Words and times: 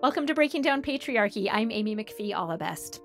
Welcome 0.00 0.28
to 0.28 0.34
Breaking 0.34 0.62
Down 0.62 0.80
Patriarchy. 0.80 1.48
I'm 1.50 1.72
Amy 1.72 1.96
McPhee 1.96 2.30
Allebest. 2.30 3.00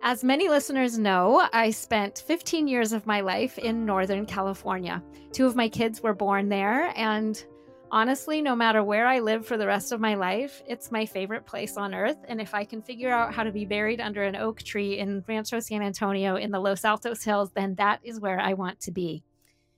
As 0.00 0.22
many 0.22 0.48
listeners 0.48 0.96
know, 0.96 1.44
I 1.52 1.70
spent 1.70 2.22
15 2.24 2.68
years 2.68 2.92
of 2.92 3.04
my 3.04 3.20
life 3.20 3.58
in 3.58 3.84
Northern 3.84 4.24
California. 4.26 5.02
Two 5.32 5.46
of 5.46 5.56
my 5.56 5.68
kids 5.68 6.04
were 6.04 6.14
born 6.14 6.48
there, 6.48 6.92
and 6.94 7.44
honestly, 7.90 8.40
no 8.40 8.54
matter 8.54 8.84
where 8.84 9.08
I 9.08 9.18
live 9.18 9.44
for 9.44 9.56
the 9.56 9.66
rest 9.66 9.90
of 9.90 9.98
my 9.98 10.14
life, 10.14 10.62
it's 10.68 10.92
my 10.92 11.04
favorite 11.04 11.46
place 11.46 11.76
on 11.76 11.92
earth. 11.92 12.18
And 12.28 12.40
if 12.40 12.54
I 12.54 12.64
can 12.64 12.80
figure 12.80 13.12
out 13.12 13.34
how 13.34 13.42
to 13.42 13.50
be 13.50 13.64
buried 13.64 14.00
under 14.00 14.22
an 14.22 14.36
oak 14.36 14.62
tree 14.62 14.98
in 14.98 15.24
Rancho 15.26 15.58
San 15.58 15.82
Antonio 15.82 16.36
in 16.36 16.52
the 16.52 16.60
Los 16.60 16.84
Altos 16.84 17.24
Hills, 17.24 17.50
then 17.56 17.74
that 17.74 17.98
is 18.04 18.20
where 18.20 18.38
I 18.38 18.52
want 18.52 18.78
to 18.82 18.92
be. 18.92 19.24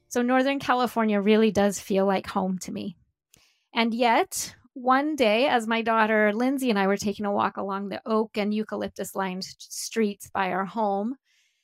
So, 0.09 0.21
Northern 0.21 0.59
California 0.59 1.19
really 1.19 1.51
does 1.51 1.81
feel 1.81 2.05
like 2.05 2.27
home 2.27 2.59
to 2.59 2.73
me. 2.73 2.99
And 3.73 3.95
yet, 3.95 4.55
one 4.83 5.17
day, 5.17 5.49
as 5.49 5.67
my 5.67 5.83
daughter 5.83 6.33
Lindsay 6.33 6.71
and 6.71 6.79
I 6.79 6.87
were 6.87 6.97
taking 6.97 7.27
a 7.27 7.33
walk 7.33 7.57
along 7.57 7.89
the 7.89 8.03
oak 8.07 8.37
and 8.37 8.55
eucalyptus 8.55 9.15
lined 9.15 9.45
streets 9.45 10.31
by 10.31 10.53
our 10.53 10.65
home, 10.65 11.17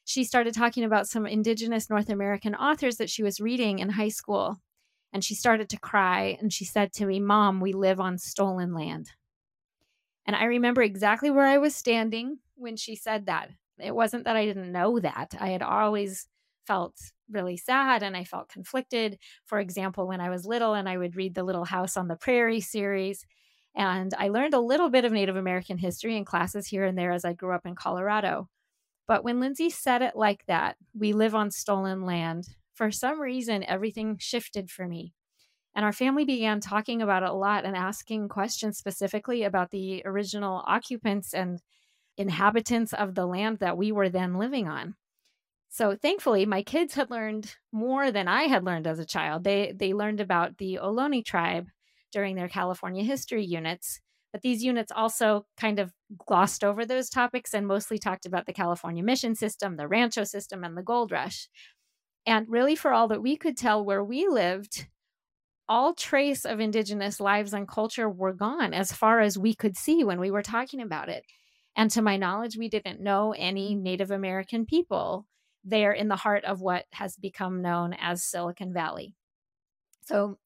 she 0.04 0.24
started 0.24 0.54
talking 0.54 0.84
about 0.84 1.08
some 1.08 1.26
Indigenous 1.26 1.88
North 1.88 2.10
American 2.10 2.54
authors 2.54 2.96
that 2.96 3.08
she 3.08 3.22
was 3.22 3.40
reading 3.40 3.78
in 3.78 3.90
high 3.90 4.08
school. 4.08 4.60
And 5.12 5.24
she 5.24 5.34
started 5.34 5.68
to 5.70 5.78
cry 5.78 6.36
and 6.40 6.52
she 6.52 6.64
said 6.64 6.92
to 6.94 7.06
me, 7.06 7.20
Mom, 7.20 7.60
we 7.60 7.72
live 7.72 8.00
on 8.00 8.18
stolen 8.18 8.74
land. 8.74 9.12
And 10.26 10.34
I 10.34 10.44
remember 10.44 10.82
exactly 10.82 11.30
where 11.30 11.46
I 11.46 11.58
was 11.58 11.74
standing 11.74 12.38
when 12.56 12.76
she 12.76 12.96
said 12.96 13.26
that. 13.26 13.50
It 13.78 13.94
wasn't 13.94 14.24
that 14.24 14.36
I 14.36 14.44
didn't 14.44 14.72
know 14.72 14.98
that. 14.98 15.34
I 15.38 15.50
had 15.50 15.62
always 15.62 16.26
felt 16.66 16.96
really 17.30 17.56
sad 17.56 18.02
and 18.02 18.16
I 18.16 18.24
felt 18.24 18.48
conflicted. 18.48 19.18
For 19.46 19.58
example, 19.60 20.06
when 20.06 20.20
I 20.20 20.30
was 20.30 20.46
little 20.46 20.74
and 20.74 20.88
I 20.88 20.98
would 20.98 21.16
read 21.16 21.34
the 21.34 21.44
Little 21.44 21.64
House 21.64 21.96
on 21.96 22.08
the 22.08 22.16
Prairie 22.16 22.60
series, 22.60 23.24
and 23.74 24.14
I 24.18 24.28
learned 24.28 24.54
a 24.54 24.60
little 24.60 24.90
bit 24.90 25.04
of 25.04 25.12
Native 25.12 25.36
American 25.36 25.78
history 25.78 26.16
in 26.16 26.24
classes 26.24 26.66
here 26.66 26.84
and 26.84 26.96
there 26.96 27.12
as 27.12 27.24
I 27.24 27.32
grew 27.32 27.54
up 27.54 27.66
in 27.66 27.74
Colorado. 27.74 28.48
But 29.06 29.24
when 29.24 29.40
Lindsay 29.40 29.70
said 29.70 30.02
it 30.02 30.16
like 30.16 30.46
that, 30.46 30.76
we 30.94 31.12
live 31.12 31.34
on 31.34 31.50
stolen 31.50 32.04
land, 32.04 32.48
for 32.74 32.90
some 32.90 33.20
reason, 33.20 33.64
everything 33.64 34.16
shifted 34.18 34.70
for 34.70 34.86
me. 34.88 35.12
And 35.74 35.84
our 35.84 35.92
family 35.92 36.24
began 36.24 36.60
talking 36.60 37.02
about 37.02 37.22
it 37.22 37.28
a 37.28 37.32
lot 37.32 37.64
and 37.64 37.76
asking 37.76 38.28
questions 38.28 38.78
specifically 38.78 39.42
about 39.42 39.70
the 39.70 40.02
original 40.04 40.62
occupants 40.66 41.34
and 41.34 41.60
inhabitants 42.16 42.92
of 42.92 43.14
the 43.14 43.26
land 43.26 43.58
that 43.58 43.76
we 43.76 43.92
were 43.92 44.08
then 44.08 44.36
living 44.36 44.68
on. 44.68 44.96
So 45.74 45.96
thankfully, 45.96 46.46
my 46.46 46.62
kids 46.62 46.94
had 46.94 47.10
learned 47.10 47.56
more 47.72 48.12
than 48.12 48.28
I 48.28 48.44
had 48.44 48.62
learned 48.64 48.86
as 48.86 49.00
a 49.00 49.04
child. 49.04 49.42
They 49.42 49.72
they 49.72 49.92
learned 49.92 50.20
about 50.20 50.58
the 50.58 50.78
Ohlone 50.80 51.24
tribe 51.24 51.66
during 52.12 52.36
their 52.36 52.48
California 52.48 53.02
history 53.02 53.44
units, 53.44 54.00
but 54.32 54.42
these 54.42 54.62
units 54.62 54.92
also 54.92 55.46
kind 55.56 55.80
of 55.80 55.92
glossed 56.16 56.62
over 56.62 56.86
those 56.86 57.10
topics 57.10 57.52
and 57.54 57.66
mostly 57.66 57.98
talked 57.98 58.24
about 58.24 58.46
the 58.46 58.52
California 58.52 59.02
mission 59.02 59.34
system, 59.34 59.76
the 59.76 59.88
rancho 59.88 60.22
system, 60.22 60.62
and 60.62 60.76
the 60.76 60.82
gold 60.84 61.10
rush. 61.10 61.48
And 62.26 62.48
really, 62.48 62.76
for 62.76 62.92
all 62.92 63.08
that 63.08 63.22
we 63.22 63.36
could 63.36 63.56
tell 63.56 63.84
where 63.84 64.04
we 64.04 64.28
lived, 64.28 64.88
all 65.68 65.94
trace 65.94 66.44
of 66.44 66.60
indigenous 66.60 67.20
lives 67.20 67.54
and 67.54 67.68
culture 67.68 68.08
were 68.08 68.32
gone 68.34 68.74
as 68.74 68.92
far 68.92 69.20
as 69.20 69.38
we 69.38 69.54
could 69.54 69.76
see 69.76 70.04
when 70.04 70.20
we 70.20 70.30
were 70.30 70.42
talking 70.42 70.80
about 70.82 71.08
it. 71.08 71.24
And 71.76 71.90
to 71.92 72.02
my 72.02 72.16
knowledge, 72.16 72.56
we 72.56 72.68
didn't 72.68 73.00
know 73.00 73.32
any 73.36 73.74
Native 73.74 74.10
American 74.10 74.66
people 74.66 75.26
there 75.64 75.92
in 75.92 76.08
the 76.08 76.16
heart 76.16 76.44
of 76.44 76.60
what 76.60 76.84
has 76.92 77.16
become 77.16 77.62
known 77.62 77.94
as 77.94 78.22
Silicon 78.22 78.72
Valley. 78.72 79.14
So, 80.02 80.38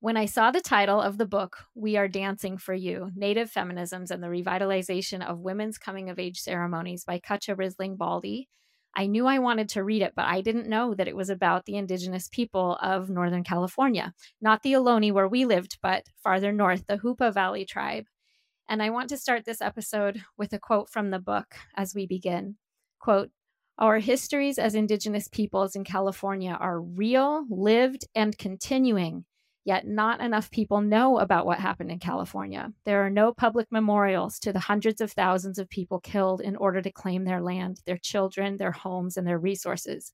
when 0.00 0.16
I 0.16 0.26
saw 0.26 0.50
the 0.50 0.60
title 0.60 1.00
of 1.00 1.16
the 1.16 1.26
book, 1.26 1.56
We 1.74 1.96
Are 1.96 2.06
Dancing 2.06 2.58
for 2.58 2.74
You 2.74 3.10
Native 3.16 3.50
Feminisms 3.50 4.10
and 4.10 4.22
the 4.22 4.28
Revitalization 4.28 5.26
of 5.26 5.40
Women's 5.40 5.78
Coming 5.78 6.10
of 6.10 6.18
Age 6.18 6.38
Ceremonies 6.38 7.04
by 7.04 7.18
Cutcha 7.18 7.56
Risling 7.56 7.96
Baldy, 7.96 8.48
I 8.98 9.06
knew 9.06 9.26
I 9.26 9.40
wanted 9.40 9.68
to 9.70 9.84
read 9.84 10.00
it, 10.00 10.14
but 10.16 10.24
I 10.24 10.40
didn't 10.40 10.68
know 10.68 10.94
that 10.94 11.06
it 11.06 11.14
was 11.14 11.28
about 11.28 11.66
the 11.66 11.76
indigenous 11.76 12.28
people 12.28 12.78
of 12.80 13.10
Northern 13.10 13.44
California, 13.44 14.14
not 14.40 14.62
the 14.62 14.72
Ohlone 14.72 15.12
where 15.12 15.28
we 15.28 15.44
lived, 15.44 15.78
but 15.82 16.06
farther 16.22 16.50
north, 16.50 16.86
the 16.86 16.96
Hoopa 16.96 17.32
Valley 17.32 17.66
tribe. 17.66 18.06
And 18.70 18.82
I 18.82 18.88
want 18.88 19.10
to 19.10 19.18
start 19.18 19.44
this 19.44 19.60
episode 19.60 20.22
with 20.38 20.54
a 20.54 20.58
quote 20.58 20.88
from 20.88 21.10
the 21.10 21.18
book 21.18 21.56
as 21.76 21.94
we 21.94 22.06
begin. 22.06 22.56
Quote, 22.98 23.30
our 23.78 23.98
histories 23.98 24.58
as 24.58 24.74
Indigenous 24.74 25.28
peoples 25.28 25.76
in 25.76 25.84
California 25.84 26.56
are 26.58 26.80
real, 26.80 27.44
lived, 27.50 28.06
and 28.14 28.36
continuing, 28.38 29.26
yet 29.64 29.86
not 29.86 30.20
enough 30.20 30.50
people 30.50 30.80
know 30.80 31.18
about 31.18 31.44
what 31.44 31.58
happened 31.58 31.90
in 31.90 31.98
California. 31.98 32.72
There 32.86 33.04
are 33.04 33.10
no 33.10 33.34
public 33.34 33.66
memorials 33.70 34.38
to 34.40 34.52
the 34.52 34.60
hundreds 34.60 35.02
of 35.02 35.12
thousands 35.12 35.58
of 35.58 35.68
people 35.68 36.00
killed 36.00 36.40
in 36.40 36.56
order 36.56 36.80
to 36.80 36.90
claim 36.90 37.24
their 37.24 37.42
land, 37.42 37.80
their 37.84 37.98
children, 37.98 38.56
their 38.56 38.72
homes, 38.72 39.18
and 39.18 39.26
their 39.26 39.38
resources. 39.38 40.12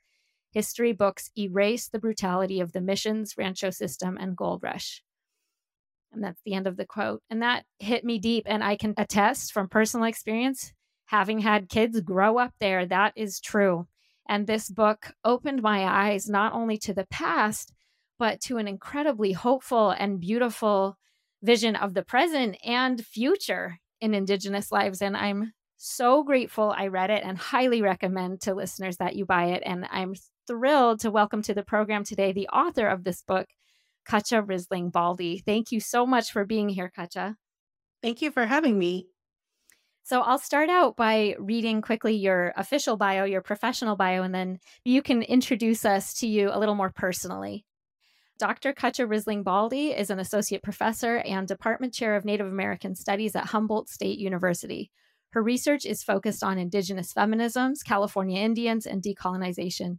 History 0.51 0.93
books 0.93 1.31
erase 1.39 1.89
the 1.89 2.01
brutality 2.01 2.59
of 2.59 2.73
the 2.73 2.81
missions, 2.81 3.39
rancho 3.39 3.71
system, 3.71 4.19
and 4.21 4.37
gold 4.37 4.63
rush. 4.65 5.05
And 6.13 6.23
that's 6.23 6.43
the 6.45 6.55
end 6.55 6.67
of 6.67 6.77
the 6.77 6.85
quote. 6.85 7.23
And 7.31 7.43
that 7.43 7.65
hit 7.79 8.05
me 8.05 8.19
deep. 8.19 8.45
And 8.47 8.63
I 8.63 8.77
can 8.77 8.95
attest 8.97 9.53
from 9.53 9.69
personal 9.69 10.07
experience 10.07 10.73
having 11.13 11.41
had 11.41 11.69
kids 11.69 12.01
grow 12.01 12.39
up 12.39 12.55
there, 12.59 12.87
that 12.87 13.13
is 13.15 13.39
true. 13.39 13.87
And 14.27 14.47
this 14.47 14.71
book 14.71 15.13
opened 15.25 15.63
my 15.63 15.85
eyes 15.85 16.29
not 16.29 16.55
only 16.55 16.79
to 16.79 16.95
the 16.95 17.05
past, 17.05 17.75
but 18.19 18.41
to 18.41 18.57
an 18.57 18.67
incredibly 18.67 19.33
hopeful 19.33 19.91
and 19.91 20.19
beautiful 20.19 20.97
vision 21.43 21.77
of 21.77 21.93
the 21.93 22.03
present 22.03 22.57
and 22.65 23.05
future 23.05 23.79
in 24.01 24.15
Indigenous 24.15 24.73
lives. 24.73 25.03
And 25.03 25.15
I'm 25.15 25.53
so 25.77 26.23
grateful 26.23 26.75
I 26.75 26.87
read 26.87 27.11
it 27.11 27.23
and 27.25 27.37
highly 27.37 27.83
recommend 27.83 28.41
to 28.43 28.55
listeners 28.55 28.97
that 28.97 29.15
you 29.15 29.27
buy 29.27 29.47
it. 29.47 29.63
And 29.67 29.87
I'm 29.91 30.15
thrilled 30.47 31.01
to 31.01 31.11
welcome 31.11 31.43
to 31.43 31.53
the 31.53 31.63
program 31.63 32.05
today 32.05 32.33
the 32.33 32.49
author 32.49 32.87
of 32.87 33.05
this 33.05 33.21
book, 33.21 33.49
Cutcha 34.09 34.47
Risling 34.47 34.91
Baldy. 34.91 35.43
Thank 35.45 35.73
you 35.73 35.81
so 35.81 36.07
much 36.07 36.33
for 36.33 36.47
being 36.47 36.71
here, 36.71 36.91
Cutcha. 36.97 37.37
Thank 38.01 38.23
you 38.23 38.31
for 38.31 38.47
having 38.47 38.79
me. 38.79 39.12
So 40.05 40.21
I'll 40.21 40.39
start 40.39 40.69
out 40.69 40.97
by 40.97 41.37
reading 41.39 41.81
quickly 41.81 42.15
your 42.15 42.53
official 42.57 42.97
bio, 42.97 43.25
your 43.25 43.41
professional 43.41 43.95
bio, 43.95 44.23
and 44.25 44.35
then 44.35 44.59
you 44.85 45.01
can 45.01 45.23
introduce 45.23 45.85
us 45.85 46.13
to 46.15 46.27
you 46.27 46.51
a 46.53 46.59
little 46.59 46.75
more 46.75 46.91
personally. 46.91 47.65
Dr. 48.39 48.73
Cutcha 48.73 49.07
Risling 49.07 49.45
Baldy 49.45 49.91
is 49.91 50.11
an 50.11 50.19
associate 50.19 50.65
professor 50.65 51.19
and 51.19 51.47
department 51.47 51.95
chair 51.95 52.17
of 52.17 52.25
Native 52.25 52.49
American 52.49 52.97
Studies 52.97 53.37
at 53.37 53.47
Humboldt 53.47 53.89
State 53.89 54.19
University. 54.19 54.91
Her 55.31 55.43
research 55.43 55.87
is 55.87 56.03
focused 56.03 56.43
on 56.43 56.59
Indigenous 56.59 57.13
feminisms, 57.13 57.85
California 57.85 58.41
Indians, 58.41 58.85
and 58.85 59.01
decolonization. 59.01 59.99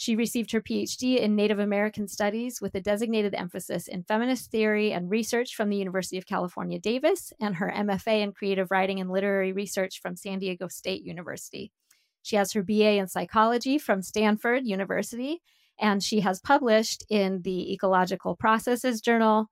She 0.00 0.16
received 0.16 0.52
her 0.52 0.62
PhD 0.62 1.18
in 1.18 1.36
Native 1.36 1.58
American 1.58 2.08
Studies 2.08 2.58
with 2.58 2.74
a 2.74 2.80
designated 2.80 3.34
emphasis 3.34 3.86
in 3.86 4.02
feminist 4.04 4.50
theory 4.50 4.94
and 4.94 5.10
research 5.10 5.54
from 5.54 5.68
the 5.68 5.76
University 5.76 6.16
of 6.16 6.24
California, 6.24 6.78
Davis, 6.78 7.34
and 7.38 7.56
her 7.56 7.70
MFA 7.70 8.22
in 8.22 8.32
creative 8.32 8.70
writing 8.70 8.98
and 8.98 9.10
literary 9.10 9.52
research 9.52 10.00
from 10.00 10.16
San 10.16 10.38
Diego 10.38 10.68
State 10.68 11.02
University. 11.04 11.70
She 12.22 12.36
has 12.36 12.50
her 12.54 12.62
BA 12.62 12.92
in 12.92 13.08
psychology 13.08 13.76
from 13.76 14.00
Stanford 14.00 14.64
University, 14.64 15.42
and 15.78 16.02
she 16.02 16.20
has 16.20 16.40
published 16.40 17.04
in 17.10 17.42
the 17.42 17.70
Ecological 17.74 18.34
Processes 18.36 19.02
Journal, 19.02 19.50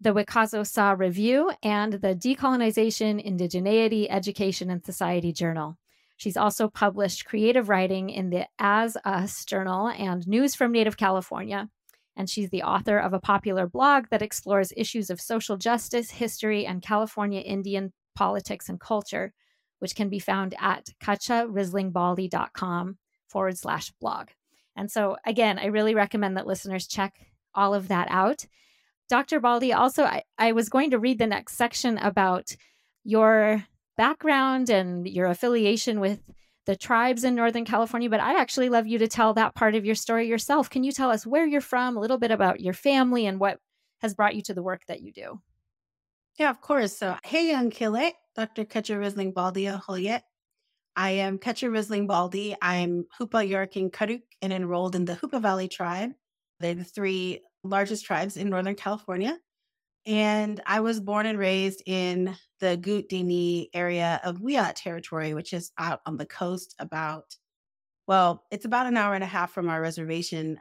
the 0.00 0.14
Wicazo 0.14 0.64
Sa 0.64 0.92
Review, 0.92 1.50
and 1.64 1.94
the 1.94 2.14
Decolonization, 2.14 3.26
Indigeneity, 3.26 4.06
Education, 4.08 4.70
and 4.70 4.84
Society 4.84 5.32
Journal. 5.32 5.76
She's 6.16 6.36
also 6.36 6.68
published 6.68 7.24
creative 7.24 7.68
writing 7.68 8.10
in 8.10 8.30
the 8.30 8.46
As 8.58 8.96
Us 9.04 9.44
Journal 9.44 9.88
and 9.88 10.26
News 10.26 10.54
from 10.54 10.72
Native 10.72 10.96
California. 10.96 11.68
And 12.16 12.30
she's 12.30 12.50
the 12.50 12.62
author 12.62 12.98
of 12.98 13.12
a 13.12 13.20
popular 13.20 13.66
blog 13.66 14.06
that 14.10 14.22
explores 14.22 14.72
issues 14.76 15.10
of 15.10 15.20
social 15.20 15.56
justice, 15.56 16.12
history, 16.12 16.64
and 16.64 16.80
California 16.80 17.40
Indian 17.40 17.92
politics 18.14 18.68
and 18.68 18.78
culture, 18.78 19.32
which 19.80 19.96
can 19.96 20.08
be 20.08 20.20
found 20.20 20.54
at 20.60 20.86
cutcharislingbaldicom 21.02 22.94
forward 23.28 23.58
slash 23.58 23.90
blog. 24.00 24.28
And 24.76 24.90
so, 24.90 25.16
again, 25.26 25.58
I 25.58 25.66
really 25.66 25.94
recommend 25.94 26.36
that 26.36 26.46
listeners 26.46 26.86
check 26.86 27.14
all 27.54 27.74
of 27.74 27.88
that 27.88 28.06
out. 28.10 28.46
Dr. 29.08 29.40
Baldy, 29.40 29.72
also, 29.72 30.04
I, 30.04 30.22
I 30.38 30.52
was 30.52 30.68
going 30.68 30.90
to 30.90 30.98
read 30.98 31.18
the 31.18 31.26
next 31.26 31.56
section 31.56 31.98
about 31.98 32.56
your 33.04 33.64
background 33.96 34.70
and 34.70 35.06
your 35.06 35.26
affiliation 35.26 36.00
with 36.00 36.20
the 36.66 36.76
tribes 36.76 37.24
in 37.24 37.34
Northern 37.34 37.64
California, 37.64 38.08
but 38.08 38.20
I'd 38.20 38.38
actually 38.38 38.68
love 38.68 38.86
you 38.86 38.98
to 38.98 39.08
tell 39.08 39.34
that 39.34 39.54
part 39.54 39.74
of 39.74 39.84
your 39.84 39.94
story 39.94 40.28
yourself. 40.28 40.70
Can 40.70 40.82
you 40.82 40.92
tell 40.92 41.10
us 41.10 41.26
where 41.26 41.46
you're 41.46 41.60
from, 41.60 41.96
a 41.96 42.00
little 42.00 42.18
bit 42.18 42.30
about 42.30 42.60
your 42.60 42.72
family, 42.72 43.26
and 43.26 43.38
what 43.38 43.58
has 44.00 44.14
brought 44.14 44.34
you 44.34 44.42
to 44.42 44.54
the 44.54 44.62
work 44.62 44.82
that 44.88 45.00
you 45.00 45.12
do? 45.12 45.40
Yeah, 46.38 46.50
of 46.50 46.60
course. 46.60 46.96
So, 46.96 47.16
hey, 47.24 47.48
young 47.48 47.70
Kile, 47.70 48.12
Dr. 48.34 48.64
Cutcha 48.64 48.98
Risling 48.98 49.34
Baldy 49.34 49.66
Holyet. 49.66 50.22
I 50.96 51.10
am 51.10 51.38
Cutcha 51.38 51.70
Risling 51.70 52.06
Baldy. 52.06 52.56
I'm 52.62 53.04
Hoopa 53.20 53.48
Yurok 53.48 53.90
Karuk 53.90 54.22
and 54.40 54.52
enrolled 54.52 54.94
in 54.94 55.04
the 55.04 55.14
Hoopa 55.16 55.40
Valley 55.40 55.68
tribe. 55.68 56.10
They're 56.60 56.74
the 56.74 56.84
three 56.84 57.42
largest 57.62 58.04
tribes 58.04 58.36
in 58.36 58.48
Northern 58.48 58.74
California. 58.74 59.36
And 60.06 60.60
I 60.66 60.80
was 60.80 61.00
born 61.00 61.26
and 61.26 61.38
raised 61.38 61.82
in 61.86 62.36
the 62.60 62.76
Goodt 62.76 63.68
area 63.72 64.20
of 64.22 64.38
Wiyot 64.38 64.74
territory, 64.74 65.32
which 65.34 65.52
is 65.52 65.72
out 65.78 66.00
on 66.04 66.16
the 66.18 66.26
coast 66.26 66.74
about, 66.78 67.36
well, 68.06 68.44
it's 68.50 68.66
about 68.66 68.86
an 68.86 68.96
hour 68.96 69.14
and 69.14 69.24
a 69.24 69.28
half 69.28 69.52
from 69.52 69.68
our 69.68 69.80
reservation. 69.80 70.60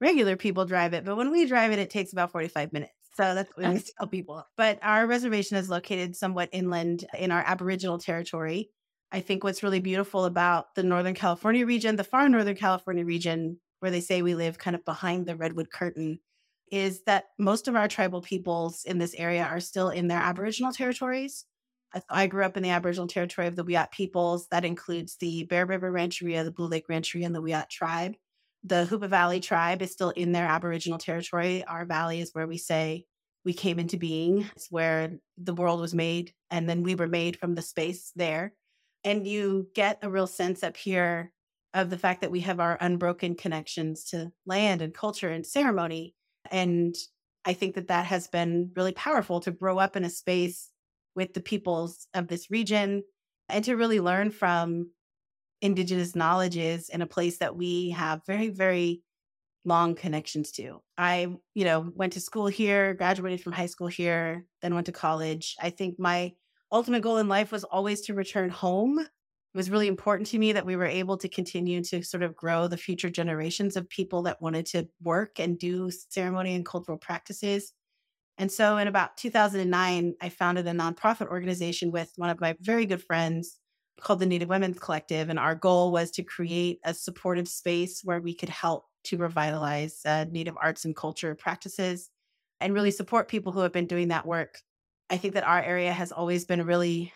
Regular 0.00 0.36
people 0.36 0.64
drive 0.64 0.94
it, 0.94 1.04
but 1.04 1.16
when 1.16 1.30
we 1.30 1.46
drive 1.46 1.72
it, 1.72 1.78
it 1.78 1.90
takes 1.90 2.12
about 2.12 2.32
45 2.32 2.72
minutes. 2.72 2.92
So 3.14 3.34
that's 3.34 3.50
what 3.56 3.72
we 3.72 3.80
tell 3.98 4.06
people. 4.06 4.42
But 4.56 4.78
our 4.82 5.06
reservation 5.06 5.56
is 5.56 5.70
located 5.70 6.16
somewhat 6.16 6.50
inland 6.52 7.06
in 7.18 7.32
our 7.32 7.42
Aboriginal 7.46 7.98
territory. 7.98 8.70
I 9.12 9.20
think 9.20 9.42
what's 9.44 9.62
really 9.62 9.80
beautiful 9.80 10.26
about 10.26 10.74
the 10.74 10.82
Northern 10.82 11.14
California 11.14 11.64
region, 11.64 11.96
the 11.96 12.04
far 12.04 12.28
Northern 12.28 12.56
California 12.56 13.04
region, 13.04 13.58
where 13.80 13.90
they 13.90 14.00
say 14.00 14.20
we 14.20 14.34
live 14.34 14.58
kind 14.58 14.76
of 14.76 14.84
behind 14.84 15.26
the 15.26 15.36
Redwood 15.36 15.70
Curtain, 15.70 16.18
is 16.70 17.02
that 17.04 17.24
most 17.38 17.68
of 17.68 17.76
our 17.76 17.88
tribal 17.88 18.20
peoples 18.20 18.84
in 18.84 18.98
this 18.98 19.14
area 19.14 19.44
are 19.44 19.60
still 19.60 19.90
in 19.90 20.08
their 20.08 20.18
Aboriginal 20.18 20.72
territories. 20.72 21.44
I 22.10 22.26
grew 22.26 22.44
up 22.44 22.56
in 22.56 22.62
the 22.62 22.70
Aboriginal 22.70 23.06
territory 23.06 23.46
of 23.46 23.56
the 23.56 23.64
Wiyot 23.64 23.90
peoples. 23.90 24.48
That 24.50 24.64
includes 24.64 25.16
the 25.16 25.44
Bear 25.44 25.64
River 25.64 25.90
Rancheria, 25.90 26.44
the 26.44 26.50
Blue 26.50 26.66
Lake 26.66 26.88
Rancheria, 26.88 27.26
and 27.26 27.34
the 27.34 27.42
Wiyot 27.42 27.68
tribe. 27.68 28.14
The 28.64 28.86
Hoopa 28.90 29.08
Valley 29.08 29.40
tribe 29.40 29.80
is 29.80 29.92
still 29.92 30.10
in 30.10 30.32
their 30.32 30.46
Aboriginal 30.46 30.98
territory. 30.98 31.64
Our 31.64 31.84
valley 31.84 32.20
is 32.20 32.30
where 32.32 32.48
we 32.48 32.58
say 32.58 33.06
we 33.44 33.52
came 33.52 33.78
into 33.78 33.96
being. 33.96 34.50
It's 34.56 34.70
where 34.70 35.18
the 35.38 35.54
world 35.54 35.80
was 35.80 35.94
made, 35.94 36.32
and 36.50 36.68
then 36.68 36.82
we 36.82 36.96
were 36.96 37.06
made 37.06 37.38
from 37.38 37.54
the 37.54 37.62
space 37.62 38.10
there. 38.16 38.52
And 39.04 39.26
you 39.26 39.68
get 39.74 40.00
a 40.02 40.10
real 40.10 40.26
sense 40.26 40.64
up 40.64 40.76
here 40.76 41.32
of 41.72 41.90
the 41.90 41.98
fact 41.98 42.22
that 42.22 42.32
we 42.32 42.40
have 42.40 42.58
our 42.58 42.76
unbroken 42.80 43.36
connections 43.36 44.04
to 44.06 44.32
land 44.46 44.82
and 44.82 44.92
culture 44.92 45.28
and 45.28 45.46
ceremony 45.46 46.14
and 46.50 46.94
I 47.44 47.52
think 47.52 47.74
that 47.76 47.88
that 47.88 48.06
has 48.06 48.26
been 48.26 48.72
really 48.74 48.92
powerful 48.92 49.40
to 49.40 49.50
grow 49.50 49.78
up 49.78 49.96
in 49.96 50.04
a 50.04 50.10
space 50.10 50.70
with 51.14 51.32
the 51.32 51.40
peoples 51.40 52.08
of 52.12 52.28
this 52.28 52.50
region 52.50 53.02
and 53.48 53.64
to 53.64 53.76
really 53.76 54.00
learn 54.00 54.30
from 54.30 54.90
indigenous 55.62 56.14
knowledges 56.14 56.88
in 56.88 57.02
a 57.02 57.06
place 57.06 57.38
that 57.38 57.56
we 57.56 57.90
have 57.90 58.26
very, 58.26 58.48
very 58.48 59.02
long 59.64 59.94
connections 59.94 60.52
to. 60.52 60.80
I, 60.98 61.28
you 61.54 61.64
know, 61.64 61.92
went 61.94 62.12
to 62.14 62.20
school 62.20 62.46
here, 62.46 62.94
graduated 62.94 63.40
from 63.40 63.52
high 63.52 63.66
school 63.66 63.88
here, 63.88 64.44
then 64.62 64.74
went 64.74 64.86
to 64.86 64.92
college. 64.92 65.56
I 65.60 65.70
think 65.70 65.98
my 65.98 66.32
ultimate 66.70 67.02
goal 67.02 67.18
in 67.18 67.28
life 67.28 67.52
was 67.52 67.64
always 67.64 68.02
to 68.02 68.14
return 68.14 68.50
home 68.50 69.06
it 69.56 69.60
was 69.64 69.70
really 69.70 69.88
important 69.88 70.28
to 70.28 70.38
me 70.38 70.52
that 70.52 70.66
we 70.66 70.76
were 70.76 70.84
able 70.84 71.16
to 71.16 71.30
continue 71.30 71.82
to 71.84 72.02
sort 72.02 72.22
of 72.22 72.36
grow 72.36 72.68
the 72.68 72.76
future 72.76 73.08
generations 73.08 73.74
of 73.74 73.88
people 73.88 74.20
that 74.24 74.42
wanted 74.42 74.66
to 74.66 74.86
work 75.02 75.40
and 75.40 75.58
do 75.58 75.90
ceremony 76.10 76.54
and 76.54 76.66
cultural 76.66 76.98
practices. 76.98 77.72
And 78.36 78.52
so 78.52 78.76
in 78.76 78.86
about 78.86 79.16
2009, 79.16 80.14
I 80.20 80.28
founded 80.28 80.66
a 80.66 80.72
nonprofit 80.72 81.28
organization 81.28 81.90
with 81.90 82.12
one 82.16 82.28
of 82.28 82.38
my 82.38 82.54
very 82.60 82.84
good 82.84 83.02
friends 83.02 83.58
called 83.98 84.18
the 84.18 84.26
Native 84.26 84.50
Women's 84.50 84.78
Collective. 84.78 85.30
And 85.30 85.38
our 85.38 85.54
goal 85.54 85.90
was 85.90 86.10
to 86.10 86.22
create 86.22 86.78
a 86.84 86.92
supportive 86.92 87.48
space 87.48 88.02
where 88.04 88.20
we 88.20 88.34
could 88.34 88.50
help 88.50 88.84
to 89.04 89.16
revitalize 89.16 90.02
uh, 90.04 90.26
Native 90.30 90.58
arts 90.60 90.84
and 90.84 90.94
culture 90.94 91.34
practices 91.34 92.10
and 92.60 92.74
really 92.74 92.90
support 92.90 93.28
people 93.28 93.52
who 93.52 93.60
have 93.60 93.72
been 93.72 93.86
doing 93.86 94.08
that 94.08 94.26
work. 94.26 94.58
I 95.08 95.16
think 95.16 95.32
that 95.32 95.44
our 95.44 95.62
area 95.62 95.94
has 95.94 96.12
always 96.12 96.44
been 96.44 96.66
really 96.66 97.14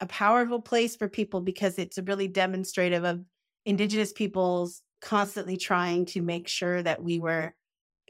a 0.00 0.06
powerful 0.06 0.60
place 0.60 0.96
for 0.96 1.08
people 1.08 1.40
because 1.40 1.78
it's 1.78 1.98
really 1.98 2.28
demonstrative 2.28 3.04
of 3.04 3.24
indigenous 3.64 4.12
peoples 4.12 4.82
constantly 5.00 5.56
trying 5.56 6.06
to 6.06 6.22
make 6.22 6.48
sure 6.48 6.82
that 6.82 7.02
we 7.02 7.18
were 7.18 7.54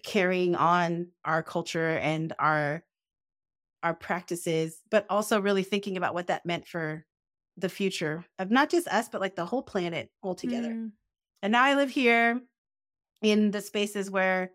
carrying 0.04 0.54
on 0.54 1.08
our 1.24 1.42
culture 1.42 1.98
and 1.98 2.32
our 2.38 2.82
our 3.82 3.94
practices 3.94 4.80
but 4.90 5.06
also 5.10 5.40
really 5.40 5.62
thinking 5.62 5.96
about 5.96 6.14
what 6.14 6.28
that 6.28 6.46
meant 6.46 6.66
for 6.66 7.04
the 7.56 7.68
future 7.68 8.24
of 8.38 8.50
not 8.50 8.70
just 8.70 8.88
us 8.88 9.08
but 9.08 9.20
like 9.20 9.34
the 9.34 9.44
whole 9.44 9.62
planet 9.62 10.10
altogether 10.22 10.70
mm. 10.70 10.90
and 11.42 11.52
now 11.52 11.64
i 11.64 11.74
live 11.74 11.90
here 11.90 12.40
in 13.22 13.50
the 13.50 13.60
spaces 13.60 14.10
where 14.10 14.50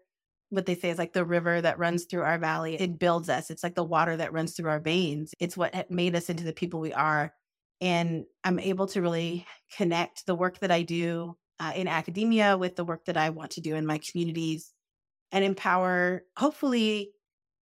what 0.51 0.65
they 0.65 0.75
say 0.75 0.89
is 0.89 0.97
like 0.97 1.13
the 1.13 1.25
river 1.25 1.61
that 1.61 1.79
runs 1.79 2.03
through 2.03 2.23
our 2.23 2.37
valley. 2.37 2.75
It 2.75 2.99
builds 2.99 3.29
us. 3.29 3.49
It's 3.49 3.63
like 3.63 3.73
the 3.73 3.83
water 3.83 4.17
that 4.17 4.33
runs 4.33 4.53
through 4.53 4.69
our 4.69 4.81
veins. 4.81 5.33
It's 5.39 5.55
what 5.57 5.89
made 5.89 6.15
us 6.15 6.29
into 6.29 6.43
the 6.43 6.53
people 6.53 6.79
we 6.79 6.93
are. 6.93 7.33
And 7.79 8.25
I'm 8.43 8.59
able 8.59 8.85
to 8.87 9.01
really 9.01 9.47
connect 9.75 10.25
the 10.25 10.35
work 10.35 10.59
that 10.59 10.69
I 10.69 10.83
do 10.83 11.37
uh, 11.59 11.71
in 11.73 11.87
academia 11.87 12.57
with 12.57 12.75
the 12.75 12.83
work 12.83 13.05
that 13.05 13.17
I 13.17 13.29
want 13.29 13.51
to 13.51 13.61
do 13.61 13.75
in 13.75 13.85
my 13.85 13.99
communities 13.99 14.73
and 15.31 15.45
empower, 15.45 16.23
hopefully, 16.37 17.11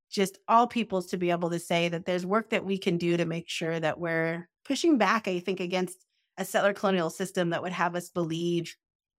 just 0.09 0.39
all 0.47 0.65
peoples 0.65 1.07
to 1.07 1.17
be 1.17 1.29
able 1.29 1.51
to 1.51 1.59
say 1.59 1.89
that 1.89 2.05
there's 2.05 2.25
work 2.25 2.49
that 2.49 2.65
we 2.65 2.79
can 2.79 2.97
do 2.97 3.15
to 3.17 3.25
make 3.25 3.47
sure 3.47 3.79
that 3.79 3.99
we're 3.99 4.49
pushing 4.65 4.97
back, 4.97 5.27
I 5.27 5.39
think, 5.39 5.59
against 5.59 6.03
a 6.39 6.45
settler 6.45 6.73
colonial 6.73 7.11
system 7.11 7.51
that 7.51 7.61
would 7.61 7.71
have 7.71 7.95
us 7.95 8.09
believe 8.09 8.75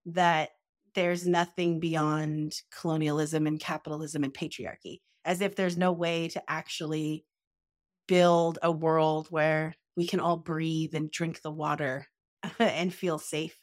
that 0.06 0.50
there's 0.94 1.26
nothing 1.26 1.80
beyond 1.80 2.54
colonialism 2.78 3.46
and 3.46 3.60
capitalism 3.60 4.24
and 4.24 4.34
patriarchy, 4.34 5.00
as 5.24 5.40
if 5.40 5.56
there's 5.56 5.76
no 5.76 5.92
way 5.92 6.28
to 6.28 6.42
actually 6.48 7.24
build 8.08 8.58
a 8.62 8.72
world 8.72 9.28
where 9.30 9.74
we 9.96 10.06
can 10.06 10.20
all 10.20 10.36
breathe 10.36 10.94
and 10.94 11.10
drink 11.10 11.42
the 11.42 11.50
water 11.50 12.06
and 12.58 12.92
feel 12.92 13.18
safe. 13.18 13.56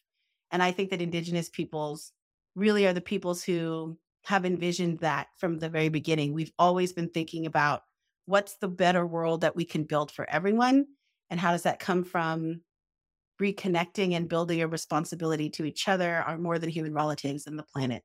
And 0.51 0.63
I 0.63 0.71
think 0.71 0.91
that 0.91 1.01
Indigenous 1.01 1.49
peoples 1.49 2.11
really 2.55 2.87
are 2.87 2.93
the 2.93 3.01
peoples 3.01 3.43
who 3.43 3.97
have 4.25 4.45
envisioned 4.45 4.99
that 4.99 5.27
from 5.37 5.59
the 5.59 5.69
very 5.69 5.89
beginning. 5.89 6.33
We've 6.33 6.51
always 6.59 6.93
been 6.93 7.09
thinking 7.09 7.45
about 7.45 7.81
what's 8.25 8.57
the 8.57 8.67
better 8.67 9.05
world 9.05 9.41
that 9.41 9.55
we 9.55 9.65
can 9.65 9.83
build 9.83 10.11
for 10.11 10.29
everyone 10.29 10.85
and 11.29 11.39
how 11.39 11.51
does 11.51 11.63
that 11.63 11.79
come 11.79 12.03
from 12.03 12.61
reconnecting 13.41 14.13
and 14.13 14.29
building 14.29 14.61
a 14.61 14.67
responsibility 14.67 15.49
to 15.51 15.65
each 15.65 15.87
other, 15.87 16.17
our 16.17 16.37
more 16.37 16.59
than 16.59 16.69
human 16.69 16.93
relatives, 16.93 17.47
and 17.47 17.57
the 17.57 17.63
planet. 17.63 18.03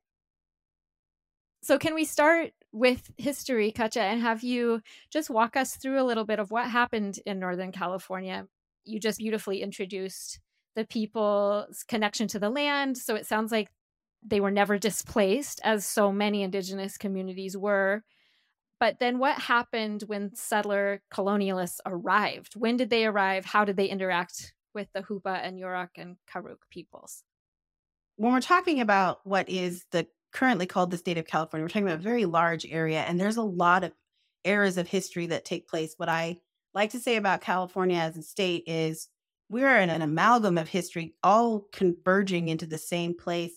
So, 1.61 1.79
can 1.79 1.95
we 1.95 2.03
start 2.03 2.51
with 2.73 3.09
history, 3.17 3.71
Cutcha, 3.71 4.01
and 4.01 4.21
have 4.21 4.43
you 4.43 4.81
just 5.09 5.29
walk 5.29 5.55
us 5.55 5.77
through 5.77 6.01
a 6.01 6.03
little 6.03 6.25
bit 6.25 6.39
of 6.39 6.51
what 6.51 6.69
happened 6.69 7.19
in 7.25 7.39
Northern 7.39 7.71
California? 7.71 8.47
You 8.83 8.99
just 8.99 9.19
beautifully 9.19 9.61
introduced 9.61 10.39
the 10.75 10.85
people's 10.85 11.83
connection 11.83 12.27
to 12.29 12.39
the 12.39 12.49
land. 12.49 12.97
So, 12.97 13.15
it 13.15 13.25
sounds 13.25 13.51
like 13.51 13.69
they 14.21 14.41
were 14.41 14.51
never 14.51 14.77
displaced, 14.77 15.61
as 15.63 15.85
so 15.85 16.11
many 16.11 16.43
indigenous 16.43 16.97
communities 16.97 17.55
were. 17.55 18.03
But 18.79 18.99
then, 18.99 19.19
what 19.19 19.39
happened 19.39 20.03
when 20.07 20.35
settler 20.35 21.01
colonialists 21.13 21.79
arrived? 21.85 22.55
When 22.55 22.75
did 22.75 22.89
they 22.89 23.05
arrive? 23.05 23.45
How 23.45 23.63
did 23.63 23.77
they 23.77 23.87
interact 23.87 24.53
with 24.73 24.87
the 24.93 25.01
Hoopa 25.01 25.39
and 25.41 25.59
Yurok 25.59 25.89
and 25.97 26.17
Karuk 26.31 26.57
peoples. 26.69 27.23
When 28.15 28.33
we're 28.33 28.41
talking 28.41 28.79
about 28.79 29.19
what 29.23 29.49
is 29.49 29.85
the 29.91 30.07
currently 30.31 30.65
called 30.65 30.91
the 30.91 30.97
state 30.97 31.17
of 31.17 31.27
California, 31.27 31.63
we're 31.63 31.69
talking 31.69 31.87
about 31.87 31.99
a 31.99 32.03
very 32.03 32.25
large 32.25 32.65
area, 32.65 33.01
and 33.01 33.19
there's 33.19 33.37
a 33.37 33.43
lot 33.43 33.83
of 33.83 33.93
eras 34.43 34.77
of 34.77 34.87
history 34.87 35.27
that 35.27 35.45
take 35.45 35.67
place. 35.67 35.93
What 35.97 36.09
I 36.09 36.39
like 36.73 36.91
to 36.91 36.99
say 36.99 37.15
about 37.15 37.41
California 37.41 37.97
as 37.97 38.17
a 38.17 38.23
state 38.23 38.63
is 38.67 39.07
we're 39.49 39.77
in 39.77 39.89
an 39.89 40.01
amalgam 40.01 40.57
of 40.57 40.67
history, 40.67 41.15
all 41.23 41.67
converging 41.71 42.49
into 42.49 42.65
the 42.65 42.77
same 42.77 43.15
place. 43.15 43.53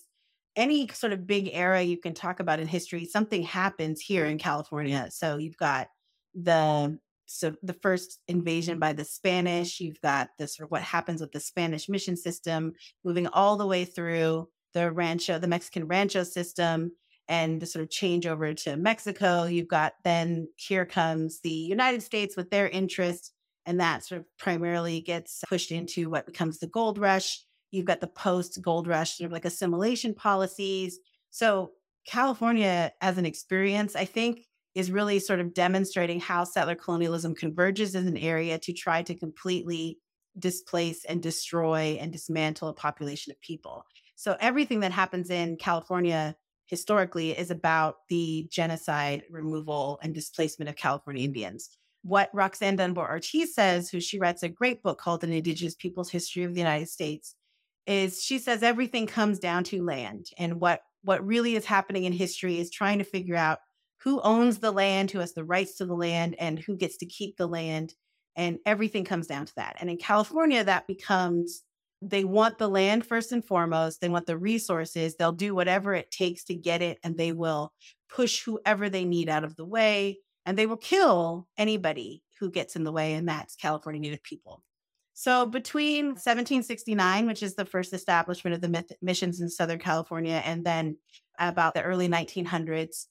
Any 0.54 0.88
sort 0.88 1.12
of 1.12 1.26
big 1.26 1.50
era 1.52 1.82
you 1.82 1.98
can 1.98 2.14
talk 2.14 2.40
about 2.40 2.60
in 2.60 2.66
history, 2.66 3.04
something 3.04 3.42
happens 3.42 4.00
here 4.00 4.26
in 4.26 4.38
California. 4.38 5.08
So 5.10 5.36
you've 5.36 5.56
got 5.56 5.88
the 6.34 6.98
so 7.26 7.54
the 7.62 7.72
first 7.74 8.20
invasion 8.28 8.78
by 8.78 8.92
the 8.92 9.04
Spanish, 9.04 9.80
you've 9.80 10.00
got 10.00 10.30
this 10.38 10.58
what 10.68 10.82
happens 10.82 11.20
with 11.20 11.32
the 11.32 11.40
Spanish 11.40 11.88
mission 11.88 12.16
system, 12.16 12.72
moving 13.04 13.26
all 13.26 13.56
the 13.56 13.66
way 13.66 13.84
through 13.84 14.48
the 14.74 14.90
rancho, 14.90 15.38
the 15.38 15.48
Mexican 15.48 15.86
rancho 15.86 16.22
system, 16.22 16.92
and 17.28 17.60
the 17.60 17.66
sort 17.66 17.82
of 17.82 17.90
change 17.90 18.26
over 18.26 18.54
to 18.54 18.76
Mexico. 18.76 19.44
You've 19.44 19.68
got 19.68 19.94
then 20.04 20.48
here 20.56 20.86
comes 20.86 21.40
the 21.40 21.50
United 21.50 22.02
States 22.02 22.36
with 22.36 22.50
their 22.50 22.68
interest, 22.68 23.32
and 23.66 23.80
that 23.80 24.04
sort 24.04 24.20
of 24.20 24.26
primarily 24.38 25.00
gets 25.00 25.42
pushed 25.48 25.72
into 25.72 26.08
what 26.08 26.26
becomes 26.26 26.58
the 26.58 26.68
gold 26.68 26.98
rush. 26.98 27.44
You've 27.72 27.86
got 27.86 28.00
the 28.00 28.06
post 28.06 28.62
gold 28.62 28.86
rush, 28.86 29.18
sort 29.18 29.26
of 29.26 29.32
like 29.32 29.44
assimilation 29.44 30.14
policies. 30.14 30.98
So 31.30 31.72
California 32.06 32.92
as 33.00 33.18
an 33.18 33.26
experience, 33.26 33.96
I 33.96 34.04
think 34.04 34.46
is 34.76 34.90
really 34.90 35.18
sort 35.18 35.40
of 35.40 35.54
demonstrating 35.54 36.20
how 36.20 36.44
settler 36.44 36.74
colonialism 36.74 37.34
converges 37.34 37.94
in 37.94 38.06
an 38.06 38.18
area 38.18 38.58
to 38.58 38.74
try 38.74 39.02
to 39.02 39.14
completely 39.14 39.98
displace 40.38 41.02
and 41.06 41.22
destroy 41.22 41.96
and 41.98 42.12
dismantle 42.12 42.68
a 42.68 42.74
population 42.74 43.32
of 43.32 43.40
people. 43.40 43.86
So 44.16 44.36
everything 44.38 44.80
that 44.80 44.92
happens 44.92 45.30
in 45.30 45.56
California 45.56 46.36
historically 46.66 47.30
is 47.30 47.50
about 47.50 47.96
the 48.10 48.46
genocide, 48.50 49.22
removal, 49.30 49.98
and 50.02 50.14
displacement 50.14 50.68
of 50.68 50.76
California 50.76 51.24
Indians. 51.24 51.70
What 52.02 52.28
Roxanne 52.34 52.76
Dunbar 52.76 53.10
Ortiz 53.10 53.54
says, 53.54 53.88
who 53.88 53.98
she 53.98 54.18
writes 54.18 54.42
a 54.42 54.48
great 54.48 54.82
book 54.82 55.00
called 55.00 55.24
An 55.24 55.32
Indigenous 55.32 55.74
People's 55.74 56.10
History 56.10 56.44
of 56.44 56.52
the 56.52 56.60
United 56.60 56.90
States, 56.90 57.34
is 57.86 58.22
she 58.22 58.38
says 58.38 58.62
everything 58.62 59.06
comes 59.06 59.38
down 59.38 59.64
to 59.64 59.82
land. 59.82 60.26
And 60.36 60.60
what 60.60 60.82
what 61.02 61.24
really 61.24 61.54
is 61.54 61.64
happening 61.64 62.04
in 62.04 62.12
history 62.12 62.58
is 62.58 62.68
trying 62.68 62.98
to 62.98 63.04
figure 63.04 63.36
out 63.36 63.60
who 64.02 64.20
owns 64.20 64.58
the 64.58 64.70
land, 64.70 65.10
who 65.10 65.20
has 65.20 65.34
the 65.34 65.44
rights 65.44 65.76
to 65.76 65.86
the 65.86 65.94
land, 65.94 66.36
and 66.38 66.58
who 66.58 66.76
gets 66.76 66.98
to 66.98 67.06
keep 67.06 67.36
the 67.36 67.48
land. 67.48 67.94
And 68.36 68.58
everything 68.66 69.04
comes 69.04 69.26
down 69.26 69.46
to 69.46 69.54
that. 69.56 69.76
And 69.80 69.88
in 69.88 69.96
California, 69.96 70.62
that 70.62 70.86
becomes 70.86 71.62
they 72.02 72.24
want 72.24 72.58
the 72.58 72.68
land 72.68 73.06
first 73.06 73.32
and 73.32 73.44
foremost. 73.44 74.00
They 74.00 74.10
want 74.10 74.26
the 74.26 74.36
resources. 74.36 75.16
They'll 75.16 75.32
do 75.32 75.54
whatever 75.54 75.94
it 75.94 76.10
takes 76.10 76.44
to 76.44 76.54
get 76.54 76.82
it, 76.82 76.98
and 77.02 77.16
they 77.16 77.32
will 77.32 77.72
push 78.10 78.42
whoever 78.44 78.88
they 78.88 79.04
need 79.04 79.28
out 79.28 79.44
of 79.44 79.56
the 79.56 79.64
way. 79.64 80.18
And 80.44 80.56
they 80.56 80.66
will 80.66 80.76
kill 80.76 81.48
anybody 81.56 82.22
who 82.38 82.50
gets 82.50 82.76
in 82.76 82.84
the 82.84 82.92
way, 82.92 83.14
and 83.14 83.28
that's 83.28 83.56
California 83.56 84.00
Native 84.00 84.22
people. 84.22 84.62
So 85.14 85.46
between 85.46 86.08
1769, 86.08 87.26
which 87.26 87.42
is 87.42 87.54
the 87.54 87.64
first 87.64 87.94
establishment 87.94 88.54
of 88.54 88.60
the 88.60 88.96
missions 89.00 89.40
in 89.40 89.48
Southern 89.48 89.78
California, 89.78 90.42
and 90.44 90.64
then 90.64 90.98
about 91.38 91.72
the 91.72 91.82
early 91.82 92.06
1900s 92.06 93.06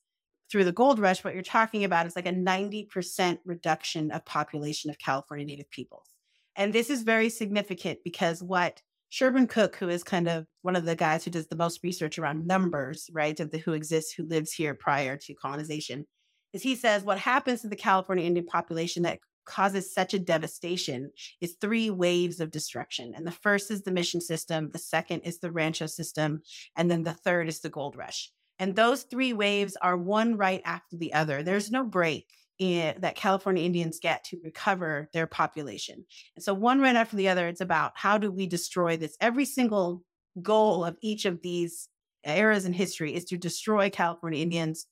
through 0.52 0.66
the 0.66 0.72
gold 0.72 1.00
rush, 1.00 1.24
what 1.24 1.34
you're 1.34 1.44
talking 1.44 1.84
about 1.84 2.06
is 2.06 2.16
like 2.16 2.28
a 2.28 2.34
90% 2.34 3.40
reduction 3.46 4.12
of 4.12 4.26
population 4.26 4.90
of 4.90 5.00
California 5.00 5.46
Native 5.46 5.70
peoples. 5.72 6.10
And 6.56 6.72
this 6.72 6.90
is 6.90 7.04
very 7.04 7.30
significant 7.30 8.00
because 8.04 8.42
what 8.42 8.82
Sherburne 9.10 9.48
Cook, 9.48 9.76
who 9.78 9.90
is 9.90 10.04
kind 10.04 10.28
of 10.28 10.46
one 10.62 10.76
of 10.76 10.86
the 10.86 10.96
guys 10.96 11.24
who 11.24 11.32
does 11.32 11.48
the 11.48 11.56
most 11.56 11.82
research 11.84 12.18
around 12.18 12.48
numbers, 12.48 13.10
right, 13.14 13.40
of 13.40 13.52
the 13.52 13.58
who 13.58 13.74
exists, 13.74 14.14
who 14.14 14.28
lives 14.28 14.52
here 14.52 14.74
prior 14.74 15.18
to 15.18 15.34
colonization, 15.34 16.06
is 16.54 16.64
he 16.64 16.76
says 16.76 17.04
what 17.04 17.20
happens 17.20 17.62
to 17.62 17.68
the 17.68 17.76
California 17.76 18.26
Indian 18.26 18.46
population 18.46 19.04
that 19.04 19.20
causes 19.46 19.94
such 19.94 20.14
a 20.14 20.20
devastation 20.20 21.12
is 21.40 21.56
three 21.62 21.90
waves 21.90 22.40
of 22.40 22.52
destruction. 22.52 23.14
And 23.16 23.26
the 23.26 23.32
first 23.32 23.72
is 23.72 23.84
the 23.84 23.92
mission 23.92 24.20
system, 24.20 24.72
the 24.72 24.80
second 24.80 25.22
is 25.22 25.40
the 25.40 25.52
rancho 25.52 25.86
system, 25.86 26.42
and 26.76 26.90
then 26.90 27.04
the 27.04 27.14
third 27.14 27.48
is 27.48 27.60
the 27.60 27.70
gold 27.70 27.96
rush. 27.96 28.32
And 28.60 28.76
those 28.76 29.04
three 29.04 29.34
waves 29.34 29.78
are 29.82 29.98
one 29.98 30.38
right 30.38 30.62
after 30.66 30.98
the 30.98 31.14
other. 31.14 31.44
There's 31.44 31.72
no 31.72 31.84
break 31.84 32.28
in, 32.60 32.96
that 33.00 33.16
California 33.16 33.64
Indians 33.64 34.00
get 34.00 34.24
to 34.26 34.40
recover 34.44 35.10
their 35.14 35.28
population. 35.28 36.06
And 36.36 36.44
so, 36.44 36.54
one 36.54 36.80
right 36.80 36.96
after 36.96 37.16
the 37.16 37.30
other, 37.30 37.48
it's 37.48 37.62
about 37.62 37.94
how 37.96 38.18
do 38.18 38.32
we 38.32 38.48
destroy 38.48 38.98
this? 38.98 39.18
Every 39.20 39.46
single 39.46 40.04
goal 40.42 40.86
of 40.86 40.98
each 41.02 41.26
of 41.26 41.42
these 41.42 41.90
eras 42.26 42.66
in 42.66 42.74
history 42.74 43.14
is 43.14 43.26
to 43.26 43.38
destroy 43.38 43.90
California 43.90 44.42
Indians, 44.42 44.88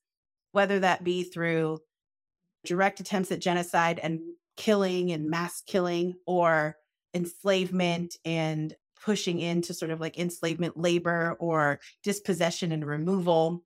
whether 0.51 0.79
that 0.79 1.03
be 1.03 1.24
through 1.24 1.79
direct 2.65 3.00
attempts 3.00 3.32
at 3.32 3.39
genocide 3.41 4.00
and 4.01 4.20
killing 4.55 5.12
and 5.12 5.29
mass 5.29 5.62
killing 5.65 6.15
or 6.25 6.77
enslavement 7.13 8.15
and 8.25 8.75
pushing 9.03 9.39
into 9.39 9.74
sort 9.74 9.91
of 9.91 10.00
like 10.00 10.17
enslavement 10.17 10.77
labor 10.77 11.36
or 11.39 11.79
dispossession 12.03 12.72
and 12.72 12.86
removal. 12.86 13.63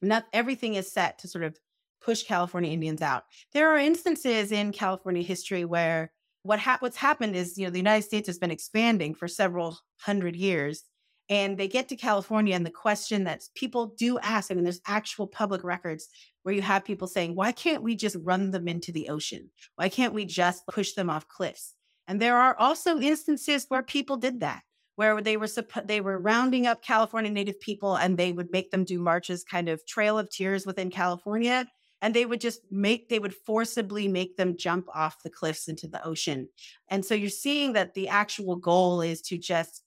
Not 0.00 0.24
everything 0.32 0.74
is 0.74 0.90
set 0.90 1.18
to 1.18 1.28
sort 1.28 1.44
of 1.44 1.58
push 2.00 2.24
California 2.24 2.72
Indians 2.72 3.02
out. 3.02 3.24
There 3.52 3.70
are 3.70 3.78
instances 3.78 4.50
in 4.50 4.72
California 4.72 5.22
history 5.22 5.64
where 5.64 6.12
what 6.42 6.58
ha- 6.58 6.78
what's 6.80 6.96
happened 6.96 7.36
is, 7.36 7.56
you 7.56 7.64
know, 7.64 7.70
the 7.70 7.78
United 7.78 8.04
States 8.04 8.26
has 8.26 8.38
been 8.38 8.50
expanding 8.50 9.14
for 9.14 9.28
several 9.28 9.78
hundred 10.00 10.34
years 10.34 10.82
and 11.28 11.56
they 11.56 11.68
get 11.68 11.88
to 11.88 11.96
California 11.96 12.54
and 12.54 12.66
the 12.66 12.70
question 12.70 13.24
that 13.24 13.42
people 13.54 13.94
do 13.96 14.18
ask, 14.18 14.50
I 14.50 14.54
mean, 14.54 14.64
there's 14.64 14.80
actual 14.86 15.26
public 15.26 15.62
records 15.62 16.08
where 16.42 16.54
you 16.54 16.62
have 16.62 16.84
people 16.84 17.06
saying, 17.06 17.36
why 17.36 17.52
can't 17.52 17.82
we 17.82 17.94
just 17.94 18.16
run 18.22 18.50
them 18.50 18.66
into 18.66 18.90
the 18.90 19.08
ocean? 19.08 19.50
Why 19.76 19.88
can't 19.88 20.14
we 20.14 20.24
just 20.24 20.66
push 20.66 20.94
them 20.94 21.08
off 21.08 21.28
cliffs? 21.28 21.74
And 22.12 22.20
there 22.20 22.36
are 22.36 22.54
also 22.58 23.00
instances 23.00 23.64
where 23.68 23.82
people 23.82 24.18
did 24.18 24.40
that, 24.40 24.60
where 24.96 25.22
they 25.22 25.38
were 25.38 25.48
they 25.86 26.02
were 26.02 26.18
rounding 26.18 26.66
up 26.66 26.82
California 26.82 27.30
Native 27.30 27.58
people 27.58 27.96
and 27.96 28.18
they 28.18 28.32
would 28.32 28.52
make 28.52 28.70
them 28.70 28.84
do 28.84 28.98
marches, 28.98 29.44
kind 29.44 29.70
of 29.70 29.86
Trail 29.86 30.18
of 30.18 30.28
Tears 30.28 30.66
within 30.66 30.90
California, 30.90 31.66
and 32.02 32.12
they 32.12 32.26
would 32.26 32.42
just 32.42 32.60
make 32.70 33.08
they 33.08 33.18
would 33.18 33.34
forcibly 33.34 34.08
make 34.08 34.36
them 34.36 34.58
jump 34.58 34.88
off 34.94 35.22
the 35.22 35.30
cliffs 35.30 35.68
into 35.68 35.88
the 35.88 36.04
ocean. 36.04 36.50
And 36.88 37.02
so 37.02 37.14
you're 37.14 37.30
seeing 37.30 37.72
that 37.72 37.94
the 37.94 38.08
actual 38.08 38.56
goal 38.56 39.00
is 39.00 39.22
to 39.22 39.38
just 39.38 39.82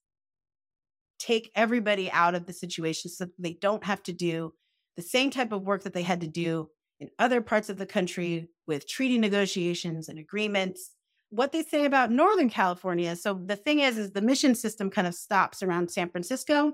take 1.19 1.51
everybody 1.53 2.09
out 2.09 2.33
of 2.33 2.47
the 2.47 2.53
situation 2.53 3.11
so 3.11 3.27
they 3.37 3.53
don't 3.53 3.83
have 3.83 4.01
to 4.01 4.13
do 4.13 4.51
the 4.95 5.03
same 5.03 5.29
type 5.29 5.51
of 5.51 5.61
work 5.61 5.83
that 5.83 5.93
they 5.93 6.01
had 6.01 6.21
to 6.21 6.27
do 6.27 6.69
in 6.99 7.11
other 7.19 7.39
parts 7.39 7.69
of 7.69 7.77
the 7.77 7.85
country 7.85 8.49
with 8.65 8.89
treaty 8.89 9.19
negotiations 9.19 10.09
and 10.09 10.17
agreements. 10.17 10.89
What 11.29 11.51
they 11.51 11.63
say 11.63 11.85
about 11.85 12.11
Northern 12.11 12.49
California. 12.49 13.15
So 13.15 13.33
the 13.33 13.55
thing 13.55 13.79
is, 13.79 13.97
is 13.97 14.11
the 14.11 14.21
mission 14.21 14.55
system 14.55 14.89
kind 14.89 15.07
of 15.07 15.15
stops 15.15 15.63
around 15.63 15.91
San 15.91 16.09
Francisco. 16.09 16.73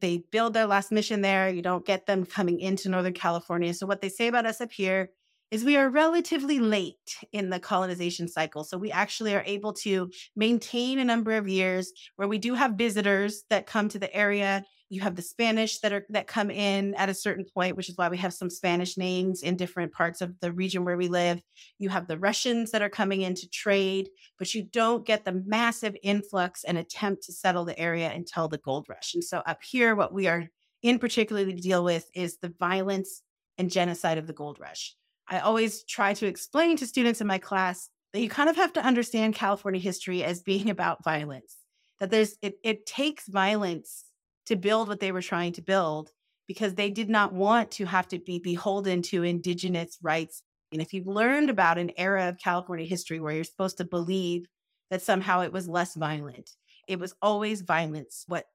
They 0.00 0.22
build 0.30 0.54
their 0.54 0.66
last 0.66 0.92
mission 0.92 1.22
there. 1.22 1.48
You 1.48 1.62
don't 1.62 1.86
get 1.86 2.06
them 2.06 2.26
coming 2.26 2.60
into 2.60 2.88
Northern 2.88 3.14
California. 3.14 3.72
So 3.74 3.86
what 3.86 4.00
they 4.00 4.08
say 4.08 4.28
about 4.28 4.46
us 4.46 4.60
up 4.60 4.70
here 4.70 5.10
is 5.50 5.64
we 5.64 5.76
are 5.76 5.88
relatively 5.88 6.58
late 6.58 7.16
in 7.32 7.50
the 7.50 7.60
colonization 7.60 8.28
cycle. 8.28 8.64
So 8.64 8.76
we 8.78 8.90
actually 8.90 9.34
are 9.34 9.44
able 9.46 9.72
to 9.74 10.10
maintain 10.34 10.98
a 10.98 11.04
number 11.04 11.32
of 11.32 11.48
years 11.48 11.92
where 12.16 12.28
we 12.28 12.38
do 12.38 12.54
have 12.54 12.72
visitors 12.72 13.44
that 13.48 13.66
come 13.66 13.88
to 13.90 13.98
the 13.98 14.14
area 14.14 14.64
you 14.88 15.00
have 15.00 15.16
the 15.16 15.22
Spanish 15.22 15.80
that 15.80 15.92
are 15.92 16.06
that 16.10 16.26
come 16.26 16.50
in 16.50 16.94
at 16.94 17.08
a 17.08 17.14
certain 17.14 17.44
point, 17.44 17.76
which 17.76 17.88
is 17.88 17.96
why 17.96 18.08
we 18.08 18.16
have 18.18 18.32
some 18.32 18.50
Spanish 18.50 18.96
names 18.96 19.42
in 19.42 19.56
different 19.56 19.92
parts 19.92 20.20
of 20.20 20.38
the 20.40 20.52
region 20.52 20.84
where 20.84 20.96
we 20.96 21.08
live. 21.08 21.40
You 21.78 21.88
have 21.88 22.06
the 22.06 22.18
Russians 22.18 22.70
that 22.70 22.82
are 22.82 22.88
coming 22.88 23.22
in 23.22 23.34
to 23.34 23.48
trade, 23.48 24.08
but 24.38 24.54
you 24.54 24.62
don't 24.62 25.04
get 25.04 25.24
the 25.24 25.42
massive 25.44 25.96
influx 26.02 26.62
and 26.62 26.78
attempt 26.78 27.24
to 27.24 27.32
settle 27.32 27.64
the 27.64 27.78
area 27.78 28.10
until 28.12 28.48
the 28.48 28.58
gold 28.58 28.86
rush. 28.88 29.14
And 29.14 29.24
so 29.24 29.38
up 29.38 29.62
here, 29.62 29.96
what 29.96 30.12
we 30.12 30.28
are 30.28 30.46
in 30.82 30.98
particularly 30.98 31.52
to 31.52 31.60
deal 31.60 31.82
with 31.82 32.08
is 32.14 32.38
the 32.38 32.54
violence 32.60 33.22
and 33.58 33.70
genocide 33.70 34.18
of 34.18 34.26
the 34.26 34.32
gold 34.32 34.58
rush. 34.60 34.94
I 35.28 35.40
always 35.40 35.82
try 35.84 36.14
to 36.14 36.26
explain 36.26 36.76
to 36.76 36.86
students 36.86 37.20
in 37.20 37.26
my 37.26 37.38
class 37.38 37.88
that 38.12 38.20
you 38.20 38.28
kind 38.28 38.48
of 38.48 38.56
have 38.56 38.72
to 38.74 38.84
understand 38.84 39.34
California 39.34 39.80
history 39.80 40.22
as 40.22 40.42
being 40.42 40.70
about 40.76 41.02
violence. 41.02 41.56
That 41.98 42.10
there's 42.10 42.36
it, 42.42 42.58
it 42.62 42.86
takes 42.86 43.26
violence 43.26 44.04
to 44.46 44.56
build 44.56 44.88
what 44.88 45.00
they 45.00 45.12
were 45.12 45.22
trying 45.22 45.52
to 45.52 45.62
build 45.62 46.10
because 46.46 46.74
they 46.74 46.90
did 46.90 47.10
not 47.10 47.32
want 47.32 47.70
to 47.72 47.84
have 47.84 48.08
to 48.08 48.18
be 48.18 48.38
beholden 48.38 49.02
to 49.02 49.22
indigenous 49.22 49.98
rights. 50.00 50.42
And 50.72 50.80
if 50.80 50.92
you've 50.92 51.06
learned 51.06 51.50
about 51.50 51.78
an 51.78 51.92
era 51.96 52.28
of 52.28 52.38
California 52.38 52.86
history 52.86 53.20
where 53.20 53.34
you're 53.34 53.44
supposed 53.44 53.78
to 53.78 53.84
believe 53.84 54.46
that 54.90 55.02
somehow 55.02 55.40
it 55.42 55.52
was 55.52 55.68
less 55.68 55.94
violent, 55.94 56.50
it 56.88 56.98
was 56.98 57.14
always 57.20 57.62
violence. 57.62 58.24
What 58.28 58.46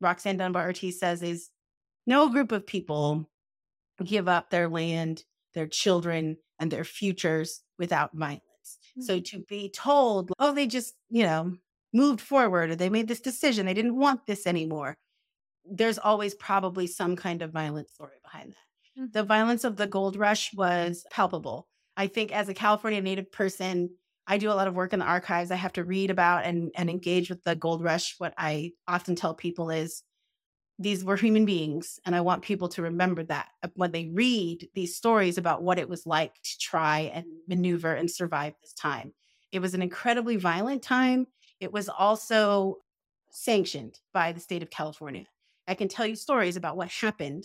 Roxanne 0.00 0.36
Dunbar 0.36 0.66
Ortiz 0.66 0.98
says 0.98 1.22
is 1.22 1.50
no 2.06 2.28
group 2.28 2.52
of 2.52 2.66
people 2.66 3.28
give 4.04 4.28
up 4.28 4.50
their 4.50 4.68
land, 4.68 5.24
their 5.54 5.66
children, 5.66 6.36
and 6.58 6.70
their 6.70 6.84
futures 6.84 7.62
without 7.78 8.10
violence. 8.14 8.42
Mm-hmm. 8.64 9.02
So 9.02 9.20
to 9.20 9.40
be 9.48 9.68
told, 9.68 10.32
oh, 10.38 10.54
they 10.54 10.66
just, 10.66 10.94
you 11.08 11.24
know, 11.24 11.56
moved 11.92 12.20
forward 12.20 12.70
or 12.70 12.76
they 12.76 12.88
made 12.88 13.08
this 13.08 13.20
decision, 13.20 13.66
they 13.66 13.74
didn't 13.74 13.96
want 13.96 14.26
this 14.26 14.46
anymore 14.46 14.96
there's 15.70 15.98
always 15.98 16.34
probably 16.34 16.86
some 16.86 17.16
kind 17.16 17.42
of 17.42 17.52
violent 17.52 17.88
story 17.88 18.16
behind 18.22 18.52
that. 18.52 19.00
Mm-hmm. 19.00 19.12
The 19.12 19.22
violence 19.22 19.64
of 19.64 19.76
the 19.76 19.86
gold 19.86 20.16
rush 20.16 20.52
was 20.54 21.04
palpable. 21.10 21.68
I 21.96 22.06
think 22.06 22.32
as 22.32 22.48
a 22.48 22.54
California 22.54 23.00
native 23.00 23.30
person, 23.30 23.90
I 24.26 24.38
do 24.38 24.50
a 24.50 24.54
lot 24.54 24.68
of 24.68 24.74
work 24.74 24.92
in 24.92 25.00
the 25.00 25.06
archives. 25.06 25.50
I 25.50 25.56
have 25.56 25.72
to 25.74 25.84
read 25.84 26.10
about 26.10 26.44
and, 26.44 26.70
and 26.76 26.88
engage 26.88 27.30
with 27.30 27.42
the 27.42 27.56
gold 27.56 27.82
rush. 27.82 28.14
What 28.18 28.34
I 28.38 28.72
often 28.86 29.16
tell 29.16 29.34
people 29.34 29.70
is 29.70 30.02
these 30.78 31.04
were 31.04 31.16
human 31.16 31.44
beings. 31.44 31.98
And 32.06 32.16
I 32.16 32.22
want 32.22 32.42
people 32.42 32.68
to 32.70 32.82
remember 32.82 33.22
that 33.24 33.48
uh, 33.62 33.68
when 33.74 33.92
they 33.92 34.10
read 34.14 34.68
these 34.74 34.96
stories 34.96 35.36
about 35.36 35.62
what 35.62 35.78
it 35.78 35.88
was 35.88 36.06
like 36.06 36.34
to 36.34 36.58
try 36.58 37.10
and 37.12 37.26
maneuver 37.46 37.94
and 37.94 38.10
survive 38.10 38.54
this 38.60 38.72
time. 38.72 39.12
It 39.52 39.58
was 39.58 39.74
an 39.74 39.82
incredibly 39.82 40.36
violent 40.36 40.82
time. 40.82 41.26
It 41.60 41.72
was 41.72 41.88
also 41.88 42.76
sanctioned 43.30 43.98
by 44.14 44.32
the 44.32 44.40
state 44.40 44.62
of 44.62 44.70
California. 44.70 45.26
I 45.70 45.74
can 45.74 45.86
tell 45.86 46.04
you 46.04 46.16
stories 46.16 46.56
about 46.56 46.76
what 46.76 46.88
happened 46.88 47.44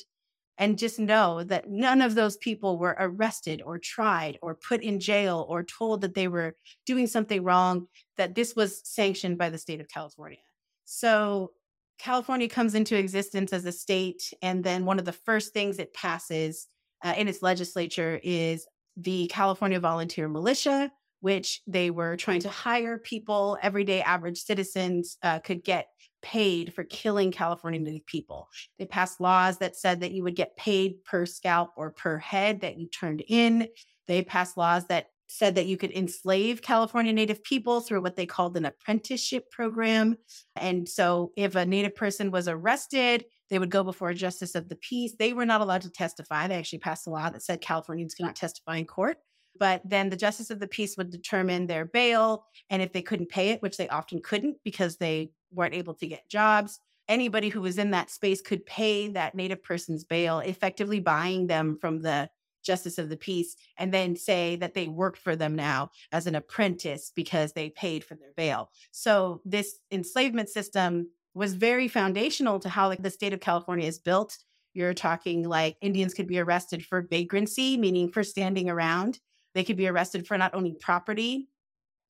and 0.58 0.80
just 0.80 0.98
know 0.98 1.44
that 1.44 1.70
none 1.70 2.02
of 2.02 2.16
those 2.16 2.38
people 2.38 2.80
were 2.80 2.96
arrested 2.98 3.62
or 3.64 3.78
tried 3.78 4.40
or 4.42 4.56
put 4.56 4.82
in 4.82 5.00
jail 5.00 5.46
or 5.48 5.62
told 5.62 6.02
that 6.02 6.16
they 6.16 6.28
were 6.28 6.56
doing 6.88 7.06
something 7.06 7.44
wrong, 7.44 7.88
that 8.18 8.34
this 8.34 8.56
was 8.56 8.82
sanctioned 8.84 9.38
by 9.38 9.52
the 9.52 9.60
state 9.60 9.80
of 9.80 9.88
California. 9.90 10.40
So 10.86 11.52
California 12.00 12.50
comes 12.50 12.74
into 12.74 12.98
existence 12.98 13.54
as 13.54 13.66
a 13.66 13.72
state. 13.72 14.34
And 14.42 14.64
then 14.64 14.86
one 14.86 14.98
of 14.98 15.06
the 15.06 15.12
first 15.12 15.54
things 15.54 15.78
it 15.78 15.94
passes 15.94 16.68
uh, 17.04 17.14
in 17.16 17.28
its 17.28 17.44
legislature 17.44 18.20
is 18.24 18.66
the 18.98 19.28
California 19.28 19.80
Volunteer 19.80 20.28
Militia, 20.28 20.92
which 21.20 21.62
they 21.68 21.92
were 21.92 22.16
trying 22.16 22.42
to 22.42 22.50
hire 22.50 22.98
people, 22.98 23.58
everyday 23.62 24.02
average 24.02 24.40
citizens 24.40 25.18
uh, 25.22 25.40
could 25.40 25.64
get 25.64 25.88
paid 26.26 26.74
for 26.74 26.84
killing 26.84 27.32
California 27.32 27.80
Native 27.80 28.06
people. 28.08 28.50
They 28.80 28.86
passed 28.86 29.22
laws 29.22 29.60
that 29.60 29.78
said 29.78 30.02
that 30.02 30.12
you 30.12 30.24
would 30.24 30.36
get 30.36 30.58
paid 30.58 31.04
per 31.06 31.26
scalp 31.26 31.70
or 31.78 31.92
per 31.92 32.18
head 32.18 32.62
that 32.62 32.78
you 32.78 32.88
turned 32.90 33.24
in. 33.28 33.68
They 34.08 34.24
passed 34.24 34.58
laws 34.58 34.88
that 34.88 35.08
said 35.28 35.56
that 35.56 35.68
you 35.68 35.78
could 35.78 35.92
enslave 35.92 36.62
California 36.62 37.14
Native 37.14 37.44
people 37.44 37.80
through 37.80 38.02
what 38.02 38.16
they 38.16 38.26
called 38.26 38.58
an 38.58 38.66
apprenticeship 38.66 39.50
program. 39.52 40.18
And 40.56 40.90
so 40.90 41.32
if 41.38 41.56
a 41.56 41.66
Native 41.66 41.96
person 41.96 42.32
was 42.32 42.48
arrested, 42.48 43.26
They 43.50 43.60
would 43.60 43.70
go 43.70 43.84
before 43.84 44.10
a 44.10 44.16
justice 44.16 44.56
of 44.56 44.70
the 44.70 44.76
peace. 44.76 45.14
They 45.18 45.34
were 45.34 45.46
not 45.46 45.62
allowed 45.62 45.82
to 45.84 45.92
testify. 45.92 46.48
They 46.48 46.56
actually 46.56 46.80
passed 46.80 47.08
a 47.08 47.12
law 47.12 47.30
that 47.30 47.44
said 47.44 47.62
Californians 47.62 48.16
cannot 48.16 48.36
testify 48.36 48.78
in 48.78 48.86
court. 48.86 49.18
But 49.58 49.82
then 49.86 50.10
the 50.10 50.18
justice 50.18 50.50
of 50.50 50.60
the 50.60 50.68
peace 50.68 50.98
would 50.98 51.12
determine 51.12 51.68
their 51.68 51.86
bail. 51.86 52.46
And 52.70 52.82
if 52.82 52.92
they 52.92 53.02
couldn't 53.02 53.30
pay 53.30 53.50
it, 53.50 53.62
which 53.62 53.78
they 53.78 53.88
often 53.88 54.22
couldn't 54.22 54.58
because 54.66 54.98
they 54.98 55.32
weren't 55.52 55.74
able 55.74 55.94
to 55.96 56.08
get 56.08 56.30
jobs, 56.30 56.80
anybody 57.08 57.50
who 57.50 57.62
was 57.62 57.78
in 57.78 57.92
that 57.92 58.10
space 58.10 58.42
could 58.42 58.66
pay 58.66 59.08
that 59.10 59.36
Native 59.36 59.64
person's 59.64 60.04
bail, 60.04 60.40
effectively 60.40 61.00
buying 61.00 61.48
them 61.48 61.78
from 61.80 62.02
the 62.02 62.30
justice 62.64 62.98
of 62.98 63.10
the 63.10 63.18
peace, 63.18 63.56
and 63.78 63.94
then 63.94 64.16
say 64.16 64.56
that 64.56 64.74
they 64.74 64.88
worked 64.88 65.20
for 65.20 65.36
them 65.36 65.56
now 65.56 65.92
as 66.12 66.26
an 66.26 66.36
apprentice 66.36 67.12
because 67.16 67.54
they 67.54 67.70
paid 67.70 68.04
for 68.04 68.16
their 68.16 68.34
bail. 68.36 68.72
So 68.92 69.42
this 69.46 69.78
enslavement 69.92 70.50
system 70.50 71.10
was 71.36 71.54
very 71.54 71.88
foundational 71.88 72.60
to 72.60 72.70
how 72.70 72.88
like 72.88 73.04
the 73.04 73.12
state 73.12 73.34
of 73.34 73.40
California 73.40 73.88
is 73.88 74.00
built. 74.00 74.38
You're 74.74 74.94
talking 74.94 75.48
like 75.48 75.78
Indians 75.82 76.14
could 76.14 76.28
be 76.28 76.40
arrested 76.40 76.84
for 76.84 77.02
vagrancy, 77.04 77.78
meaning 77.78 78.12
for 78.12 78.24
standing 78.24 78.70
around. 78.70 79.20
They 79.54 79.64
could 79.64 79.78
be 79.78 79.88
arrested 79.88 80.28
for 80.28 80.38
not 80.38 80.54
owning 80.54 80.78
property, 80.80 81.48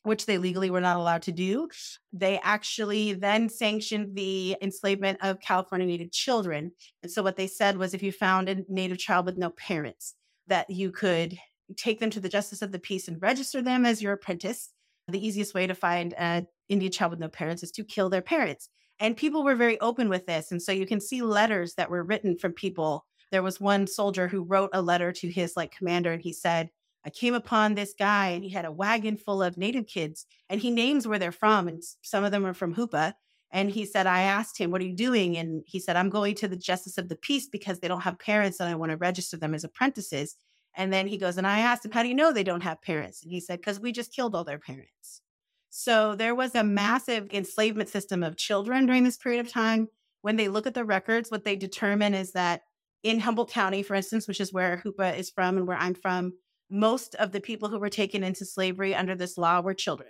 which 0.05 0.25
they 0.25 0.37
legally 0.37 0.69
were 0.69 0.81
not 0.81 0.97
allowed 0.97 1.21
to 1.23 1.31
do. 1.31 1.67
They 2.13 2.39
actually 2.43 3.13
then 3.13 3.49
sanctioned 3.49 4.15
the 4.15 4.55
enslavement 4.61 5.19
of 5.21 5.39
California 5.39 5.87
Native 5.87 6.11
children. 6.11 6.71
And 7.03 7.11
so 7.11 7.23
what 7.23 7.35
they 7.35 7.47
said 7.47 7.77
was 7.77 7.93
if 7.93 8.03
you 8.03 8.11
found 8.11 8.49
a 8.49 8.63
Native 8.69 8.97
child 8.97 9.25
with 9.25 9.37
no 9.37 9.49
parents, 9.51 10.15
that 10.47 10.69
you 10.69 10.91
could 10.91 11.37
take 11.75 11.99
them 11.99 12.11
to 12.11 12.19
the 12.19 12.29
justice 12.29 12.61
of 12.61 12.71
the 12.71 12.79
peace 12.79 13.07
and 13.07 13.21
register 13.21 13.61
them 13.61 13.85
as 13.85 14.01
your 14.01 14.13
apprentice. 14.13 14.69
The 15.07 15.25
easiest 15.25 15.53
way 15.53 15.67
to 15.67 15.75
find 15.75 16.13
an 16.13 16.47
Indian 16.69 16.91
child 16.91 17.11
with 17.11 17.19
no 17.19 17.27
parents 17.27 17.63
is 17.63 17.71
to 17.71 17.83
kill 17.83 18.09
their 18.09 18.21
parents. 18.21 18.69
And 18.99 19.17
people 19.17 19.43
were 19.43 19.55
very 19.55 19.79
open 19.81 20.09
with 20.09 20.25
this. 20.25 20.51
And 20.51 20.61
so 20.61 20.71
you 20.71 20.85
can 20.85 21.01
see 21.01 21.21
letters 21.21 21.73
that 21.75 21.89
were 21.89 22.03
written 22.03 22.37
from 22.37 22.53
people. 22.53 23.05
There 23.31 23.43
was 23.43 23.59
one 23.59 23.87
soldier 23.87 24.27
who 24.27 24.43
wrote 24.43 24.69
a 24.73 24.81
letter 24.81 25.11
to 25.11 25.29
his 25.29 25.57
like 25.57 25.75
commander 25.75 26.13
and 26.13 26.21
he 26.21 26.31
said, 26.31 26.69
I 27.05 27.11
came 27.11 27.35
upon 27.35 27.75
this 27.75 27.93
guy 27.97 28.29
and 28.29 28.43
he 28.43 28.49
had 28.49 28.65
a 28.65 28.71
wagon 28.71 29.15
full 29.15 29.43
of 29.43 29.57
native 29.57 29.85
kids 29.85 30.25
and 30.49 30.59
he 30.59 30.71
names 30.71 31.07
where 31.07 31.19
they're 31.19 31.31
from. 31.31 31.67
And 31.67 31.83
some 32.01 32.23
of 32.23 32.31
them 32.31 32.45
are 32.45 32.53
from 32.53 32.73
Hoopa. 32.73 33.13
And 33.51 33.69
he 33.69 33.85
said, 33.85 34.07
I 34.07 34.21
asked 34.21 34.57
him, 34.57 34.71
What 34.71 34.81
are 34.81 34.85
you 34.85 34.95
doing? 34.95 35.37
And 35.37 35.63
he 35.67 35.79
said, 35.79 35.95
I'm 35.95 36.09
going 36.09 36.35
to 36.35 36.47
the 36.47 36.57
justice 36.57 36.97
of 36.97 37.07
the 37.07 37.15
peace 37.15 37.47
because 37.47 37.79
they 37.79 37.87
don't 37.87 38.01
have 38.01 38.17
parents 38.17 38.59
and 38.59 38.67
I 38.67 38.75
want 38.75 38.89
to 38.89 38.97
register 38.97 39.37
them 39.37 39.53
as 39.53 39.63
apprentices. 39.63 40.35
And 40.75 40.91
then 40.91 41.07
he 41.07 41.17
goes, 41.17 41.37
And 41.37 41.47
I 41.47 41.59
asked 41.59 41.85
him, 41.85 41.91
How 41.91 42.01
do 42.01 42.09
you 42.09 42.15
know 42.15 42.33
they 42.33 42.43
don't 42.43 42.63
have 42.63 42.81
parents? 42.81 43.21
And 43.21 43.31
he 43.31 43.39
said, 43.39 43.59
Because 43.59 43.79
we 43.79 43.91
just 43.91 44.13
killed 44.13 44.35
all 44.35 44.43
their 44.43 44.59
parents. 44.59 45.21
So 45.69 46.15
there 46.15 46.33
was 46.33 46.55
a 46.55 46.63
massive 46.63 47.31
enslavement 47.31 47.89
system 47.89 48.23
of 48.23 48.37
children 48.37 48.87
during 48.87 49.03
this 49.03 49.17
period 49.17 49.45
of 49.45 49.51
time. 49.51 49.89
When 50.21 50.37
they 50.37 50.47
look 50.47 50.65
at 50.65 50.73
the 50.73 50.85
records, 50.85 51.29
what 51.29 51.45
they 51.45 51.55
determine 51.55 52.13
is 52.15 52.31
that 52.31 52.63
in 53.03 53.19
Humboldt 53.19 53.51
County, 53.51 53.83
for 53.83 53.93
instance, 53.93 54.27
which 54.27 54.41
is 54.41 54.51
where 54.51 54.81
Hoopa 54.83 55.17
is 55.17 55.29
from 55.29 55.57
and 55.57 55.67
where 55.67 55.77
I'm 55.77 55.93
from, 55.93 56.33
most 56.69 57.15
of 57.15 57.31
the 57.31 57.41
people 57.41 57.69
who 57.69 57.79
were 57.79 57.89
taken 57.89 58.23
into 58.23 58.45
slavery 58.45 58.95
under 58.95 59.15
this 59.15 59.37
law 59.37 59.61
were 59.61 59.73
children. 59.73 60.09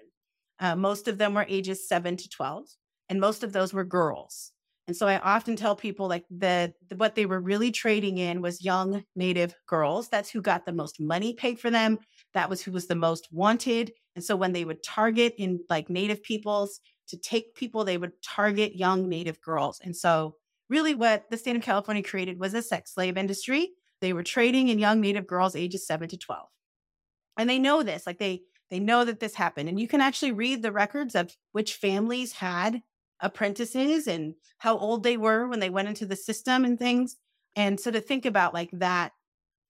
Uh, 0.60 0.76
most 0.76 1.08
of 1.08 1.18
them 1.18 1.34
were 1.34 1.46
ages 1.50 1.88
7 1.88 2.16
to 2.18 2.30
12, 2.30 2.66
and 3.10 3.20
most 3.20 3.44
of 3.44 3.52
those 3.52 3.74
were 3.74 3.84
girls. 3.84 4.52
And 4.88 4.96
so 4.96 5.08
I 5.08 5.20
often 5.20 5.56
tell 5.56 5.76
people 5.76 6.08
like 6.08 6.26
the, 6.30 6.74
the, 6.90 6.96
what 6.96 7.16
they 7.16 7.26
were 7.26 7.40
really 7.40 7.72
trading 7.72 8.20
in 8.20 8.42
was 8.42 8.64
young 8.64 9.04
native 9.16 9.56
girls. 9.68 10.10
That's 10.10 10.30
who 10.30 10.42
got 10.42 10.66
the 10.66 10.74
most 10.74 11.00
money 11.00 11.34
paid 11.34 11.60
for 11.60 11.72
them. 11.72 11.98
That 12.34 12.50
was 12.50 12.62
who 12.62 12.72
was 12.72 12.86
the 12.86 12.96
most 12.96 13.28
wanted. 13.32 13.94
And 14.16 14.24
so 14.24 14.36
when 14.36 14.54
they 14.54 14.64
would 14.64 14.84
target 14.84 15.34
in 15.38 15.60
like 15.70 15.90
native 15.90 16.22
peoples 16.22 16.80
to 17.08 17.18
take 17.18 17.56
people, 17.56 17.84
they 17.84 17.98
would 17.98 18.12
target 18.22 18.76
young 18.76 19.10
native 19.10 19.42
girls. 19.42 19.82
And 19.84 19.96
so 19.96 20.36
really 20.70 20.94
what 20.94 21.24
the 21.32 21.38
state 21.38 21.56
of 21.56 21.64
California 21.64 22.04
created 22.04 22.40
was 22.40 22.54
a 22.54 22.62
sex 22.62 22.94
slave 22.94 23.18
industry. 23.18 23.72
They 24.06 24.14
were 24.14 24.22
trading 24.22 24.68
in 24.70 24.78
young 24.78 25.02
native 25.02 25.26
girls 25.26 25.56
ages 25.56 25.88
7 25.88 26.08
to 26.10 26.18
12. 26.18 26.48
And 27.40 27.50
they 27.50 27.58
know 27.58 27.82
this, 27.82 28.06
like 28.06 28.20
they 28.20 28.44
they 28.70 28.80
know 28.80 29.04
that 29.04 29.20
this 29.20 29.34
happened. 29.34 29.68
And 29.68 29.80
you 29.80 29.88
can 29.88 30.00
actually 30.00 30.32
read 30.32 30.62
the 30.62 30.72
records 30.72 31.16
of 31.16 31.36
which 31.54 31.74
families 31.74 32.34
had 32.34 32.84
apprentices 33.20 34.06
and 34.06 34.36
how 34.60 34.78
old 34.78 35.02
they 35.02 35.18
were 35.18 35.48
when 35.48 35.60
they 35.60 35.72
went 35.72 35.88
into 35.88 36.06
the 36.06 36.16
system 36.16 36.66
and 36.66 36.78
things. 36.78 37.16
And 37.56 37.80
so 37.80 37.90
to 37.90 38.00
think 38.00 38.28
about 38.28 38.54
like 38.54 38.70
that, 38.74 39.12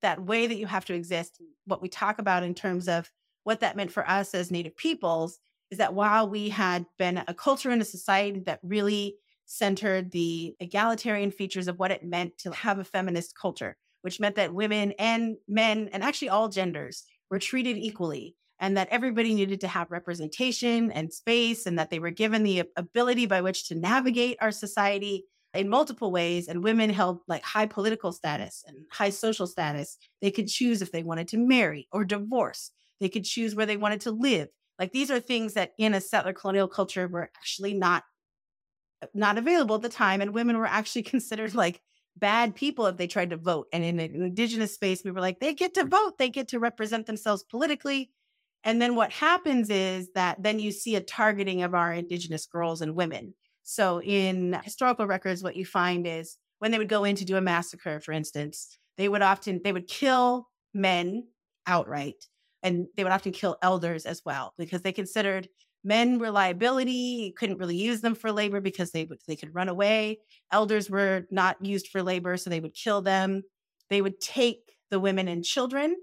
that 0.01 0.21
way 0.21 0.47
that 0.47 0.57
you 0.57 0.67
have 0.67 0.83
to 0.85 0.93
exist, 0.93 1.41
what 1.63 1.81
we 1.81 1.87
talk 1.87 2.19
about 2.19 2.43
in 2.43 2.55
terms 2.55 2.89
of 2.89 3.09
what 3.45 3.61
that 3.61 3.77
meant 3.77 3.93
for 3.93 4.05
us 4.05 4.35
as 4.35 4.51
Native 4.51 4.75
peoples 4.75 5.39
is 5.71 5.77
that 5.77 5.93
while 5.93 6.29
we 6.29 6.49
had 6.49 6.85
been 6.99 7.23
a 7.25 7.33
culture 7.33 7.69
and 7.69 7.81
a 7.81 7.85
society 7.85 8.41
that 8.41 8.59
really 8.63 9.15
centered 9.45 10.11
the 10.11 10.57
egalitarian 10.59 11.31
features 11.31 11.69
of 11.69 11.79
what 11.79 11.91
it 11.91 12.03
meant 12.03 12.37
to 12.39 12.51
have 12.51 12.79
a 12.79 12.83
feminist 12.83 13.33
culture, 13.39 13.77
which 14.05 14.19
meant 14.19 14.35
that 14.35 14.53
women 14.53 14.91
and 14.99 15.35
men, 15.47 15.89
and 15.91 16.03
actually 16.03 16.29
all 16.29 16.47
genders, 16.47 17.05
were 17.31 17.39
treated 17.39 17.75
equally 17.75 18.35
and 18.59 18.77
that 18.77 18.87
everybody 18.91 19.33
needed 19.33 19.59
to 19.61 19.67
have 19.67 19.89
representation 19.89 20.91
and 20.91 21.11
space 21.11 21.65
and 21.65 21.79
that 21.79 21.89
they 21.89 21.97
were 21.97 22.11
given 22.11 22.43
the 22.43 22.61
ability 22.77 23.25
by 23.25 23.41
which 23.41 23.67
to 23.67 23.73
navigate 23.73 24.37
our 24.41 24.51
society 24.51 25.25
in 25.55 25.69
multiple 25.69 26.11
ways 26.11 26.47
and 26.47 26.63
women 26.63 26.91
held 26.91 27.21
like 27.27 27.41
high 27.41 27.65
political 27.65 28.11
status 28.11 28.63
and 28.67 28.77
high 28.91 29.09
social 29.09 29.47
status. 29.47 29.97
They 30.21 30.29
could 30.29 30.49
choose 30.49 30.83
if 30.83 30.91
they 30.91 31.01
wanted 31.01 31.27
to 31.29 31.39
marry 31.39 31.87
or 31.91 32.05
divorce. 32.05 32.69
They 32.99 33.09
could 33.09 33.25
choose 33.25 33.55
where 33.55 33.65
they 33.65 33.75
wanted 33.75 34.01
to 34.01 34.11
live. 34.11 34.49
Like 34.77 34.91
these 34.91 35.09
are 35.09 35.19
things 35.19 35.55
that 35.55 35.71
in 35.79 35.95
a 35.95 35.99
settler 35.99 36.33
colonial 36.33 36.67
culture 36.67 37.07
were 37.07 37.31
actually 37.35 37.73
not 37.73 38.03
not 39.15 39.39
available 39.39 39.77
at 39.77 39.81
the 39.81 39.89
time 39.89 40.21
and 40.21 40.31
women 40.31 40.59
were 40.59 40.67
actually 40.67 41.03
considered 41.13 41.55
like 41.55 41.81
bad 42.17 42.55
people 42.55 42.85
if 42.85 42.97
they 42.97 43.07
tried 43.07 43.29
to 43.29 43.37
vote 43.37 43.67
and 43.73 43.83
in 43.83 43.99
an 43.99 44.15
indigenous 44.15 44.73
space 44.73 45.03
we 45.03 45.11
were 45.11 45.19
like 45.19 45.39
they 45.39 45.53
get 45.53 45.73
to 45.73 45.83
mm. 45.83 45.89
vote 45.89 46.17
they 46.17 46.29
get 46.29 46.47
to 46.47 46.59
represent 46.59 47.05
themselves 47.05 47.43
politically 47.43 48.09
and 48.65 48.81
then 48.81 48.95
what 48.95 49.11
happens 49.11 49.69
is 49.69 50.09
that 50.15 50.41
then 50.41 50.59
you 50.59 50.71
see 50.71 50.95
a 50.95 51.01
targeting 51.01 51.61
of 51.61 51.75
our 51.75 51.93
indigenous 51.93 52.47
girls 52.47 52.81
and 52.81 52.95
women. 52.95 53.35
So 53.61 54.01
in 54.01 54.59
historical 54.63 55.05
records, 55.05 55.43
what 55.43 55.55
you 55.55 55.65
find 55.65 56.07
is 56.07 56.37
when 56.57 56.71
they 56.71 56.79
would 56.79 56.89
go 56.89 57.03
in 57.03 57.15
to 57.17 57.25
do 57.25 57.37
a 57.37 57.41
massacre, 57.41 57.99
for 57.99 58.11
instance, 58.11 58.75
they 58.97 59.07
would 59.07 59.21
often 59.21 59.61
they 59.63 59.71
would 59.71 59.87
kill 59.87 60.49
men 60.73 61.27
outright 61.67 62.25
and 62.63 62.87
they 62.97 63.03
would 63.03 63.13
often 63.13 63.31
kill 63.31 63.57
elders 63.61 64.07
as 64.07 64.23
well 64.25 64.53
because 64.57 64.81
they 64.81 64.91
considered 64.91 65.47
men 65.85 66.19
were 66.19 66.31
liability 66.31 67.33
couldn't 67.37 67.59
really 67.59 67.77
use 67.77 68.01
them 68.01 68.15
for 68.15 68.31
labor 68.31 68.59
because 68.59 68.91
they 68.91 69.05
would 69.05 69.19
they 69.27 69.35
could 69.35 69.55
run 69.55 69.69
away 69.69 70.19
elders 70.51 70.89
were 70.89 71.25
not 71.31 71.63
used 71.63 71.87
for 71.87 72.03
labor 72.03 72.35
so 72.35 72.49
they 72.49 72.59
would 72.59 72.73
kill 72.73 73.01
them 73.01 73.43
they 73.89 74.01
would 74.01 74.19
take 74.19 74.75
the 74.89 74.99
women 74.99 75.27
and 75.27 75.43
children 75.43 75.95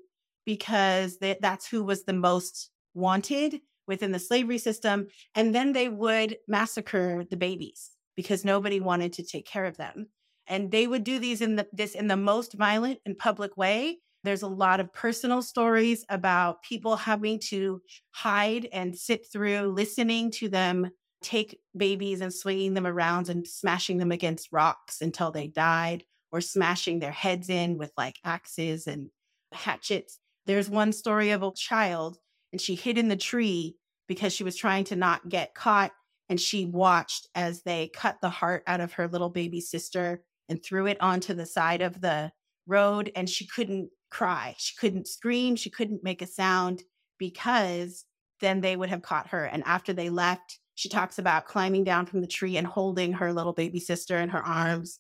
because 0.45 1.18
they, 1.18 1.37
that's 1.40 1.68
who 1.68 1.85
was 1.85 2.05
the 2.05 2.12
most 2.12 2.71
wanted 2.95 3.61
within 3.87 4.12
the 4.12 4.18
slavery 4.18 4.59
system. 4.59 5.09
And 5.35 5.55
then 5.55 5.73
they 5.73 5.88
would 5.88 6.37
massacre 6.49 7.25
the 7.29 7.37
babies 7.37 7.90
because 8.16 8.45
nobody 8.45 8.81
wanted 8.81 9.12
to 9.14 9.25
take 9.25 9.47
care 9.47 9.64
of 9.64 9.77
them. 9.77 10.09
And 10.47 10.71
they 10.71 10.87
would 10.87 11.05
do 11.05 11.18
these 11.18 11.40
in 11.40 11.57
the, 11.57 11.66
this 11.73 11.95
in 11.95 12.09
the 12.09 12.16
most 12.16 12.55
violent 12.55 12.99
and 13.07 13.16
public 13.16 13.57
way. 13.57 13.99
There's 14.25 14.43
a 14.43 14.49
lot 14.49 14.81
of 14.81 14.93
personal 14.93 15.43
stories 15.43 16.05
about 16.09 16.63
people 16.63 16.97
having 16.97 17.41
to 17.49 17.81
hide 18.11 18.69
and 18.73 18.97
sit 18.97 19.27
through 19.31 19.73
listening 19.73 20.31
to 20.33 20.49
them 20.49 20.91
take 21.23 21.61
babies 21.77 22.21
and 22.21 22.35
swinging 22.35 22.75
them 22.75 22.87
around 22.87 23.29
and 23.29 23.47
smashing 23.47 23.99
them 23.99 24.11
against 24.11 24.49
rocks 24.51 25.01
until 25.01 25.31
they 25.31 25.47
died 25.47 26.03
or 26.33 26.41
smashing 26.41 26.99
their 26.99 27.13
heads 27.13 27.49
in 27.49 27.79
with 27.79 27.93
like 27.97 28.17
axes 28.25 28.89
and 28.89 29.09
hatchets 29.53 30.19
there's 30.47 30.69
one 30.69 30.93
story 30.93 31.31
of 31.31 31.43
a 31.43 31.53
child 31.55 32.19
and 32.53 32.61
she 32.61 32.75
hid 32.75 32.99
in 32.99 33.09
the 33.09 33.17
tree 33.17 33.77
because 34.09 34.33
she 34.33 34.45
was 34.45 34.57
trying 34.57 34.85
to 34.85 34.97
not 34.97 35.29
get 35.29 35.55
caught. 35.55 35.93
And 36.29 36.41
she 36.41 36.65
watched 36.65 37.29
as 37.35 37.63
they 37.63 37.91
cut 37.95 38.19
the 38.23 38.31
heart 38.31 38.63
out 38.67 38.81
of 38.81 38.95
her 38.95 39.07
little 39.07 39.29
baby 39.29 39.61
sister 39.61 40.23
and 40.49 40.63
threw 40.63 40.87
it 40.87 41.01
onto 41.01 41.35
the 41.35 41.47
side 41.47 41.83
of 41.83 42.01
the 42.01 42.33
road. 42.67 43.13
And 43.15 43.29
she 43.29 43.47
couldn't 43.47 43.91
cry. 44.12 44.55
She 44.59 44.75
couldn't 44.79 45.09
scream. 45.09 45.57
She 45.57 45.70
couldn't 45.70 46.05
make 46.05 46.22
a 46.22 46.27
sound 46.27 46.83
because 47.18 48.05
then 48.40 48.61
they 48.61 48.77
would 48.77 48.90
have 48.90 49.03
caught 49.03 49.29
her. 49.29 49.44
And 49.44 49.62
after 49.64 49.92
they 49.92 50.11
left, 50.11 50.59
she 50.75 50.88
talks 50.88 51.18
about 51.18 51.46
climbing 51.46 51.85
down 51.85 52.07
from 52.07 52.20
the 52.20 52.27
tree 52.27 52.57
and 52.57 52.66
holding 52.66 53.14
her 53.14 53.33
little 53.33 53.53
baby 53.53 53.81
sister 53.81 54.18
in 54.18 54.29
her 54.29 54.42
arms. 54.42 54.98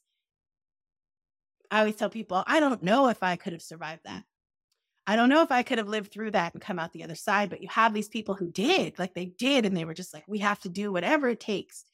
I 1.70 1.80
always 1.80 1.96
tell 1.96 2.10
people, 2.10 2.42
I 2.46 2.60
don't 2.60 2.82
know 2.82 3.08
if 3.08 3.22
I 3.22 3.36
could 3.36 3.52
have 3.52 3.62
survived 3.62 4.02
that. 4.04 4.24
I 5.06 5.16
don't 5.16 5.28
know 5.28 5.42
if 5.42 5.50
I 5.50 5.62
could 5.62 5.78
have 5.78 5.88
lived 5.88 6.12
through 6.12 6.30
that 6.32 6.54
and 6.54 6.62
come 6.62 6.78
out 6.78 6.92
the 6.92 7.02
other 7.02 7.14
side, 7.14 7.50
but 7.50 7.60
you 7.60 7.68
have 7.70 7.92
these 7.92 8.08
people 8.08 8.34
who 8.34 8.50
did, 8.50 8.98
like 8.98 9.14
they 9.14 9.26
did, 9.26 9.66
and 9.66 9.76
they 9.76 9.84
were 9.84 9.94
just 9.94 10.14
like, 10.14 10.24
we 10.28 10.38
have 10.38 10.60
to 10.60 10.68
do 10.68 10.92
whatever 10.92 11.28
it 11.28 11.40
takes. 11.40 11.84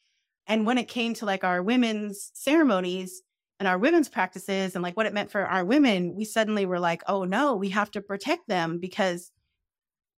And 0.47 0.67
when 0.67 0.79
it 0.79 0.89
came 0.89 1.15
to 1.15 1.25
like 1.25 1.45
our 1.45 1.63
women's 1.63 2.31
ceremonies 2.35 3.23
and 3.59 3.69
our 3.69 3.79
women's 3.79 4.09
practices 4.09 4.75
and 4.75 4.83
like 4.83 4.97
what 4.97 5.07
it 5.07 5.15
meant 5.15 5.31
for 5.31 5.45
our 5.45 5.65
women, 5.65 6.15
we 6.15 6.25
suddenly 6.25 6.67
were 6.67 6.79
like, 6.81 7.03
oh 7.09 7.25
no, 7.25 7.57
we 7.57 7.71
have 7.71 7.91
to 7.93 8.01
protect 8.01 8.49
them 8.49 8.79
because 8.79 9.33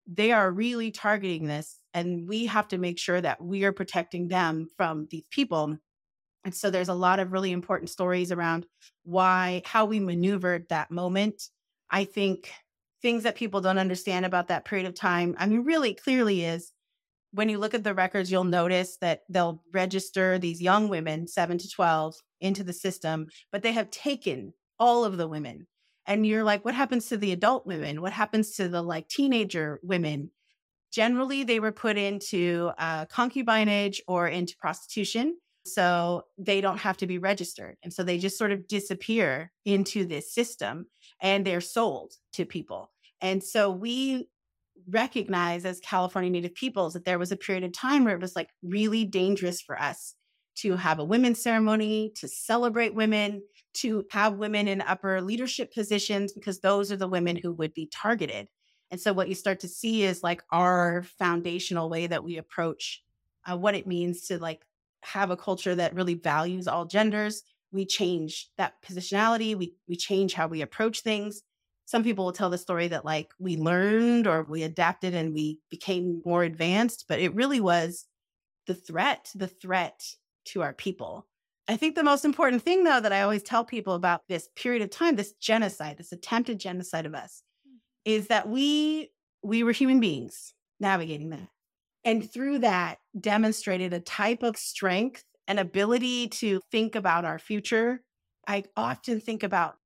they 0.08 0.32
are 0.32 0.52
really 0.52 0.92
targeting 0.92 1.46
this. 1.46 1.78
And 1.94 2.28
we 2.28 2.48
have 2.48 2.68
to 2.70 2.78
make 2.78 3.00
sure 3.00 3.22
that 3.22 3.42
we 3.42 3.64
are 3.64 3.72
protecting 3.72 4.28
them 4.28 4.68
from 4.76 5.08
these 5.10 5.28
people. 5.30 5.78
And 6.44 6.54
so 6.54 6.70
there's 6.70 6.90
a 6.90 6.94
lot 6.94 7.20
of 7.20 7.32
really 7.32 7.52
important 7.52 7.90
stories 7.90 8.32
around 8.32 8.66
why, 9.04 9.62
how 9.66 9.86
we 9.86 10.00
maneuvered 10.00 10.68
that 10.70 10.92
moment. 10.92 11.50
I 11.90 12.06
think 12.06 12.52
things 13.02 13.24
that 13.24 13.36
people 13.36 13.62
don't 13.62 13.78
understand 13.78 14.26
about 14.26 14.50
that 14.50 14.66
period 14.66 14.88
of 14.88 14.94
time, 14.94 15.36
I 15.38 15.48
mean, 15.48 15.64
really 15.64 15.94
clearly 15.94 16.44
is 16.44 16.72
when 17.32 17.50
you 17.50 17.58
look 17.58 17.74
at 17.74 17.84
the 17.84 17.94
records, 17.94 18.32
you'll 18.32 18.44
notice 18.44 18.98
that 19.02 19.22
they'll 19.30 19.62
register 19.74 20.40
these 20.40 20.62
young 20.62 20.90
women, 20.90 21.28
seven 21.28 21.58
to 21.58 21.70
12, 21.70 22.16
into 22.42 22.64
the 22.64 22.74
system, 22.74 23.28
but 23.52 23.64
they 23.64 23.74
have 23.74 23.92
taken 23.92 24.54
all 24.80 25.04
of 25.06 25.18
the 25.18 25.28
women. 25.28 25.68
And 26.08 26.26
you're 26.26 26.44
like, 26.44 26.66
what 26.66 26.74
happens 26.74 27.08
to 27.08 27.18
the 27.18 27.32
adult 27.32 27.68
women? 27.68 28.02
What 28.02 28.14
happens 28.14 28.56
to 28.56 28.68
the 28.68 28.82
like 28.82 29.08
teenager 29.10 29.80
women? 29.84 30.32
Generally, 30.92 31.44
they 31.44 31.60
were 31.60 31.72
put 31.72 31.98
into 31.98 32.72
uh, 32.80 33.06
concubinage 33.06 34.00
or 34.08 34.28
into 34.28 34.56
prostitution. 34.58 35.38
So 35.66 36.24
they 36.38 36.62
don't 36.62 36.80
have 36.80 36.98
to 36.98 37.08
be 37.08 37.20
registered. 37.20 37.76
And 37.84 37.94
so 37.94 38.02
they 38.02 38.18
just 38.18 38.38
sort 38.38 38.52
of 38.52 38.68
disappear 38.68 39.52
into 39.66 40.06
this 40.06 40.34
system 40.34 40.88
and 41.22 41.46
they're 41.46 41.62
sold 41.62 42.14
to 42.34 42.46
people. 42.46 42.90
And 43.22 43.44
so 43.44 43.70
we 43.70 44.30
recognize 44.88 45.66
as 45.66 45.80
California 45.80 46.30
Native 46.30 46.56
peoples 46.56 46.94
that 46.94 47.06
there 47.06 47.20
was 47.20 47.32
a 47.32 47.38
period 47.38 47.64
of 47.64 47.74
time 47.74 48.04
where 48.04 48.16
it 48.16 48.22
was 48.22 48.36
like 48.36 48.50
really 48.64 49.06
dangerous 49.06 49.62
for 49.62 49.80
us 49.80 50.16
to 50.58 50.76
have 50.76 51.00
a 51.00 51.06
women's 51.06 51.42
ceremony, 51.42 52.12
to 52.16 52.28
celebrate 52.28 52.94
women, 52.94 53.42
to 53.76 54.04
have 54.12 54.34
women 54.34 54.68
in 54.68 54.82
upper 54.82 55.22
leadership 55.22 55.74
positions, 55.74 56.34
because 56.34 56.60
those 56.60 56.92
are 56.92 56.98
the 56.98 57.08
women 57.08 57.38
who 57.38 57.54
would 57.54 57.74
be 57.74 57.90
targeted. 57.92 58.48
And 58.92 59.00
so, 59.00 59.14
what 59.14 59.30
you 59.30 59.36
start 59.36 59.62
to 59.62 59.68
see 59.68 60.04
is 60.04 60.24
like 60.24 60.44
our 60.52 61.04
foundational 61.18 61.90
way 61.90 62.08
that 62.08 62.24
we 62.24 62.38
approach 62.38 63.04
uh, 63.50 63.58
what 63.58 63.76
it 63.76 63.88
means 63.88 64.28
to 64.28 64.38
like 64.38 64.66
have 65.02 65.32
a 65.32 65.38
culture 65.38 65.76
that 65.76 65.96
really 65.96 66.16
values 66.16 66.68
all 66.68 66.86
genders. 66.86 67.44
We 67.72 67.86
change 67.86 68.50
that 68.58 68.74
positionality. 68.82 69.56
We 69.56 69.76
we 69.88 69.96
change 69.96 70.34
how 70.34 70.48
we 70.48 70.62
approach 70.62 71.02
things. 71.02 71.42
Some 71.90 72.04
people 72.04 72.24
will 72.24 72.34
tell 72.34 72.52
the 72.52 72.58
story 72.60 72.88
that 72.90 73.04
like 73.04 73.34
we 73.40 73.58
learned 73.58 74.28
or 74.28 74.44
we 74.44 74.62
adapted 74.62 75.16
and 75.16 75.34
we 75.34 75.58
became 75.72 76.22
more 76.24 76.44
advanced, 76.44 77.06
but 77.10 77.20
it 77.20 77.34
really 77.34 77.60
was 77.60 78.06
the 78.68 78.76
threat, 78.76 79.32
the 79.34 79.48
threat 79.48 80.06
to 80.46 80.62
our 80.62 80.72
people. 80.72 81.26
I 81.68 81.78
think 81.78 81.96
the 81.96 82.04
most 82.04 82.26
important 82.26 82.62
thing, 82.62 82.84
though, 82.84 83.00
that 83.00 83.12
I 83.12 83.24
always 83.24 83.42
tell 83.42 83.66
people 83.66 83.96
about 83.96 84.22
this 84.30 84.50
period 84.56 84.84
of 84.84 84.92
time, 84.92 85.16
this 85.16 85.34
genocide, 85.42 85.98
this 85.98 86.12
attempted 86.12 86.60
genocide 86.60 87.08
of 87.08 87.16
us, 87.16 87.42
hmm. 87.68 87.78
is 88.06 88.28
that 88.28 88.48
we 88.48 89.10
we 89.42 89.64
were 89.64 89.72
human 89.72 90.00
beings 90.00 90.54
navigating 90.80 91.32
that, 91.32 91.50
and 92.06 92.32
through 92.32 92.60
that 92.60 93.00
demonstrated 93.20 93.94
a 93.94 94.00
type 94.00 94.44
of 94.44 94.58
strength 94.58 95.24
and 95.48 95.60
ability 95.60 96.28
to 96.28 96.62
think 96.70 96.94
about 96.94 97.26
our 97.26 97.40
future. 97.40 98.04
I 98.48 98.66
often 98.78 99.20
think 99.20 99.42
about 99.42 99.78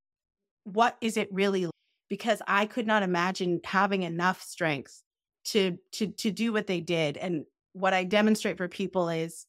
what 0.66 0.98
is 1.00 1.16
it 1.16 1.30
really 1.32 1.70
because 2.10 2.42
I 2.48 2.66
could 2.66 2.88
not 2.88 3.04
imagine 3.04 3.62
having 3.64 4.04
enough 4.04 4.42
strength 4.42 5.02
to 5.46 5.78
to 5.94 6.08
to 6.08 6.32
do 6.32 6.54
what 6.54 6.68
they 6.68 6.80
did 6.80 7.18
and 7.18 7.46
what 7.74 7.94
I 7.94 8.04
demonstrate 8.04 8.58
for 8.58 8.68
people 8.68 9.10
is 9.10 9.46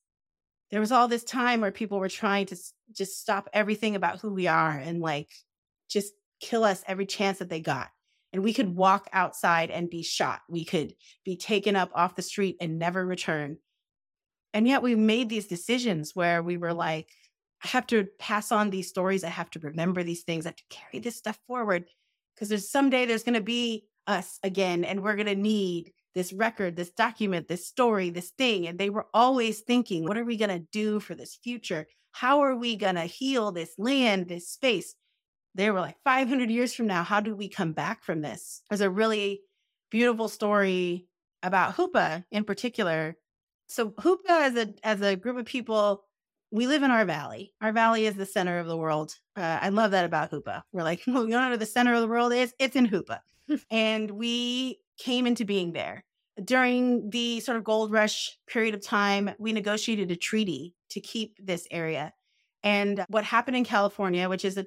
there 0.71 0.81
was 0.81 0.93
all 0.93 1.09
this 1.09 1.25
time 1.25 1.61
where 1.61 1.71
people 1.71 2.01
were 2.01 2.09
trying 2.09 2.47
to 2.47 2.57
just 2.93 3.21
stop 3.21 3.49
everything 3.53 3.95
about 3.95 4.21
who 4.21 4.33
we 4.33 4.47
are 4.47 4.71
and 4.71 5.01
like 5.01 5.29
just 5.88 6.12
kill 6.40 6.64
us 6.64 6.83
every 6.88 7.07
chance 7.07 7.38
that 7.38 7.49
they 7.49 7.61
got. 7.61 7.90
And 8.33 8.43
we 8.43 8.53
could 8.53 8.75
walk 8.75 9.09
outside 9.12 9.71
and 9.71 9.88
be 9.88 10.03
shot. 10.03 10.40
We 10.49 10.64
could 10.64 10.95
be 11.25 11.37
taken 11.37 11.77
up 11.77 11.90
off 11.95 12.17
the 12.17 12.23
street 12.23 12.57
and 12.61 12.79
never 12.79 13.07
return. 13.07 13.59
And 14.53 14.67
yet 14.67 14.83
we 14.83 14.97
made 14.97 15.29
these 15.29 15.47
decisions 15.47 16.12
where 16.14 16.43
we 16.43 16.57
were 16.57 16.73
like, 16.73 17.09
I 17.62 17.69
have 17.69 17.87
to 17.88 18.09
pass 18.19 18.51
on 18.51 18.71
these 18.71 18.88
stories. 18.88 19.23
I 19.23 19.29
have 19.29 19.51
to 19.51 19.61
remember 19.61 20.03
these 20.03 20.25
things. 20.25 20.45
I 20.45 20.49
have 20.49 20.57
to 20.57 20.64
carry 20.71 21.01
this 21.01 21.17
stuff 21.17 21.38
forward 21.47 21.85
because 22.35 22.49
there's 22.49 22.70
someday 22.70 23.07
there's 23.07 23.23
going 23.23 23.35
to 23.35 23.40
be 23.40 23.87
us 24.07 24.38
again 24.42 24.85
and 24.85 25.03
we're 25.03 25.16
going 25.16 25.27
to 25.27 25.35
need 25.35 25.92
this 26.14 26.33
record, 26.33 26.77
this 26.77 26.90
document, 26.90 27.49
this 27.49 27.66
story, 27.66 28.11
this 28.11 28.31
thing. 28.31 28.66
And 28.66 28.79
they 28.79 28.90
were 28.90 29.07
always 29.12 29.61
thinking, 29.61 30.05
what 30.05 30.16
are 30.16 30.25
we 30.25 30.37
going 30.37 30.51
to 30.51 30.66
do 30.73 31.01
for 31.01 31.14
this 31.14 31.38
future? 31.42 31.87
How 32.12 32.40
are 32.40 32.55
we 32.55 32.77
going 32.77 32.94
to 32.94 33.03
heal 33.03 33.51
this 33.51 33.75
land, 33.79 34.29
this 34.29 34.49
space? 34.49 34.94
They 35.57 35.70
were 35.70 35.81
like, 35.81 35.97
500 36.05 36.51
years 36.51 36.75
from 36.75 36.87
now, 36.87 37.03
how 37.03 37.20
do 37.20 37.35
we 37.35 37.49
come 37.49 37.73
back 37.73 38.05
from 38.05 38.20
this? 38.20 38.62
There's 38.68 38.81
a 38.81 38.90
really 38.90 39.40
beautiful 39.90 40.29
story 40.29 41.07
about 41.42 41.77
Hoopa 41.77 42.25
in 42.31 42.44
particular. 42.44 43.16
So 43.68 43.90
Hoopa 43.90 44.29
as 44.29 44.57
a 44.57 44.75
as 44.83 45.01
a 45.01 45.16
group 45.16 45.37
of 45.37 45.47
people, 45.47 46.05
we 46.55 46.69
live 46.69 46.85
in 46.85 46.93
our 46.93 47.05
valley. 47.05 47.53
Our 47.61 47.73
valley 47.73 48.07
is 48.07 48.14
the 48.14 48.25
center 48.25 48.61
of 48.61 48.69
the 48.69 48.77
world. 48.77 49.17
Uh, 49.37 49.59
I 49.61 49.71
love 49.71 49.90
that 49.90 50.05
about 50.05 50.31
Hoopa. 50.31 50.62
We're 50.71 50.85
like, 50.85 51.03
well, 51.07 51.25
you 51.25 51.31
know 51.31 51.49
where 51.49 51.57
the 51.57 51.67
center 51.67 51.93
of 51.95 52.01
the 52.01 52.07
world 52.07 52.33
is? 52.33 52.55
It's 52.61 52.77
in 52.77 52.87
Hoopa. 52.87 53.19
and 53.73 54.09
we 54.12 54.79
came 54.97 55.27
into 55.27 55.45
being 55.45 55.73
there. 55.73 56.05
During 56.45 57.11
the 57.11 57.40
sort 57.40 57.57
of 57.57 57.64
gold 57.64 57.90
rush 57.90 58.38
period 58.47 58.73
of 58.73 58.83
time, 58.83 59.31
we 59.40 59.53
negotiated 59.53 60.12
a 60.12 60.17
treaty 60.17 60.77
to 60.90 61.01
keep 61.01 61.37
this 61.45 61.67
area. 61.73 62.12
And 62.62 63.05
what 63.09 63.25
happened 63.25 63.57
in 63.57 63.64
California, 63.64 64.29
which 64.29 64.45
is 64.45 64.57
a 64.57 64.67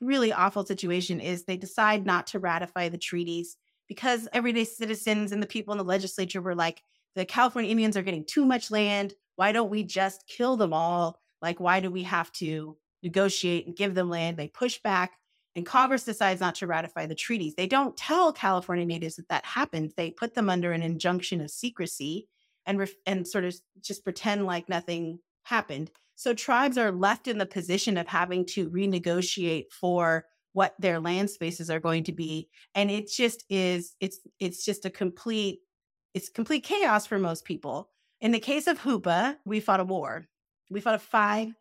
really 0.00 0.32
awful 0.32 0.66
situation, 0.66 1.20
is 1.20 1.44
they 1.44 1.56
decide 1.56 2.04
not 2.04 2.26
to 2.28 2.40
ratify 2.40 2.88
the 2.88 2.98
treaties 2.98 3.56
because 3.86 4.26
everyday 4.32 4.64
citizens 4.64 5.30
and 5.30 5.40
the 5.40 5.46
people 5.46 5.72
in 5.72 5.78
the 5.78 5.84
legislature 5.84 6.42
were 6.42 6.56
like, 6.56 6.82
the 7.14 7.24
California 7.24 7.70
Indians 7.70 7.96
are 7.96 8.02
getting 8.02 8.24
too 8.24 8.44
much 8.44 8.72
land. 8.72 9.14
Why 9.36 9.52
don't 9.52 9.70
we 9.70 9.82
just 9.82 10.26
kill 10.26 10.56
them 10.56 10.72
all? 10.72 11.20
Like, 11.42 11.60
why 11.60 11.80
do 11.80 11.90
we 11.90 12.04
have 12.04 12.32
to 12.32 12.76
negotiate 13.02 13.66
and 13.66 13.76
give 13.76 13.94
them 13.94 14.08
land? 14.08 14.36
They 14.36 14.48
push 14.48 14.80
back 14.82 15.12
and 15.56 15.64
Congress 15.64 16.04
decides 16.04 16.40
not 16.40 16.56
to 16.56 16.66
ratify 16.66 17.06
the 17.06 17.14
treaties. 17.14 17.54
They 17.54 17.66
don't 17.66 17.96
tell 17.96 18.32
California 18.32 18.84
natives 18.84 19.16
that 19.16 19.28
that 19.28 19.44
happened. 19.44 19.92
They 19.96 20.10
put 20.10 20.34
them 20.34 20.50
under 20.50 20.72
an 20.72 20.82
injunction 20.82 21.40
of 21.40 21.50
secrecy 21.50 22.28
and 22.66 22.78
ref- 22.78 22.94
and 23.06 23.26
sort 23.26 23.44
of 23.44 23.54
just 23.80 24.04
pretend 24.04 24.46
like 24.46 24.68
nothing 24.68 25.20
happened. 25.44 25.90
So 26.16 26.34
tribes 26.34 26.78
are 26.78 26.92
left 26.92 27.28
in 27.28 27.38
the 27.38 27.46
position 27.46 27.96
of 27.96 28.08
having 28.08 28.46
to 28.46 28.70
renegotiate 28.70 29.66
for 29.70 30.26
what 30.52 30.74
their 30.78 31.00
land 31.00 31.28
spaces 31.30 31.68
are 31.68 31.80
going 31.80 32.04
to 32.04 32.12
be 32.12 32.48
and 32.76 32.88
it 32.88 33.10
just 33.10 33.44
is 33.50 33.96
it's 34.00 34.20
it's 34.38 34.64
just 34.64 34.84
a 34.84 34.90
complete 34.90 35.58
it's 36.14 36.28
complete 36.28 36.62
chaos 36.62 37.06
for 37.06 37.18
most 37.18 37.44
people. 37.44 37.90
In 38.24 38.32
the 38.32 38.40
case 38.40 38.66
of 38.66 38.80
Hoopa, 38.80 39.36
we 39.44 39.60
fought 39.60 39.80
a 39.80 39.84
war. 39.84 40.24
We 40.70 40.80
fought 40.80 40.94
a 40.94 40.98
5 40.98 41.52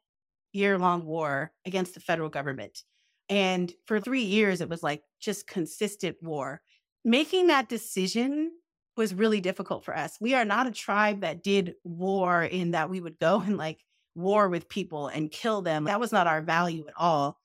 year 0.54 0.80
long 0.80 1.04
war 1.04 1.52
against 1.65 1.93
the 1.93 1.99
federal 1.99 2.30
government. 2.30 2.84
And 3.28 3.73
for 3.86 3.99
three 3.99 4.23
years, 4.23 4.62
it 4.62 4.69
was 4.69 4.82
like 4.82 5.04
just 5.19 5.45
consistent 5.45 6.15
war. 6.21 6.62
Making 7.04 7.47
that 7.47 7.67
decision 7.67 8.52
was 8.95 9.13
really 9.13 9.41
difficult 9.41 9.84
for 9.84 9.93
us. 9.93 10.17
We 10.21 10.36
are 10.36 10.45
not 10.45 10.67
a 10.67 10.71
tribe 10.71 11.19
that 11.19 11.43
did 11.43 11.73
war 11.84 12.43
in 12.43 12.71
that 12.71 12.89
we 12.89 13.02
would 13.02 13.19
go 13.19 13.41
and 13.45 13.58
like 13.58 13.82
war 14.15 14.47
with 14.47 14.69
people 14.69 15.08
and 15.10 15.30
kill 15.30 15.63
them. 15.63 15.84
That 15.84 15.99
was 15.99 16.13
not 16.13 16.28
our 16.28 16.41
value 16.41 16.86
at 16.88 16.93
all. 16.95 17.39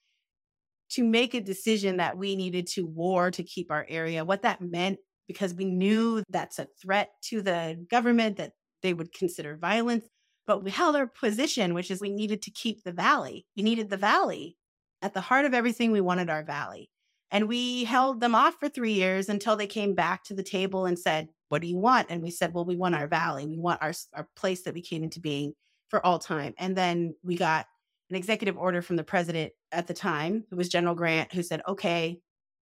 To 0.91 1.03
make 1.03 1.35
a 1.35 1.41
decision 1.41 1.97
that 1.97 2.17
we 2.17 2.37
needed 2.37 2.69
to 2.75 2.87
war 2.87 3.33
to 3.33 3.43
keep 3.43 3.73
our 3.73 3.85
area, 3.89 4.25
what 4.25 4.43
that 4.43 4.63
meant, 4.63 5.01
because 5.27 5.55
we 5.55 5.65
knew 5.65 6.23
that's 6.31 6.61
a 6.61 6.69
threat 6.81 7.11
to 7.25 7.43
the 7.43 7.85
government, 7.91 8.37
that 8.37 8.53
they 8.83 8.95
would 8.95 9.13
consider 9.13 9.57
violence. 9.57 10.07
But 10.47 10.65
we 10.65 10.71
held 10.71 10.97
our 10.97 11.07
position, 11.07 11.75
which 11.75 11.91
is 11.91 12.01
we 12.01 12.11
needed 12.11 12.43
to 12.43 12.51
keep 12.51 12.83
the 12.83 12.93
valley. 12.93 13.47
We 13.57 13.63
needed 13.63 13.91
the 13.91 13.97
valley 13.99 14.57
at 15.03 15.15
the 15.15 15.21
heart 15.21 15.45
of 15.45 15.55
everything, 15.55 15.93
we 15.93 16.01
wanted 16.01 16.31
our 16.31 16.45
valley. 16.45 16.91
And 17.31 17.47
we 17.47 17.85
held 17.85 18.21
them 18.21 18.35
off 18.35 18.57
for 18.59 18.69
three 18.69 18.95
years 18.95 19.29
until 19.29 19.57
they 19.57 19.67
came 19.67 19.95
back 19.95 20.25
to 20.25 20.35
the 20.35 20.43
table 20.43 20.87
and 20.87 20.99
said, 20.99 21.29
What 21.51 21.63
do 21.63 21.69
you 21.69 21.77
want? 21.77 22.09
And 22.11 22.23
we 22.23 22.31
said, 22.31 22.55
Well, 22.55 22.65
we 22.65 22.77
want 22.77 22.95
our 22.95 23.07
valley. 23.07 23.47
We 23.47 23.59
want 23.59 23.83
our, 23.83 23.93
our 24.15 24.29
place 24.35 24.63
that 24.63 24.75
we 24.75 24.83
came 24.83 25.05
into 25.05 25.21
being 25.21 25.53
for 25.89 26.05
all 26.05 26.19
time. 26.19 26.55
And 26.59 26.75
then 26.75 27.15
we 27.23 27.37
got 27.37 27.67
an 28.11 28.17
executive 28.17 28.57
order 28.57 28.81
from 28.81 28.97
the 28.97 29.05
president 29.05 29.53
at 29.73 29.87
the 29.87 29.95
time, 29.95 30.45
who 30.51 30.57
was 30.57 30.71
General 30.71 30.95
Grant, 30.95 31.33
who 31.33 31.43
said, 31.43 31.61
Okay, 31.69 32.19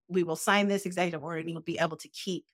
we 0.08 0.24
will 0.24 0.36
sign 0.36 0.68
this 0.68 0.84
executive 0.84 1.22
order 1.22 1.38
and 1.38 1.48
you'll 1.48 1.60
be 1.60 1.78
able 1.78 1.96
to 1.98 2.08
keep 2.08 2.44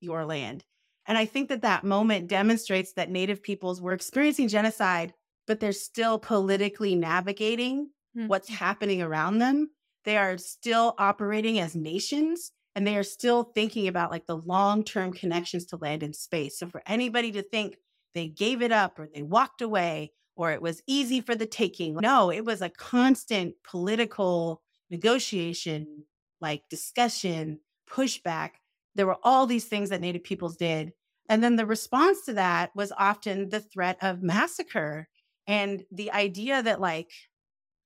your 0.00 0.24
land. 0.24 0.64
And 1.06 1.16
I 1.16 1.24
think 1.24 1.48
that 1.48 1.62
that 1.62 1.84
moment 1.84 2.28
demonstrates 2.28 2.92
that 2.94 3.10
Native 3.10 3.42
peoples 3.42 3.80
were 3.80 3.92
experiencing 3.92 4.48
genocide, 4.48 5.14
but 5.46 5.60
they're 5.60 5.72
still 5.72 6.18
politically 6.18 6.94
navigating 6.94 7.90
mm-hmm. 8.16 8.28
what's 8.28 8.48
happening 8.48 9.02
around 9.02 9.38
them. 9.38 9.70
They 10.04 10.16
are 10.16 10.38
still 10.38 10.94
operating 10.98 11.58
as 11.58 11.74
nations 11.74 12.52
and 12.76 12.86
they 12.86 12.96
are 12.96 13.02
still 13.02 13.42
thinking 13.42 13.88
about 13.88 14.10
like 14.10 14.26
the 14.26 14.36
long 14.36 14.84
term 14.84 15.12
connections 15.12 15.64
to 15.66 15.76
land 15.76 16.02
and 16.02 16.14
space. 16.14 16.58
So 16.58 16.68
for 16.68 16.82
anybody 16.86 17.32
to 17.32 17.42
think 17.42 17.78
they 18.14 18.28
gave 18.28 18.62
it 18.62 18.70
up 18.70 18.98
or 18.98 19.08
they 19.12 19.22
walked 19.22 19.62
away 19.62 20.12
or 20.36 20.52
it 20.52 20.60
was 20.60 20.82
easy 20.86 21.20
for 21.20 21.34
the 21.34 21.46
taking, 21.46 21.94
no, 21.94 22.30
it 22.30 22.44
was 22.44 22.60
a 22.60 22.68
constant 22.68 23.54
political 23.68 24.62
negotiation, 24.90 26.04
like 26.40 26.68
discussion, 26.68 27.60
pushback. 27.90 28.50
There 28.96 29.06
were 29.06 29.18
all 29.22 29.46
these 29.46 29.66
things 29.66 29.90
that 29.90 30.00
Native 30.00 30.24
peoples 30.24 30.56
did. 30.56 30.92
And 31.28 31.42
then 31.42 31.56
the 31.56 31.66
response 31.66 32.24
to 32.24 32.34
that 32.34 32.70
was 32.74 32.92
often 32.96 33.48
the 33.50 33.60
threat 33.60 33.98
of 34.00 34.22
massacre 34.22 35.08
And 35.46 35.84
the 35.92 36.10
idea 36.12 36.62
that 36.62 36.80
like 36.80 37.10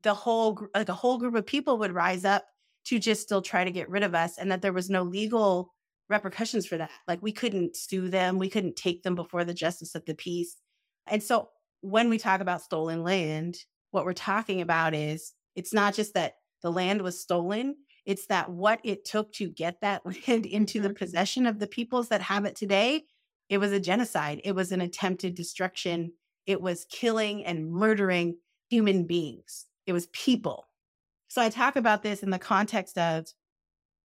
the 0.03 0.15
whole 0.15 0.67
like 0.75 0.89
a 0.89 0.95
whole 0.95 1.19
group 1.19 1.35
of 1.35 1.47
people 1.47 1.79
would 1.79 1.93
rise 1.93 2.25
up 2.25 2.47
to 2.87 2.99
just 2.99 3.23
still 3.23 3.43
try 3.43 3.65
to 3.65 3.71
get 3.71 3.91
rid 3.91 4.03
of 4.03 4.15
us 4.15 4.39
and 4.39 4.51
that 4.51 4.63
there 4.63 4.73
was 4.73 4.89
no 4.89 5.03
legal 5.03 5.75
repercussions 6.09 6.67
for 6.67 6.79
that. 6.79 6.91
Like 7.07 7.23
we 7.23 7.33
couldn't 7.33 7.77
sue 7.77 8.09
them, 8.09 8.39
we 8.39 8.49
couldn't 8.49 8.77
take 8.77 9.03
them 9.03 9.15
before 9.15 9.45
the 9.45 9.55
justice 9.55 9.95
of 9.95 10.05
the 10.07 10.15
peace. 10.15 10.57
And 11.07 11.23
so 11.23 11.51
when 11.83 12.09
we 12.09 12.19
talk 12.19 12.41
about 12.41 12.63
stolen 12.63 13.03
land, 13.03 13.57
what 13.91 14.05
we're 14.05 14.13
talking 14.13 14.61
about 14.61 14.95
is 14.95 15.33
it's 15.55 15.73
not 15.75 15.95
just 15.95 16.15
that 16.15 16.35
the 16.63 16.73
land 16.73 17.03
was 17.03 17.21
stolen, 17.21 17.77
it's 18.05 18.27
that 18.27 18.51
what 18.51 18.81
it 18.85 19.05
took 19.05 19.33
to 19.35 19.49
get 19.49 19.81
that 19.81 20.03
land 20.29 20.47
into 20.47 20.81
the 20.81 20.89
mm-hmm. 20.89 20.97
possession 20.97 21.47
of 21.47 21.59
the 21.59 21.67
peoples 21.67 22.09
that 22.09 22.23
have 22.23 22.45
it 22.45 22.57
today, 22.57 23.05
it 23.49 23.59
was 23.59 23.73
a 23.73 23.81
genocide. 23.81 24.41
It 24.45 24.55
was 24.55 24.73
an 24.73 24.81
attempted 24.81 25.35
destruction. 25.35 26.13
It 26.47 26.61
was 26.61 26.87
killing 26.91 27.45
and 27.45 27.71
murdering 27.71 28.37
human 28.69 29.07
beings. 29.07 29.67
It 29.87 29.93
was 29.93 30.07
people. 30.09 30.69
So 31.29 31.43
I 31.43 31.49
talk 31.49 31.77
about 31.77 32.03
this 32.03 32.23
in 32.23 32.31
the 32.31 32.39
context 32.39 32.97
of 32.97 33.27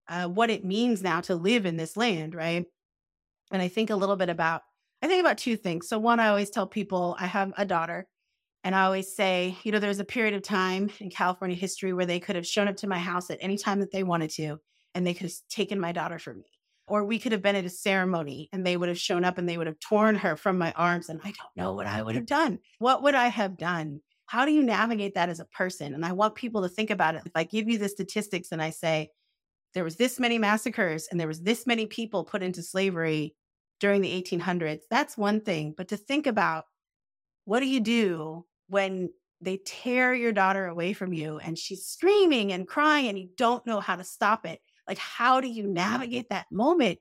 uh, 0.09 0.29
what 0.29 0.51
it 0.51 0.65
means 0.65 1.03
now 1.03 1.21
to 1.23 1.35
live 1.35 1.67
in 1.67 1.77
this 1.77 1.97
land, 1.97 2.35
right? 2.35 2.67
And 3.51 3.63
I 3.63 3.69
think 3.69 3.91
a 3.91 3.97
little 3.97 4.17
bit 4.17 4.29
about, 4.29 4.63
I 5.03 5.07
think 5.07 5.21
about 5.21 5.39
two 5.39 5.57
things. 5.57 5.89
So, 5.89 5.99
one, 5.99 6.21
I 6.21 6.29
always 6.29 6.51
tell 6.51 6.67
people 6.67 7.17
I 7.19 7.27
have 7.27 7.53
a 7.57 7.65
daughter, 7.65 8.07
and 8.65 8.75
I 8.75 8.85
always 8.85 9.15
say, 9.15 9.57
you 9.63 9.73
know, 9.73 9.79
there's 9.79 10.01
a 10.01 10.05
period 10.05 10.35
of 10.35 10.43
time 10.43 10.91
in 10.99 11.11
California 11.11 11.57
history 11.57 11.93
where 11.93 12.07
they 12.07 12.19
could 12.19 12.35
have 12.35 12.47
shown 12.47 12.67
up 12.67 12.77
to 12.77 12.87
my 12.87 12.99
house 12.99 13.31
at 13.31 13.39
any 13.41 13.59
time 13.59 13.81
that 13.81 13.93
they 13.93 14.03
wanted 14.03 14.31
to, 14.31 14.59
and 14.95 15.07
they 15.07 15.13
could 15.13 15.27
have 15.27 15.35
taken 15.51 15.79
my 15.79 15.93
daughter 15.93 16.19
from 16.19 16.39
me. 16.39 16.47
Or 16.87 17.05
we 17.05 17.19
could 17.19 17.33
have 17.33 17.43
been 17.43 17.57
at 17.57 17.65
a 17.65 17.71
ceremony 17.71 18.49
and 18.53 18.67
they 18.67 18.77
would 18.77 18.89
have 18.89 18.99
shown 18.99 19.25
up 19.25 19.39
and 19.39 19.49
they 19.49 19.57
would 19.57 19.67
have 19.67 19.81
torn 19.81 20.17
her 20.17 20.37
from 20.37 20.59
my 20.59 20.73
arms. 20.73 21.09
And 21.09 21.21
I 21.25 21.29
don't 21.29 21.57
know 21.57 21.73
what 21.73 21.87
I 21.87 22.03
would 22.03 22.15
have 22.15 22.27
done. 22.27 22.59
What 22.79 23.03
would 23.03 23.15
I 23.15 23.29
have 23.29 23.57
done? 23.57 24.01
How 24.27 24.45
do 24.45 24.53
you 24.53 24.63
navigate 24.63 25.15
that 25.15 25.31
as 25.31 25.41
a 25.41 25.47
person? 25.47 25.95
And 25.95 26.05
I 26.05 26.13
want 26.13 26.35
people 26.35 26.63
to 26.63 26.69
think 26.69 26.91
about 26.91 27.15
it. 27.15 27.23
If 27.25 27.33
I 27.35 27.45
give 27.45 27.71
you 27.71 27.79
the 27.79 27.89
statistics 27.89 28.53
and 28.53 28.61
I 28.61 28.69
say, 28.69 29.11
there 29.75 29.85
was 29.85 29.97
this 29.97 30.21
many 30.21 30.39
massacres 30.39 31.09
and 31.11 31.19
there 31.19 31.29
was 31.29 31.41
this 31.41 31.67
many 31.67 31.87
people 31.87 32.25
put 32.25 32.43
into 32.43 32.63
slavery 32.63 33.35
during 33.81 34.01
the 34.01 34.23
1800s 34.23 34.83
that's 34.89 35.19
one 35.19 35.41
thing 35.41 35.75
but 35.77 35.89
to 35.89 35.97
think 35.97 36.27
about 36.27 36.65
what 37.45 37.61
do 37.61 37.67
you 37.67 37.81
do 37.81 38.47
when 38.69 39.11
they 39.41 39.59
tear 39.65 40.15
your 40.15 40.33
daughter 40.33 40.67
away 40.67 40.93
from 40.93 41.13
you 41.13 41.39
and 41.39 41.59
she's 41.59 41.87
screaming 41.87 42.53
and 42.53 42.69
crying 42.69 43.09
and 43.09 43.19
you 43.19 43.29
don't 43.37 43.67
know 43.67 43.81
how 43.81 43.97
to 43.97 44.05
stop 44.05 44.47
it 44.47 44.61
like 44.89 44.99
how 44.99 45.41
do 45.41 45.49
you 45.49 45.67
navigate 45.67 46.29
that 46.31 46.47
moment 46.51 46.99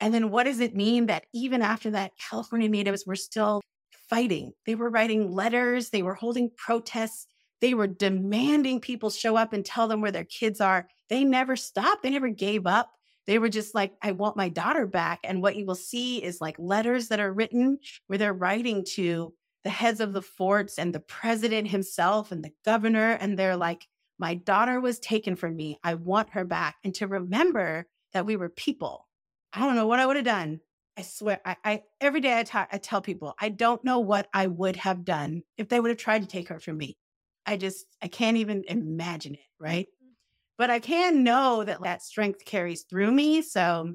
and 0.00 0.12
then 0.12 0.30
what 0.30 0.44
does 0.44 0.60
it 0.60 0.76
mean 0.76 1.06
that 1.06 1.24
even 1.32 1.62
after 1.62 1.90
that 1.90 2.12
california 2.18 2.68
natives 2.68 3.04
were 3.06 3.16
still 3.16 3.62
fighting 4.10 4.52
they 4.66 4.74
were 4.74 4.90
writing 4.90 5.30
letters 5.30 5.90
they 5.90 6.02
were 6.02 6.14
holding 6.14 6.50
protests 6.56 7.26
they 7.60 7.74
were 7.74 7.86
demanding 7.86 8.80
people 8.80 9.10
show 9.10 9.36
up 9.36 9.52
and 9.52 9.64
tell 9.64 9.88
them 9.88 10.00
where 10.00 10.12
their 10.12 10.24
kids 10.24 10.60
are. 10.60 10.88
They 11.08 11.24
never 11.24 11.56
stopped. 11.56 12.02
They 12.02 12.10
never 12.10 12.28
gave 12.28 12.66
up. 12.66 12.90
They 13.26 13.38
were 13.38 13.48
just 13.48 13.74
like, 13.74 13.92
I 14.00 14.12
want 14.12 14.36
my 14.36 14.48
daughter 14.48 14.86
back. 14.86 15.20
And 15.24 15.42
what 15.42 15.56
you 15.56 15.66
will 15.66 15.74
see 15.74 16.22
is 16.22 16.40
like 16.40 16.56
letters 16.58 17.08
that 17.08 17.20
are 17.20 17.32
written 17.32 17.78
where 18.06 18.18
they're 18.18 18.32
writing 18.32 18.84
to 18.94 19.34
the 19.64 19.70
heads 19.70 20.00
of 20.00 20.12
the 20.12 20.22
forts 20.22 20.78
and 20.78 20.94
the 20.94 21.00
president 21.00 21.68
himself 21.68 22.32
and 22.32 22.44
the 22.44 22.52
governor. 22.64 23.12
And 23.12 23.38
they're 23.38 23.56
like, 23.56 23.86
my 24.18 24.34
daughter 24.34 24.80
was 24.80 24.98
taken 24.98 25.36
from 25.36 25.56
me. 25.56 25.78
I 25.82 25.94
want 25.94 26.30
her 26.30 26.44
back. 26.44 26.76
And 26.84 26.94
to 26.96 27.06
remember 27.06 27.86
that 28.12 28.26
we 28.26 28.36
were 28.36 28.48
people. 28.48 29.06
I 29.52 29.60
don't 29.60 29.76
know 29.76 29.86
what 29.86 30.00
I 30.00 30.06
would 30.06 30.16
have 30.16 30.24
done. 30.24 30.60
I 30.96 31.02
swear, 31.02 31.40
I, 31.44 31.56
I 31.64 31.82
every 32.00 32.20
day 32.20 32.38
I, 32.38 32.42
talk, 32.42 32.68
I 32.72 32.78
tell 32.78 33.00
people, 33.00 33.34
I 33.40 33.50
don't 33.50 33.84
know 33.84 34.00
what 34.00 34.28
I 34.34 34.48
would 34.48 34.76
have 34.76 35.04
done 35.04 35.42
if 35.56 35.68
they 35.68 35.78
would 35.78 35.90
have 35.90 35.98
tried 35.98 36.22
to 36.22 36.28
take 36.28 36.48
her 36.48 36.58
from 36.58 36.76
me. 36.76 36.96
I 37.46 37.56
just, 37.56 37.86
I 38.02 38.08
can't 38.08 38.36
even 38.36 38.64
imagine 38.66 39.34
it. 39.34 39.40
Right. 39.60 39.86
Mm-hmm. 39.86 40.12
But 40.58 40.70
I 40.70 40.80
can 40.80 41.22
know 41.22 41.62
that 41.62 41.82
that 41.82 42.02
strength 42.02 42.44
carries 42.44 42.82
through 42.82 43.12
me. 43.12 43.42
So 43.42 43.94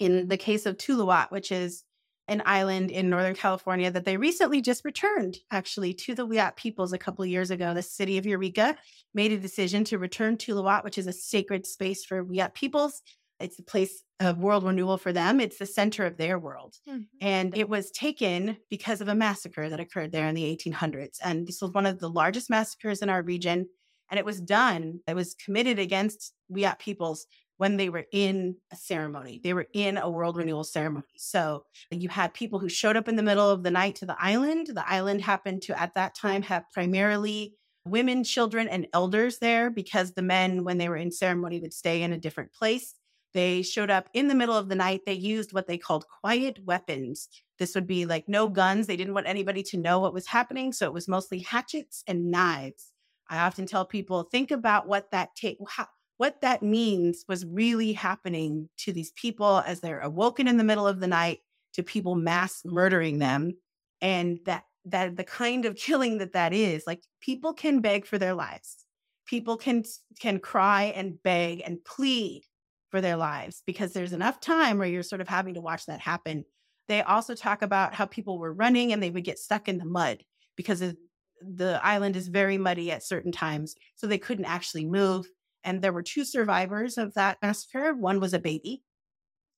in 0.00 0.28
the 0.28 0.36
case 0.36 0.66
of 0.66 0.76
Tuluwat, 0.76 1.30
which 1.30 1.52
is 1.52 1.84
an 2.28 2.42
island 2.44 2.90
in 2.90 3.08
Northern 3.08 3.34
California 3.34 3.90
that 3.90 4.04
they 4.04 4.16
recently 4.16 4.60
just 4.60 4.84
returned 4.84 5.38
actually 5.50 5.94
to 5.94 6.14
the 6.14 6.26
Wiyot 6.26 6.56
peoples 6.56 6.92
a 6.92 6.98
couple 6.98 7.22
of 7.22 7.28
years 7.28 7.50
ago. 7.50 7.72
The 7.72 7.82
city 7.82 8.18
of 8.18 8.26
Eureka 8.26 8.76
made 9.14 9.32
a 9.32 9.38
decision 9.38 9.84
to 9.84 9.98
return 9.98 10.36
Tuluwat, 10.36 10.82
which 10.84 10.98
is 10.98 11.06
a 11.06 11.12
sacred 11.12 11.66
space 11.66 12.04
for 12.04 12.24
Wiyot 12.24 12.54
peoples. 12.54 13.02
It's 13.38 13.58
a 13.58 13.62
place 13.62 14.02
of 14.18 14.38
world 14.38 14.64
renewal 14.64 14.96
for 14.96 15.12
them. 15.12 15.40
It's 15.40 15.58
the 15.58 15.66
center 15.66 16.06
of 16.06 16.16
their 16.16 16.38
world. 16.38 16.74
Mm-hmm. 16.88 17.02
And 17.20 17.56
it 17.56 17.68
was 17.68 17.90
taken 17.90 18.56
because 18.70 19.00
of 19.00 19.08
a 19.08 19.14
massacre 19.14 19.68
that 19.68 19.80
occurred 19.80 20.10
there 20.10 20.26
in 20.26 20.34
the 20.34 20.56
1800s. 20.56 21.18
And 21.22 21.46
this 21.46 21.60
was 21.60 21.72
one 21.72 21.86
of 21.86 21.98
the 21.98 22.08
largest 22.08 22.48
massacres 22.48 23.02
in 23.02 23.10
our 23.10 23.22
region. 23.22 23.68
And 24.10 24.18
it 24.18 24.24
was 24.24 24.40
done, 24.40 25.00
it 25.06 25.14
was 25.14 25.34
committed 25.34 25.78
against 25.78 26.32
Wiyot 26.50 26.78
peoples 26.78 27.26
when 27.58 27.76
they 27.76 27.88
were 27.88 28.06
in 28.12 28.56
a 28.72 28.76
ceremony. 28.76 29.40
They 29.42 29.54
were 29.54 29.66
in 29.72 29.96
a 29.96 30.10
world 30.10 30.36
renewal 30.36 30.64
ceremony. 30.64 31.06
So 31.16 31.64
you 31.90 32.08
had 32.08 32.34
people 32.34 32.58
who 32.58 32.68
showed 32.68 32.96
up 32.96 33.08
in 33.08 33.16
the 33.16 33.22
middle 33.22 33.48
of 33.48 33.62
the 33.62 33.70
night 33.70 33.96
to 33.96 34.06
the 34.06 34.16
island. 34.18 34.68
The 34.68 34.88
island 34.90 35.22
happened 35.22 35.62
to, 35.62 35.80
at 35.80 35.94
that 35.94 36.14
time, 36.14 36.42
have 36.42 36.70
primarily 36.72 37.54
women, 37.86 38.24
children, 38.24 38.68
and 38.68 38.86
elders 38.92 39.38
there 39.38 39.70
because 39.70 40.12
the 40.12 40.22
men, 40.22 40.64
when 40.64 40.78
they 40.78 40.88
were 40.88 40.96
in 40.96 41.10
ceremony, 41.10 41.60
would 41.60 41.72
stay 41.72 42.02
in 42.02 42.12
a 42.12 42.18
different 42.18 42.52
place. 42.52 42.94
They 43.32 43.62
showed 43.62 43.90
up 43.90 44.08
in 44.14 44.28
the 44.28 44.34
middle 44.34 44.56
of 44.56 44.68
the 44.68 44.74
night. 44.74 45.02
They 45.04 45.12
used 45.12 45.52
what 45.52 45.66
they 45.66 45.78
called 45.78 46.06
quiet 46.20 46.58
weapons. 46.64 47.28
This 47.58 47.74
would 47.74 47.86
be 47.86 48.06
like 48.06 48.28
no 48.28 48.48
guns. 48.48 48.86
They 48.86 48.96
didn't 48.96 49.14
want 49.14 49.28
anybody 49.28 49.62
to 49.64 49.76
know 49.76 49.98
what 49.98 50.14
was 50.14 50.26
happening. 50.26 50.72
So 50.72 50.86
it 50.86 50.92
was 50.92 51.08
mostly 51.08 51.40
hatchets 51.40 52.02
and 52.06 52.30
knives. 52.30 52.92
I 53.28 53.38
often 53.38 53.66
tell 53.66 53.84
people 53.84 54.22
think 54.22 54.50
about 54.50 54.88
what 54.88 55.10
that 55.10 55.34
take 55.36 55.58
what 56.18 56.40
that 56.40 56.62
means 56.62 57.24
was 57.28 57.44
really 57.44 57.92
happening 57.92 58.68
to 58.78 58.92
these 58.92 59.12
people 59.12 59.62
as 59.66 59.80
they're 59.80 60.00
awoken 60.00 60.48
in 60.48 60.56
the 60.56 60.64
middle 60.64 60.86
of 60.86 61.00
the 61.00 61.06
night 61.06 61.40
to 61.74 61.82
people 61.82 62.14
mass 62.14 62.62
murdering 62.64 63.18
them 63.18 63.52
and 64.00 64.38
that 64.46 64.64
that 64.84 65.16
the 65.16 65.24
kind 65.24 65.64
of 65.64 65.76
killing 65.76 66.18
that 66.18 66.32
that 66.32 66.52
is 66.52 66.84
like 66.86 67.02
people 67.20 67.52
can 67.52 67.80
beg 67.80 68.06
for 68.06 68.18
their 68.18 68.34
lives 68.34 68.86
people 69.26 69.56
can 69.56 69.84
can 70.20 70.38
cry 70.38 70.84
and 70.96 71.22
beg 71.22 71.62
and 71.64 71.84
plead 71.84 72.42
for 72.90 73.00
their 73.00 73.16
lives 73.16 73.62
because 73.66 73.92
there's 73.92 74.12
enough 74.12 74.40
time 74.40 74.78
where 74.78 74.88
you're 74.88 75.02
sort 75.02 75.20
of 75.20 75.28
having 75.28 75.54
to 75.54 75.60
watch 75.60 75.86
that 75.86 76.00
happen. 76.00 76.44
They 76.88 77.02
also 77.02 77.34
talk 77.34 77.62
about 77.62 77.94
how 77.94 78.06
people 78.06 78.38
were 78.38 78.52
running 78.52 78.92
and 78.92 79.02
they 79.02 79.10
would 79.10 79.24
get 79.24 79.38
stuck 79.38 79.68
in 79.68 79.78
the 79.78 79.84
mud 79.84 80.22
because 80.56 80.80
the 81.42 81.80
island 81.82 82.16
is 82.16 82.28
very 82.28 82.56
muddy 82.56 82.90
at 82.92 83.02
certain 83.02 83.32
times. 83.32 83.74
So 83.96 84.06
they 84.06 84.18
couldn't 84.18 84.44
actually 84.44 84.86
move. 84.86 85.26
And 85.66 85.82
there 85.82 85.92
were 85.92 86.02
two 86.02 86.24
survivors 86.24 86.96
of 86.96 87.12
that 87.14 87.36
massacre. 87.42 87.92
One 87.92 88.20
was 88.20 88.32
a 88.32 88.38
baby 88.38 88.82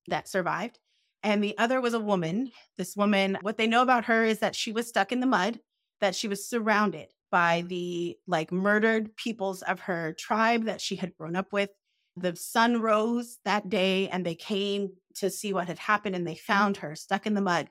that 0.08 0.26
survived, 0.26 0.80
and 1.22 1.44
the 1.44 1.56
other 1.58 1.80
was 1.80 1.94
a 1.94 2.00
woman. 2.00 2.50
This 2.76 2.96
woman, 2.96 3.38
what 3.42 3.58
they 3.58 3.68
know 3.68 3.82
about 3.82 4.06
her 4.06 4.24
is 4.24 4.40
that 4.40 4.56
she 4.56 4.72
was 4.72 4.88
stuck 4.88 5.12
in 5.12 5.20
the 5.20 5.26
mud, 5.26 5.60
that 6.00 6.16
she 6.16 6.26
was 6.26 6.48
surrounded 6.48 7.08
by 7.30 7.62
the 7.68 8.16
like 8.26 8.50
murdered 8.50 9.14
peoples 9.16 9.62
of 9.62 9.80
her 9.80 10.14
tribe 10.14 10.64
that 10.64 10.80
she 10.80 10.96
had 10.96 11.14
grown 11.16 11.36
up 11.36 11.52
with 11.52 11.70
the 12.16 12.34
sun 12.36 12.80
rose 12.80 13.38
that 13.44 13.68
day 13.68 14.08
and 14.08 14.24
they 14.24 14.34
came 14.34 14.90
to 15.14 15.30
see 15.30 15.52
what 15.52 15.68
had 15.68 15.78
happened 15.78 16.16
and 16.16 16.26
they 16.26 16.34
found 16.34 16.78
her 16.78 16.94
stuck 16.94 17.26
in 17.26 17.34
the 17.34 17.40
mud. 17.40 17.68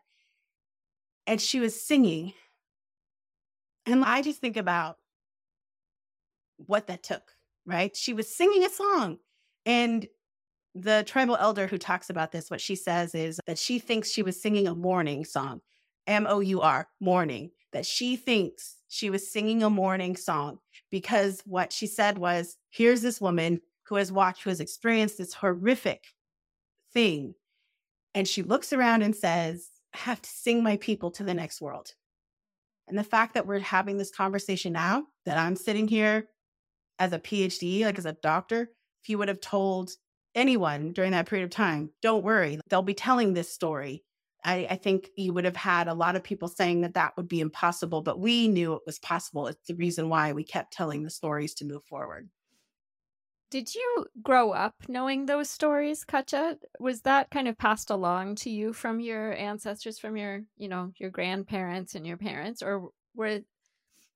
And 1.26 1.41
she 1.41 1.60
was 1.60 1.86
singing. 1.86 2.34
And 3.86 4.04
I 4.04 4.21
just 4.21 4.39
think 4.39 4.58
about 4.58 4.97
what 6.58 6.88
that 6.88 7.04
took, 7.04 7.34
right? 7.68 7.96
She 7.96 8.14
was 8.14 8.34
singing 8.34 8.64
a 8.64 8.70
song. 8.70 9.18
And 9.66 10.08
the 10.74 11.04
tribal 11.06 11.36
elder 11.36 11.68
who 11.68 11.78
talks 11.78 12.10
about 12.10 12.32
this, 12.32 12.50
what 12.50 12.62
she 12.62 12.76
says 12.76 13.14
is 13.14 13.40
that 13.46 13.60
she 13.60 13.78
thinks 13.78 14.10
she 14.10 14.24
was 14.24 14.42
singing 14.42 14.68
a 14.68 14.74
mourning 14.74 15.26
song, 15.26 15.62
M 16.08 16.26
O 16.28 16.40
U 16.40 16.62
R, 16.62 16.88
mourning, 17.00 17.52
that 17.74 17.86
she 17.86 18.16
thinks 18.16 18.78
she 18.88 19.10
was 19.10 19.30
singing 19.30 19.62
a 19.62 19.70
mourning 19.70 20.16
song 20.16 20.60
because 20.90 21.42
what 21.46 21.74
she 21.74 21.86
said 21.86 22.18
was, 22.18 22.58
here's 22.70 23.02
this 23.02 23.20
woman 23.20 23.60
who 23.84 23.96
has 23.96 24.12
watched, 24.12 24.44
who 24.44 24.50
has 24.50 24.62
experienced 24.62 25.18
this 25.18 25.34
horrific 25.34 26.06
thing. 26.94 27.36
And 28.16 28.28
she 28.28 28.42
looks 28.42 28.72
around 28.72 29.02
and 29.02 29.16
says, 29.16 29.70
I 29.94 29.98
have 30.00 30.22
to 30.22 30.30
sing 30.30 30.64
my 30.64 30.78
people 30.78 31.12
to 31.12 31.24
the 31.24 31.34
next 31.34 31.60
world. 31.60 31.94
And 32.88 32.98
the 32.98 33.04
fact 33.04 33.34
that 33.34 33.46
we're 33.46 33.60
having 33.60 33.98
this 33.98 34.12
conversation 34.12 34.74
now, 34.74 35.08
that 35.26 35.38
I'm 35.38 35.56
sitting 35.56 35.88
here 35.88 36.28
as 37.00 37.14
a 37.14 37.20
PhD, 37.20 37.84
like 37.84 37.98
as 37.98 38.06
a 38.06 38.14
doctor, 38.14 38.70
if 39.04 39.10
you 39.10 39.18
would 39.18 39.28
have 39.28 39.42
told 39.42 39.92
anyone 40.36 40.94
during 40.94 41.12
that 41.12 41.28
period 41.28 41.46
of 41.46 41.52
time, 41.52 41.90
don't 42.02 42.24
worry, 42.24 42.60
they'll 42.70 42.82
be 42.82 42.94
telling 42.94 43.34
this 43.34 43.52
story. 43.54 44.04
I, 44.44 44.68
I, 44.70 44.76
think 44.76 45.10
you 45.18 45.34
would 45.34 45.46
have 45.46 45.56
had 45.56 45.88
a 45.88 45.94
lot 45.94 46.16
of 46.16 46.24
people 46.24 46.48
saying 46.48 46.82
that 46.82 46.94
that 46.94 47.18
would 47.18 47.28
be 47.28 47.40
impossible, 47.40 48.02
but 48.02 48.20
we 48.20 48.48
knew 48.48 48.74
it 48.74 48.84
was 48.86 49.00
possible. 49.00 49.48
It's 49.48 49.68
the 49.68 49.76
reason 49.76 50.10
why 50.10 50.32
we 50.32 50.44
kept 50.44 50.72
telling 50.72 51.04
the 51.04 51.10
stories 51.10 51.56
to 51.56 51.66
move 51.66 51.84
forward. 51.86 52.30
Did 53.50 53.74
you 53.74 54.06
grow 54.22 54.52
up 54.52 54.76
knowing 54.88 55.26
those 55.26 55.50
stories, 55.50 56.06
Cutcha? 56.06 56.58
Was 56.80 57.02
that 57.02 57.32
kind 57.32 57.48
of 57.48 57.58
passed 57.58 57.90
along 57.90 58.36
to 58.36 58.50
you 58.50 58.74
from 58.74 59.00
your 59.00 59.34
ancestors, 59.34 59.98
from 59.98 60.18
your, 60.18 60.42
you 60.58 60.68
know, 60.68 60.92
your 60.98 61.10
grandparents 61.10 61.96
and 61.96 62.06
your 62.06 62.18
parents, 62.18 62.62
or 62.62 62.90
were 63.16 63.40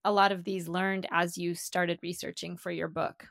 a 0.03 0.11
lot 0.11 0.31
of 0.31 0.43
these 0.43 0.67
learned 0.67 1.07
as 1.11 1.37
you 1.37 1.55
started 1.55 1.99
researching 2.01 2.57
for 2.57 2.71
your 2.71 2.87
book? 2.87 3.27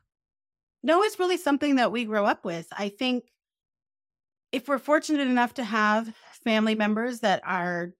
No, 0.83 1.03
it's 1.03 1.19
really 1.19 1.37
something 1.37 1.77
that 1.77 1.93
we 1.93 2.05
grow 2.05 2.25
up 2.25 2.45
with. 2.45 2.67
I 2.73 2.89
think 2.89 3.25
if 4.53 4.69
we're 4.69 4.79
fortunate 4.79 5.27
enough 5.27 5.55
to 5.55 5.65
have 5.65 6.13
family 6.45 6.75
members 6.75 7.21
that 7.21 7.41
are 7.45 7.93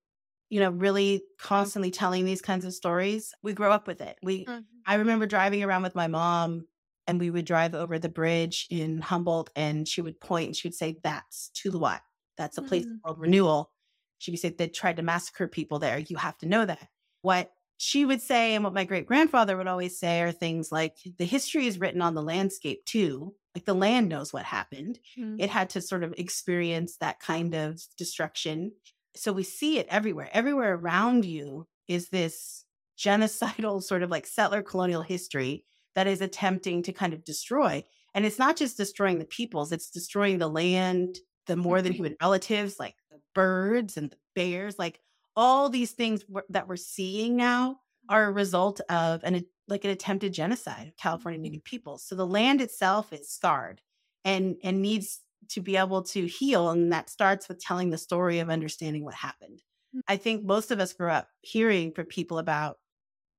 you 0.49 0.61
know 0.61 0.71
really 0.71 1.23
constantly 1.39 1.91
telling 1.91 2.25
these 2.25 2.43
kinds 2.43 2.65
of 2.65 2.75
stories 2.75 3.33
we 3.43 3.53
grow 3.53 3.71
up 3.71 3.87
with 3.87 4.01
it 4.01 4.19
we 4.23 4.45
mm-hmm. 4.45 4.61
i 4.87 4.97
remember 4.97 5.27
driving 5.27 5.63
around 5.63 5.83
with 5.83 5.95
my 5.95 6.09
mom 6.09 6.67
and 7.07 7.21
we 7.21 7.31
would 7.31 7.45
drive 7.45 7.75
over 7.75 7.99
the 7.99 8.09
bridge 8.09 8.67
in 8.71 9.01
humboldt 9.01 9.51
and 9.57 9.87
she 9.87 10.01
would 10.01 10.21
point 10.21 10.47
and 10.47 10.57
she 10.57 10.67
would 10.67 10.75
say 10.75 10.99
that's 11.03 11.51
tuluwat 11.55 12.01
that's 12.37 12.59
a 12.59 12.63
place 12.63 12.85
mm-hmm. 12.85 12.97
called 13.05 13.19
renewal 13.19 13.71
she 14.19 14.31
would 14.31 14.41
say 14.41 14.49
they 14.49 14.69
tried 14.69 14.97
to 14.97 15.03
massacre 15.03 15.47
people 15.47 15.79
there 15.79 15.99
you 15.99 16.17
have 16.17 16.37
to 16.37 16.47
know 16.47 16.65
that 16.67 16.89
what 17.23 17.53
she 17.83 18.05
would 18.05 18.21
say 18.21 18.55
and 18.55 18.63
what 18.63 18.75
my 18.75 18.85
great 18.85 19.07
grandfather 19.07 19.57
would 19.57 19.67
always 19.67 19.99
say 19.99 20.21
are 20.21 20.33
things 20.33 20.71
like 20.71 20.97
the 21.19 21.25
history 21.25 21.67
is 21.67 21.81
written 21.81 22.03
on 22.03 22.15
the 22.15 22.23
landscape 22.23 22.85
too 22.85 23.35
like 23.55 23.65
the 23.65 23.75
land 23.75 24.09
knows 24.09 24.33
what 24.33 24.45
happened. 24.45 24.99
Mm-hmm. 25.19 25.41
It 25.41 25.51
had 25.51 25.71
to 25.71 25.81
sort 25.81 26.05
of 26.05 26.15
experience 26.17 26.97
that 26.97 27.21
kind 27.21 27.55
of 27.55 27.81
destruction. 27.97 28.73
So 29.17 29.33
we 29.33 29.43
see 29.43 29.79
it 29.79 29.87
everywhere. 29.91 30.29
Everywhere 30.33 30.75
around 30.75 31.25
you 31.25 31.67
is 31.89 32.09
this 32.09 32.65
genocidal 32.99 33.83
sort 33.83 34.03
of 34.03 34.11
like 34.11 34.27
settler 34.27 34.63
colonial 34.63 35.03
history 35.03 35.65
that 35.95 36.07
is 36.07 36.21
attempting 36.21 36.83
to 36.83 36.93
kind 36.93 37.13
of 37.13 37.25
destroy. 37.25 37.83
And 38.15 38.27
it's 38.27 38.39
not 38.39 38.57
just 38.57 38.77
destroying 38.77 39.19
the 39.19 39.25
peoples, 39.25 39.73
it's 39.73 39.91
destroying 39.91 40.39
the 40.39 40.49
land, 40.49 41.17
the 41.47 41.57
more 41.57 41.81
than 41.81 41.93
mm-hmm. 41.93 41.97
human 42.05 42.17
relatives, 42.21 42.79
like 42.79 42.95
the 43.11 43.21
birds 43.35 43.97
and 43.97 44.11
the 44.11 44.17
bears, 44.35 44.79
like 44.79 45.01
all 45.41 45.71
these 45.71 45.93
things 45.93 46.23
that 46.51 46.69
we're 46.69 46.77
seeing 46.77 47.35
now 47.35 47.81
are 48.11 48.25
a 48.25 48.31
result 48.31 48.83
of 48.91 49.23
an 49.25 49.43
like 49.69 49.85
an 49.85 49.91
attempted 49.91 50.35
genocide 50.35 50.89
of 50.89 50.97
California 50.99 51.39
mm-hmm. 51.39 51.45
Native 51.45 51.65
peoples. 51.65 52.05
So 52.05 52.15
the 52.15 52.27
land 52.27 52.61
itself 52.61 53.11
is 53.11 53.31
scarred 53.31 53.81
and 54.23 54.57
and 54.63 54.83
needs 54.83 55.21
to 55.49 55.63
be 55.63 55.79
able 55.79 56.03
to 56.03 56.27
heal 56.27 56.69
and 56.69 56.93
that 56.93 57.09
starts 57.09 57.49
with 57.49 57.59
telling 57.59 57.89
the 57.89 57.97
story 57.97 58.41
of 58.41 58.51
understanding 58.51 59.03
what 59.03 59.15
happened. 59.15 59.63
Mm. 59.97 60.01
I 60.07 60.19
think 60.19 60.45
most 60.45 60.71
of 60.71 60.79
us 60.79 60.93
grew 60.93 61.09
up 61.09 61.29
hearing 61.41 61.93
from 61.93 62.05
people 62.05 62.39
about 62.39 62.77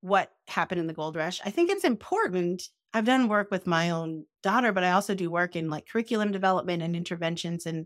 what 0.02 0.32
happened 0.48 0.82
in 0.82 0.88
the 0.88 0.94
gold 0.94 1.16
rush. 1.16 1.40
I 1.46 1.52
think 1.52 1.70
it's 1.70 1.84
important. 1.84 2.64
I've 2.96 3.06
done 3.06 3.28
work 3.28 3.52
with 3.52 3.68
my 3.68 3.92
own 3.92 4.26
daughter, 4.42 4.72
but 4.72 4.84
I 4.84 4.94
also 4.94 5.14
do 5.14 5.30
work 5.30 5.56
in 5.56 5.70
like 5.70 5.88
curriculum 5.88 6.32
development 6.32 6.82
and 6.82 6.96
interventions 6.96 7.68
and 7.68 7.86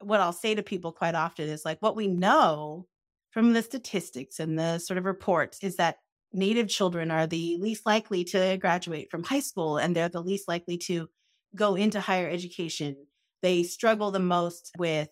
what 0.00 0.20
I'll 0.20 0.32
say 0.34 0.54
to 0.54 0.62
people 0.62 0.92
quite 0.92 1.14
often 1.14 1.48
is 1.48 1.64
like 1.64 1.78
what 1.80 1.96
we 1.96 2.08
know 2.08 2.88
from 3.32 3.52
the 3.52 3.62
statistics 3.62 4.38
and 4.38 4.58
the 4.58 4.78
sort 4.78 4.98
of 4.98 5.04
reports 5.04 5.58
is 5.62 5.76
that 5.76 5.96
Native 6.34 6.68
children 6.68 7.10
are 7.10 7.26
the 7.26 7.58
least 7.60 7.84
likely 7.84 8.24
to 8.24 8.56
graduate 8.56 9.10
from 9.10 9.22
high 9.22 9.40
school 9.40 9.76
and 9.76 9.94
they're 9.94 10.08
the 10.08 10.22
least 10.22 10.48
likely 10.48 10.78
to 10.78 11.08
go 11.54 11.74
into 11.74 12.00
higher 12.00 12.28
education. 12.28 12.96
They 13.42 13.62
struggle 13.64 14.10
the 14.10 14.18
most 14.18 14.70
with 14.78 15.08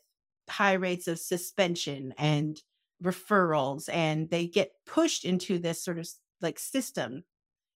high 0.48 0.74
rates 0.74 1.08
of 1.08 1.18
suspension 1.18 2.14
and 2.16 2.58
referrals, 3.02 3.88
and 3.92 4.30
they 4.30 4.46
get 4.46 4.72
pushed 4.86 5.24
into 5.24 5.58
this 5.58 5.84
sort 5.84 5.98
of 5.98 6.08
like 6.40 6.58
system. 6.58 7.24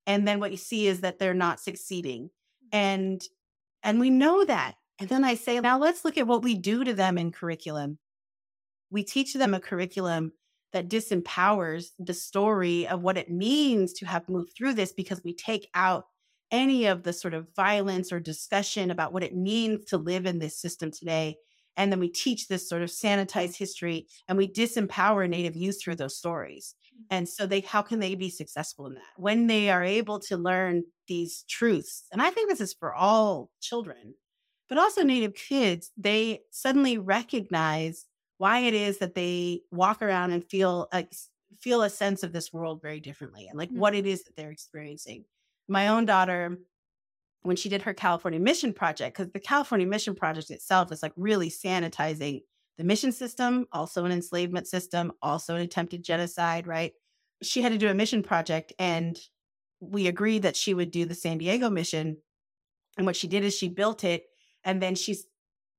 And 0.05 0.27
then 0.27 0.39
what 0.39 0.51
you 0.51 0.57
see 0.57 0.87
is 0.87 1.01
that 1.01 1.19
they're 1.19 1.33
not 1.33 1.59
succeeding. 1.59 2.29
And 2.71 3.21
and 3.83 3.99
we 3.99 4.09
know 4.09 4.45
that. 4.45 4.75
And 4.99 5.09
then 5.09 5.23
I 5.23 5.35
say, 5.35 5.59
now 5.59 5.77
let's 5.79 6.05
look 6.05 6.17
at 6.17 6.27
what 6.27 6.43
we 6.43 6.55
do 6.55 6.83
to 6.83 6.93
them 6.93 7.17
in 7.17 7.31
curriculum. 7.31 7.97
We 8.93 9.03
teach 9.03 9.33
them 9.33 9.55
a 9.55 9.59
curriculum 9.59 10.33
that 10.71 10.87
disempowers 10.87 11.87
the 11.97 12.13
story 12.13 12.87
of 12.87 13.01
what 13.01 13.17
it 13.17 13.31
means 13.31 13.91
to 13.93 14.05
have 14.05 14.29
moved 14.29 14.53
through 14.55 14.75
this 14.75 14.93
because 14.93 15.23
we 15.23 15.33
take 15.33 15.67
out 15.73 16.05
any 16.51 16.85
of 16.85 17.01
the 17.01 17.11
sort 17.11 17.33
of 17.33 17.47
violence 17.55 18.13
or 18.13 18.19
discussion 18.19 18.91
about 18.91 19.11
what 19.11 19.23
it 19.23 19.35
means 19.35 19.85
to 19.85 19.97
live 19.97 20.27
in 20.27 20.37
this 20.37 20.61
system 20.61 20.91
today. 20.91 21.35
And 21.75 21.91
then 21.91 21.99
we 21.99 22.09
teach 22.09 22.47
this 22.47 22.69
sort 22.69 22.83
of 22.83 22.89
sanitized 22.89 23.57
history 23.57 24.05
and 24.27 24.37
we 24.37 24.47
disempower 24.47 25.27
Native 25.27 25.55
youth 25.55 25.81
through 25.83 25.95
those 25.95 26.15
stories. 26.15 26.75
Mm. 26.93 27.05
And 27.09 27.29
so 27.29 27.47
they 27.47 27.61
how 27.61 27.81
can 27.81 27.99
they 27.99 28.13
be 28.13 28.29
successful 28.29 28.85
in 28.85 28.93
that? 28.93 29.01
When 29.17 29.47
they 29.47 29.71
are 29.71 29.83
able 29.83 30.19
to 30.19 30.37
learn 30.37 30.83
these 31.07 31.43
truths, 31.49 32.03
and 32.11 32.21
I 32.21 32.29
think 32.29 32.47
this 32.47 32.61
is 32.61 32.73
for 32.73 32.93
all 32.93 33.49
children, 33.59 34.13
but 34.69 34.77
also 34.77 35.01
Native 35.01 35.33
kids, 35.33 35.89
they 35.97 36.41
suddenly 36.51 36.99
recognize 36.99 38.05
why 38.43 38.59
it 38.59 38.73
is 38.73 38.97
that 38.97 39.15
they 39.15 39.61
walk 39.71 40.01
around 40.01 40.33
and 40.33 40.43
feel 40.43 40.89
like 40.91 41.13
feel 41.61 41.81
a 41.81 41.89
sense 41.89 42.23
of 42.23 42.33
this 42.33 42.51
world 42.51 42.81
very 42.81 42.99
differently 42.99 43.47
and 43.47 43.57
like 43.57 43.69
mm-hmm. 43.69 43.79
what 43.79 43.95
it 43.95 44.05
is 44.05 44.25
that 44.25 44.35
they're 44.35 44.51
experiencing. 44.51 45.23
My 45.69 45.87
own 45.87 46.05
daughter, 46.05 46.57
when 47.43 47.55
she 47.55 47.69
did 47.69 47.83
her 47.83 47.93
California 47.93 48.41
Mission 48.41 48.73
Project, 48.73 49.15
because 49.15 49.31
the 49.31 49.39
California 49.39 49.87
Mission 49.87 50.13
Project 50.13 50.49
itself 50.49 50.91
is 50.91 51.01
like 51.01 51.13
really 51.15 51.49
sanitizing 51.49 52.41
the 52.77 52.83
mission 52.83 53.13
system, 53.13 53.65
also 53.71 54.03
an 54.03 54.11
enslavement 54.11 54.67
system, 54.67 55.13
also 55.21 55.55
an 55.55 55.61
attempted 55.61 56.03
genocide, 56.03 56.67
right? 56.67 56.91
She 57.41 57.61
had 57.61 57.71
to 57.71 57.77
do 57.77 57.87
a 57.87 57.93
mission 57.93 58.23
project 58.23 58.73
and 58.77 59.17
we 59.79 60.07
agreed 60.07 60.41
that 60.41 60.57
she 60.57 60.73
would 60.73 60.91
do 60.91 61.05
the 61.05 61.15
San 61.15 61.37
Diego 61.37 61.69
mission. 61.69 62.17
And 62.97 63.05
what 63.05 63.15
she 63.15 63.29
did 63.29 63.45
is 63.45 63.55
she 63.55 63.69
built 63.69 64.03
it 64.03 64.25
and 64.65 64.81
then 64.81 64.95
she's 64.95 65.27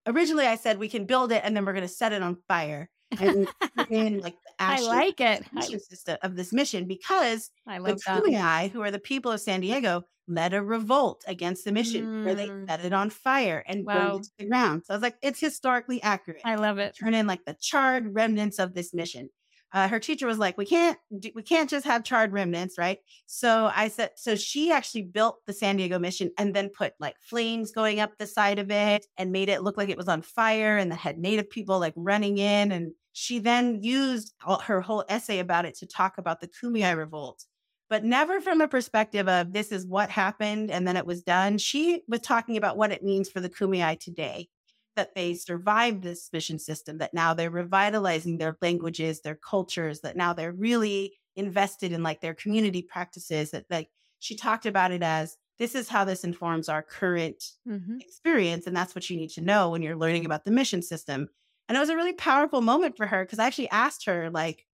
originally 0.07 0.47
I 0.47 0.57
said 0.57 0.79
we 0.79 0.88
can 0.88 1.07
build 1.07 1.33
it 1.33 1.43
and 1.45 1.57
then 1.57 1.64
we're 1.64 1.73
going 1.73 1.83
to 1.83 1.88
set 1.88 2.12
it 2.12 2.23
on 2.23 2.37
fire 2.49 2.88
and 3.19 3.49
in 3.90 4.21
like 4.21 4.35
the 4.35 4.53
I 4.59 4.81
like 4.81 5.21
it 5.21 5.45
system 5.88 6.19
of 6.23 6.37
this 6.37 6.53
mission 6.53 6.87
because 6.87 7.51
I 7.67 7.79
love 7.79 7.99
the 7.99 8.11
Kumeyaay, 8.11 8.71
who 8.71 8.83
are 8.83 8.90
the 8.90 8.99
people 8.99 9.33
of 9.33 9.40
San 9.40 9.61
Diego, 9.61 10.05
led 10.27 10.55
a 10.55 10.62
revolt 10.62 11.23
against 11.27 11.64
the 11.64 11.73
mission 11.73 12.07
mm. 12.07 12.25
where 12.25 12.35
they 12.35 12.49
mm. 12.49 12.67
set 12.69 12.85
it 12.85 12.93
on 12.93 13.11
fire 13.11 13.62
and 13.67 13.85
wow. 13.85 13.95
burned 13.95 14.21
it 14.21 14.25
to 14.25 14.31
the 14.38 14.49
ground. 14.49 14.83
So 14.85 14.95
I 14.95 14.97
was 14.97 15.03
like, 15.03 15.17
it's 15.23 15.40
historically 15.40 16.03
accurate. 16.03 16.43
I 16.45 16.55
love 16.55 16.79
it. 16.79 16.97
Turn 16.99 17.14
in 17.14 17.27
like 17.27 17.45
the 17.45 17.57
charred 17.61 18.14
remnants 18.14 18.59
of 18.59 18.75
this 18.75 18.95
mission 18.95 19.29
uh, 19.75 19.89
her 19.89 19.99
teacher 19.99 20.27
was 20.27 20.39
like, 20.39 20.57
"We 20.57 20.65
can't, 20.65 20.97
we 21.35 21.43
can't 21.43 21.69
just 21.69 21.85
have 21.85 22.05
charred 22.05 22.33
remnants, 22.33 22.79
right?" 22.79 22.99
So 23.27 23.71
I 23.75 23.89
said, 23.89 24.13
so 24.15 24.37
she 24.37 24.71
actually 24.71 25.03
built 25.03 25.41
the 25.47 25.53
San 25.53 25.77
Diego 25.77 25.99
mission 25.99 26.31
and 26.39 26.55
then 26.55 26.71
put 26.71 26.95
like 27.01 27.17
flames 27.21 27.73
going 27.73 28.01
up 28.01 28.17
the 28.17 28.27
side 28.27 28.59
of 28.61 28.71
it 28.71 29.07
and 29.19 29.33
made 29.33 29.49
it 29.49 29.63
look 29.63 29.77
like 29.77 29.89
it 29.89 29.99
was 29.99 30.09
on 30.09 30.23
fire, 30.23 30.79
and 30.79 30.93
had 30.93 31.19
Native 31.19 31.51
people 31.51 31.81
like 31.81 31.95
running 31.97 32.39
in. 32.39 32.73
And 32.73 32.93
she 33.13 33.41
then 33.41 33.83
used 33.83 34.33
all, 34.47 34.61
her 34.61 34.81
whole 34.81 35.05
essay 35.09 35.41
about 35.41 35.65
it 35.65 35.77
to 35.79 35.87
talk 35.87 36.19
about 36.19 36.41
the 36.41 36.49
Kumeyaay 36.49 36.97
revolt, 36.97 37.45
but 37.91 38.05
never 38.05 38.41
from 38.41 38.61
a 38.61 38.69
perspective 38.69 39.29
of 39.29 39.53
this 39.53 39.73
is 39.73 39.87
what 39.87 40.11
happened 40.11 40.71
and 40.71 40.87
then 40.87 40.97
it 40.97 41.07
was 41.07 41.23
done. 41.23 41.59
She 41.59 42.03
was 42.09 42.21
talking 42.21 42.57
about 42.57 42.77
what 42.77 42.93
it 42.93 43.03
means 43.03 43.29
for 43.29 43.41
the 43.41 43.51
Kumeyaay 43.51 44.01
today 44.01 44.49
that 44.97 45.15
they 45.15 45.35
survived 45.35 46.03
this 46.03 46.31
mission 46.33 46.59
system, 46.59 46.99
that 46.99 47.15
now 47.15 47.35
they're 47.35 47.51
revitalizing 47.51 48.39
their 48.39 48.57
languages, 48.61 49.21
their 49.21 49.35
cultures, 49.35 50.01
that 50.01 50.17
now 50.17 50.33
they're 50.33 50.53
really 50.53 51.15
invested 51.37 51.93
in 51.93 52.03
like 52.03 52.21
their 52.21 52.35
community 52.35 52.83
practices, 52.83 53.51
that 53.51 53.65
like 53.71 53.89
she 54.19 54.37
talked 54.37 54.67
about 54.67 54.93
it 54.93 55.03
as 55.03 55.37
this 55.59 55.75
is 55.75 55.89
how 55.89 56.05
this 56.05 56.25
informs 56.25 56.69
our 56.69 56.83
current 56.83 57.45
mm-hmm. 57.69 57.99
experience. 58.01 58.67
And 58.67 58.77
that's 58.77 58.95
what 58.95 59.09
you 59.09 59.17
need 59.17 59.31
to 59.31 59.41
know 59.41 59.71
when 59.71 59.83
you're 59.83 59.97
learning 59.97 60.25
about 60.25 60.45
the 60.45 60.51
mission 60.51 60.83
system. 60.83 61.29
And 61.69 61.77
it 61.77 61.81
was 61.81 61.89
a 61.89 61.97
really 61.97 62.13
powerful 62.13 62.61
moment 62.61 62.97
for 62.97 63.07
her 63.07 63.25
because 63.25 63.39
I 63.39 63.47
actually 63.47 63.71
asked 63.71 64.07
her, 64.07 64.31
like, 64.31 64.67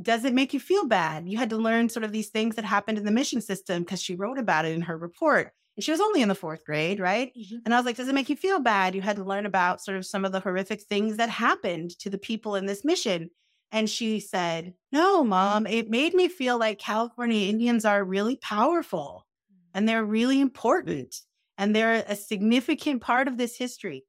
does 0.00 0.24
it 0.24 0.34
make 0.34 0.52
you 0.52 0.60
feel 0.60 0.86
bad? 0.86 1.28
You 1.28 1.38
had 1.38 1.50
to 1.50 1.56
learn 1.56 1.88
sort 1.88 2.04
of 2.04 2.12
these 2.12 2.30
things 2.30 2.56
that 2.56 2.64
happened 2.64 2.98
in 2.98 3.04
the 3.04 3.12
mission 3.12 3.40
system 3.40 3.82
because 3.82 4.02
she 4.02 4.16
wrote 4.16 4.38
about 4.38 4.64
it 4.64 4.72
in 4.72 4.82
her 4.82 4.96
report. 4.96 5.52
And 5.76 5.84
she 5.84 5.90
was 5.90 6.00
only 6.00 6.22
in 6.22 6.28
the 6.28 6.34
fourth 6.34 6.64
grade, 6.64 7.00
right? 7.00 7.32
Mm-hmm. 7.36 7.58
And 7.64 7.74
I 7.74 7.76
was 7.76 7.86
like, 7.86 7.96
does 7.96 8.08
it 8.08 8.14
make 8.14 8.28
you 8.28 8.36
feel 8.36 8.60
bad? 8.60 8.94
You 8.94 9.02
had 9.02 9.16
to 9.16 9.24
learn 9.24 9.46
about 9.46 9.82
sort 9.82 9.96
of 9.96 10.06
some 10.06 10.24
of 10.24 10.32
the 10.32 10.40
horrific 10.40 10.82
things 10.82 11.16
that 11.16 11.28
happened 11.28 11.98
to 11.98 12.10
the 12.10 12.18
people 12.18 12.54
in 12.54 12.66
this 12.66 12.84
mission. 12.84 13.30
And 13.72 13.90
she 13.90 14.20
said, 14.20 14.74
no, 14.92 15.24
mom, 15.24 15.66
it 15.66 15.90
made 15.90 16.14
me 16.14 16.28
feel 16.28 16.58
like 16.58 16.78
California 16.78 17.48
Indians 17.48 17.84
are 17.84 18.04
really 18.04 18.36
powerful 18.36 19.26
and 19.74 19.88
they're 19.88 20.04
really 20.04 20.40
important 20.40 21.16
and 21.58 21.74
they're 21.74 22.04
a 22.06 22.14
significant 22.14 23.02
part 23.02 23.26
of 23.26 23.36
this 23.36 23.56
history. 23.56 24.04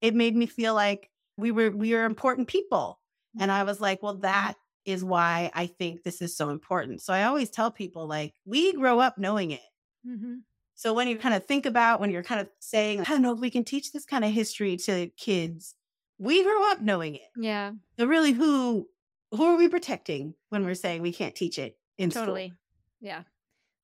It 0.00 0.14
made 0.14 0.34
me 0.34 0.46
feel 0.46 0.74
like 0.74 1.10
we 1.36 1.52
were 1.52 1.70
we 1.70 1.94
were 1.94 2.04
important 2.04 2.48
people. 2.48 2.98
And 3.38 3.50
I 3.50 3.62
was 3.62 3.80
like, 3.80 4.02
well, 4.02 4.16
that 4.18 4.54
is 4.84 5.04
why 5.04 5.50
I 5.54 5.66
think 5.66 6.02
this 6.02 6.20
is 6.20 6.36
so 6.36 6.50
important. 6.50 7.02
So 7.02 7.12
I 7.12 7.24
always 7.24 7.50
tell 7.50 7.70
people 7.70 8.06
like 8.06 8.34
we 8.44 8.72
grow 8.72 8.98
up 8.98 9.16
knowing 9.16 9.52
it. 9.52 9.60
Mm-hmm. 10.06 10.34
So 10.74 10.94
when 10.94 11.08
you 11.08 11.16
kind 11.16 11.34
of 11.34 11.44
think 11.44 11.66
about 11.66 12.00
when 12.00 12.10
you're 12.10 12.22
kind 12.22 12.40
of 12.40 12.48
saying, 12.58 13.00
I 13.00 13.04
don't 13.04 13.22
know 13.22 13.32
if 13.32 13.40
we 13.40 13.50
can 13.50 13.64
teach 13.64 13.92
this 13.92 14.04
kind 14.04 14.24
of 14.24 14.32
history 14.32 14.76
to 14.78 15.08
kids, 15.16 15.74
we 16.18 16.42
grew 16.42 16.70
up 16.70 16.80
knowing 16.80 17.14
it. 17.16 17.30
Yeah. 17.36 17.72
So 17.98 18.06
really 18.06 18.32
who 18.32 18.88
who 19.30 19.44
are 19.44 19.56
we 19.56 19.68
protecting 19.68 20.34
when 20.50 20.64
we're 20.64 20.74
saying 20.74 21.02
we 21.02 21.12
can't 21.12 21.34
teach 21.34 21.58
it 21.58 21.76
in 21.98 22.10
totally. 22.10 22.48
School? 22.48 22.58
Yeah. 23.00 23.22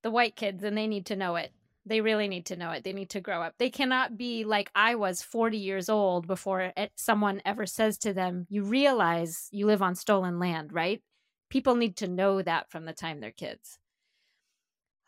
The 0.03 0.11
white 0.11 0.36
kids 0.36 0.62
and 0.64 0.76
they 0.76 0.86
need 0.86 1.07
to 1.07 1.16
know 1.16 1.36
it. 1.36 1.53
They 1.86 2.01
really 2.03 2.28
need 2.28 2.47
to 2.47 2.57
know 2.57 2.70
it. 2.72 2.84
They 2.84 2.93
need 2.93 3.11
to 3.11 3.20
grow 3.20 3.41
up. 3.43 3.55
They 3.59 3.70
cannot 3.70 4.18
be 4.18 4.45
like 4.45 4.70
I 4.74 4.95
was 4.97 5.22
40 5.22 5.57
years 5.57 5.89
old 5.89 6.26
before 6.26 6.72
it, 6.76 6.93
someone 6.97 7.41
ever 7.47 7.64
says 7.64 7.97
to 7.99 8.12
them, 8.12 8.47
You 8.51 8.62
realize 8.62 9.49
you 9.51 9.66
live 9.66 9.80
on 9.80 9.95
stolen 9.95 10.39
land, 10.39 10.72
right? 10.72 11.03
people 11.49 11.74
need 11.74 11.97
to 11.97 12.09
know 12.09 12.43
that 12.43 12.70
from 12.70 12.84
the 12.84 12.93
time 12.93 13.20
they're 13.20 13.30
kids. 13.30 13.78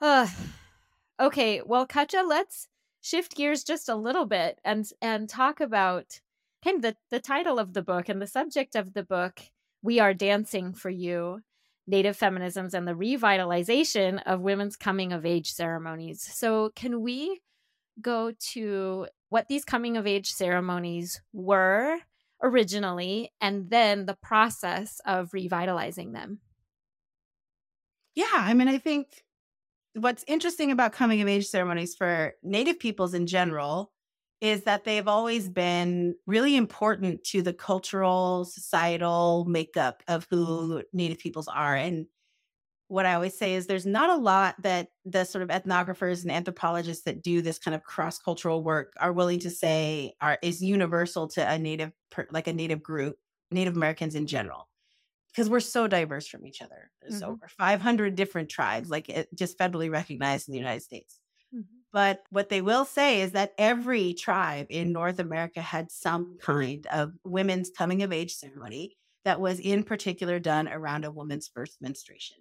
Uh, 0.02 0.26
okay, 1.20 1.60
well, 1.64 1.86
Cutcha, 1.86 2.26
let's 2.26 2.68
shift 3.02 3.36
gears 3.36 3.64
just 3.64 3.88
a 3.88 3.94
little 3.94 4.26
bit 4.26 4.60
and 4.64 4.88
and 5.00 5.28
talk 5.28 5.60
about 5.60 6.20
kind 6.64 6.76
of 6.76 6.82
the, 6.82 6.96
the 7.10 7.20
title 7.20 7.58
of 7.58 7.72
the 7.72 7.82
book 7.82 8.08
and 8.08 8.20
the 8.20 8.26
subject 8.26 8.74
of 8.74 8.92
the 8.92 9.02
book, 9.02 9.40
We 9.82 10.00
Are 10.00 10.14
Dancing 10.14 10.74
for 10.74 10.90
You 10.90 11.40
Native 11.86 12.18
Feminisms 12.18 12.74
and 12.74 12.86
the 12.86 12.92
Revitalization 12.92 14.22
of 14.26 14.40
Women's 14.40 14.76
Coming 14.76 15.12
of 15.12 15.24
Age 15.24 15.52
Ceremonies. 15.52 16.22
So, 16.22 16.70
can 16.74 17.00
we 17.00 17.40
go 18.00 18.32
to 18.52 19.06
what 19.28 19.48
these 19.48 19.64
coming 19.64 19.96
of 19.96 20.06
age 20.06 20.32
ceremonies 20.32 21.20
were 21.32 21.98
originally 22.42 23.32
and 23.40 23.70
then 23.70 24.06
the 24.06 24.16
process 24.22 25.00
of 25.04 25.32
revitalizing 25.32 26.12
them? 26.12 26.40
Yeah, 28.14 28.26
I 28.32 28.54
mean, 28.54 28.68
I 28.68 28.78
think 28.78 29.24
what's 29.94 30.24
interesting 30.28 30.70
about 30.70 30.92
coming 30.92 31.20
of 31.20 31.28
age 31.28 31.46
ceremonies 31.46 31.94
for 31.94 32.34
Native 32.42 32.78
peoples 32.78 33.14
in 33.14 33.26
general 33.26 33.92
is 34.40 34.62
that 34.62 34.84
they've 34.84 35.08
always 35.08 35.48
been 35.48 36.14
really 36.26 36.56
important 36.56 37.24
to 37.24 37.42
the 37.42 37.52
cultural, 37.52 38.44
societal 38.46 39.44
makeup 39.46 40.02
of 40.08 40.26
who 40.30 40.82
Native 40.92 41.18
peoples 41.18 41.46
are. 41.48 41.76
And 41.76 42.06
what 42.88 43.06
I 43.06 43.14
always 43.14 43.36
say 43.36 43.54
is 43.54 43.66
there's 43.66 43.86
not 43.86 44.10
a 44.10 44.16
lot 44.16 44.56
that 44.62 44.88
the 45.04 45.24
sort 45.24 45.42
of 45.42 45.50
ethnographers 45.50 46.22
and 46.22 46.32
anthropologists 46.32 47.04
that 47.04 47.22
do 47.22 47.42
this 47.42 47.58
kind 47.58 47.74
of 47.74 47.84
cross 47.84 48.18
cultural 48.18 48.64
work 48.64 48.94
are 48.98 49.12
willing 49.12 49.40
to 49.40 49.50
say 49.50 50.14
are 50.20 50.38
is 50.42 50.62
universal 50.62 51.28
to 51.28 51.48
a 51.48 51.58
native 51.58 51.92
like 52.32 52.48
a 52.48 52.52
native 52.52 52.82
group, 52.82 53.16
Native 53.50 53.76
Americans 53.76 54.14
in 54.14 54.26
general, 54.26 54.69
because 55.32 55.48
we're 55.48 55.60
so 55.60 55.86
diverse 55.86 56.26
from 56.26 56.46
each 56.46 56.62
other. 56.62 56.90
There's 57.00 57.22
mm-hmm. 57.22 57.32
over 57.32 57.48
500 57.48 58.14
different 58.14 58.48
tribes, 58.48 58.90
like 58.90 59.08
it 59.08 59.28
just 59.34 59.58
federally 59.58 59.90
recognized 59.90 60.48
in 60.48 60.52
the 60.52 60.58
United 60.58 60.82
States. 60.82 61.20
Mm-hmm. 61.54 61.62
But 61.92 62.22
what 62.30 62.48
they 62.48 62.62
will 62.62 62.84
say 62.84 63.20
is 63.20 63.32
that 63.32 63.52
every 63.58 64.14
tribe 64.14 64.66
in 64.70 64.92
North 64.92 65.18
America 65.18 65.60
had 65.60 65.90
some 65.90 66.38
kind 66.40 66.86
of 66.88 67.12
women's 67.24 67.70
coming 67.70 68.02
of 68.02 68.12
age 68.12 68.34
ceremony 68.34 68.96
that 69.24 69.40
was 69.40 69.60
in 69.60 69.82
particular 69.82 70.38
done 70.38 70.68
around 70.68 71.04
a 71.04 71.10
woman's 71.10 71.48
first 71.48 71.78
menstruation. 71.80 72.38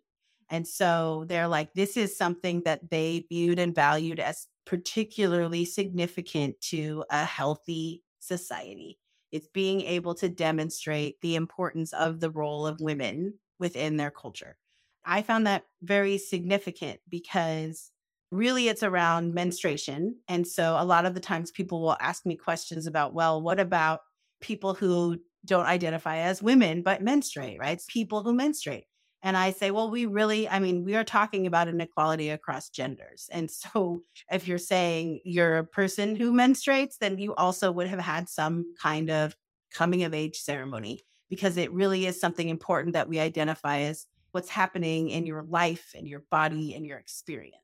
And 0.50 0.68
so 0.68 1.26
they're 1.28 1.48
like, 1.48 1.74
this 1.74 1.96
is 1.98 2.18
something 2.18 2.64
that 2.66 2.90
they 2.90 3.26
viewed 3.30 3.60
and 3.60 3.76
valued 3.76 4.20
as 4.20 4.48
particularly 4.66 5.66
significant 5.66 6.60
to 6.62 7.04
a 7.10 7.26
healthy 7.26 8.04
society. 8.20 9.00
It's 9.32 9.48
being 9.48 9.82
able 9.82 10.16
to 10.16 10.30
demonstrate 10.30 11.22
the 11.22 11.36
importance 11.36 11.94
of 11.94 12.20
the 12.20 12.32
role 12.32 12.66
of 12.66 12.82
women 12.82 13.36
within 13.60 13.98
their 13.98 14.12
culture. 14.12 14.58
I 15.06 15.22
found 15.22 15.48
that 15.48 15.66
very 15.82 16.18
significant 16.18 17.00
because 17.10 17.92
really 18.32 18.68
it's 18.68 18.84
around 18.84 19.34
menstruation. 19.34 20.18
And 20.28 20.48
so 20.48 20.76
a 20.78 20.86
lot 20.86 21.06
of 21.06 21.14
the 21.14 21.20
times 21.20 21.52
people 21.52 21.82
will 21.82 21.98
ask 22.00 22.26
me 22.26 22.36
questions 22.36 22.86
about, 22.86 23.14
well, 23.14 23.42
what 23.42 23.60
about 23.60 24.02
people 24.42 24.74
who 24.74 25.18
don't 25.46 25.66
identify 25.66 26.18
as 26.18 26.44
women 26.44 26.82
but 26.82 27.02
menstruate, 27.02 27.60
right? 27.60 27.72
It's 27.72 27.86
people 27.88 28.24
who 28.24 28.34
menstruate. 28.34 28.86
And 29.22 29.36
I 29.36 29.52
say, 29.52 29.72
well, 29.72 29.90
we 29.90 30.06
really, 30.06 30.48
I 30.48 30.60
mean, 30.60 30.86
we 30.86 30.96
are 30.96 31.04
talking 31.04 31.46
about 31.46 31.68
inequality 31.68 32.30
across 32.30 32.70
genders. 32.70 33.30
And 33.32 33.52
so 33.52 34.04
if 34.32 34.48
you're 34.48 34.58
saying 34.58 35.22
you're 35.24 35.58
a 35.58 35.66
person 35.66 36.16
who 36.16 36.32
menstruates, 36.32 36.98
then 37.00 37.18
you 37.18 37.36
also 37.36 37.72
would 37.72 37.88
have 37.88 38.00
had 38.00 38.30
some 38.30 38.74
kind 38.82 39.10
of 39.10 39.36
coming 39.74 40.04
of 40.04 40.14
age 40.14 40.38
ceremony 40.38 41.02
because 41.30 41.58
it 41.58 41.72
really 41.72 42.06
is 42.06 42.20
something 42.20 42.50
important 42.50 42.94
that 42.94 43.08
we 43.08 43.20
identify 43.20 43.80
as 43.80 44.08
what's 44.32 44.50
happening 44.50 45.10
in 45.10 45.26
your 45.26 45.44
life 45.44 45.94
and 45.96 46.08
your 46.08 46.24
body 46.32 46.74
and 46.74 46.86
your 46.86 46.98
experience. 46.98 47.56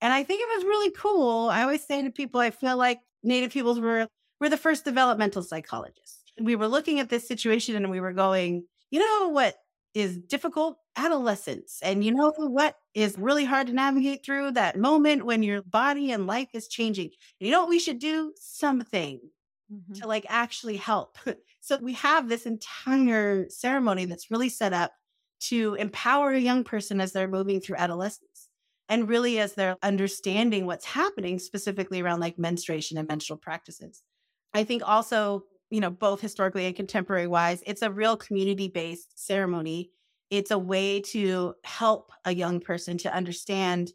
And 0.00 0.12
I 0.12 0.22
think 0.22 0.42
it 0.42 0.56
was 0.56 0.64
really 0.64 0.90
cool. 0.90 1.48
I 1.48 1.62
always 1.62 1.84
say 1.84 2.02
to 2.02 2.10
people, 2.10 2.40
I 2.40 2.50
feel 2.50 2.76
like 2.76 3.00
Native 3.22 3.52
peoples 3.52 3.80
were, 3.80 4.08
were 4.40 4.48
the 4.48 4.56
first 4.56 4.84
developmental 4.84 5.42
psychologists. 5.42 6.22
We 6.38 6.56
were 6.56 6.68
looking 6.68 7.00
at 7.00 7.08
this 7.08 7.26
situation 7.26 7.76
and 7.76 7.90
we 7.90 8.00
were 8.00 8.12
going, 8.12 8.64
you 8.90 9.00
know 9.00 9.28
what 9.28 9.56
is 9.94 10.18
difficult 10.18 10.78
adolescence 10.96 11.78
and 11.82 12.04
you 12.04 12.12
know 12.12 12.32
what 12.36 12.76
is 12.94 13.16
really 13.18 13.44
hard 13.44 13.66
to 13.66 13.72
navigate 13.72 14.24
through 14.24 14.50
that 14.50 14.78
moment 14.78 15.24
when 15.24 15.42
your 15.42 15.62
body 15.62 16.10
and 16.10 16.26
life 16.26 16.48
is 16.54 16.68
changing 16.68 17.10
you 17.38 17.50
know 17.50 17.60
what 17.60 17.68
we 17.68 17.78
should 17.78 17.98
do 17.98 18.32
something 18.36 19.20
mm-hmm. 19.72 19.92
to 19.92 20.06
like 20.06 20.24
actually 20.28 20.76
help 20.76 21.18
so 21.60 21.78
we 21.78 21.92
have 21.92 22.28
this 22.28 22.46
entire 22.46 23.48
ceremony 23.48 24.04
that's 24.04 24.30
really 24.30 24.48
set 24.48 24.72
up 24.72 24.92
to 25.38 25.74
empower 25.74 26.30
a 26.30 26.40
young 26.40 26.64
person 26.64 27.00
as 27.00 27.12
they're 27.12 27.28
moving 27.28 27.60
through 27.60 27.76
adolescence 27.76 28.48
and 28.88 29.08
really 29.08 29.38
as 29.38 29.54
they're 29.54 29.76
understanding 29.82 30.64
what's 30.64 30.86
happening 30.86 31.38
specifically 31.38 32.00
around 32.00 32.20
like 32.20 32.38
menstruation 32.38 32.96
and 32.96 33.08
menstrual 33.08 33.38
practices 33.38 34.02
i 34.54 34.64
think 34.64 34.82
also 34.86 35.44
you 35.70 35.80
know, 35.80 35.90
both 35.90 36.20
historically 36.20 36.66
and 36.66 36.76
contemporary 36.76 37.26
wise. 37.26 37.62
It's 37.66 37.82
a 37.82 37.90
real 37.90 38.16
community 38.16 38.68
based 38.68 39.18
ceremony. 39.18 39.90
It's 40.30 40.50
a 40.50 40.58
way 40.58 41.00
to 41.12 41.54
help 41.64 42.12
a 42.24 42.34
young 42.34 42.60
person 42.60 42.98
to 42.98 43.14
understand 43.14 43.92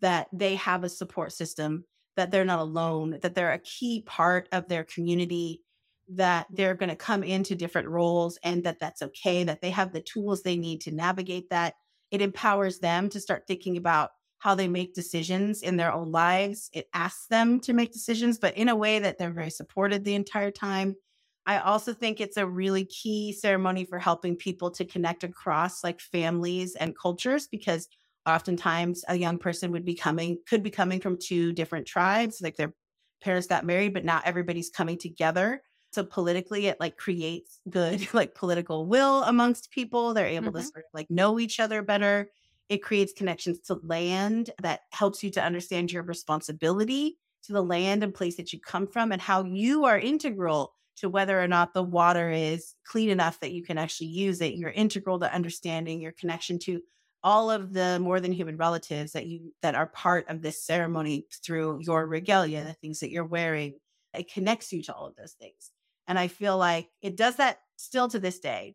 that 0.00 0.28
they 0.32 0.56
have 0.56 0.84
a 0.84 0.88
support 0.88 1.32
system, 1.32 1.84
that 2.16 2.30
they're 2.30 2.44
not 2.44 2.60
alone, 2.60 3.18
that 3.22 3.34
they're 3.34 3.52
a 3.52 3.58
key 3.58 4.02
part 4.06 4.48
of 4.52 4.68
their 4.68 4.84
community, 4.84 5.62
that 6.08 6.46
they're 6.50 6.74
going 6.74 6.88
to 6.88 6.96
come 6.96 7.22
into 7.22 7.54
different 7.54 7.88
roles 7.88 8.38
and 8.42 8.64
that 8.64 8.78
that's 8.80 9.02
okay, 9.02 9.44
that 9.44 9.60
they 9.60 9.70
have 9.70 9.92
the 9.92 10.00
tools 10.00 10.42
they 10.42 10.56
need 10.56 10.80
to 10.82 10.90
navigate 10.90 11.48
that. 11.50 11.74
It 12.10 12.22
empowers 12.22 12.80
them 12.80 13.08
to 13.10 13.20
start 13.20 13.44
thinking 13.46 13.76
about 13.76 14.10
how 14.38 14.54
they 14.54 14.68
make 14.68 14.94
decisions 14.94 15.62
in 15.62 15.76
their 15.76 15.92
own 15.92 16.10
lives. 16.10 16.70
It 16.72 16.88
asks 16.94 17.26
them 17.26 17.60
to 17.60 17.72
make 17.72 17.92
decisions, 17.92 18.38
but 18.38 18.56
in 18.56 18.68
a 18.68 18.76
way 18.76 18.98
that 18.98 19.18
they're 19.18 19.30
very 19.30 19.50
supported 19.50 20.04
the 20.04 20.14
entire 20.14 20.50
time. 20.50 20.96
I 21.46 21.58
also 21.58 21.92
think 21.92 22.20
it's 22.20 22.36
a 22.36 22.46
really 22.46 22.84
key 22.84 23.32
ceremony 23.32 23.84
for 23.84 23.98
helping 23.98 24.36
people 24.36 24.70
to 24.72 24.84
connect 24.84 25.24
across 25.24 25.82
like 25.82 26.00
families 26.00 26.76
and 26.76 26.96
cultures 26.96 27.48
because 27.48 27.88
oftentimes 28.26 29.04
a 29.08 29.16
young 29.16 29.38
person 29.38 29.72
would 29.72 29.84
be 29.84 29.94
coming 29.94 30.38
could 30.48 30.62
be 30.62 30.70
coming 30.70 31.00
from 31.00 31.16
two 31.18 31.52
different 31.52 31.86
tribes 31.86 32.40
like 32.42 32.56
their 32.56 32.74
parents 33.22 33.46
got 33.46 33.64
married 33.64 33.94
but 33.94 34.04
not 34.04 34.26
everybody's 34.26 34.70
coming 34.70 34.98
together. 34.98 35.62
So 35.92 36.04
politically 36.04 36.66
it 36.66 36.78
like 36.78 36.96
creates 36.96 37.60
good 37.68 38.06
like 38.14 38.34
political 38.34 38.86
will 38.86 39.22
amongst 39.24 39.70
people. 39.70 40.14
They're 40.14 40.26
able 40.26 40.48
mm-hmm. 40.48 40.58
to 40.58 40.62
sort 40.62 40.84
of 40.84 40.94
like 40.94 41.10
know 41.10 41.38
each 41.40 41.58
other 41.58 41.82
better. 41.82 42.30
It 42.68 42.82
creates 42.82 43.12
connections 43.12 43.58
to 43.66 43.80
land 43.82 44.50
that 44.62 44.80
helps 44.92 45.24
you 45.24 45.30
to 45.32 45.42
understand 45.42 45.90
your 45.90 46.04
responsibility 46.04 47.16
to 47.44 47.52
the 47.52 47.62
land 47.62 48.04
and 48.04 48.14
place 48.14 48.36
that 48.36 48.52
you 48.52 48.60
come 48.60 48.86
from 48.86 49.10
and 49.12 49.20
how 49.20 49.44
you 49.44 49.86
are 49.86 49.98
integral 49.98 50.74
to 51.00 51.08
whether 51.08 51.40
or 51.40 51.48
not 51.48 51.74
the 51.74 51.82
water 51.82 52.30
is 52.30 52.74
clean 52.86 53.10
enough 53.10 53.40
that 53.40 53.52
you 53.52 53.62
can 53.62 53.78
actually 53.78 54.08
use 54.08 54.40
it. 54.40 54.54
You're 54.54 54.70
integral 54.70 55.18
to 55.20 55.34
understanding 55.34 56.00
your 56.00 56.12
connection 56.12 56.58
to 56.60 56.80
all 57.22 57.50
of 57.50 57.72
the 57.72 57.98
more 58.00 58.20
than 58.20 58.32
human 58.32 58.56
relatives 58.56 59.12
that 59.12 59.26
you 59.26 59.52
that 59.62 59.74
are 59.74 59.86
part 59.86 60.28
of 60.28 60.40
this 60.40 60.64
ceremony 60.64 61.26
through 61.44 61.80
your 61.82 62.06
regalia, 62.06 62.64
the 62.64 62.72
things 62.74 63.00
that 63.00 63.10
you're 63.10 63.24
wearing. 63.24 63.74
It 64.14 64.32
connects 64.32 64.72
you 64.72 64.82
to 64.84 64.94
all 64.94 65.06
of 65.06 65.16
those 65.16 65.32
things. 65.32 65.70
And 66.08 66.18
I 66.18 66.28
feel 66.28 66.56
like 66.56 66.88
it 67.02 67.16
does 67.16 67.36
that 67.36 67.60
still 67.76 68.08
to 68.08 68.18
this 68.18 68.40
day. 68.40 68.74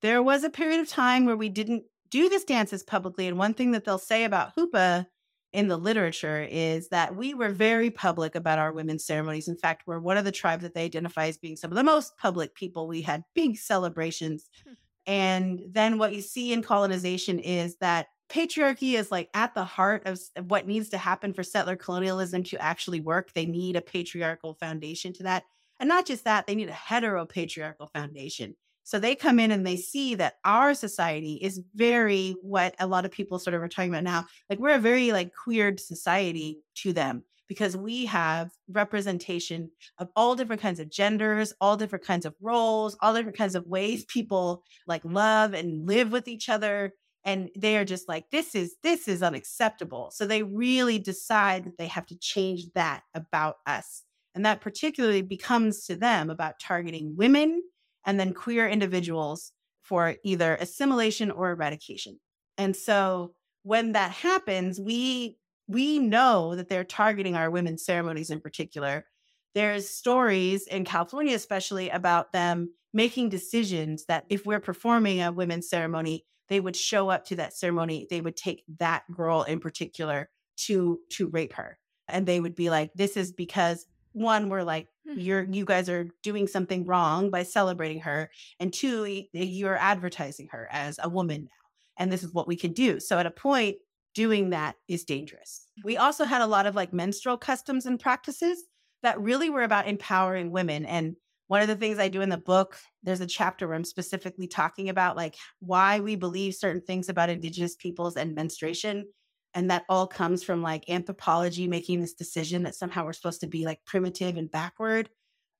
There 0.00 0.22
was 0.22 0.42
a 0.42 0.50
period 0.50 0.80
of 0.80 0.88
time 0.88 1.26
where 1.26 1.36
we 1.36 1.48
didn't 1.48 1.84
do 2.10 2.28
this 2.28 2.44
dances 2.44 2.82
publicly. 2.82 3.28
And 3.28 3.38
one 3.38 3.54
thing 3.54 3.70
that 3.72 3.84
they'll 3.84 3.98
say 3.98 4.24
about 4.24 4.56
Hoopa 4.56 5.06
in 5.52 5.68
the 5.68 5.76
literature 5.76 6.46
is 6.50 6.88
that 6.88 7.14
we 7.14 7.34
were 7.34 7.50
very 7.50 7.90
public 7.90 8.34
about 8.34 8.58
our 8.58 8.72
women's 8.72 9.04
ceremonies. 9.04 9.48
In 9.48 9.56
fact, 9.56 9.82
we're 9.86 10.00
one 10.00 10.16
of 10.16 10.24
the 10.24 10.32
tribes 10.32 10.62
that 10.62 10.74
they 10.74 10.84
identify 10.84 11.26
as 11.26 11.36
being 11.36 11.56
some 11.56 11.70
of 11.70 11.76
the 11.76 11.84
most 11.84 12.16
public 12.16 12.54
people. 12.54 12.88
We 12.88 13.02
had 13.02 13.24
big 13.34 13.58
celebrations. 13.58 14.48
Hmm. 14.64 14.72
And 15.06 15.60
then 15.68 15.98
what 15.98 16.14
you 16.14 16.22
see 16.22 16.52
in 16.52 16.62
colonization 16.62 17.38
is 17.38 17.76
that 17.78 18.06
patriarchy 18.30 18.94
is 18.94 19.10
like 19.10 19.28
at 19.34 19.54
the 19.54 19.64
heart 19.64 20.02
of 20.06 20.20
what 20.48 20.66
needs 20.66 20.88
to 20.90 20.98
happen 20.98 21.34
for 21.34 21.42
settler 21.42 21.76
colonialism 21.76 22.42
to 22.44 22.62
actually 22.62 23.00
work. 23.00 23.32
They 23.32 23.44
need 23.44 23.76
a 23.76 23.82
patriarchal 23.82 24.54
foundation 24.54 25.12
to 25.14 25.24
that. 25.24 25.44
And 25.78 25.88
not 25.88 26.06
just 26.06 26.24
that, 26.24 26.46
they 26.46 26.54
need 26.54 26.70
a 26.70 26.72
heteropatriarchal 26.72 27.92
foundation. 27.92 28.56
So 28.84 28.98
they 28.98 29.14
come 29.14 29.38
in 29.38 29.50
and 29.50 29.66
they 29.66 29.76
see 29.76 30.14
that 30.16 30.34
our 30.44 30.74
society 30.74 31.38
is 31.42 31.60
very 31.74 32.34
what 32.42 32.74
a 32.78 32.86
lot 32.86 33.04
of 33.04 33.10
people 33.10 33.38
sort 33.38 33.54
of 33.54 33.62
are 33.62 33.68
talking 33.68 33.90
about 33.90 34.04
now. 34.04 34.26
Like 34.50 34.58
we're 34.58 34.74
a 34.74 34.78
very 34.78 35.12
like 35.12 35.32
queered 35.34 35.80
society 35.80 36.60
to 36.76 36.92
them 36.92 37.24
because 37.48 37.76
we 37.76 38.06
have 38.06 38.50
representation 38.68 39.70
of 39.98 40.08
all 40.16 40.34
different 40.34 40.62
kinds 40.62 40.80
of 40.80 40.90
genders, 40.90 41.52
all 41.60 41.76
different 41.76 42.04
kinds 42.04 42.24
of 42.24 42.34
roles, 42.40 42.96
all 43.00 43.14
different 43.14 43.36
kinds 43.36 43.54
of 43.54 43.66
ways 43.66 44.04
people 44.06 44.62
like 44.86 45.02
love 45.04 45.52
and 45.54 45.86
live 45.86 46.12
with 46.12 46.28
each 46.28 46.48
other 46.48 46.92
and 47.24 47.50
they 47.56 47.76
are 47.76 47.84
just 47.84 48.08
like 48.08 48.30
this 48.30 48.54
is 48.54 48.76
this 48.82 49.06
is 49.06 49.22
unacceptable. 49.22 50.10
So 50.12 50.26
they 50.26 50.42
really 50.42 50.98
decide 50.98 51.64
that 51.64 51.78
they 51.78 51.86
have 51.86 52.06
to 52.06 52.18
change 52.18 52.64
that 52.74 53.02
about 53.14 53.56
us. 53.66 54.02
And 54.34 54.46
that 54.46 54.60
particularly 54.60 55.22
becomes 55.22 55.84
to 55.86 55.94
them 55.94 56.30
about 56.30 56.58
targeting 56.58 57.14
women 57.16 57.62
and 58.06 58.18
then 58.18 58.34
queer 58.34 58.68
individuals 58.68 59.52
for 59.82 60.16
either 60.24 60.56
assimilation 60.56 61.30
or 61.30 61.50
eradication. 61.50 62.18
And 62.58 62.76
so 62.76 63.34
when 63.62 63.92
that 63.92 64.10
happens, 64.10 64.80
we 64.80 65.38
we 65.68 65.98
know 65.98 66.54
that 66.56 66.68
they're 66.68 66.84
targeting 66.84 67.36
our 67.36 67.50
women's 67.50 67.84
ceremonies 67.84 68.30
in 68.30 68.40
particular. 68.40 69.06
There's 69.54 69.88
stories 69.88 70.66
in 70.66 70.84
California, 70.84 71.34
especially 71.34 71.88
about 71.90 72.32
them 72.32 72.74
making 72.92 73.28
decisions 73.28 74.04
that 74.06 74.24
if 74.28 74.44
we're 74.44 74.60
performing 74.60 75.22
a 75.22 75.32
women's 75.32 75.68
ceremony, 75.68 76.24
they 76.48 76.60
would 76.60 76.76
show 76.76 77.08
up 77.08 77.24
to 77.26 77.36
that 77.36 77.54
ceremony. 77.54 78.06
They 78.10 78.20
would 78.20 78.36
take 78.36 78.64
that 78.78 79.04
girl 79.10 79.42
in 79.42 79.60
particular 79.60 80.30
to 80.58 81.00
to 81.10 81.28
rape 81.28 81.54
her, 81.54 81.78
and 82.08 82.26
they 82.26 82.40
would 82.40 82.54
be 82.54 82.70
like, 82.70 82.92
"This 82.94 83.16
is 83.16 83.32
because 83.32 83.86
one, 84.12 84.48
we're 84.48 84.62
like, 84.62 84.88
hmm. 85.06 85.18
you're 85.18 85.44
you 85.44 85.64
guys 85.64 85.88
are 85.88 86.08
doing 86.22 86.46
something 86.46 86.84
wrong 86.84 87.30
by 87.30 87.42
celebrating 87.42 88.00
her, 88.00 88.30
and 88.60 88.72
two, 88.72 89.24
you're 89.32 89.76
advertising 89.76 90.48
her 90.52 90.68
as 90.70 90.98
a 91.02 91.08
woman 91.08 91.42
now, 91.42 91.68
and 91.98 92.12
this 92.12 92.22
is 92.22 92.32
what 92.32 92.48
we 92.48 92.56
can 92.56 92.72
do." 92.72 93.00
So 93.00 93.18
at 93.18 93.26
a 93.26 93.30
point, 93.30 93.76
doing 94.14 94.50
that 94.50 94.76
is 94.88 95.04
dangerous. 95.04 95.66
We 95.84 95.96
also 95.96 96.24
had 96.24 96.42
a 96.42 96.46
lot 96.46 96.66
of 96.66 96.74
like 96.74 96.92
menstrual 96.92 97.36
customs 97.36 97.86
and 97.86 97.98
practices 97.98 98.64
that 99.02 99.20
really 99.20 99.50
were 99.50 99.62
about 99.62 99.88
empowering 99.88 100.50
women. 100.50 100.84
And 100.84 101.16
one 101.48 101.62
of 101.62 101.68
the 101.68 101.76
things 101.76 101.98
I 101.98 102.08
do 102.08 102.20
in 102.20 102.28
the 102.28 102.36
book, 102.38 102.78
there's 103.02 103.20
a 103.20 103.26
chapter 103.26 103.66
where 103.66 103.76
I'm 103.76 103.84
specifically 103.84 104.46
talking 104.46 104.88
about 104.88 105.16
like 105.16 105.36
why 105.60 106.00
we 106.00 106.16
believe 106.16 106.54
certain 106.54 106.82
things 106.82 107.08
about 107.08 107.30
indigenous 107.30 107.74
peoples 107.76 108.16
and 108.16 108.34
menstruation. 108.34 109.06
And 109.54 109.70
that 109.70 109.84
all 109.88 110.06
comes 110.06 110.42
from 110.42 110.62
like 110.62 110.88
anthropology 110.88 111.68
making 111.68 112.00
this 112.00 112.14
decision 112.14 112.62
that 112.62 112.74
somehow 112.74 113.04
we're 113.04 113.12
supposed 113.12 113.40
to 113.42 113.46
be 113.46 113.66
like 113.66 113.84
primitive 113.84 114.36
and 114.36 114.50
backward. 114.50 115.10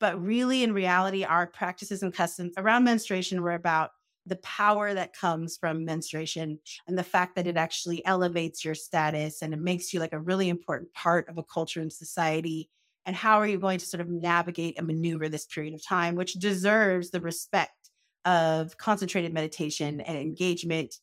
But 0.00 0.20
really, 0.20 0.62
in 0.62 0.72
reality, 0.72 1.24
our 1.24 1.46
practices 1.46 2.02
and 2.02 2.12
customs 2.12 2.54
around 2.56 2.84
menstruation 2.84 3.42
were 3.42 3.52
about 3.52 3.90
the 4.26 4.36
power 4.36 4.94
that 4.94 5.16
comes 5.16 5.56
from 5.56 5.84
menstruation 5.84 6.58
and 6.86 6.96
the 6.96 7.02
fact 7.02 7.36
that 7.36 7.46
it 7.46 7.56
actually 7.56 8.04
elevates 8.06 8.64
your 8.64 8.74
status 8.74 9.42
and 9.42 9.52
it 9.52 9.60
makes 9.60 9.92
you 9.92 10.00
like 10.00 10.12
a 10.12 10.20
really 10.20 10.48
important 10.48 10.92
part 10.94 11.28
of 11.28 11.38
a 11.38 11.42
culture 11.42 11.80
and 11.80 11.92
society. 11.92 12.70
And 13.04 13.16
how 13.16 13.38
are 13.38 13.46
you 13.46 13.58
going 13.58 13.78
to 13.78 13.86
sort 13.86 14.00
of 14.00 14.08
navigate 14.08 14.78
and 14.78 14.86
maneuver 14.86 15.28
this 15.28 15.46
period 15.46 15.74
of 15.74 15.84
time, 15.84 16.14
which 16.14 16.34
deserves 16.34 17.10
the 17.10 17.20
respect 17.20 17.90
of 18.24 18.78
concentrated 18.78 19.32
meditation 19.32 20.00
and 20.00 20.16
engagement 20.16 20.96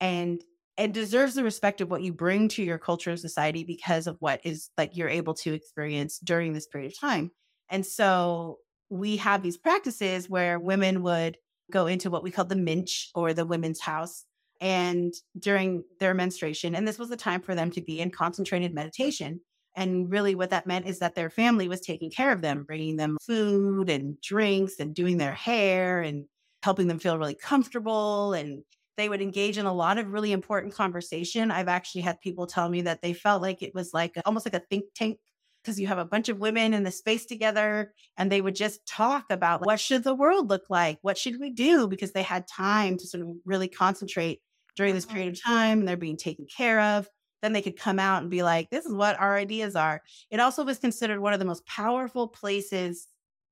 and 0.00 0.42
and 0.78 0.92
deserves 0.92 1.34
the 1.34 1.44
respect 1.44 1.80
of 1.80 1.90
what 1.90 2.02
you 2.02 2.12
bring 2.12 2.48
to 2.48 2.62
your 2.62 2.78
culture 2.78 3.10
and 3.10 3.18
society 3.18 3.64
because 3.64 4.06
of 4.06 4.16
what 4.20 4.40
is 4.44 4.70
like 4.76 4.96
you're 4.96 5.08
able 5.08 5.34
to 5.34 5.54
experience 5.54 6.18
during 6.18 6.52
this 6.52 6.66
period 6.66 6.92
of 6.92 6.98
time. 6.98 7.30
And 7.70 7.84
so 7.84 8.58
we 8.90 9.16
have 9.16 9.42
these 9.42 9.56
practices 9.56 10.28
where 10.28 10.58
women 10.58 11.02
would 11.02 11.36
go 11.72 11.86
into 11.86 12.10
what 12.10 12.22
we 12.22 12.30
call 12.30 12.44
the 12.44 12.56
minch 12.56 13.10
or 13.14 13.32
the 13.32 13.46
women's 13.46 13.80
house 13.80 14.24
and 14.60 15.12
during 15.38 15.84
their 16.00 16.14
menstruation 16.14 16.74
and 16.74 16.86
this 16.86 16.98
was 16.98 17.08
the 17.08 17.16
time 17.16 17.42
for 17.42 17.54
them 17.54 17.70
to 17.70 17.82
be 17.82 18.00
in 18.00 18.10
concentrated 18.10 18.72
meditation 18.72 19.40
and 19.76 20.10
really 20.10 20.34
what 20.34 20.48
that 20.50 20.66
meant 20.66 20.86
is 20.86 21.00
that 21.00 21.14
their 21.14 21.28
family 21.28 21.68
was 21.68 21.80
taking 21.80 22.10
care 22.10 22.32
of 22.32 22.40
them 22.40 22.64
bringing 22.64 22.96
them 22.96 23.18
food 23.20 23.90
and 23.90 24.18
drinks 24.22 24.74
and 24.78 24.94
doing 24.94 25.18
their 25.18 25.34
hair 25.34 26.00
and 26.00 26.24
helping 26.62 26.86
them 26.86 26.98
feel 26.98 27.18
really 27.18 27.34
comfortable 27.34 28.32
and 28.32 28.62
they 28.96 29.08
would 29.08 29.20
engage 29.20 29.58
in 29.58 29.66
a 29.66 29.72
lot 29.72 29.98
of 29.98 30.12
really 30.12 30.32
important 30.32 30.74
conversation 30.74 31.50
i've 31.50 31.68
actually 31.68 32.00
had 32.00 32.20
people 32.20 32.46
tell 32.46 32.68
me 32.68 32.82
that 32.82 33.02
they 33.02 33.12
felt 33.12 33.42
like 33.42 33.62
it 33.62 33.74
was 33.74 33.92
like 33.92 34.14
almost 34.24 34.46
like 34.46 34.54
a 34.54 34.64
think 34.70 34.84
tank 34.94 35.18
because 35.66 35.80
you 35.80 35.88
have 35.88 35.98
a 35.98 36.04
bunch 36.04 36.28
of 36.28 36.38
women 36.38 36.72
in 36.72 36.84
the 36.84 36.92
space 36.92 37.26
together 37.26 37.92
and 38.16 38.30
they 38.30 38.40
would 38.40 38.54
just 38.54 38.86
talk 38.86 39.24
about 39.30 39.66
what 39.66 39.80
should 39.80 40.04
the 40.04 40.14
world 40.14 40.48
look 40.48 40.70
like? 40.70 40.98
What 41.02 41.18
should 41.18 41.40
we 41.40 41.50
do? 41.50 41.88
Because 41.88 42.12
they 42.12 42.22
had 42.22 42.46
time 42.46 42.96
to 42.98 43.06
sort 43.06 43.24
of 43.24 43.30
really 43.44 43.66
concentrate 43.66 44.40
during 44.76 44.94
this 44.94 45.04
uh-huh. 45.06 45.14
period 45.14 45.34
of 45.34 45.42
time 45.42 45.80
and 45.80 45.88
they're 45.88 45.96
being 45.96 46.16
taken 46.16 46.46
care 46.46 46.80
of. 46.80 47.08
Then 47.42 47.52
they 47.52 47.62
could 47.62 47.76
come 47.76 47.98
out 47.98 48.22
and 48.22 48.30
be 48.30 48.44
like, 48.44 48.70
this 48.70 48.86
is 48.86 48.94
what 48.94 49.18
our 49.18 49.36
ideas 49.36 49.74
are. 49.74 50.02
It 50.30 50.38
also 50.38 50.64
was 50.64 50.78
considered 50.78 51.18
one 51.18 51.32
of 51.32 51.40
the 51.40 51.44
most 51.44 51.66
powerful 51.66 52.28
places 52.28 53.08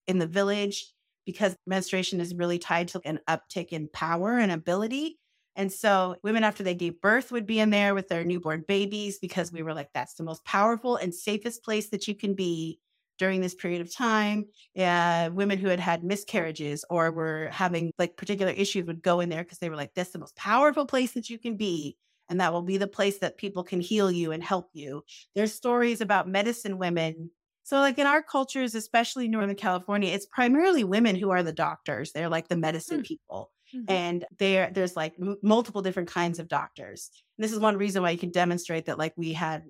in 0.07 0.21
the 0.21 0.27
village 0.27 0.87
because 1.27 1.57
menstruation 1.67 2.21
is 2.21 2.35
really 2.35 2.61
tied 2.61 2.89
to 2.89 3.01
an 3.05 3.19
uptick 3.29 3.71
in 3.71 3.89
power 3.93 4.39
and 4.39 4.53
ability. 4.53 5.19
And 5.57 5.73
so 5.73 6.17
women 6.23 6.45
after 6.45 6.63
they 6.63 6.75
gave 6.75 7.01
birth 7.01 7.31
would 7.31 7.47
be 7.47 7.61
in 7.61 7.71
there 7.71 7.95
with 7.95 8.09
their 8.09 8.25
newborn 8.25 8.65
babies 8.67 9.19
because 9.19 9.53
we 9.53 9.63
were 9.63 9.75
like, 9.75 9.91
that's 9.95 10.15
the 10.15 10.25
most 10.25 10.45
powerful 10.45 10.97
and 10.97 11.15
safest 11.15 11.63
place 11.63 11.91
that 11.91 12.09
you 12.09 12.15
can 12.15 12.35
be 12.35 12.81
during 13.19 13.41
this 13.41 13.55
period 13.55 13.81
of 13.81 13.95
time. 13.95 14.47
Uh, 14.77 15.31
women 15.33 15.59
who 15.59 15.69
had 15.69 15.81
had 15.81 16.03
miscarriages 16.03 16.85
or 16.91 17.13
were 17.13 17.49
having 17.53 17.93
like 17.99 18.17
particular 18.17 18.53
issues 18.53 18.87
would 18.87 19.03
go 19.03 19.21
in 19.21 19.29
there 19.29 19.45
because 19.45 19.59
they 19.59 19.71
were 19.71 19.77
like, 19.77 19.95
that's 19.95 20.11
the 20.11 20.19
most 20.19 20.35
powerful 20.37 20.87
place 20.87 21.13
that 21.13 21.31
you 21.31 21.39
can 21.39 21.57
be. 21.57 21.97
And 22.29 22.41
that 22.41 22.53
will 22.53 22.63
be 22.63 22.79
the 22.79 22.87
place 22.87 23.19
that 23.19 23.37
people 23.37 23.63
can 23.63 23.81
heal 23.81 24.11
you 24.11 24.33
and 24.33 24.43
help 24.43 24.71
you. 24.73 25.05
There's 25.35 25.53
stories 25.53 26.01
about 26.01 26.27
medicine 26.27 26.79
women. 26.79 27.31
So, 27.65 27.79
like 27.79 27.99
in 27.99 28.07
our 28.07 28.23
cultures, 28.23 28.75
especially 28.75 29.29
Northern 29.29 29.57
California, 29.57 30.11
it's 30.11 30.27
primarily 30.27 30.85
women 30.85 31.17
who 31.17 31.31
are 31.31 31.43
the 31.43 31.53
doctors. 31.53 32.13
They're 32.13 32.29
like 32.29 32.49
the 32.49 32.57
medicine 32.57 33.01
mm. 33.01 33.07
people. 33.07 33.51
Mm-hmm. 33.75 33.91
And 33.91 34.25
there, 34.39 34.71
there's 34.73 34.97
like 34.97 35.15
m- 35.21 35.39
multiple 35.43 35.83
different 35.83 36.11
kinds 36.11 36.39
of 36.39 36.49
doctors. 36.49 37.11
And 37.37 37.45
this 37.45 37.53
is 37.53 37.59
one 37.59 37.77
reason 37.77 38.03
why 38.03 38.11
you 38.11 38.19
can 38.19 38.31
demonstrate 38.31 38.87
that 38.87 38.99
like 38.99 39.15
we 39.17 39.33
had 39.33 39.65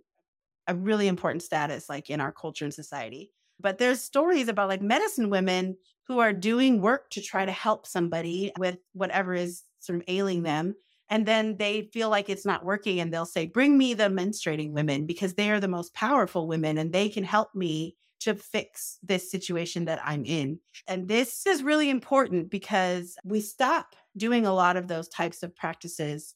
a 0.67 0.75
really 0.75 1.09
important 1.09 1.43
status 1.43 1.89
like 1.89 2.11
in 2.11 2.21
our 2.21 2.33
culture 2.33 2.65
and 2.65 2.75
society. 2.75 3.33
But 3.61 3.79
there's 3.79 4.01
stories 4.01 4.49
about 4.49 4.69
like 4.69 4.83
medicine 4.83 5.31
women 5.31 5.77
who 6.07 6.19
are 6.19 6.33
doing 6.33 6.81
work 6.81 7.11
to 7.11 7.23
try 7.23 7.45
to 7.45 7.53
help 7.53 7.87
somebody 7.87 8.53
with 8.59 8.79
whatever 8.93 9.35
is 9.35 9.63
sort 9.81 9.97
of 9.97 10.05
ailing 10.09 10.43
them. 10.43 10.75
And 11.11 11.27
then 11.27 11.57
they 11.57 11.91
feel 11.93 12.09
like 12.09 12.29
it's 12.29 12.47
not 12.47 12.65
working 12.65 13.01
and 13.01 13.13
they'll 13.13 13.27
say, 13.27 13.47
Bring 13.47 13.79
me 13.79 13.95
the 13.95 14.05
menstruating 14.05 14.73
women 14.73 15.07
because 15.07 15.35
they 15.35 15.51
are 15.51 15.61
the 15.61 15.69
most 15.69 15.95
powerful 15.95 16.49
women 16.49 16.79
and 16.79 16.93
they 16.93 17.09
can 17.09 17.25
help 17.25 17.55
me 17.55 17.97
to 18.25 18.35
fix 18.35 18.99
this 19.03 19.31
situation 19.31 19.85
that 19.85 20.01
I'm 20.03 20.25
in. 20.25 20.59
And 20.89 21.09
this 21.09 21.47
is 21.47 21.63
really 21.63 21.91
important 21.91 22.51
because 22.51 23.17
we 23.23 23.41
stop 23.41 23.95
doing 24.17 24.47
a 24.47 24.55
lot 24.55 24.77
of 24.77 24.89
those 24.89 25.09
types 25.09 25.43
of 25.43 25.55
practices, 25.55 26.35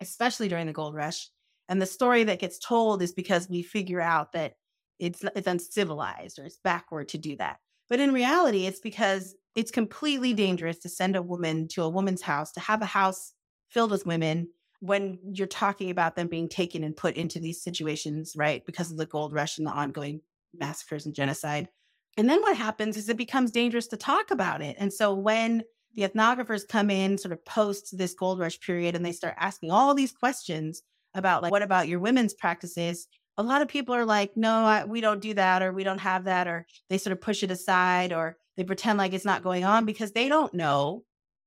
especially 0.00 0.48
during 0.48 0.68
the 0.68 0.72
gold 0.72 0.94
rush. 0.94 1.28
And 1.68 1.82
the 1.82 1.86
story 1.86 2.24
that 2.24 2.38
gets 2.38 2.60
told 2.60 3.02
is 3.02 3.12
because 3.12 3.48
we 3.48 3.62
figure 3.62 4.00
out 4.00 4.32
that 4.32 4.54
it's 5.00 5.24
it's 5.34 5.46
uncivilized 5.48 6.38
or 6.38 6.44
it's 6.44 6.58
backward 6.62 7.08
to 7.08 7.18
do 7.18 7.36
that. 7.36 7.58
But 7.88 7.98
in 7.98 8.12
reality, 8.12 8.66
it's 8.66 8.80
because 8.80 9.34
it's 9.56 9.72
completely 9.72 10.32
dangerous 10.32 10.78
to 10.78 10.88
send 10.88 11.16
a 11.16 11.22
woman 11.22 11.66
to 11.68 11.82
a 11.82 11.88
woman's 11.88 12.22
house, 12.22 12.52
to 12.52 12.60
have 12.60 12.82
a 12.82 12.86
house 12.86 13.32
filled 13.68 13.90
with 13.90 14.06
women 14.06 14.48
when 14.80 15.18
you're 15.32 15.46
talking 15.46 15.90
about 15.90 16.14
them 16.14 16.28
being 16.28 16.48
taken 16.48 16.84
and 16.84 16.96
put 16.96 17.16
into 17.16 17.40
these 17.40 17.62
situations, 17.62 18.34
right? 18.36 18.64
Because 18.64 18.90
of 18.92 18.96
the 18.96 19.06
gold 19.06 19.32
rush 19.32 19.58
and 19.58 19.66
the 19.66 19.72
ongoing 19.72 20.20
massacres 20.58 21.06
and 21.06 21.14
genocide. 21.14 21.68
And 22.16 22.28
then 22.28 22.40
what 22.42 22.56
happens 22.56 22.96
is 22.96 23.08
it 23.08 23.16
becomes 23.16 23.50
dangerous 23.50 23.86
to 23.88 23.96
talk 23.96 24.30
about 24.30 24.62
it. 24.62 24.76
And 24.78 24.92
so 24.92 25.14
when 25.14 25.62
the 25.94 26.02
ethnographers 26.02 26.68
come 26.68 26.90
in 26.90 27.18
sort 27.18 27.32
of 27.32 27.44
post 27.44 27.96
this 27.96 28.14
gold 28.14 28.38
rush 28.38 28.60
period 28.60 28.94
and 28.94 29.04
they 29.04 29.12
start 29.12 29.34
asking 29.38 29.70
all 29.70 29.94
these 29.94 30.12
questions 30.12 30.82
about 31.14 31.42
like 31.42 31.50
what 31.50 31.62
about 31.62 31.88
your 31.88 31.98
women's 31.98 32.34
practices 32.34 33.08
a 33.36 33.42
lot 33.42 33.62
of 33.62 33.68
people 33.68 33.94
are 33.94 34.04
like 34.04 34.36
no 34.36 34.64
I, 34.64 34.84
we 34.84 35.00
don't 35.00 35.20
do 35.20 35.34
that 35.34 35.62
or 35.62 35.72
we 35.72 35.82
don't 35.82 35.98
have 35.98 36.24
that 36.24 36.46
or 36.46 36.66
they 36.88 36.98
sort 36.98 37.12
of 37.12 37.20
push 37.20 37.42
it 37.42 37.50
aside 37.50 38.12
or 38.12 38.36
they 38.56 38.64
pretend 38.64 38.98
like 38.98 39.12
it's 39.12 39.24
not 39.24 39.42
going 39.42 39.64
on 39.64 39.84
because 39.84 40.12
they 40.12 40.28
don't 40.28 40.54
know 40.54 41.02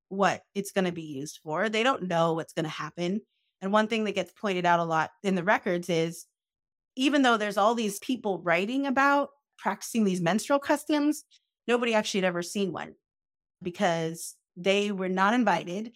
what 0.08 0.42
it's 0.54 0.72
going 0.72 0.84
to 0.84 0.92
be 0.92 1.02
used 1.02 1.40
for 1.42 1.68
they 1.68 1.82
don't 1.82 2.02
know 2.02 2.34
what's 2.34 2.52
going 2.52 2.64
to 2.64 2.70
happen 2.70 3.20
and 3.62 3.72
one 3.72 3.88
thing 3.88 4.04
that 4.04 4.14
gets 4.14 4.32
pointed 4.32 4.66
out 4.66 4.80
a 4.80 4.84
lot 4.84 5.10
in 5.22 5.34
the 5.34 5.44
records 5.44 5.88
is 5.88 6.26
even 6.96 7.22
though 7.22 7.36
there's 7.36 7.56
all 7.56 7.74
these 7.74 7.98
people 7.98 8.40
writing 8.42 8.86
about 8.86 9.30
practicing 9.58 10.04
these 10.04 10.20
menstrual 10.20 10.58
customs, 10.58 11.24
nobody 11.66 11.94
actually 11.94 12.20
had 12.20 12.28
ever 12.28 12.42
seen 12.42 12.72
one 12.72 12.94
because 13.62 14.36
they 14.56 14.92
were 14.92 15.08
not 15.08 15.34
invited. 15.34 15.92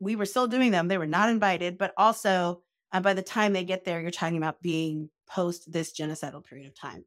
We 0.00 0.16
were 0.16 0.26
still 0.26 0.46
doing 0.46 0.70
them. 0.70 0.88
They 0.88 0.98
were 0.98 1.06
not 1.06 1.30
invited, 1.30 1.78
but 1.78 1.92
also 1.96 2.62
uh, 2.92 3.00
by 3.00 3.14
the 3.14 3.22
time 3.22 3.52
they 3.52 3.64
get 3.64 3.84
there, 3.84 4.00
you're 4.00 4.10
talking 4.10 4.36
about 4.36 4.62
being 4.62 5.10
post 5.28 5.70
this 5.70 5.92
genocidal 5.92 6.44
period 6.44 6.68
of 6.68 6.74
time. 6.74 7.04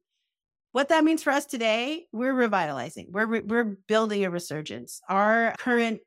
What 0.74 0.90
that 0.90 1.04
means 1.04 1.24
for 1.24 1.32
us 1.32 1.46
today, 1.46 2.08
we're 2.12 2.34
revitalizing. 2.34 3.08
We're 3.12 3.26
re- 3.26 3.42
we're 3.42 3.78
building 3.88 4.24
a 4.24 4.30
resurgence. 4.30 5.02
Our 5.10 5.54
current 5.58 6.00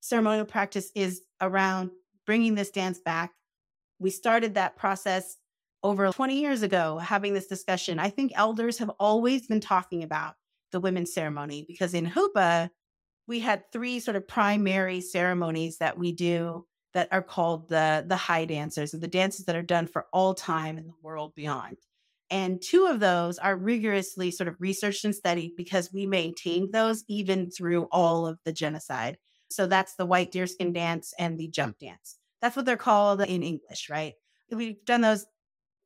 ceremonial 0.00 0.44
practice 0.44 0.90
is 0.94 1.22
around 1.40 1.90
bringing 2.26 2.54
this 2.54 2.70
dance 2.70 3.00
back. 3.00 3.32
We 3.98 4.10
started 4.10 4.54
that 4.54 4.76
process 4.76 5.36
over 5.82 6.10
20 6.10 6.40
years 6.40 6.62
ago 6.62 6.98
having 6.98 7.34
this 7.34 7.46
discussion. 7.46 7.98
I 7.98 8.10
think 8.10 8.32
elders 8.34 8.78
have 8.78 8.90
always 9.00 9.46
been 9.46 9.60
talking 9.60 10.02
about 10.02 10.34
the 10.70 10.80
women's 10.80 11.12
ceremony 11.12 11.64
because 11.66 11.94
in 11.94 12.06
Hoopa, 12.06 12.70
we 13.26 13.40
had 13.40 13.70
three 13.72 14.00
sort 14.00 14.16
of 14.16 14.26
primary 14.26 15.00
ceremonies 15.00 15.78
that 15.78 15.98
we 15.98 16.12
do 16.12 16.66
that 16.94 17.08
are 17.10 17.22
called 17.22 17.68
the 17.68 18.04
the 18.06 18.16
high 18.16 18.44
dancers, 18.44 18.94
or 18.94 18.98
the 18.98 19.08
dances 19.08 19.46
that 19.46 19.56
are 19.56 19.62
done 19.62 19.86
for 19.86 20.06
all 20.12 20.34
time 20.34 20.78
in 20.78 20.86
the 20.86 20.94
world 21.02 21.34
beyond. 21.34 21.76
And 22.30 22.62
two 22.62 22.86
of 22.86 23.00
those 23.00 23.38
are 23.38 23.56
rigorously 23.56 24.30
sort 24.30 24.48
of 24.48 24.56
researched 24.58 25.04
and 25.04 25.14
studied 25.14 25.52
because 25.56 25.92
we 25.92 26.06
maintained 26.06 26.72
those 26.72 27.04
even 27.06 27.50
through 27.50 27.88
all 27.92 28.26
of 28.26 28.38
the 28.44 28.52
genocide. 28.52 29.18
So 29.50 29.66
that's 29.66 29.96
the 29.96 30.06
white 30.06 30.32
deerskin 30.32 30.72
dance 30.72 31.12
and 31.18 31.38
the 31.38 31.48
jump 31.48 31.78
dance. 31.78 32.16
That's 32.40 32.56
what 32.56 32.64
they're 32.64 32.76
called 32.78 33.20
in 33.20 33.42
English, 33.42 33.90
right? 33.90 34.14
We've 34.50 34.82
done 34.84 35.02
those 35.02 35.26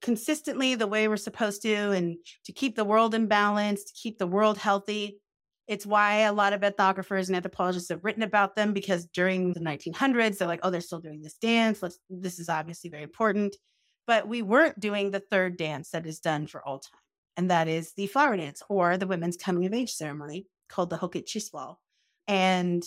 consistently 0.02 0.74
the 0.74 0.86
way 0.86 1.08
we're 1.08 1.16
supposed 1.16 1.62
to 1.62 1.74
and 1.92 2.16
to 2.44 2.52
keep 2.52 2.76
the 2.76 2.84
world 2.84 3.14
in 3.14 3.26
balance, 3.26 3.84
to 3.84 3.92
keep 3.94 4.18
the 4.18 4.26
world 4.26 4.58
healthy. 4.58 5.20
It's 5.66 5.86
why 5.86 6.18
a 6.18 6.32
lot 6.32 6.52
of 6.52 6.60
ethnographers 6.60 7.26
and 7.26 7.36
anthropologists 7.36 7.88
have 7.88 8.04
written 8.04 8.22
about 8.22 8.54
them 8.54 8.72
because 8.72 9.06
during 9.06 9.52
the 9.52 9.60
1900s, 9.60 10.38
they're 10.38 10.46
like, 10.46 10.60
oh, 10.62 10.70
they're 10.70 10.80
still 10.80 11.00
doing 11.00 11.22
this 11.22 11.34
dance. 11.34 11.82
Let's, 11.82 11.98
this 12.08 12.38
is 12.38 12.48
obviously 12.48 12.88
very 12.88 13.02
important. 13.02 13.56
But 14.06 14.28
we 14.28 14.42
weren't 14.42 14.78
doing 14.78 15.10
the 15.10 15.20
third 15.20 15.56
dance 15.56 15.90
that 15.90 16.06
is 16.06 16.20
done 16.20 16.46
for 16.46 16.64
all 16.64 16.78
time, 16.78 17.00
and 17.36 17.50
that 17.50 17.66
is 17.66 17.92
the 17.94 18.06
flower 18.06 18.36
dance 18.36 18.62
or 18.68 18.96
the 18.96 19.08
women's 19.08 19.36
coming 19.36 19.66
of 19.66 19.74
age 19.74 19.92
ceremony 19.92 20.46
called 20.68 20.90
the 20.90 20.98
Hokit 20.98 21.26
Chiswal. 21.26 21.76
And 22.28 22.84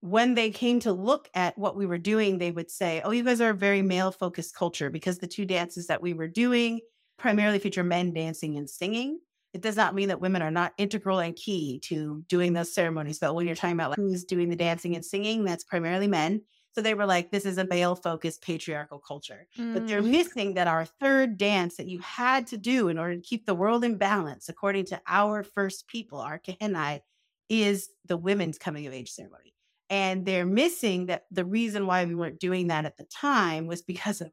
when 0.00 0.34
they 0.34 0.50
came 0.50 0.80
to 0.80 0.92
look 0.92 1.28
at 1.34 1.56
what 1.58 1.76
we 1.76 1.86
were 1.86 1.98
doing, 1.98 2.38
they 2.38 2.50
would 2.50 2.70
say, 2.70 3.02
Oh, 3.04 3.10
you 3.10 3.22
guys 3.22 3.40
are 3.40 3.50
a 3.50 3.54
very 3.54 3.82
male 3.82 4.10
focused 4.10 4.54
culture 4.54 4.90
because 4.90 5.18
the 5.18 5.26
two 5.26 5.44
dances 5.44 5.86
that 5.88 6.02
we 6.02 6.14
were 6.14 6.28
doing 6.28 6.80
primarily 7.18 7.58
feature 7.58 7.84
men 7.84 8.12
dancing 8.12 8.56
and 8.56 8.68
singing. 8.68 9.20
It 9.52 9.60
does 9.60 9.76
not 9.76 9.94
mean 9.94 10.08
that 10.08 10.20
women 10.20 10.42
are 10.42 10.50
not 10.50 10.72
integral 10.78 11.18
and 11.18 11.36
key 11.36 11.80
to 11.84 12.24
doing 12.28 12.52
those 12.52 12.72
ceremonies. 12.72 13.18
But 13.18 13.34
when 13.34 13.46
you're 13.46 13.56
talking 13.56 13.76
about 13.76 13.90
like, 13.90 13.98
who's 13.98 14.24
doing 14.24 14.48
the 14.48 14.56
dancing 14.56 14.94
and 14.94 15.04
singing, 15.04 15.44
that's 15.44 15.64
primarily 15.64 16.06
men. 16.06 16.42
So 16.72 16.80
they 16.80 16.94
were 16.94 17.04
like, 17.04 17.30
this 17.30 17.44
is 17.44 17.58
a 17.58 17.66
male 17.66 17.96
focused 17.96 18.42
patriarchal 18.42 19.00
culture. 19.00 19.48
Mm. 19.58 19.74
But 19.74 19.88
they're 19.88 20.02
mm. 20.02 20.10
missing 20.10 20.54
that 20.54 20.68
our 20.68 20.84
third 20.84 21.36
dance 21.36 21.76
that 21.76 21.88
you 21.88 21.98
had 21.98 22.46
to 22.48 22.56
do 22.56 22.88
in 22.88 22.96
order 22.96 23.16
to 23.16 23.20
keep 23.20 23.44
the 23.44 23.54
world 23.54 23.82
in 23.82 23.98
balance, 23.98 24.48
according 24.48 24.86
to 24.86 25.00
our 25.06 25.42
first 25.42 25.88
people, 25.88 26.20
our 26.20 26.38
Kehenai, 26.38 27.00
is 27.48 27.90
the 28.06 28.16
women's 28.16 28.56
coming 28.56 28.86
of 28.86 28.92
age 28.92 29.10
ceremony. 29.10 29.52
And 29.90 30.24
they're 30.24 30.46
missing 30.46 31.06
that 31.06 31.24
the 31.32 31.44
reason 31.44 31.86
why 31.86 32.04
we 32.04 32.14
weren't 32.14 32.38
doing 32.38 32.68
that 32.68 32.84
at 32.84 32.96
the 32.96 33.04
time 33.04 33.66
was 33.66 33.82
because 33.82 34.20
of 34.20 34.30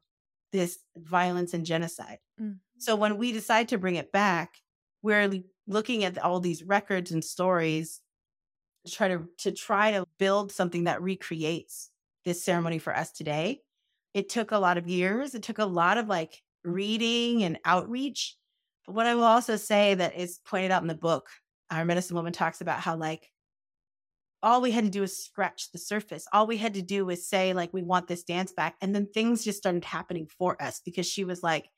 this 0.52 0.78
violence 0.96 1.52
and 1.52 1.66
genocide. 1.66 2.18
Mm. 2.40 2.58
So 2.78 2.94
when 2.94 3.18
we 3.18 3.32
decide 3.32 3.68
to 3.68 3.78
bring 3.78 3.96
it 3.96 4.12
back, 4.12 4.54
we're 5.02 5.42
looking 5.66 6.04
at 6.04 6.16
all 6.18 6.40
these 6.40 6.62
records 6.62 7.10
and 7.10 7.24
stories 7.24 8.00
to 8.86 8.92
try 8.92 9.08
to 9.08 9.24
to 9.38 9.52
try 9.52 9.90
to 9.92 10.04
build 10.18 10.52
something 10.52 10.84
that 10.84 11.02
recreates 11.02 11.90
this 12.24 12.44
ceremony 12.44 12.78
for 12.78 12.96
us 12.96 13.10
today. 13.12 13.60
It 14.14 14.28
took 14.28 14.52
a 14.52 14.58
lot 14.58 14.78
of 14.78 14.88
years. 14.88 15.34
It 15.34 15.42
took 15.42 15.58
a 15.58 15.66
lot 15.66 15.98
of 15.98 16.08
like 16.08 16.40
reading 16.64 17.42
and 17.42 17.58
outreach. 17.64 18.36
But 18.86 18.94
what 18.94 19.06
I 19.06 19.14
will 19.14 19.24
also 19.24 19.56
say 19.56 19.94
that 19.94 20.16
is 20.16 20.40
pointed 20.44 20.70
out 20.70 20.82
in 20.82 20.88
the 20.88 20.94
book, 20.94 21.28
our 21.70 21.84
medicine 21.84 22.16
woman 22.16 22.32
talks 22.32 22.60
about 22.60 22.80
how 22.80 22.96
like 22.96 23.30
all 24.42 24.60
we 24.60 24.70
had 24.70 24.84
to 24.84 24.90
do 24.90 25.00
was 25.00 25.16
scratch 25.16 25.72
the 25.72 25.78
surface. 25.78 26.26
All 26.32 26.46
we 26.46 26.56
had 26.56 26.74
to 26.74 26.82
do 26.82 27.04
was 27.06 27.26
say, 27.26 27.52
like, 27.52 27.72
we 27.72 27.82
want 27.82 28.06
this 28.06 28.22
dance 28.22 28.52
back. 28.52 28.76
And 28.80 28.94
then 28.94 29.06
things 29.06 29.44
just 29.44 29.58
started 29.58 29.84
happening 29.84 30.28
for 30.38 30.60
us 30.62 30.80
because 30.84 31.06
she 31.06 31.24
was 31.24 31.42
like, 31.42 31.68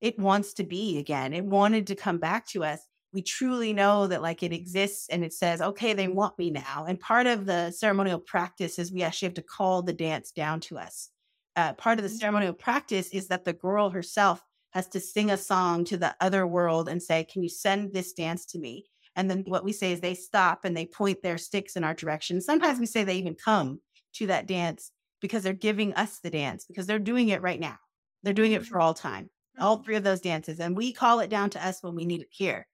it 0.00 0.18
wants 0.18 0.54
to 0.54 0.64
be 0.64 0.98
again. 0.98 1.32
It 1.32 1.44
wanted 1.44 1.86
to 1.88 1.94
come 1.94 2.18
back 2.18 2.46
to 2.48 2.64
us. 2.64 2.80
We 3.12 3.22
truly 3.22 3.72
know 3.72 4.06
that, 4.08 4.22
like, 4.22 4.42
it 4.42 4.52
exists 4.52 5.08
and 5.08 5.24
it 5.24 5.32
says, 5.32 5.60
okay, 5.60 5.92
they 5.92 6.08
want 6.08 6.38
me 6.38 6.50
now. 6.50 6.84
And 6.88 6.98
part 6.98 7.26
of 7.26 7.46
the 7.46 7.70
ceremonial 7.70 8.18
practice 8.18 8.78
is 8.78 8.92
we 8.92 9.02
actually 9.02 9.26
have 9.26 9.34
to 9.34 9.42
call 9.42 9.82
the 9.82 9.92
dance 9.92 10.30
down 10.30 10.60
to 10.60 10.78
us. 10.78 11.10
Uh, 11.56 11.72
part 11.74 11.98
of 11.98 12.02
the 12.02 12.08
mm-hmm. 12.08 12.18
ceremonial 12.18 12.52
practice 12.52 13.08
is 13.10 13.28
that 13.28 13.44
the 13.44 13.52
girl 13.52 13.90
herself 13.90 14.42
has 14.70 14.88
to 14.88 15.00
sing 15.00 15.30
a 15.30 15.36
song 15.36 15.84
to 15.84 15.96
the 15.96 16.14
other 16.20 16.46
world 16.46 16.88
and 16.88 17.00
say, 17.00 17.24
Can 17.24 17.42
you 17.42 17.48
send 17.48 17.92
this 17.92 18.12
dance 18.12 18.44
to 18.46 18.58
me? 18.58 18.86
And 19.16 19.30
then 19.30 19.44
what 19.46 19.64
we 19.64 19.72
say 19.72 19.92
is 19.92 20.00
they 20.00 20.14
stop 20.14 20.64
and 20.64 20.76
they 20.76 20.86
point 20.86 21.22
their 21.22 21.38
sticks 21.38 21.76
in 21.76 21.84
our 21.84 21.94
direction. 21.94 22.40
Sometimes 22.40 22.80
we 22.80 22.86
say 22.86 23.04
they 23.04 23.16
even 23.16 23.36
come 23.36 23.80
to 24.14 24.26
that 24.26 24.46
dance 24.46 24.90
because 25.20 25.42
they're 25.42 25.52
giving 25.52 25.94
us 25.94 26.18
the 26.20 26.30
dance 26.30 26.64
because 26.66 26.86
they're 26.86 26.98
doing 26.98 27.28
it 27.28 27.42
right 27.42 27.60
now. 27.60 27.76
They're 28.22 28.32
doing 28.32 28.52
it 28.52 28.66
for 28.66 28.80
all 28.80 28.94
time, 28.94 29.30
all 29.58 29.76
mm-hmm. 29.76 29.84
three 29.84 29.96
of 29.96 30.04
those 30.04 30.20
dances. 30.20 30.58
And 30.60 30.76
we 30.76 30.92
call 30.92 31.20
it 31.20 31.30
down 31.30 31.50
to 31.50 31.66
us 31.66 31.82
when 31.82 31.94
we 31.94 32.04
need 32.04 32.22
it 32.22 32.28
here. 32.30 32.66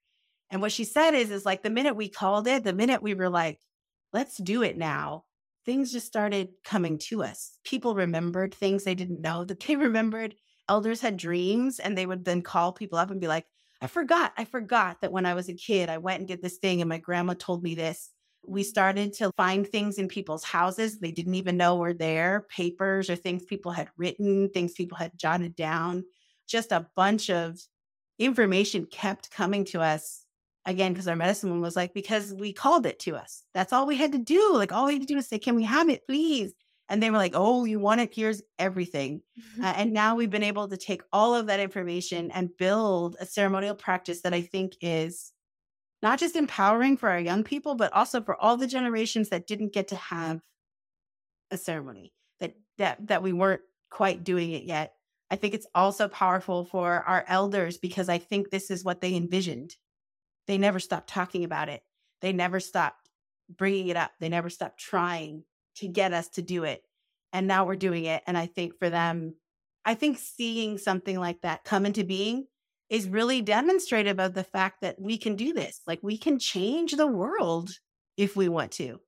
And 0.49 0.61
what 0.61 0.71
she 0.71 0.83
said 0.83 1.13
is, 1.13 1.31
is 1.31 1.45
like 1.45 1.63
the 1.63 1.69
minute 1.69 1.95
we 1.95 2.09
called 2.09 2.47
it, 2.47 2.63
the 2.63 2.73
minute 2.73 3.01
we 3.01 3.13
were 3.13 3.29
like, 3.29 3.59
let's 4.11 4.37
do 4.37 4.63
it 4.63 4.77
now, 4.77 5.23
things 5.65 5.91
just 5.91 6.07
started 6.07 6.49
coming 6.65 6.97
to 6.97 7.23
us. 7.23 7.57
People 7.63 7.95
remembered 7.95 8.53
things 8.53 8.83
they 8.83 8.95
didn't 8.95 9.21
know 9.21 9.45
that 9.45 9.61
they 9.61 9.75
remembered. 9.77 10.35
Elders 10.67 11.01
had 11.01 11.17
dreams 11.17 11.79
and 11.79 11.97
they 11.97 12.05
would 12.05 12.25
then 12.25 12.41
call 12.41 12.73
people 12.73 12.97
up 12.97 13.11
and 13.11 13.21
be 13.21 13.27
like, 13.27 13.45
I 13.81 13.87
forgot, 13.87 14.33
I 14.37 14.45
forgot 14.45 15.01
that 15.01 15.11
when 15.11 15.25
I 15.25 15.33
was 15.33 15.49
a 15.49 15.53
kid, 15.53 15.89
I 15.89 15.97
went 15.97 16.19
and 16.19 16.27
did 16.27 16.41
this 16.41 16.57
thing 16.57 16.81
and 16.81 16.89
my 16.89 16.99
grandma 16.99 17.33
told 17.33 17.63
me 17.63 17.75
this. 17.75 18.11
We 18.45 18.63
started 18.63 19.13
to 19.13 19.31
find 19.37 19.67
things 19.67 19.97
in 19.97 20.07
people's 20.07 20.43
houses 20.43 20.99
they 20.99 21.11
didn't 21.11 21.35
even 21.35 21.57
know 21.57 21.75
were 21.75 21.93
there 21.93 22.47
papers 22.49 23.09
or 23.09 23.15
things 23.15 23.43
people 23.43 23.71
had 23.71 23.89
written, 23.97 24.49
things 24.49 24.73
people 24.73 24.97
had 24.97 25.17
jotted 25.17 25.55
down. 25.55 26.05
Just 26.47 26.71
a 26.71 26.87
bunch 26.95 27.29
of 27.29 27.59
information 28.19 28.85
kept 28.85 29.31
coming 29.31 29.65
to 29.65 29.81
us 29.81 30.25
again 30.65 30.93
because 30.93 31.07
our 31.07 31.15
medicine 31.15 31.49
woman 31.49 31.63
was 31.63 31.75
like, 31.75 31.93
because 31.93 32.33
we 32.33 32.53
called 32.53 32.85
it 32.85 32.99
to 32.99 33.15
us. 33.15 33.43
That's 33.53 33.73
all 33.73 33.87
we 33.87 33.97
had 33.97 34.11
to 34.11 34.17
do. 34.19 34.53
Like, 34.53 34.71
all 34.71 34.85
we 34.87 34.93
had 34.93 35.01
to 35.01 35.07
do 35.07 35.17
is 35.17 35.27
say, 35.27 35.39
can 35.39 35.55
we 35.55 35.63
have 35.63 35.89
it, 35.89 36.05
please? 36.05 36.53
And 36.91 37.01
they 37.01 37.09
were 37.09 37.17
like, 37.17 37.31
oh, 37.35 37.63
you 37.63 37.79
want 37.79 38.01
it? 38.01 38.13
Here's 38.13 38.41
everything. 38.59 39.21
Mm-hmm. 39.39 39.63
Uh, 39.63 39.73
and 39.77 39.93
now 39.93 40.15
we've 40.15 40.29
been 40.29 40.43
able 40.43 40.67
to 40.67 40.75
take 40.75 41.01
all 41.13 41.33
of 41.33 41.47
that 41.47 41.61
information 41.61 42.31
and 42.31 42.55
build 42.57 43.15
a 43.17 43.25
ceremonial 43.25 43.75
practice 43.75 44.21
that 44.23 44.33
I 44.33 44.41
think 44.41 44.73
is 44.81 45.31
not 46.01 46.19
just 46.19 46.35
empowering 46.35 46.97
for 46.97 47.07
our 47.07 47.19
young 47.19 47.45
people, 47.45 47.75
but 47.75 47.93
also 47.93 48.21
for 48.21 48.35
all 48.35 48.57
the 48.57 48.67
generations 48.67 49.29
that 49.29 49.47
didn't 49.47 49.71
get 49.71 49.87
to 49.87 49.95
have 49.95 50.41
a 51.49 51.57
ceremony, 51.57 52.11
that 52.41 52.55
that 52.77 53.07
that 53.07 53.23
we 53.23 53.31
weren't 53.31 53.61
quite 53.89 54.25
doing 54.25 54.51
it 54.51 54.63
yet. 54.63 54.93
I 55.29 55.37
think 55.37 55.53
it's 55.53 55.67
also 55.73 56.09
powerful 56.09 56.65
for 56.65 57.03
our 57.03 57.23
elders 57.25 57.77
because 57.77 58.09
I 58.09 58.17
think 58.17 58.49
this 58.49 58.69
is 58.69 58.83
what 58.83 58.99
they 58.99 59.15
envisioned. 59.15 59.77
They 60.45 60.57
never 60.57 60.79
stopped 60.79 61.07
talking 61.07 61.45
about 61.45 61.69
it. 61.69 61.83
They 62.19 62.33
never 62.33 62.59
stopped 62.59 63.09
bringing 63.49 63.87
it 63.87 63.95
up. 63.95 64.11
They 64.19 64.27
never 64.27 64.49
stopped 64.49 64.77
trying 64.77 65.45
to 65.81 65.87
get 65.87 66.13
us 66.13 66.29
to 66.29 66.41
do 66.41 66.63
it. 66.63 66.81
And 67.33 67.47
now 67.47 67.65
we're 67.65 67.75
doing 67.75 68.05
it. 68.05 68.23
And 68.25 68.37
I 68.37 68.45
think 68.45 68.77
for 68.79 68.89
them, 68.89 69.35
I 69.85 69.95
think 69.95 70.17
seeing 70.17 70.77
something 70.77 71.19
like 71.19 71.41
that 71.41 71.63
come 71.63 71.85
into 71.85 72.03
being 72.03 72.45
is 72.89 73.07
really 73.07 73.41
demonstrative 73.41 74.19
of 74.19 74.33
the 74.33 74.43
fact 74.43 74.81
that 74.81 74.99
we 74.99 75.17
can 75.17 75.35
do 75.35 75.53
this. 75.53 75.81
Like 75.87 75.99
we 76.01 76.17
can 76.17 76.39
change 76.39 76.93
the 76.93 77.07
world 77.07 77.71
if 78.17 78.35
we 78.35 78.49
want 78.49 78.71
to. 78.73 78.99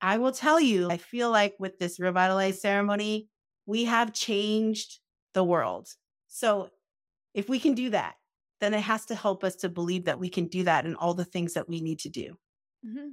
I 0.00 0.18
will 0.18 0.32
tell 0.32 0.60
you, 0.60 0.90
I 0.90 0.96
feel 0.96 1.30
like 1.30 1.54
with 1.58 1.78
this 1.78 1.98
revitalized 1.98 2.60
ceremony, 2.60 3.28
we 3.66 3.84
have 3.84 4.12
changed 4.12 4.98
the 5.32 5.44
world. 5.44 5.88
So 6.28 6.68
if 7.34 7.48
we 7.48 7.58
can 7.58 7.74
do 7.74 7.90
that, 7.90 8.14
then 8.60 8.74
it 8.74 8.80
has 8.80 9.06
to 9.06 9.14
help 9.14 9.44
us 9.44 9.56
to 9.56 9.68
believe 9.68 10.04
that 10.04 10.20
we 10.20 10.28
can 10.28 10.46
do 10.46 10.64
that 10.64 10.84
and 10.84 10.96
all 10.96 11.14
the 11.14 11.24
things 11.24 11.54
that 11.54 11.68
we 11.68 11.80
need 11.80 12.00
to 12.00 12.08
do. 12.08 12.36
Mm-hmm. 12.86 13.08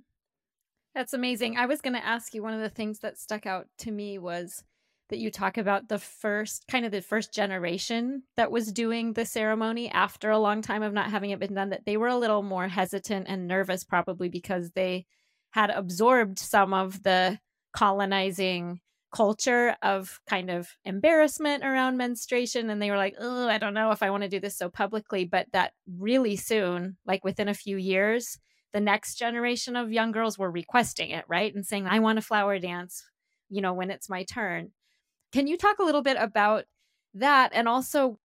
That's 0.99 1.13
amazing. 1.13 1.55
I 1.55 1.65
was 1.65 1.79
going 1.79 1.93
to 1.93 2.05
ask 2.05 2.33
you 2.33 2.43
one 2.43 2.53
of 2.53 2.59
the 2.59 2.67
things 2.67 2.99
that 2.99 3.17
stuck 3.17 3.45
out 3.45 3.67
to 3.77 3.89
me 3.89 4.17
was 4.17 4.65
that 5.07 5.17
you 5.17 5.31
talk 5.31 5.57
about 5.57 5.87
the 5.87 5.97
first 5.97 6.65
kind 6.69 6.85
of 6.85 6.91
the 6.91 7.01
first 7.01 7.33
generation 7.33 8.23
that 8.35 8.51
was 8.51 8.73
doing 8.73 9.13
the 9.13 9.23
ceremony 9.23 9.89
after 9.89 10.29
a 10.29 10.37
long 10.37 10.61
time 10.61 10.83
of 10.83 10.91
not 10.91 11.09
having 11.09 11.29
it 11.29 11.39
been 11.39 11.53
done 11.53 11.69
that 11.69 11.85
they 11.85 11.95
were 11.95 12.09
a 12.09 12.17
little 12.17 12.43
more 12.43 12.67
hesitant 12.67 13.27
and 13.29 13.47
nervous 13.47 13.85
probably 13.85 14.27
because 14.27 14.71
they 14.71 15.05
had 15.51 15.69
absorbed 15.69 16.37
some 16.37 16.73
of 16.73 17.01
the 17.03 17.39
colonizing 17.71 18.81
culture 19.15 19.77
of 19.81 20.19
kind 20.27 20.49
of 20.49 20.67
embarrassment 20.83 21.63
around 21.63 21.95
menstruation 21.95 22.69
and 22.69 22.81
they 22.81 22.91
were 22.91 22.97
like 22.97 23.15
oh 23.21 23.47
i 23.47 23.57
don't 23.57 23.73
know 23.73 23.91
if 23.91 24.03
i 24.03 24.09
want 24.09 24.21
to 24.21 24.29
do 24.29 24.41
this 24.41 24.57
so 24.57 24.69
publicly 24.69 25.23
but 25.23 25.47
that 25.53 25.71
really 25.97 26.35
soon 26.35 26.97
like 27.05 27.23
within 27.23 27.47
a 27.47 27.53
few 27.53 27.77
years 27.77 28.37
the 28.73 28.79
next 28.79 29.15
generation 29.15 29.75
of 29.75 29.91
young 29.91 30.11
girls 30.11 30.37
were 30.37 30.51
requesting 30.51 31.09
it, 31.11 31.25
right? 31.27 31.53
And 31.53 31.65
saying, 31.65 31.87
I 31.87 31.99
want 31.99 32.19
a 32.19 32.23
flower 32.23 32.59
dance, 32.59 33.03
you 33.49 33.61
know, 33.61 33.73
when 33.73 33.89
it's 33.89 34.09
my 34.09 34.23
turn. 34.23 34.71
Can 35.31 35.47
you 35.47 35.57
talk 35.57 35.79
a 35.79 35.83
little 35.83 36.01
bit 36.01 36.17
about 36.19 36.65
that? 37.13 37.51
And 37.53 37.67
also 37.67 38.19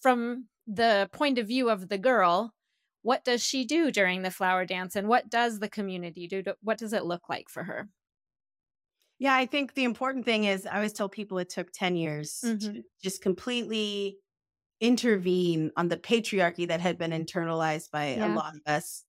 from 0.00 0.46
the 0.66 1.08
point 1.12 1.38
of 1.38 1.46
view 1.46 1.70
of 1.70 1.88
the 1.88 1.98
girl, 1.98 2.54
what 3.02 3.24
does 3.24 3.42
she 3.42 3.64
do 3.64 3.90
during 3.90 4.22
the 4.22 4.30
flower 4.30 4.64
dance 4.64 4.96
and 4.96 5.08
what 5.08 5.30
does 5.30 5.60
the 5.60 5.68
community 5.68 6.26
do? 6.26 6.42
What 6.62 6.78
does 6.78 6.92
it 6.92 7.04
look 7.04 7.28
like 7.28 7.48
for 7.48 7.64
her? 7.64 7.88
Yeah, 9.18 9.34
I 9.34 9.46
think 9.46 9.74
the 9.74 9.84
important 9.84 10.24
thing 10.24 10.44
is 10.44 10.66
I 10.66 10.76
always 10.76 10.92
tell 10.92 11.08
people 11.08 11.38
it 11.38 11.48
took 11.48 11.72
10 11.72 11.96
years 11.96 12.40
mm-hmm. 12.44 12.58
to 12.58 12.82
just 13.02 13.20
completely 13.20 14.18
intervene 14.80 15.72
on 15.76 15.88
the 15.88 15.96
patriarchy 15.96 16.68
that 16.68 16.80
had 16.80 16.98
been 16.98 17.10
internalized 17.10 17.90
by 17.90 18.14
yeah. 18.14 18.32
a 18.32 18.34
lot 18.34 18.54
of 18.54 18.60
us 18.66 19.04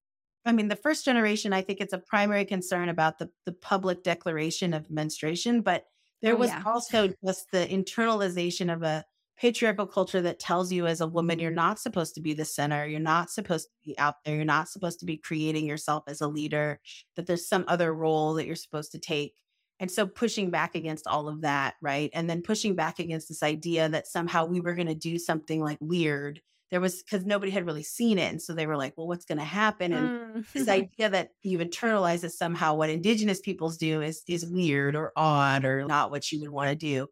I 0.45 0.51
mean, 0.51 0.67
the 0.67 0.75
first 0.75 1.05
generation, 1.05 1.53
I 1.53 1.61
think 1.61 1.81
it's 1.81 1.93
a 1.93 1.99
primary 1.99 2.45
concern 2.45 2.89
about 2.89 3.19
the, 3.19 3.29
the 3.45 3.51
public 3.51 4.03
declaration 4.03 4.73
of 4.73 4.89
menstruation, 4.89 5.61
but 5.61 5.85
there 6.21 6.33
oh, 6.33 6.37
was 6.37 6.49
yeah. 6.49 6.63
also 6.65 7.13
just 7.25 7.51
the 7.51 7.67
internalization 7.67 8.73
of 8.73 8.83
a 8.83 9.05
patriarchal 9.39 9.87
culture 9.87 10.21
that 10.21 10.39
tells 10.39 10.71
you 10.71 10.85
as 10.85 10.99
a 10.99 11.07
woman 11.07 11.39
you're 11.39 11.49
mm-hmm. 11.49 11.55
not 11.55 11.79
supposed 11.79 12.13
to 12.13 12.21
be 12.21 12.33
the 12.33 12.43
center 12.43 12.85
you're 12.85 12.99
not 12.99 13.29
supposed 13.29 13.67
to 13.67 13.71
be 13.85 13.97
out 13.97 14.15
there 14.25 14.35
you're 14.35 14.45
not 14.45 14.67
supposed 14.67 14.99
to 14.99 15.05
be 15.05 15.17
creating 15.17 15.65
yourself 15.65 16.03
as 16.07 16.19
a 16.21 16.27
leader 16.27 16.79
that 17.15 17.25
there's 17.25 17.47
some 17.47 17.63
other 17.67 17.93
role 17.93 18.33
that 18.33 18.45
you're 18.45 18.55
supposed 18.55 18.91
to 18.91 18.99
take. 18.99 19.33
And 19.79 19.89
so 19.89 20.05
pushing 20.05 20.49
back 20.49 20.75
against 20.75 21.07
all 21.07 21.29
of 21.29 21.41
that 21.41 21.75
right? 21.81 22.09
And 22.13 22.29
then 22.29 22.41
pushing 22.41 22.75
back 22.75 22.99
against 22.99 23.29
this 23.29 23.41
idea 23.41 23.87
that 23.87 24.07
somehow 24.07 24.45
we 24.45 24.59
were 24.59 24.75
going 24.75 24.87
to 24.87 24.95
do 24.95 25.17
something 25.17 25.63
like 25.63 25.77
weird 25.79 26.41
there 26.71 26.81
was 26.81 27.01
because 27.03 27.25
nobody 27.25 27.51
had 27.51 27.65
really 27.65 27.83
seen 27.83 28.17
it 28.17 28.31
and 28.31 28.41
so 28.41 28.53
they 28.53 28.67
were 28.67 28.77
like 28.77 28.93
well 28.97 29.07
what's 29.07 29.25
going 29.25 29.37
to 29.37 29.43
happen 29.43 29.93
and 29.93 30.35
mm. 30.35 30.51
this 30.53 30.67
idea 30.69 31.09
that 31.09 31.29
you've 31.41 31.61
internalized 31.61 32.21
that 32.21 32.31
somehow 32.31 32.73
what 32.75 32.89
indigenous 32.89 33.39
peoples 33.39 33.77
do 33.77 34.01
is 34.01 34.23
is 34.27 34.45
weird 34.45 34.95
or 34.95 35.11
odd 35.15 35.65
or 35.65 35.85
not 35.85 36.11
what 36.11 36.31
you 36.31 36.39
would 36.41 36.49
want 36.49 36.69
to 36.69 36.75
do 36.75 37.07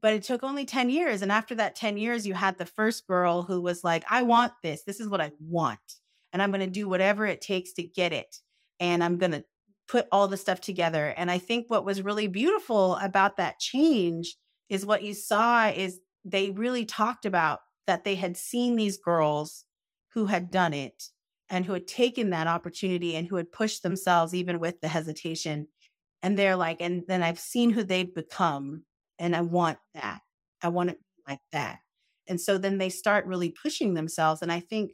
but 0.00 0.14
it 0.14 0.22
took 0.22 0.42
only 0.42 0.64
10 0.64 0.90
years. 0.90 1.22
And 1.22 1.30
after 1.30 1.54
that 1.56 1.74
10 1.74 1.96
years, 1.96 2.26
you 2.26 2.34
had 2.34 2.58
the 2.58 2.66
first 2.66 3.06
girl 3.06 3.42
who 3.42 3.60
was 3.60 3.84
like, 3.84 4.04
I 4.08 4.22
want 4.22 4.52
this. 4.62 4.82
This 4.84 5.00
is 5.00 5.08
what 5.08 5.20
I 5.20 5.32
want. 5.40 5.78
And 6.32 6.42
I'm 6.42 6.50
going 6.50 6.60
to 6.60 6.66
do 6.66 6.88
whatever 6.88 7.26
it 7.26 7.40
takes 7.40 7.72
to 7.74 7.82
get 7.82 8.12
it. 8.12 8.36
And 8.78 9.04
I'm 9.04 9.18
going 9.18 9.32
to 9.32 9.44
put 9.88 10.06
all 10.12 10.28
the 10.28 10.36
stuff 10.36 10.60
together. 10.60 11.12
And 11.16 11.30
I 11.30 11.38
think 11.38 11.68
what 11.68 11.84
was 11.84 12.02
really 12.02 12.28
beautiful 12.28 12.96
about 12.96 13.36
that 13.36 13.58
change 13.58 14.36
is 14.68 14.86
what 14.86 15.02
you 15.02 15.14
saw 15.14 15.68
is 15.68 15.98
they 16.24 16.50
really 16.50 16.84
talked 16.84 17.26
about 17.26 17.60
that 17.86 18.04
they 18.04 18.14
had 18.14 18.36
seen 18.36 18.76
these 18.76 18.98
girls 18.98 19.64
who 20.14 20.26
had 20.26 20.50
done 20.50 20.72
it 20.72 21.04
and 21.48 21.64
who 21.64 21.72
had 21.72 21.86
taken 21.86 22.30
that 22.30 22.46
opportunity 22.46 23.16
and 23.16 23.26
who 23.26 23.36
had 23.36 23.52
pushed 23.52 23.82
themselves 23.82 24.34
even 24.34 24.60
with 24.60 24.80
the 24.80 24.88
hesitation. 24.88 25.66
And 26.22 26.38
they're 26.38 26.56
like, 26.56 26.80
and 26.80 27.02
then 27.08 27.22
I've 27.22 27.40
seen 27.40 27.70
who 27.70 27.82
they've 27.82 28.14
become 28.14 28.84
and 29.18 29.34
I 29.34 29.40
want 29.40 29.78
that. 29.94 30.20
I 30.62 30.68
want 30.68 30.90
it 30.90 30.98
like 31.28 31.40
that. 31.52 31.78
And 32.28 32.40
so 32.40 32.58
then 32.58 32.78
they 32.78 32.88
start 32.88 33.26
really 33.26 33.50
pushing 33.50 33.94
themselves. 33.94 34.42
And 34.42 34.52
I 34.52 34.60
think 34.60 34.92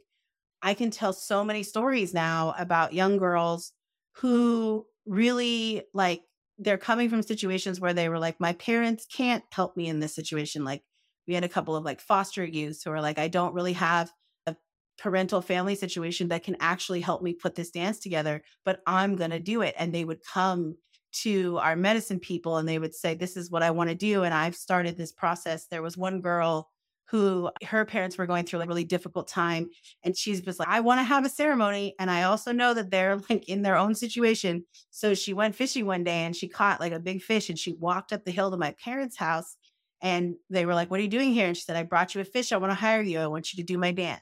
I 0.61 0.73
can 0.73 0.89
tell 0.89 1.13
so 1.13 1.43
many 1.43 1.63
stories 1.63 2.13
now 2.13 2.55
about 2.57 2.93
young 2.93 3.17
girls 3.17 3.73
who 4.15 4.85
really 5.05 5.83
like 5.93 6.21
they're 6.57 6.77
coming 6.77 7.09
from 7.09 7.21
situations 7.21 7.79
where 7.79 7.93
they 7.93 8.09
were 8.09 8.19
like, 8.19 8.39
my 8.39 8.53
parents 8.53 9.05
can't 9.05 9.43
help 9.51 9.77
me 9.77 9.87
in 9.87 9.99
this 9.99 10.15
situation. 10.15 10.63
Like 10.63 10.81
we 11.27 11.33
had 11.33 11.43
a 11.43 11.49
couple 11.49 11.75
of 11.75 11.83
like 11.83 11.99
foster 11.99 12.45
youths 12.45 12.83
who 12.83 12.91
are 12.91 13.01
like, 13.01 13.19
I 13.19 13.27
don't 13.27 13.53
really 13.53 13.73
have 13.73 14.11
a 14.45 14.55
parental 14.97 15.41
family 15.41 15.75
situation 15.75 16.29
that 16.29 16.43
can 16.43 16.57
actually 16.59 17.01
help 17.01 17.21
me 17.21 17.33
put 17.33 17.55
this 17.55 17.71
dance 17.71 17.99
together, 17.99 18.43
but 18.65 18.81
I'm 18.87 19.15
going 19.15 19.31
to 19.31 19.39
do 19.39 19.61
it. 19.61 19.75
And 19.77 19.93
they 19.93 20.05
would 20.05 20.23
come 20.23 20.75
to 21.23 21.57
our 21.59 21.75
medicine 21.75 22.19
people 22.19 22.57
and 22.57 22.67
they 22.67 22.79
would 22.79 22.93
say, 22.93 23.13
This 23.13 23.37
is 23.37 23.49
what 23.51 23.63
I 23.63 23.71
want 23.71 23.89
to 23.89 23.95
do. 23.95 24.23
And 24.23 24.33
I've 24.33 24.55
started 24.55 24.97
this 24.97 25.11
process. 25.11 25.67
There 25.67 25.81
was 25.81 25.97
one 25.97 26.21
girl 26.21 26.69
who 27.09 27.49
her 27.63 27.85
parents 27.85 28.17
were 28.17 28.25
going 28.25 28.45
through 28.45 28.59
a 28.59 28.65
really 28.65 28.83
difficult 28.83 29.27
time. 29.27 29.69
And 30.03 30.15
she 30.17 30.41
was 30.45 30.59
like, 30.59 30.67
I 30.67 30.81
want 30.81 30.99
to 30.99 31.03
have 31.03 31.25
a 31.25 31.29
ceremony. 31.29 31.95
And 31.99 32.11
I 32.11 32.23
also 32.23 32.51
know 32.51 32.73
that 32.73 32.91
they're 32.91 33.17
like 33.29 33.47
in 33.47 33.61
their 33.61 33.77
own 33.77 33.95
situation. 33.95 34.65
So 34.91 35.13
she 35.13 35.33
went 35.33 35.55
fishing 35.55 35.85
one 35.85 36.03
day 36.03 36.25
and 36.25 36.35
she 36.35 36.47
caught 36.47 36.79
like 36.79 36.93
a 36.93 36.99
big 36.99 37.21
fish 37.21 37.49
and 37.49 37.57
she 37.57 37.73
walked 37.73 38.11
up 38.11 38.25
the 38.25 38.31
hill 38.31 38.51
to 38.51 38.57
my 38.57 38.75
parents' 38.83 39.17
house. 39.17 39.55
And 40.01 40.35
they 40.49 40.65
were 40.65 40.75
like, 40.75 40.91
What 40.91 40.99
are 40.99 41.03
you 41.03 41.09
doing 41.09 41.33
here? 41.33 41.47
And 41.47 41.57
she 41.57 41.63
said, 41.63 41.75
I 41.75 41.83
brought 41.83 42.15
you 42.15 42.21
a 42.21 42.25
fish. 42.25 42.51
I 42.51 42.57
want 42.57 42.71
to 42.71 42.75
hire 42.75 43.01
you. 43.01 43.19
I 43.19 43.27
want 43.27 43.53
you 43.53 43.57
to 43.57 43.65
do 43.65 43.77
my 43.77 43.91
dance. 43.91 44.21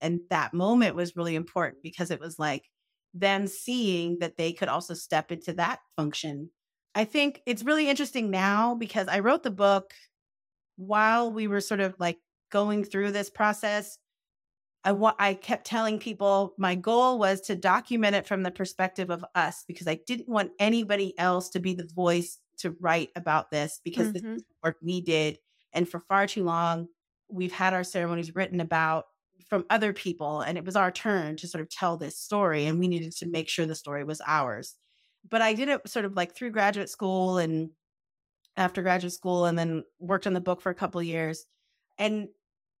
And 0.00 0.20
that 0.30 0.52
moment 0.52 0.96
was 0.96 1.16
really 1.16 1.34
important 1.34 1.82
because 1.82 2.10
it 2.10 2.20
was 2.20 2.38
like, 2.38 2.68
them 3.14 3.46
seeing 3.46 4.18
that 4.18 4.36
they 4.36 4.52
could 4.52 4.68
also 4.68 4.92
step 4.92 5.30
into 5.30 5.52
that 5.54 5.78
function. 5.96 6.50
I 6.94 7.04
think 7.04 7.40
it's 7.46 7.62
really 7.62 7.88
interesting 7.88 8.30
now 8.30 8.74
because 8.74 9.08
I 9.08 9.20
wrote 9.20 9.44
the 9.44 9.50
book 9.50 9.94
while 10.76 11.30
we 11.30 11.46
were 11.46 11.60
sort 11.60 11.80
of 11.80 11.94
like 11.98 12.18
going 12.50 12.84
through 12.84 13.12
this 13.12 13.30
process. 13.30 13.98
I 14.84 14.92
wa- 14.92 15.14
I 15.18 15.34
kept 15.34 15.66
telling 15.66 15.98
people 15.98 16.54
my 16.58 16.74
goal 16.74 17.18
was 17.18 17.40
to 17.42 17.56
document 17.56 18.16
it 18.16 18.26
from 18.26 18.42
the 18.42 18.50
perspective 18.50 19.10
of 19.10 19.24
us 19.34 19.64
because 19.66 19.88
I 19.88 20.00
didn't 20.06 20.28
want 20.28 20.52
anybody 20.58 21.18
else 21.18 21.48
to 21.50 21.60
be 21.60 21.74
the 21.74 21.88
voice 21.94 22.38
to 22.58 22.76
write 22.80 23.10
about 23.16 23.50
this 23.50 23.80
because 23.84 24.08
mm-hmm. 24.08 24.34
this 24.34 24.42
is 24.42 24.44
work 24.62 24.76
we 24.82 25.00
did. 25.00 25.38
And 25.72 25.88
for 25.88 26.00
far 26.00 26.26
too 26.26 26.44
long, 26.44 26.88
we've 27.28 27.52
had 27.52 27.74
our 27.74 27.84
ceremonies 27.84 28.34
written 28.34 28.60
about 28.60 29.06
from 29.48 29.64
other 29.70 29.92
people 29.92 30.40
and 30.40 30.56
it 30.56 30.64
was 30.64 30.76
our 30.76 30.90
turn 30.90 31.36
to 31.36 31.48
sort 31.48 31.62
of 31.62 31.68
tell 31.68 31.96
this 31.96 32.18
story 32.18 32.66
and 32.66 32.78
we 32.78 32.88
needed 32.88 33.12
to 33.12 33.26
make 33.26 33.48
sure 33.48 33.66
the 33.66 33.74
story 33.74 34.04
was 34.04 34.20
ours 34.26 34.76
but 35.28 35.42
i 35.42 35.52
did 35.52 35.68
it 35.68 35.86
sort 35.88 36.04
of 36.04 36.14
like 36.14 36.34
through 36.34 36.50
graduate 36.50 36.88
school 36.88 37.38
and 37.38 37.70
after 38.56 38.82
graduate 38.82 39.12
school 39.12 39.44
and 39.46 39.58
then 39.58 39.82
worked 39.98 40.26
on 40.26 40.32
the 40.32 40.40
book 40.40 40.60
for 40.60 40.70
a 40.70 40.74
couple 40.74 41.02
years 41.02 41.44
and 41.98 42.28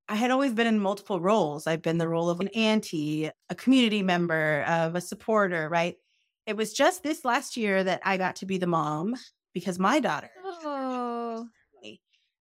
i 0.08 0.14
had 0.14 0.30
always 0.30 0.52
been 0.52 0.66
in 0.66 0.78
multiple 0.78 1.20
roles 1.20 1.66
i've 1.66 1.82
been 1.82 1.98
the 1.98 2.08
role 2.08 2.30
of 2.30 2.40
an 2.40 2.48
auntie 2.48 3.30
a 3.50 3.54
community 3.54 4.02
member 4.02 4.64
of 4.66 4.94
a 4.94 5.00
supporter 5.00 5.68
right 5.68 5.96
it 6.46 6.56
was 6.56 6.72
just 6.72 7.02
this 7.02 7.24
last 7.24 7.56
year 7.56 7.84
that 7.84 8.00
i 8.04 8.16
got 8.16 8.36
to 8.36 8.46
be 8.46 8.58
the 8.58 8.66
mom 8.66 9.14
because 9.54 9.78
my 9.78 10.00
daughter 10.00 10.30
oh. 10.64 11.48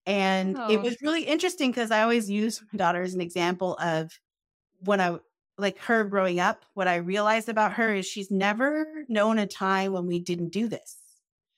And 0.06 0.58
oh. 0.58 0.70
it 0.70 0.82
was 0.82 0.98
really 1.02 1.24
interesting 1.24 1.72
because 1.72 1.92
I 1.92 2.02
always 2.02 2.30
use 2.30 2.62
my 2.72 2.78
daughter 2.78 3.02
as 3.02 3.14
an 3.14 3.22
example 3.22 3.78
of 3.78 4.12
when 4.82 5.00
I 5.00 5.18
like 5.58 5.78
her 5.80 6.04
growing 6.04 6.40
up, 6.40 6.66
what 6.74 6.88
I 6.88 6.96
realized 6.96 7.48
about 7.48 7.74
her 7.74 7.94
is 7.94 8.06
she's 8.06 8.32
never 8.32 8.86
known 9.08 9.40
a 9.40 9.48
time 9.48 9.94
when 9.94 10.08
we 10.08 10.20
didn't 10.20 10.50
do 10.50 10.68
this. 10.68 10.98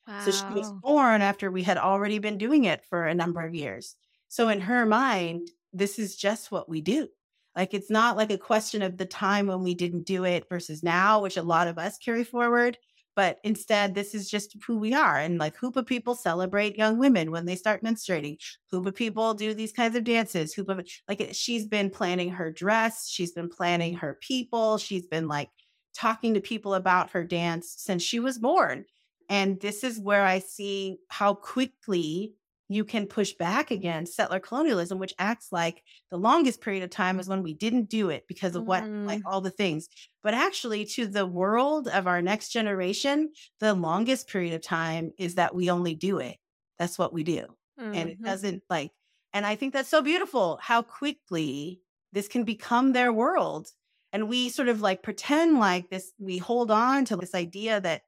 Wow. 0.07 0.21
So 0.23 0.31
she 0.31 0.53
was 0.53 0.71
born 0.83 1.21
after 1.21 1.49
we 1.49 1.63
had 1.63 1.77
already 1.77 2.19
been 2.19 2.37
doing 2.37 2.65
it 2.65 2.83
for 2.85 3.05
a 3.05 3.15
number 3.15 3.41
of 3.41 3.55
years. 3.55 3.95
So 4.27 4.49
in 4.49 4.61
her 4.61 4.85
mind, 4.85 5.49
this 5.73 5.97
is 5.97 6.15
just 6.15 6.51
what 6.51 6.69
we 6.69 6.81
do. 6.81 7.07
Like 7.55 7.73
it's 7.73 7.89
not 7.89 8.17
like 8.17 8.31
a 8.31 8.37
question 8.37 8.81
of 8.81 8.97
the 8.97 9.05
time 9.05 9.47
when 9.47 9.63
we 9.63 9.73
didn't 9.73 10.05
do 10.05 10.25
it 10.25 10.47
versus 10.49 10.83
now, 10.83 11.21
which 11.21 11.37
a 11.37 11.41
lot 11.41 11.67
of 11.67 11.77
us 11.77 11.97
carry 11.97 12.23
forward 12.23 12.77
but 13.15 13.39
instead 13.43 13.95
this 13.95 14.13
is 14.13 14.29
just 14.29 14.55
who 14.65 14.77
we 14.77 14.93
are 14.93 15.17
and 15.17 15.37
like 15.37 15.57
Hoopa 15.57 15.85
people 15.85 16.15
celebrate 16.15 16.77
young 16.77 16.97
women 16.97 17.31
when 17.31 17.45
they 17.45 17.55
start 17.55 17.83
menstruating. 17.83 18.37
Hoopa 18.71 18.93
people 18.93 19.33
do 19.33 19.53
these 19.53 19.71
kinds 19.71 19.95
of 19.95 20.03
dances. 20.03 20.53
Hoopa 20.53 20.85
like 21.07 21.29
she's 21.31 21.65
been 21.65 21.89
planning 21.89 22.29
her 22.29 22.51
dress 22.51 23.07
she's 23.09 23.31
been 23.31 23.49
planning 23.49 23.95
her 23.95 24.17
people 24.21 24.77
she's 24.77 25.07
been 25.07 25.27
like 25.27 25.49
talking 25.93 26.33
to 26.33 26.41
people 26.41 26.73
about 26.73 27.11
her 27.11 27.23
dance 27.23 27.73
since 27.77 28.03
she 28.03 28.19
was 28.19 28.37
born. 28.37 28.85
And 29.29 29.59
this 29.59 29.83
is 29.83 29.99
where 29.99 30.23
i 30.23 30.39
see 30.39 30.97
how 31.09 31.33
quickly 31.33 32.35
you 32.67 32.83
can 32.83 33.05
push 33.05 33.33
back 33.33 33.69
against 33.69 34.15
settler 34.15 34.39
colonialism, 34.39 34.97
which 34.97 35.13
acts 35.19 35.49
like 35.51 35.83
the 36.09 36.17
longest 36.17 36.61
period 36.61 36.83
of 36.83 36.89
time 36.89 37.19
is 37.19 37.27
when 37.27 37.43
we 37.43 37.53
didn't 37.53 37.89
do 37.89 38.09
it 38.09 38.25
because 38.27 38.55
of 38.55 38.63
what, 38.63 38.83
mm-hmm. 38.83 39.05
like 39.05 39.21
all 39.25 39.41
the 39.41 39.51
things. 39.51 39.87
But 40.23 40.33
actually, 40.33 40.85
to 40.85 41.05
the 41.05 41.27
world 41.27 41.87
of 41.87 42.07
our 42.07 42.21
next 42.21 42.49
generation, 42.49 43.31
the 43.59 43.73
longest 43.73 44.27
period 44.27 44.53
of 44.53 44.63
time 44.63 45.11
is 45.19 45.35
that 45.35 45.53
we 45.53 45.69
only 45.69 45.93
do 45.93 46.17
it. 46.17 46.37
That's 46.79 46.97
what 46.97 47.13
we 47.13 47.23
do. 47.23 47.45
Mm-hmm. 47.79 47.93
And 47.93 48.09
it 48.09 48.15
mm-hmm. 48.15 48.25
doesn't 48.25 48.63
like, 48.69 48.91
and 49.33 49.45
I 49.45 49.55
think 49.55 49.73
that's 49.73 49.89
so 49.89 50.01
beautiful 50.01 50.59
how 50.61 50.81
quickly 50.81 51.81
this 52.13 52.27
can 52.27 52.43
become 52.43 52.93
their 52.93 53.13
world. 53.13 53.67
And 54.11 54.29
we 54.29 54.49
sort 54.49 54.69
of 54.69 54.81
like 54.81 55.03
pretend 55.03 55.59
like 55.59 55.89
this, 55.89 56.13
we 56.17 56.37
hold 56.37 56.71
on 56.71 57.05
to 57.05 57.17
this 57.17 57.35
idea 57.35 57.81
that 57.81 58.03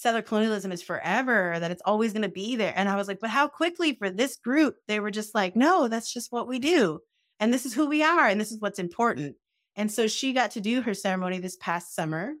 settler 0.00 0.22
colonialism 0.22 0.72
is 0.72 0.82
forever, 0.82 1.58
that 1.60 1.70
it's 1.70 1.82
always 1.84 2.12
going 2.12 2.22
to 2.22 2.28
be 2.28 2.56
there. 2.56 2.72
And 2.74 2.88
I 2.88 2.96
was 2.96 3.06
like, 3.06 3.20
but 3.20 3.28
how 3.28 3.48
quickly 3.48 3.94
for 3.94 4.08
this 4.08 4.36
group, 4.36 4.76
they 4.88 4.98
were 4.98 5.10
just 5.10 5.34
like, 5.34 5.54
no, 5.54 5.88
that's 5.88 6.12
just 6.12 6.32
what 6.32 6.48
we 6.48 6.58
do. 6.58 7.00
And 7.38 7.52
this 7.52 7.66
is 7.66 7.74
who 7.74 7.86
we 7.86 8.02
are. 8.02 8.26
And 8.26 8.40
this 8.40 8.50
is 8.50 8.60
what's 8.60 8.78
important. 8.78 9.36
And 9.76 9.92
so 9.92 10.06
she 10.06 10.32
got 10.32 10.52
to 10.52 10.60
do 10.60 10.80
her 10.80 10.94
ceremony 10.94 11.38
this 11.38 11.56
past 11.56 11.94
summer. 11.94 12.32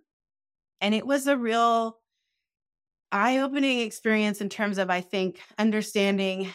And 0.80 0.94
it 0.94 1.06
was 1.06 1.26
a 1.26 1.36
real 1.36 1.98
eye 3.12 3.38
opening 3.38 3.80
experience 3.80 4.40
in 4.40 4.48
terms 4.48 4.78
of, 4.78 4.88
I 4.88 5.02
think, 5.02 5.40
understanding 5.58 6.50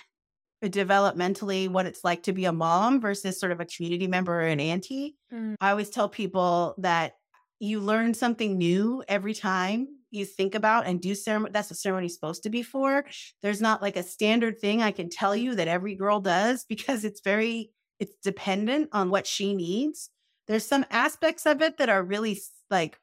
developmentally 0.64 1.70
what 1.70 1.86
it's 1.86 2.04
like 2.04 2.24
to 2.24 2.34
be 2.34 2.46
a 2.46 2.52
mom 2.52 3.00
versus 3.00 3.40
sort 3.40 3.52
of 3.52 3.60
a 3.60 3.66
community 3.66 4.08
member 4.08 4.42
or 4.42 4.48
an 4.48 4.60
auntie. 4.60 5.16
Mm. 5.32 5.56
I 5.62 5.70
always 5.70 5.92
tell 5.92 6.10
people 6.10 6.74
that 6.80 7.14
you 7.60 7.80
learn 7.80 8.16
something 8.16 8.58
new 8.58 9.04
every 9.08 9.36
time 9.36 9.88
you 10.16 10.26
think 10.26 10.56
about 10.56 10.88
and 10.88 11.02
do 11.02 11.14
ceremony 11.14 11.52
that's 11.52 11.70
what 11.70 11.78
ceremony 11.78 12.08
is 12.08 12.16
supposed 12.16 12.44
to 12.44 12.50
be 12.50 12.64
for. 12.64 13.06
There's 13.42 13.62
not 13.62 13.82
like 13.82 13.98
a 13.98 14.04
standard 14.04 14.60
thing 14.60 14.82
i 14.82 14.92
can 14.92 15.10
tell 15.10 15.36
you 15.36 15.56
that 15.56 15.68
every 15.68 15.96
girl 15.96 16.20
does 16.20 16.66
because 16.70 17.04
it's 17.06 17.22
very 17.22 17.72
it's 18.00 18.16
dependent 18.24 18.90
on 18.92 19.10
what 19.10 19.26
she 19.26 19.54
needs. 19.54 20.10
There's 20.48 20.66
some 20.66 20.86
aspects 20.92 21.46
of 21.46 21.62
it 21.62 21.78
that 21.78 21.90
are 21.90 22.04
really 22.04 22.40
like 22.70 23.00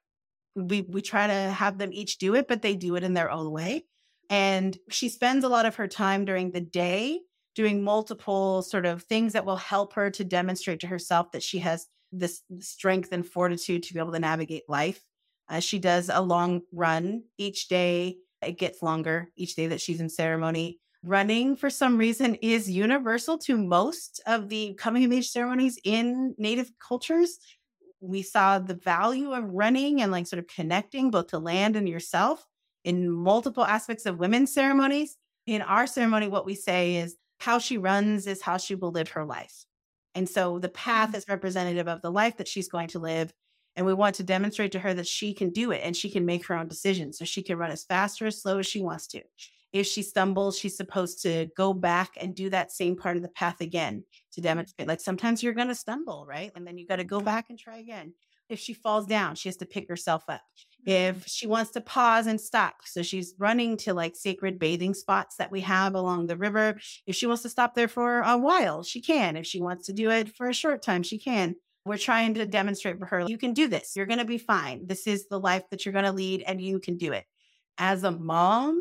we 0.55 0.83
we 0.83 1.01
try 1.01 1.27
to 1.27 1.33
have 1.33 1.79
them 1.79 1.91
each 1.93 2.19
do 2.19 2.35
it 2.35 2.47
but 2.47 2.61
they 2.61 2.77
do 2.77 2.97
it 2.97 3.05
in 3.05 3.15
their 3.15 3.31
own 3.31 3.51
way. 3.51 3.85
And 4.31 4.77
she 4.89 5.09
spends 5.09 5.45
a 5.45 5.49
lot 5.49 5.67
of 5.67 5.77
her 5.77 5.89
time 5.89 6.25
during 6.25 6.53
the 6.53 6.61
day 6.61 7.21
doing 7.55 7.83
multiple 7.83 8.63
sort 8.63 8.87
of 8.87 9.03
things 9.03 9.35
that 9.35 9.45
will 9.45 9.57
help 9.57 9.93
her 9.95 10.11
to 10.11 10.25
demonstrate 10.25 10.81
to 10.81 10.87
herself 10.87 11.33
that 11.33 11.43
she 11.43 11.59
has 11.59 11.87
this 12.13 12.43
strength 12.61 13.11
and 13.13 13.27
fortitude 13.27 13.83
to 13.83 13.95
be 13.95 14.01
able 14.01 14.13
to 14.13 14.19
navigate 14.19 14.63
life 14.69 15.03
uh, 15.49 15.61
she 15.61 15.79
does 15.79 16.11
a 16.13 16.21
long 16.21 16.63
run 16.73 17.25
each 17.39 17.69
day. 17.69 18.17
It 18.41 18.59
gets 18.59 18.83
longer 18.83 19.29
each 19.37 19.55
day 19.55 19.69
that 19.69 19.81
she's 19.81 20.01
in 20.01 20.09
ceremony. 20.09 20.79
running 21.05 21.57
for 21.57 21.69
some 21.69 21.99
reason 21.99 22.37
is 22.37 22.71
universal 22.71 23.37
to 23.37 23.57
most 23.57 24.21
of 24.27 24.49
the 24.49 24.73
coming 24.75 25.05
of 25.05 25.13
age 25.13 25.29
ceremonies 25.29 25.77
in 25.85 26.33
native 26.39 26.71
cultures 26.79 27.39
we 28.03 28.21
saw 28.21 28.59
the 28.59 28.75
value 28.75 29.33
of 29.33 29.49
running 29.49 30.03
and 30.03 30.11
like 30.11 30.27
sort 30.27 30.41
of 30.41 30.49
connecting 30.49 31.11
both 31.11 31.29
to 31.29 31.39
land 31.39 31.77
and 31.77 31.89
yourself 31.89 32.45
in 32.85 33.11
multiple 33.11 33.65
aspects 33.65 34.07
of 34.07 34.19
women's 34.19 34.53
ceremonies. 34.53 35.17
In 35.47 35.63
our 35.63 35.87
ceremony, 35.87 36.29
what 36.29 36.45
we 36.45 36.55
say 36.55 36.97
is 36.97 37.17
how 37.39 37.59
she 37.59 37.79
runs 37.79 38.27
is 38.27 38.43
how 38.43 38.57
she 38.57 38.75
will 38.75 38.91
live 38.91 39.11
her 39.11 39.25
life. 39.25 39.65
And 40.15 40.29
so 40.29 40.59
the 40.59 40.69
path 40.69 41.13
mm. 41.13 41.17
is 41.17 41.29
representative 41.29 41.89
of 41.89 42.03
the 42.03 42.11
life 42.11 42.37
that 42.37 42.49
she's 42.49 42.69
going 42.69 42.89
to 42.89 42.99
live. 42.99 43.33
And 43.77 43.87
we 43.87 43.95
want 43.95 44.17
to 44.17 44.23
demonstrate 44.23 44.73
to 44.73 44.79
her 44.79 44.93
that 44.95 45.07
she 45.07 45.33
can 45.33 45.51
do 45.51 45.71
it 45.71 45.81
and 45.83 45.97
she 45.97 46.11
can 46.11 46.27
make 46.27 46.47
her 46.47 46.55
own 46.55 46.69
decisions. 46.69 47.19
So 47.19 47.25
she 47.25 47.43
can 47.43 47.57
run 47.57 47.71
as 47.71 47.85
fast 47.85 48.21
or 48.21 48.27
as 48.27 48.41
slow 48.41 48.59
as 48.59 48.67
she 48.67 48.83
wants 48.83 49.07
to. 49.09 49.23
If 49.73 49.87
she 49.87 50.03
stumbles, 50.03 50.59
she's 50.59 50.77
supposed 50.77 51.23
to 51.23 51.49
go 51.57 51.73
back 51.73 52.11
and 52.21 52.35
do 52.35 52.51
that 52.51 52.73
same 52.73 52.95
part 52.95 53.17
of 53.17 53.23
the 53.23 53.29
path 53.29 53.63
again 53.63 54.05
to 54.33 54.43
demonstrate. 54.43 54.87
Like 54.87 55.01
sometimes 55.01 55.43
you're 55.43 55.55
going 55.55 55.69
to 55.69 55.75
stumble, 55.75 56.27
right? 56.29 56.53
And 56.55 56.67
then 56.67 56.77
you 56.77 56.87
got 56.87 56.97
to 56.97 57.05
go 57.05 57.21
back 57.21 57.47
and 57.49 57.59
try 57.59 57.79
again. 57.79 58.13
If 58.51 58.59
she 58.59 58.75
falls 58.75 59.07
down, 59.07 59.35
she 59.37 59.49
has 59.49 59.57
to 59.59 59.67
pick 59.67 59.89
herself 59.89 60.25
up. 60.29 60.43
If 60.85 61.17
mm-hmm. 61.17 61.25
she 61.27 61.47
wants 61.47 61.71
to 61.71 61.81
pause 61.81 62.27
and 62.27 62.39
stop, 62.39 62.75
so 62.85 63.03
she's 63.03 63.35
running 63.39 63.79
to 63.79 63.95
like 63.95 64.15
sacred 64.15 64.59
bathing 64.59 64.93
spots 64.93 65.37
that 65.37 65.51
we 65.51 65.63
have 65.63 65.95
along 65.95 66.27
the 66.27 66.37
river. 66.37 66.79
If 67.07 67.17
she 67.17 67.27
wants 67.27 67.43
to 67.43 67.49
stop 67.49 67.75
there 67.75 67.89
for 67.89 68.21
a 68.21 68.37
while, 68.37 68.83
she 68.83 69.01
can. 69.01 69.37
If 69.37 69.47
she 69.47 69.63
wants 69.63 69.87
to 69.87 69.95
do 69.95 70.11
it 70.11 70.37
for 70.37 70.51
a 70.51 70.55
short 70.55 70.83
time, 70.83 71.03
she 71.03 71.19
can. 71.19 71.55
We're 71.85 71.99
trying 71.99 72.35
to 72.35 72.47
demonstrate 72.47 72.99
for 72.99 73.07
her 73.07 73.21
you 73.29 73.39
can 73.39 73.53
do 73.55 73.69
this. 73.69 73.93
You're 73.97 74.07
going 74.07 74.21
to 74.21 74.25
be 74.25 74.39
fine. 74.39 74.87
This 74.87 75.07
is 75.07 75.29
the 75.29 75.41
life 75.41 75.65
that 75.71 75.85
you're 75.85 75.93
going 75.93 76.05
to 76.05 76.13
lead, 76.13 76.43
and 76.43 76.61
you 76.61 76.79
can 76.79 76.97
do 76.97 77.13
it. 77.13 77.25
As 77.79 78.05
a 78.05 78.13
mom, 78.13 78.81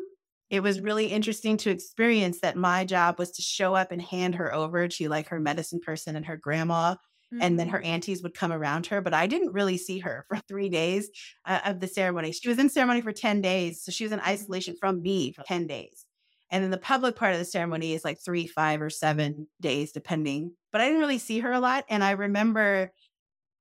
it 0.51 0.61
was 0.61 0.81
really 0.81 1.07
interesting 1.07 1.55
to 1.57 1.71
experience 1.71 2.41
that 2.41 2.57
my 2.57 2.85
job 2.85 3.17
was 3.17 3.31
to 3.31 3.41
show 3.41 3.73
up 3.73 3.91
and 3.91 4.01
hand 4.01 4.35
her 4.35 4.53
over 4.53 4.87
to 4.87 5.09
like 5.09 5.29
her 5.29 5.39
medicine 5.39 5.79
person 5.79 6.15
and 6.15 6.25
her 6.25 6.37
grandma 6.37 6.93
mm-hmm. 6.93 7.41
and 7.41 7.57
then 7.57 7.69
her 7.69 7.79
mm-hmm. 7.79 7.87
aunties 7.87 8.21
would 8.21 8.33
come 8.33 8.51
around 8.51 8.85
her 8.87 9.01
but 9.01 9.13
i 9.13 9.25
didn't 9.25 9.53
really 9.53 9.77
see 9.77 9.99
her 9.99 10.25
for 10.27 10.37
three 10.47 10.69
days 10.69 11.09
uh, 11.45 11.61
of 11.65 11.79
the 11.79 11.87
ceremony 11.87 12.31
she 12.31 12.49
was 12.49 12.59
in 12.59 12.69
ceremony 12.69 13.01
for 13.01 13.13
10 13.13 13.41
days 13.41 13.81
so 13.81 13.91
she 13.91 14.03
was 14.03 14.11
in 14.11 14.19
isolation 14.19 14.75
from 14.79 15.01
me 15.01 15.31
for 15.31 15.43
10 15.43 15.65
days 15.65 16.05
and 16.51 16.63
then 16.63 16.71
the 16.71 16.77
public 16.77 17.15
part 17.15 17.33
of 17.33 17.39
the 17.39 17.45
ceremony 17.45 17.93
is 17.93 18.05
like 18.05 18.19
three 18.23 18.45
five 18.45 18.81
or 18.81 18.89
seven 18.89 19.47
days 19.59 19.91
depending 19.91 20.53
but 20.71 20.81
i 20.81 20.85
didn't 20.85 20.99
really 20.99 21.17
see 21.17 21.39
her 21.39 21.51
a 21.51 21.59
lot 21.59 21.85
and 21.89 22.03
i 22.03 22.11
remember 22.11 22.91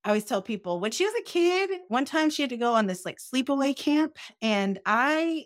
I 0.04 0.08
always 0.08 0.24
tell 0.24 0.40
people 0.40 0.80
when 0.80 0.92
she 0.92 1.04
was 1.04 1.14
a 1.20 1.22
kid, 1.24 1.70
one 1.88 2.04
time 2.04 2.30
she 2.30 2.42
had 2.42 2.50
to 2.50 2.56
go 2.56 2.74
on 2.74 2.86
this 2.86 3.04
like 3.04 3.18
sleepaway 3.18 3.76
camp. 3.76 4.16
And 4.40 4.80
I 4.86 5.44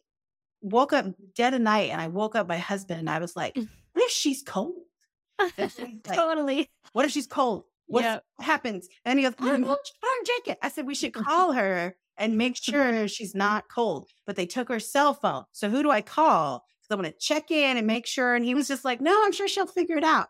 woke 0.60 0.92
up 0.92 1.06
dead 1.34 1.54
of 1.54 1.60
night 1.60 1.90
and 1.90 2.00
I 2.00 2.08
woke 2.08 2.36
up 2.36 2.48
my 2.48 2.58
husband 2.58 3.00
and 3.00 3.10
I 3.10 3.18
was 3.18 3.34
like, 3.34 3.54
mm. 3.54 3.68
what 3.92 4.04
if 4.04 4.10
she's 4.10 4.42
cold? 4.42 4.76
like, 5.58 6.02
totally. 6.04 6.70
What 6.92 7.04
if 7.04 7.10
she's 7.10 7.26
cold? 7.26 7.64
What 7.86 8.04
yep. 8.04 8.24
happens? 8.40 8.88
And 9.04 9.18
he 9.18 9.24
goes, 9.24 9.34
on 9.40 9.64
a 9.64 9.76
jacket. 10.24 10.58
I 10.62 10.68
said, 10.68 10.86
we 10.86 10.94
should 10.94 11.12
call 11.12 11.52
her 11.52 11.96
and 12.16 12.38
make 12.38 12.56
sure 12.56 13.08
she's 13.08 13.34
not 13.34 13.64
cold. 13.68 14.06
But 14.24 14.36
they 14.36 14.46
took 14.46 14.68
her 14.68 14.78
cell 14.78 15.14
phone. 15.14 15.44
So 15.52 15.68
who 15.68 15.82
do 15.82 15.90
I 15.90 16.00
call? 16.00 16.64
Want 16.94 17.06
to 17.06 17.12
check 17.18 17.50
in 17.50 17.76
and 17.76 17.86
make 17.86 18.06
sure. 18.06 18.34
And 18.34 18.44
he 18.44 18.54
was 18.54 18.68
just 18.68 18.84
like, 18.84 19.00
no, 19.00 19.22
I'm 19.24 19.32
sure 19.32 19.48
she'll 19.48 19.66
figure 19.66 19.96
it 19.96 20.04
out. 20.04 20.28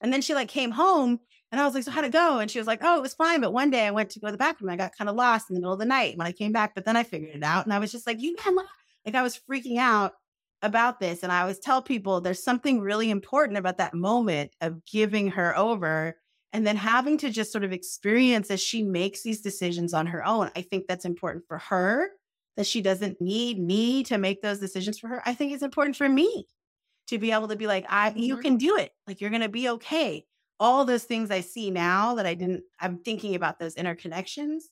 And 0.00 0.12
then 0.12 0.22
she 0.22 0.34
like 0.34 0.48
came 0.48 0.72
home 0.72 1.20
and 1.52 1.60
I 1.60 1.64
was 1.66 1.74
like, 1.74 1.84
so 1.84 1.90
how'd 1.90 2.04
it 2.04 2.12
go? 2.12 2.38
And 2.38 2.50
she 2.50 2.58
was 2.58 2.66
like, 2.66 2.80
oh, 2.82 2.96
it 2.96 3.02
was 3.02 3.14
fine. 3.14 3.40
But 3.40 3.52
one 3.52 3.70
day 3.70 3.86
I 3.86 3.90
went 3.90 4.10
to 4.10 4.20
go 4.20 4.28
to 4.28 4.32
the 4.32 4.38
bathroom. 4.38 4.70
I 4.70 4.76
got 4.76 4.96
kind 4.96 5.10
of 5.10 5.16
lost 5.16 5.50
in 5.50 5.54
the 5.54 5.60
middle 5.60 5.74
of 5.74 5.78
the 5.78 5.84
night 5.84 6.16
when 6.16 6.26
I 6.26 6.32
came 6.32 6.50
back. 6.50 6.74
But 6.74 6.86
then 6.86 6.96
I 6.96 7.02
figured 7.02 7.36
it 7.36 7.42
out. 7.42 7.66
And 7.66 7.74
I 7.74 7.78
was 7.78 7.92
just 7.92 8.06
like, 8.06 8.20
you 8.20 8.34
lost 8.36 8.56
like 9.04 9.14
I 9.14 9.22
was 9.22 9.38
freaking 9.50 9.78
out 9.78 10.14
about 10.62 10.98
this. 10.98 11.22
And 11.22 11.30
I 11.30 11.42
always 11.42 11.58
tell 11.58 11.82
people 11.82 12.20
there's 12.20 12.42
something 12.42 12.80
really 12.80 13.10
important 13.10 13.58
about 13.58 13.78
that 13.78 13.94
moment 13.94 14.52
of 14.60 14.84
giving 14.86 15.28
her 15.32 15.56
over 15.56 16.16
and 16.52 16.66
then 16.66 16.76
having 16.76 17.18
to 17.18 17.30
just 17.30 17.52
sort 17.52 17.64
of 17.64 17.72
experience 17.72 18.50
as 18.50 18.62
she 18.62 18.82
makes 18.82 19.22
these 19.22 19.40
decisions 19.40 19.92
on 19.92 20.06
her 20.06 20.24
own. 20.24 20.50
I 20.56 20.62
think 20.62 20.86
that's 20.86 21.04
important 21.04 21.44
for 21.46 21.58
her 21.58 22.08
that 22.56 22.66
she 22.66 22.82
doesn't 22.82 23.20
need 23.20 23.58
me 23.58 24.02
to 24.04 24.18
make 24.18 24.42
those 24.42 24.58
decisions 24.58 24.98
for 24.98 25.08
her. 25.08 25.22
I 25.24 25.34
think 25.34 25.52
it's 25.52 25.62
important 25.62 25.96
for 25.96 26.08
me 26.08 26.46
to 27.08 27.18
be 27.18 27.32
able 27.32 27.48
to 27.48 27.56
be 27.56 27.66
like, 27.66 27.86
I 27.88 28.12
you 28.14 28.34
mm-hmm. 28.34 28.42
can 28.42 28.56
do 28.56 28.76
it. 28.76 28.92
Like 29.06 29.20
you're 29.20 29.30
gonna 29.30 29.48
be 29.48 29.68
okay. 29.70 30.24
All 30.60 30.84
those 30.84 31.04
things 31.04 31.30
I 31.30 31.40
see 31.40 31.70
now 31.70 32.14
that 32.16 32.26
I 32.26 32.34
didn't, 32.34 32.62
I'm 32.80 32.98
thinking 32.98 33.34
about 33.34 33.58
those 33.58 33.74
interconnections 33.74 34.62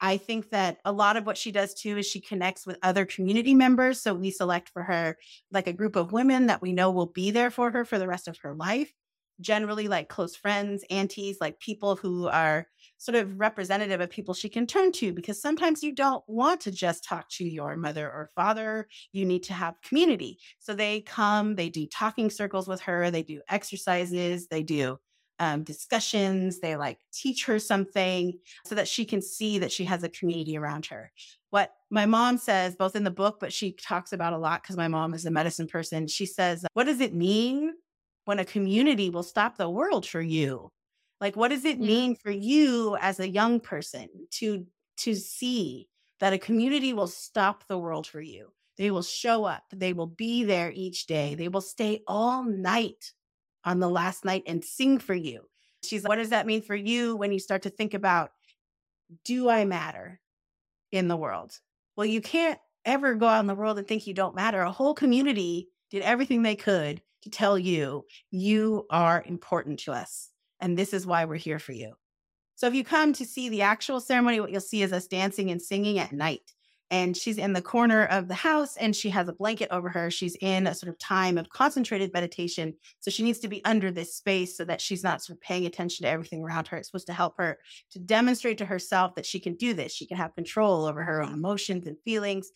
I 0.00 0.16
think 0.16 0.50
that 0.50 0.78
a 0.84 0.92
lot 0.92 1.16
of 1.16 1.26
what 1.26 1.36
she 1.36 1.50
does 1.50 1.74
too 1.74 1.98
is 1.98 2.06
she 2.06 2.20
connects 2.20 2.66
with 2.66 2.78
other 2.82 3.04
community 3.04 3.54
members. 3.54 4.00
So 4.00 4.14
we 4.14 4.30
select 4.30 4.68
for 4.68 4.82
her 4.82 5.16
like 5.50 5.66
a 5.66 5.72
group 5.72 5.96
of 5.96 6.12
women 6.12 6.46
that 6.46 6.62
we 6.62 6.72
know 6.72 6.90
will 6.90 7.06
be 7.06 7.30
there 7.30 7.50
for 7.50 7.70
her 7.70 7.84
for 7.84 7.98
the 7.98 8.06
rest 8.06 8.28
of 8.28 8.38
her 8.38 8.54
life. 8.54 8.92
Generally, 9.40 9.88
like 9.88 10.08
close 10.08 10.34
friends, 10.34 10.84
aunties, 10.90 11.38
like 11.40 11.60
people 11.60 11.96
who 11.96 12.28
are 12.28 12.66
sort 12.98 13.14
of 13.14 13.38
representative 13.38 14.00
of 14.00 14.10
people 14.10 14.34
she 14.34 14.48
can 14.48 14.66
turn 14.66 14.90
to 14.90 15.12
because 15.12 15.40
sometimes 15.40 15.82
you 15.82 15.94
don't 15.94 16.24
want 16.26 16.60
to 16.62 16.70
just 16.72 17.04
talk 17.04 17.28
to 17.30 17.44
your 17.44 17.76
mother 17.76 18.06
or 18.06 18.28
father. 18.34 18.88
You 19.12 19.24
need 19.24 19.44
to 19.44 19.52
have 19.52 19.80
community. 19.82 20.38
So 20.58 20.74
they 20.74 21.02
come, 21.02 21.54
they 21.54 21.68
do 21.68 21.86
talking 21.86 22.30
circles 22.30 22.66
with 22.66 22.80
her, 22.82 23.10
they 23.10 23.22
do 23.22 23.40
exercises, 23.48 24.48
they 24.48 24.62
do 24.62 24.98
um, 25.40 25.62
discussions. 25.62 26.60
They 26.60 26.76
like 26.76 26.98
teach 27.12 27.46
her 27.46 27.58
something 27.58 28.38
so 28.66 28.74
that 28.74 28.88
she 28.88 29.04
can 29.04 29.22
see 29.22 29.58
that 29.58 29.72
she 29.72 29.84
has 29.84 30.02
a 30.02 30.08
community 30.08 30.56
around 30.56 30.86
her. 30.86 31.12
What 31.50 31.72
my 31.90 32.06
mom 32.06 32.38
says, 32.38 32.76
both 32.76 32.96
in 32.96 33.04
the 33.04 33.10
book, 33.10 33.38
but 33.40 33.52
she 33.52 33.72
talks 33.72 34.12
about 34.12 34.32
a 34.32 34.38
lot 34.38 34.62
because 34.62 34.76
my 34.76 34.88
mom 34.88 35.14
is 35.14 35.24
a 35.24 35.30
medicine 35.30 35.66
person. 35.66 36.06
She 36.06 36.26
says, 36.26 36.64
What 36.74 36.84
does 36.84 37.00
it 37.00 37.14
mean 37.14 37.72
when 38.28 38.38
a 38.38 38.44
community 38.44 39.08
will 39.08 39.22
stop 39.22 39.56
the 39.56 39.70
world 39.70 40.06
for 40.06 40.20
you? 40.20 40.70
Like, 41.18 41.34
what 41.34 41.48
does 41.48 41.64
it 41.64 41.80
mean 41.80 42.14
for 42.14 42.30
you 42.30 42.94
as 43.00 43.18
a 43.18 43.28
young 43.28 43.58
person 43.58 44.06
to, 44.32 44.66
to 44.98 45.14
see 45.14 45.88
that 46.20 46.34
a 46.34 46.38
community 46.38 46.92
will 46.92 47.06
stop 47.06 47.66
the 47.66 47.78
world 47.78 48.06
for 48.06 48.20
you? 48.20 48.52
They 48.76 48.90
will 48.90 49.02
show 49.02 49.46
up. 49.46 49.62
They 49.74 49.94
will 49.94 50.08
be 50.08 50.44
there 50.44 50.70
each 50.70 51.06
day. 51.06 51.36
They 51.36 51.48
will 51.48 51.62
stay 51.62 52.02
all 52.06 52.44
night 52.44 53.14
on 53.64 53.80
the 53.80 53.88
last 53.88 54.26
night 54.26 54.42
and 54.46 54.62
sing 54.62 54.98
for 54.98 55.14
you. 55.14 55.44
She's 55.82 56.02
like, 56.02 56.10
what 56.10 56.16
does 56.16 56.28
that 56.28 56.46
mean 56.46 56.60
for 56.60 56.76
you 56.76 57.16
when 57.16 57.32
you 57.32 57.38
start 57.38 57.62
to 57.62 57.70
think 57.70 57.94
about, 57.94 58.32
do 59.24 59.48
I 59.48 59.64
matter 59.64 60.20
in 60.92 61.08
the 61.08 61.16
world? 61.16 61.58
Well, 61.96 62.04
you 62.04 62.20
can't 62.20 62.60
ever 62.84 63.14
go 63.14 63.26
out 63.26 63.40
in 63.40 63.46
the 63.46 63.54
world 63.54 63.78
and 63.78 63.88
think 63.88 64.06
you 64.06 64.12
don't 64.12 64.36
matter. 64.36 64.60
A 64.60 64.70
whole 64.70 64.92
community 64.92 65.70
did 65.90 66.02
everything 66.02 66.42
they 66.42 66.56
could 66.56 67.00
to 67.22 67.30
tell 67.30 67.58
you, 67.58 68.04
you 68.30 68.86
are 68.90 69.22
important 69.26 69.80
to 69.80 69.92
us. 69.92 70.30
And 70.60 70.76
this 70.76 70.92
is 70.92 71.06
why 71.06 71.24
we're 71.24 71.36
here 71.36 71.58
for 71.58 71.72
you. 71.72 71.94
So 72.56 72.66
if 72.66 72.74
you 72.74 72.84
come 72.84 73.12
to 73.14 73.24
see 73.24 73.48
the 73.48 73.62
actual 73.62 74.00
ceremony, 74.00 74.40
what 74.40 74.50
you'll 74.50 74.60
see 74.60 74.82
is 74.82 74.92
us 74.92 75.06
dancing 75.06 75.50
and 75.50 75.62
singing 75.62 75.98
at 75.98 76.12
night 76.12 76.52
and 76.90 77.16
she's 77.16 77.36
in 77.36 77.52
the 77.52 77.62
corner 77.62 78.06
of 78.06 78.28
the 78.28 78.34
house 78.34 78.76
and 78.76 78.96
she 78.96 79.10
has 79.10 79.28
a 79.28 79.34
blanket 79.34 79.68
over 79.70 79.90
her. 79.90 80.10
She's 80.10 80.36
in 80.40 80.66
a 80.66 80.74
sort 80.74 80.88
of 80.88 80.98
time 80.98 81.36
of 81.36 81.50
concentrated 81.50 82.12
meditation. 82.14 82.74
So 83.00 83.10
she 83.10 83.22
needs 83.22 83.38
to 83.40 83.48
be 83.48 83.62
under 83.64 83.90
this 83.90 84.14
space 84.14 84.56
so 84.56 84.64
that 84.64 84.80
she's 84.80 85.04
not 85.04 85.22
sort 85.22 85.36
of 85.36 85.42
paying 85.42 85.66
attention 85.66 86.04
to 86.04 86.10
everything 86.10 86.42
around 86.42 86.68
her. 86.68 86.78
It's 86.78 86.88
supposed 86.88 87.06
to 87.08 87.12
help 87.12 87.34
her 87.36 87.58
to 87.92 87.98
demonstrate 87.98 88.58
to 88.58 88.64
herself 88.64 89.14
that 89.16 89.26
she 89.26 89.38
can 89.38 89.54
do 89.56 89.74
this. 89.74 89.92
She 89.92 90.06
can 90.06 90.16
have 90.16 90.34
control 90.34 90.86
over 90.86 91.02
her 91.02 91.22
own 91.22 91.34
emotions 91.34 91.86
and 91.86 91.96
feelings. 92.04 92.50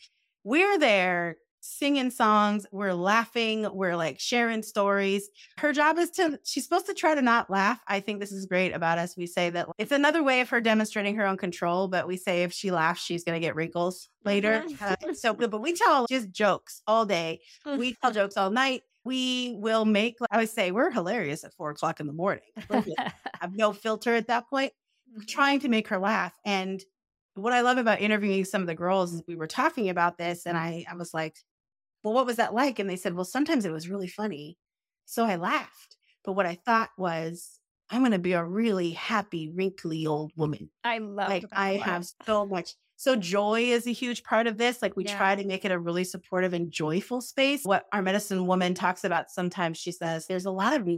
We're 0.45 0.79
there 0.79 1.37
singing 1.63 2.11
songs, 2.11 2.67
we're 2.73 2.93
laughing, 2.93 3.69
we're 3.73 3.97
like 3.97 4.19
sharing 4.19 4.63
stories. 4.63 5.31
Her 5.59 5.73
job 5.73 5.97
is 5.97 6.11
to, 6.13 6.39
she's 6.45 6.65
supposed 6.65 6.87
to 6.87 6.95
try 6.95 7.15
to 7.15 7.23
not 7.23 7.49
laugh. 7.49 7.81
I 7.87 8.01
think 8.01 8.19
this 8.19 8.33
is 8.33 8.47
great 8.47 8.75
about 8.75 8.99
us. 8.99 9.17
We 9.17 9.27
say 9.27 9.49
that 9.51 9.69
it's 9.79 9.93
another 9.93 10.25
way 10.25 10.41
of 10.41 10.49
her 10.51 10.61
demonstrating 10.61 11.15
her 11.17 11.25
own 11.25 11.37
control, 11.37 11.87
but 11.87 12.09
we 12.09 12.17
say 12.17 12.43
if 12.43 12.53
she 12.53 12.73
laughs, 12.73 13.01
she's 13.01 13.23
going 13.23 13.41
to 13.41 13.47
get 13.47 13.55
wrinkles 13.55 14.09
later. 14.25 14.65
Mm-hmm. 14.67 15.11
uh, 15.11 15.15
so, 15.15 15.33
but 15.35 15.61
we 15.61 15.73
tell 15.73 16.07
just 16.09 16.33
jokes 16.33 16.83
all 16.87 17.07
day. 17.07 17.41
Mm. 17.65 17.79
We 17.79 17.95
tell 17.95 18.11
jokes 18.11 18.37
all 18.37 18.51
night. 18.51 18.83
We 19.05 19.55
will 19.59 19.85
make, 19.85 20.17
I 20.31 20.37
always 20.37 20.53
say, 20.53 20.73
we're 20.73 20.91
hilarious 20.91 21.45
at 21.45 21.55
four 21.55 21.71
o'clock 21.71 22.01
in 22.01 22.09
the 22.09 22.13
morning. 22.13 22.45
have 23.41 23.55
no 23.55 23.73
filter 23.73 24.15
at 24.15 24.27
that 24.27 24.51
point. 24.51 24.73
We're 25.13 25.21
mm-hmm. 25.21 25.27
trying 25.27 25.61
to 25.61 25.69
make 25.69 25.89
her 25.89 25.99
laugh. 25.99 26.33
And 26.45 26.83
what 27.35 27.53
I 27.53 27.61
love 27.61 27.79
about 27.79 28.01
interviewing 28.01 28.45
some 28.45 28.61
of 28.61 28.67
the 28.67 28.75
girls 28.75 29.13
is 29.13 29.23
we 29.27 29.37
were 29.37 29.47
talking 29.47 29.89
about 29.89 30.19
this, 30.19 30.45
and 30.45 30.57
I, 30.57 30.85
I 30.91 30.95
was 30.97 31.15
like, 31.15 31.37
well, 32.03 32.15
what 32.15 32.27
was 32.27 32.37
that 32.37 32.55
like? 32.55 32.79
And 32.79 32.89
they 32.89 32.97
said, 32.97 33.15
well, 33.15 33.25
sometimes 33.25 33.65
it 33.65 33.73
was 33.73 33.89
really 33.89 34.09
funny. 34.09 34.59
So 35.05 35.25
I 35.25 35.37
laughed. 35.37 35.97
But 36.25 36.33
what 36.33 36.47
I 36.47 36.59
thought 36.65 36.91
was, 36.97 37.59
I'm 37.91 38.01
going 38.01 38.13
to 38.13 38.19
be 38.19 38.33
a 38.33 38.45
really 38.45 38.91
happy, 38.93 39.51
wrinkly 39.55 40.07
old 40.07 40.33
woman. 40.37 40.71
I 40.85 40.99
love 40.99 41.29
like 41.29 41.45
I 41.53 41.75
have 41.75 42.07
so 42.25 42.47
much. 42.47 42.75
So 42.97 43.17
joy 43.17 43.63
is 43.63 43.87
a 43.87 43.93
huge 43.93 44.23
part 44.23 44.47
of 44.47 44.57
this. 44.57 44.81
Like 44.81 44.97
we 44.97 45.05
yeah. 45.05 45.17
try 45.17 45.35
to 45.35 45.45
make 45.45 45.65
it 45.65 45.73
a 45.73 45.79
really 45.79 46.05
supportive 46.05 46.53
and 46.53 46.71
joyful 46.71 47.21
space. 47.21 47.65
What 47.65 47.85
our 47.93 48.01
medicine 48.01 48.47
woman 48.47 48.75
talks 48.75 49.05
about 49.05 49.31
sometimes, 49.31 49.79
she 49.79 49.93
says, 49.93 50.27
there's 50.27 50.47
a 50.47 50.51
lot 50.51 50.81
of 50.81 50.89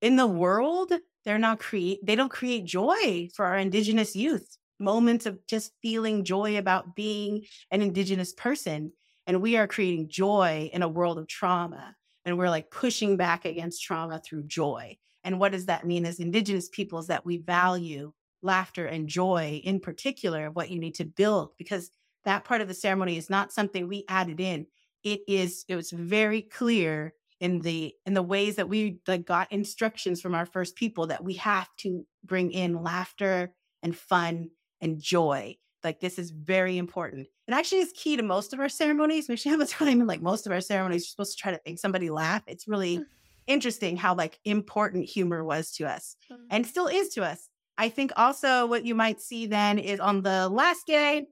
in 0.00 0.16
the 0.16 0.26
world, 0.26 0.92
they're 1.24 1.38
not 1.38 1.58
create 1.58 1.98
they 2.04 2.16
don't 2.16 2.30
create 2.30 2.64
joy 2.64 3.28
for 3.34 3.44
our 3.44 3.58
indigenous 3.58 4.16
youth. 4.16 4.56
Moments 4.78 5.26
of 5.26 5.46
just 5.46 5.72
feeling 5.82 6.24
joy 6.24 6.56
about 6.56 6.94
being 6.96 7.44
an 7.70 7.82
indigenous 7.82 8.32
person. 8.32 8.92
And 9.30 9.40
we 9.40 9.56
are 9.56 9.68
creating 9.68 10.08
joy 10.08 10.70
in 10.72 10.82
a 10.82 10.88
world 10.88 11.16
of 11.16 11.28
trauma. 11.28 11.94
and 12.24 12.36
we're 12.36 12.50
like 12.50 12.68
pushing 12.72 13.16
back 13.16 13.44
against 13.44 13.80
trauma 13.80 14.20
through 14.20 14.48
joy. 14.48 14.98
And 15.22 15.38
what 15.38 15.52
does 15.52 15.66
that 15.66 15.86
mean 15.86 16.04
as 16.04 16.18
Indigenous 16.18 16.68
peoples 16.68 17.06
that 17.06 17.24
we 17.24 17.36
value 17.36 18.12
laughter 18.42 18.86
and 18.86 19.06
joy 19.06 19.60
in 19.62 19.78
particular 19.78 20.46
of 20.46 20.56
what 20.56 20.68
you 20.68 20.80
need 20.80 20.96
to 20.96 21.04
build? 21.04 21.50
Because 21.58 21.92
that 22.24 22.42
part 22.42 22.60
of 22.60 22.66
the 22.66 22.74
ceremony 22.74 23.16
is 23.16 23.30
not 23.30 23.52
something 23.52 23.86
we 23.86 24.04
added 24.08 24.40
in. 24.40 24.66
It 25.04 25.20
is, 25.28 25.64
it 25.68 25.76
was 25.76 25.92
very 25.92 26.42
clear 26.42 27.14
in 27.38 27.60
the 27.60 27.94
in 28.06 28.14
the 28.14 28.24
ways 28.24 28.56
that 28.56 28.68
we 28.68 28.98
like 29.06 29.26
got 29.26 29.52
instructions 29.52 30.20
from 30.20 30.34
our 30.34 30.44
first 30.44 30.74
people 30.74 31.06
that 31.06 31.22
we 31.22 31.34
have 31.34 31.68
to 31.78 32.04
bring 32.24 32.50
in 32.50 32.82
laughter 32.82 33.54
and 33.80 33.96
fun 33.96 34.50
and 34.80 35.00
joy 35.00 35.56
like 35.84 36.00
this 36.00 36.18
is 36.18 36.30
very 36.30 36.78
important 36.78 37.26
and 37.46 37.54
actually 37.54 37.80
is 37.80 37.92
key 37.94 38.16
to 38.16 38.22
most 38.22 38.52
of 38.52 38.60
our 38.60 38.68
ceremonies 38.68 39.28
we 39.28 39.36
should 39.36 39.50
have 39.50 39.60
a 39.60 39.66
time 39.66 40.00
in 40.00 40.06
like 40.06 40.22
most 40.22 40.46
of 40.46 40.52
our 40.52 40.60
ceremonies 40.60 41.02
you're 41.02 41.10
supposed 41.10 41.36
to 41.36 41.42
try 41.42 41.52
to 41.52 41.60
make 41.66 41.78
somebody 41.78 42.10
laugh 42.10 42.42
it's 42.46 42.68
really 42.68 43.04
interesting 43.46 43.96
how 43.96 44.14
like 44.14 44.38
important 44.44 45.04
humor 45.08 45.44
was 45.44 45.72
to 45.72 45.84
us 45.84 46.16
and 46.50 46.66
still 46.66 46.86
is 46.86 47.08
to 47.08 47.22
us 47.24 47.48
i 47.78 47.88
think 47.88 48.12
also 48.16 48.66
what 48.66 48.84
you 48.84 48.94
might 48.94 49.20
see 49.20 49.46
then 49.46 49.78
is 49.78 49.98
on 49.98 50.22
the 50.22 50.48
last 50.48 50.86
day 50.86 51.26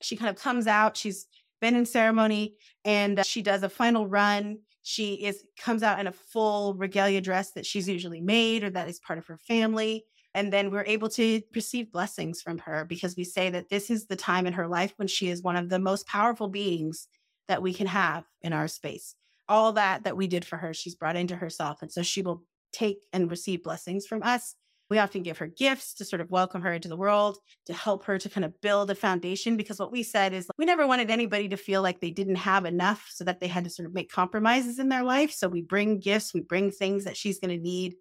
she 0.00 0.16
kind 0.16 0.30
of 0.30 0.40
comes 0.40 0.66
out 0.66 0.96
she's 0.96 1.26
been 1.60 1.76
in 1.76 1.84
ceremony 1.84 2.54
and 2.84 3.18
uh, 3.18 3.22
she 3.22 3.42
does 3.42 3.62
a 3.62 3.68
final 3.68 4.06
run 4.06 4.58
she 4.84 5.14
is 5.14 5.44
comes 5.58 5.82
out 5.82 5.98
in 5.98 6.06
a 6.06 6.12
full 6.12 6.74
regalia 6.74 7.22
dress 7.22 7.52
that 7.52 7.64
she's 7.64 7.88
usually 7.88 8.20
made 8.20 8.62
or 8.62 8.70
that 8.70 8.86
is 8.86 9.00
part 9.00 9.18
of 9.18 9.26
her 9.26 9.38
family. 9.38 10.04
And 10.34 10.52
then 10.52 10.70
we're 10.70 10.84
able 10.84 11.08
to 11.10 11.40
receive 11.54 11.92
blessings 11.92 12.42
from 12.42 12.58
her 12.58 12.84
because 12.84 13.16
we 13.16 13.24
say 13.24 13.50
that 13.50 13.68
this 13.68 13.90
is 13.90 14.06
the 14.06 14.16
time 14.16 14.46
in 14.46 14.52
her 14.54 14.66
life 14.66 14.92
when 14.96 15.08
she 15.08 15.28
is 15.28 15.42
one 15.42 15.56
of 15.56 15.68
the 15.68 15.78
most 15.78 16.06
powerful 16.06 16.48
beings 16.48 17.08
that 17.48 17.62
we 17.62 17.72
can 17.72 17.86
have 17.86 18.24
in 18.42 18.52
our 18.52 18.68
space. 18.68 19.14
All 19.48 19.72
that 19.74 20.04
that 20.04 20.16
we 20.16 20.26
did 20.26 20.44
for 20.44 20.56
her, 20.56 20.74
she's 20.74 20.94
brought 20.94 21.16
into 21.16 21.36
herself. 21.36 21.82
And 21.82 21.92
so 21.92 22.02
she 22.02 22.22
will 22.22 22.42
take 22.72 22.98
and 23.12 23.30
receive 23.30 23.62
blessings 23.62 24.06
from 24.06 24.22
us 24.22 24.56
we 24.90 24.98
often 24.98 25.22
give 25.22 25.38
her 25.38 25.46
gifts 25.46 25.94
to 25.94 26.04
sort 26.04 26.20
of 26.20 26.30
welcome 26.30 26.62
her 26.62 26.72
into 26.72 26.88
the 26.88 26.96
world, 26.96 27.38
to 27.66 27.72
help 27.72 28.04
her 28.04 28.18
to 28.18 28.28
kind 28.28 28.44
of 28.44 28.60
build 28.60 28.90
a 28.90 28.94
foundation. 28.94 29.56
Because 29.56 29.78
what 29.78 29.92
we 29.92 30.02
said 30.02 30.32
is 30.32 30.46
we 30.58 30.66
never 30.66 30.86
wanted 30.86 31.10
anybody 31.10 31.48
to 31.48 31.56
feel 31.56 31.82
like 31.82 32.00
they 32.00 32.10
didn't 32.10 32.36
have 32.36 32.64
enough 32.64 33.08
so 33.10 33.24
that 33.24 33.40
they 33.40 33.48
had 33.48 33.64
to 33.64 33.70
sort 33.70 33.86
of 33.86 33.94
make 33.94 34.10
compromises 34.10 34.78
in 34.78 34.90
their 34.90 35.02
life. 35.02 35.32
So 35.32 35.48
we 35.48 35.62
bring 35.62 36.00
gifts, 36.00 36.34
we 36.34 36.40
bring 36.40 36.70
things 36.70 37.04
that 37.04 37.16
she's 37.16 37.40
going 37.40 37.56
to 37.56 37.62
need. 37.62 37.94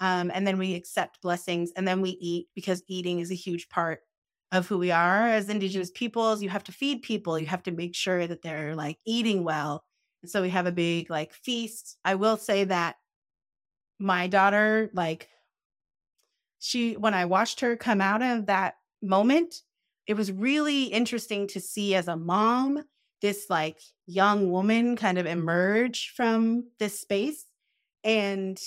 Um, 0.00 0.30
and 0.32 0.46
then 0.46 0.58
we 0.58 0.74
accept 0.74 1.20
blessings 1.22 1.72
and 1.76 1.86
then 1.86 2.00
we 2.00 2.10
eat 2.20 2.48
because 2.54 2.82
eating 2.86 3.18
is 3.18 3.30
a 3.30 3.34
huge 3.34 3.68
part 3.68 4.00
of 4.52 4.66
who 4.68 4.78
we 4.78 4.90
are 4.90 5.26
as 5.28 5.48
Indigenous 5.48 5.90
peoples. 5.90 6.42
You 6.42 6.48
have 6.50 6.64
to 6.64 6.72
feed 6.72 7.02
people, 7.02 7.38
you 7.38 7.46
have 7.46 7.62
to 7.64 7.72
make 7.72 7.94
sure 7.94 8.26
that 8.26 8.42
they're 8.42 8.74
like 8.76 8.98
eating 9.04 9.44
well. 9.44 9.84
And 10.22 10.30
so 10.30 10.42
we 10.42 10.50
have 10.50 10.66
a 10.66 10.72
big 10.72 11.10
like 11.10 11.32
feast. 11.32 11.98
I 12.04 12.14
will 12.14 12.36
say 12.36 12.64
that 12.64 12.96
my 13.98 14.26
daughter, 14.26 14.90
like, 14.92 15.28
she 16.58 16.96
when 16.96 17.14
I 17.14 17.24
watched 17.24 17.60
her 17.60 17.76
come 17.76 18.00
out 18.00 18.22
of 18.22 18.46
that 18.46 18.74
moment, 19.02 19.62
it 20.06 20.14
was 20.14 20.32
really 20.32 20.84
interesting 20.84 21.46
to 21.48 21.60
see 21.60 21.94
as 21.94 22.08
a 22.08 22.16
mom 22.16 22.82
this 23.20 23.46
like 23.50 23.80
young 24.06 24.50
woman 24.50 24.96
kind 24.96 25.18
of 25.18 25.26
emerge 25.26 26.12
from 26.16 26.68
this 26.78 26.98
space 27.00 27.44
and 28.04 28.60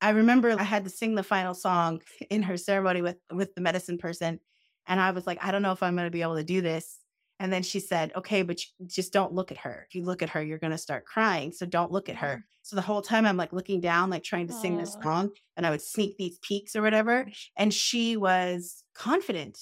I 0.00 0.10
remember 0.10 0.54
I 0.58 0.62
had 0.62 0.84
to 0.84 0.90
sing 0.90 1.14
the 1.14 1.22
final 1.22 1.54
song 1.54 2.02
in 2.30 2.42
her 2.42 2.56
ceremony 2.56 3.02
with 3.02 3.18
with 3.32 3.54
the 3.54 3.60
medicine 3.60 3.98
person 3.98 4.40
and 4.86 5.00
I 5.00 5.10
was 5.10 5.26
like 5.26 5.38
I 5.42 5.50
don't 5.50 5.62
know 5.62 5.72
if 5.72 5.82
I'm 5.82 5.96
going 5.96 6.06
to 6.06 6.10
be 6.10 6.22
able 6.22 6.36
to 6.36 6.44
do 6.44 6.60
this 6.60 7.00
and 7.38 7.52
then 7.52 7.62
she 7.62 7.80
said, 7.80 8.12
okay, 8.16 8.42
but 8.42 8.60
just 8.86 9.12
don't 9.12 9.32
look 9.32 9.50
at 9.50 9.58
her. 9.58 9.86
If 9.88 9.94
you 9.94 10.04
look 10.04 10.22
at 10.22 10.30
her, 10.30 10.42
you're 10.42 10.58
going 10.58 10.70
to 10.70 10.78
start 10.78 11.04
crying. 11.04 11.52
So 11.52 11.66
don't 11.66 11.92
look 11.92 12.08
at 12.08 12.16
her. 12.16 12.36
Mm. 12.38 12.42
So 12.62 12.76
the 12.76 12.82
whole 12.82 13.02
time 13.02 13.26
I'm 13.26 13.36
like 13.36 13.52
looking 13.52 13.80
down, 13.80 14.10
like 14.10 14.24
trying 14.24 14.46
to 14.46 14.54
Aww. 14.54 14.60
sing 14.60 14.76
this 14.78 14.96
song, 15.02 15.30
and 15.56 15.66
I 15.66 15.70
would 15.70 15.82
sneak 15.82 16.16
these 16.16 16.38
peeks 16.38 16.74
or 16.74 16.82
whatever. 16.82 17.26
And 17.56 17.72
she 17.72 18.16
was 18.16 18.82
confident, 18.94 19.58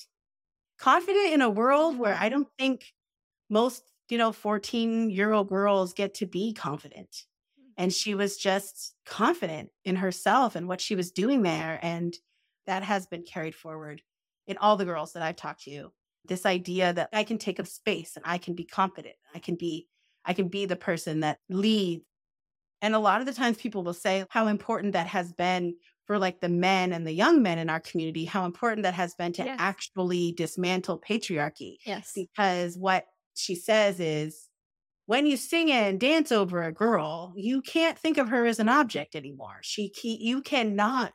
confident 0.79 1.33
in 1.33 1.43
a 1.43 1.51
world 1.51 1.99
where 1.99 2.15
I 2.15 2.29
don't 2.29 2.49
think 2.59 2.93
most, 3.51 3.83
you 4.09 4.19
know, 4.19 4.33
14 4.33 5.11
year 5.11 5.33
old 5.33 5.49
girls 5.49 5.93
get 5.93 6.15
to 6.15 6.27
be 6.27 6.53
confident. 6.53 7.25
And 7.77 7.93
she 7.93 8.15
was 8.15 8.37
just 8.37 8.95
confident 9.05 9.71
in 9.85 9.97
herself 9.97 10.57
and 10.57 10.69
what 10.69 10.81
she 10.81 10.95
was 10.95 11.11
doing 11.11 11.43
there. 11.43 11.79
And 11.83 12.17
that 12.67 12.83
has 12.83 13.07
been 13.07 13.23
carried 13.23 13.55
forward 13.55 14.03
in 14.47 14.57
all 14.59 14.77
the 14.77 14.85
girls 14.85 15.13
that 15.13 15.23
I've 15.23 15.37
talked 15.37 15.65
to 15.65 15.91
this 16.27 16.47
idea 16.47 16.93
that 16.93 17.11
I 17.13 17.25
can 17.25 17.39
take 17.39 17.61
up 17.61 17.67
space 17.67 18.17
and 18.17 18.25
I 18.27 18.39
can 18.39 18.55
be 18.55 18.65
confident. 18.65 19.17
I 19.35 19.39
can 19.39 19.57
be 19.57 19.89
I 20.25 20.33
can 20.33 20.49
be 20.49 20.65
the 20.65 20.77
person 20.77 21.21
that 21.21 21.39
leads. 21.51 22.05
And 22.81 22.95
a 22.95 22.99
lot 22.99 23.21
of 23.21 23.27
the 23.27 23.33
times 23.35 23.59
people 23.59 23.83
will 23.83 23.95
say 23.95 24.25
how 24.31 24.47
important 24.47 24.95
that 24.95 25.07
has 25.07 25.33
been 25.33 25.75
for 26.07 26.19
like 26.19 26.41
the 26.41 26.49
men 26.49 26.93
and 26.93 27.07
the 27.07 27.13
young 27.13 27.43
men 27.43 27.59
in 27.59 27.71
our 27.71 27.81
community, 27.81 28.25
how 28.25 28.47
important 28.47 28.85
that 28.85 28.95
has 28.95 29.15
been 29.15 29.33
to 29.35 29.45
yes. 29.45 29.57
actually 29.59 30.33
dismantle 30.33 31.01
patriarchy. 31.01 31.77
Yes. 31.85 32.13
Because 32.15 32.77
what 32.77 33.07
she 33.35 33.55
says 33.55 34.01
is 34.01 34.49
when 35.07 35.27
you 35.27 35.37
sing 35.37 35.71
and 35.71 36.01
dance 36.01 36.33
over 36.33 36.63
a 36.63 36.73
girl, 36.73 37.35
you 37.37 37.61
can't 37.61 37.99
think 37.99 38.19
of 38.19 38.29
her 38.29 38.47
as 38.47 38.59
an 38.59 38.69
object 38.69 39.15
anymore. 39.15 39.59
She 39.63 39.93
you 40.03 40.41
cannot 40.43 41.13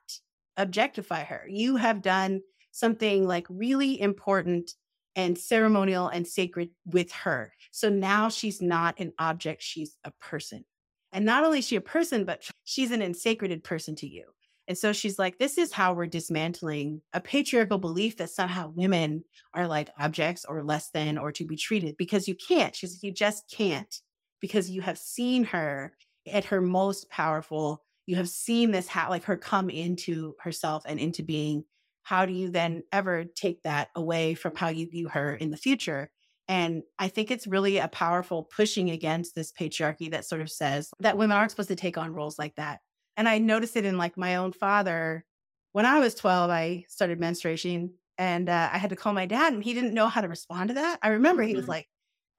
objectify 0.58 1.24
her. 1.24 1.46
You 1.48 1.78
have 1.78 2.02
done 2.02 2.42
something 2.72 3.28
like 3.28 3.48
really 3.50 4.00
important 4.00 4.72
and 5.16 5.38
ceremonial 5.38 6.08
and 6.08 6.28
sacred 6.28 6.70
with 6.86 7.12
her. 7.12 7.52
So 7.72 7.90
now 7.90 8.30
she's 8.30 8.62
not 8.62 9.00
an 9.00 9.14
object, 9.18 9.64
she's 9.64 9.98
a 10.04 10.12
person. 10.12 10.66
And 11.12 11.26
not 11.26 11.44
only 11.44 11.60
is 11.60 11.68
she 11.68 11.76
a 11.76 11.82
person, 11.82 12.26
but 12.26 12.44
she's 12.64 12.92
an 12.92 13.02
insacreded 13.02 13.64
person 13.64 13.96
to 13.98 14.08
you. 14.08 14.26
And 14.70 14.78
so 14.78 14.94
she's 14.94 15.18
like, 15.18 15.40
this 15.40 15.58
is 15.58 15.74
how 15.74 15.94
we're 15.94 16.06
dismantling 16.06 17.02
a 17.12 17.20
patriarchal 17.20 17.80
belief 17.80 18.18
that 18.18 18.30
somehow 18.30 18.72
women 18.76 19.24
are 19.56 19.68
like 19.68 19.90
objects 20.00 20.46
or 20.46 20.64
less 20.64 20.92
than 20.92 21.18
or 21.18 21.32
to 21.32 21.44
be 21.44 21.56
treated 21.58 21.98
because 21.98 22.28
you 22.28 22.36
can't. 22.36 22.76
She's 22.76 22.94
like, 22.94 23.04
you 23.04 23.12
just 23.12 23.52
can't 23.52 23.94
because 24.40 24.70
you 24.70 24.82
have 24.82 25.00
seen 25.00 25.44
her 25.46 25.96
at 26.32 26.46
her 26.46 26.62
most 26.62 27.10
powerful. 27.10 27.84
You 28.06 28.18
have 28.18 28.30
seen 28.30 28.70
this, 28.70 28.88
how 28.88 29.10
like 29.10 29.24
her 29.24 29.38
come 29.38 29.72
into 29.72 30.36
herself 30.40 30.84
and 30.86 31.00
into 31.00 31.24
being 31.24 31.64
how 32.04 32.28
do 32.28 32.34
you 32.34 32.52
then 32.52 32.84
ever 32.92 33.26
take 33.26 33.64
that 33.64 33.90
away 33.96 34.36
from 34.36 34.56
how 34.56 34.70
you 34.70 34.88
view 34.88 35.10
her 35.10 35.34
in 35.34 35.50
the 35.50 35.58
future? 35.58 36.12
And 36.48 36.84
I 37.00 37.08
think 37.08 37.32
it's 37.32 37.48
really 37.48 37.78
a 37.78 37.88
powerful 37.88 38.44
pushing 38.56 38.92
against 38.92 39.34
this 39.34 39.52
patriarchy 39.52 40.12
that 40.12 40.26
sort 40.26 40.42
of 40.42 40.52
says 40.52 40.92
that 41.00 41.18
women 41.18 41.38
aren't 41.38 41.52
supposed 41.52 41.70
to 41.70 41.76
take 41.76 41.98
on 41.98 42.14
roles 42.14 42.38
like 42.38 42.56
that. 42.56 42.82
And 43.20 43.28
I 43.28 43.38
noticed 43.38 43.76
it 43.76 43.84
in 43.84 43.98
like 43.98 44.16
my 44.16 44.38
own 44.38 44.54
father. 44.54 45.26
When 45.74 45.86
I 45.86 46.00
was 46.00 46.16
12, 46.16 46.50
I 46.50 46.86
started 46.88 47.20
menstruation 47.20 47.96
and 48.18 48.48
uh, 48.48 48.70
I 48.72 48.78
had 48.78 48.92
to 48.92 48.96
call 48.96 49.12
my 49.12 49.26
dad 49.26 49.52
and 49.52 49.62
he 49.62 49.74
didn't 49.74 49.94
know 49.94 50.08
how 50.08 50.22
to 50.22 50.30
respond 50.30 50.70
to 50.70 50.76
that. 50.76 51.00
I 51.04 51.10
remember 51.10 51.44
he 51.44 51.54
was 51.54 51.64
mm-hmm. 51.64 51.72
like, 51.72 51.90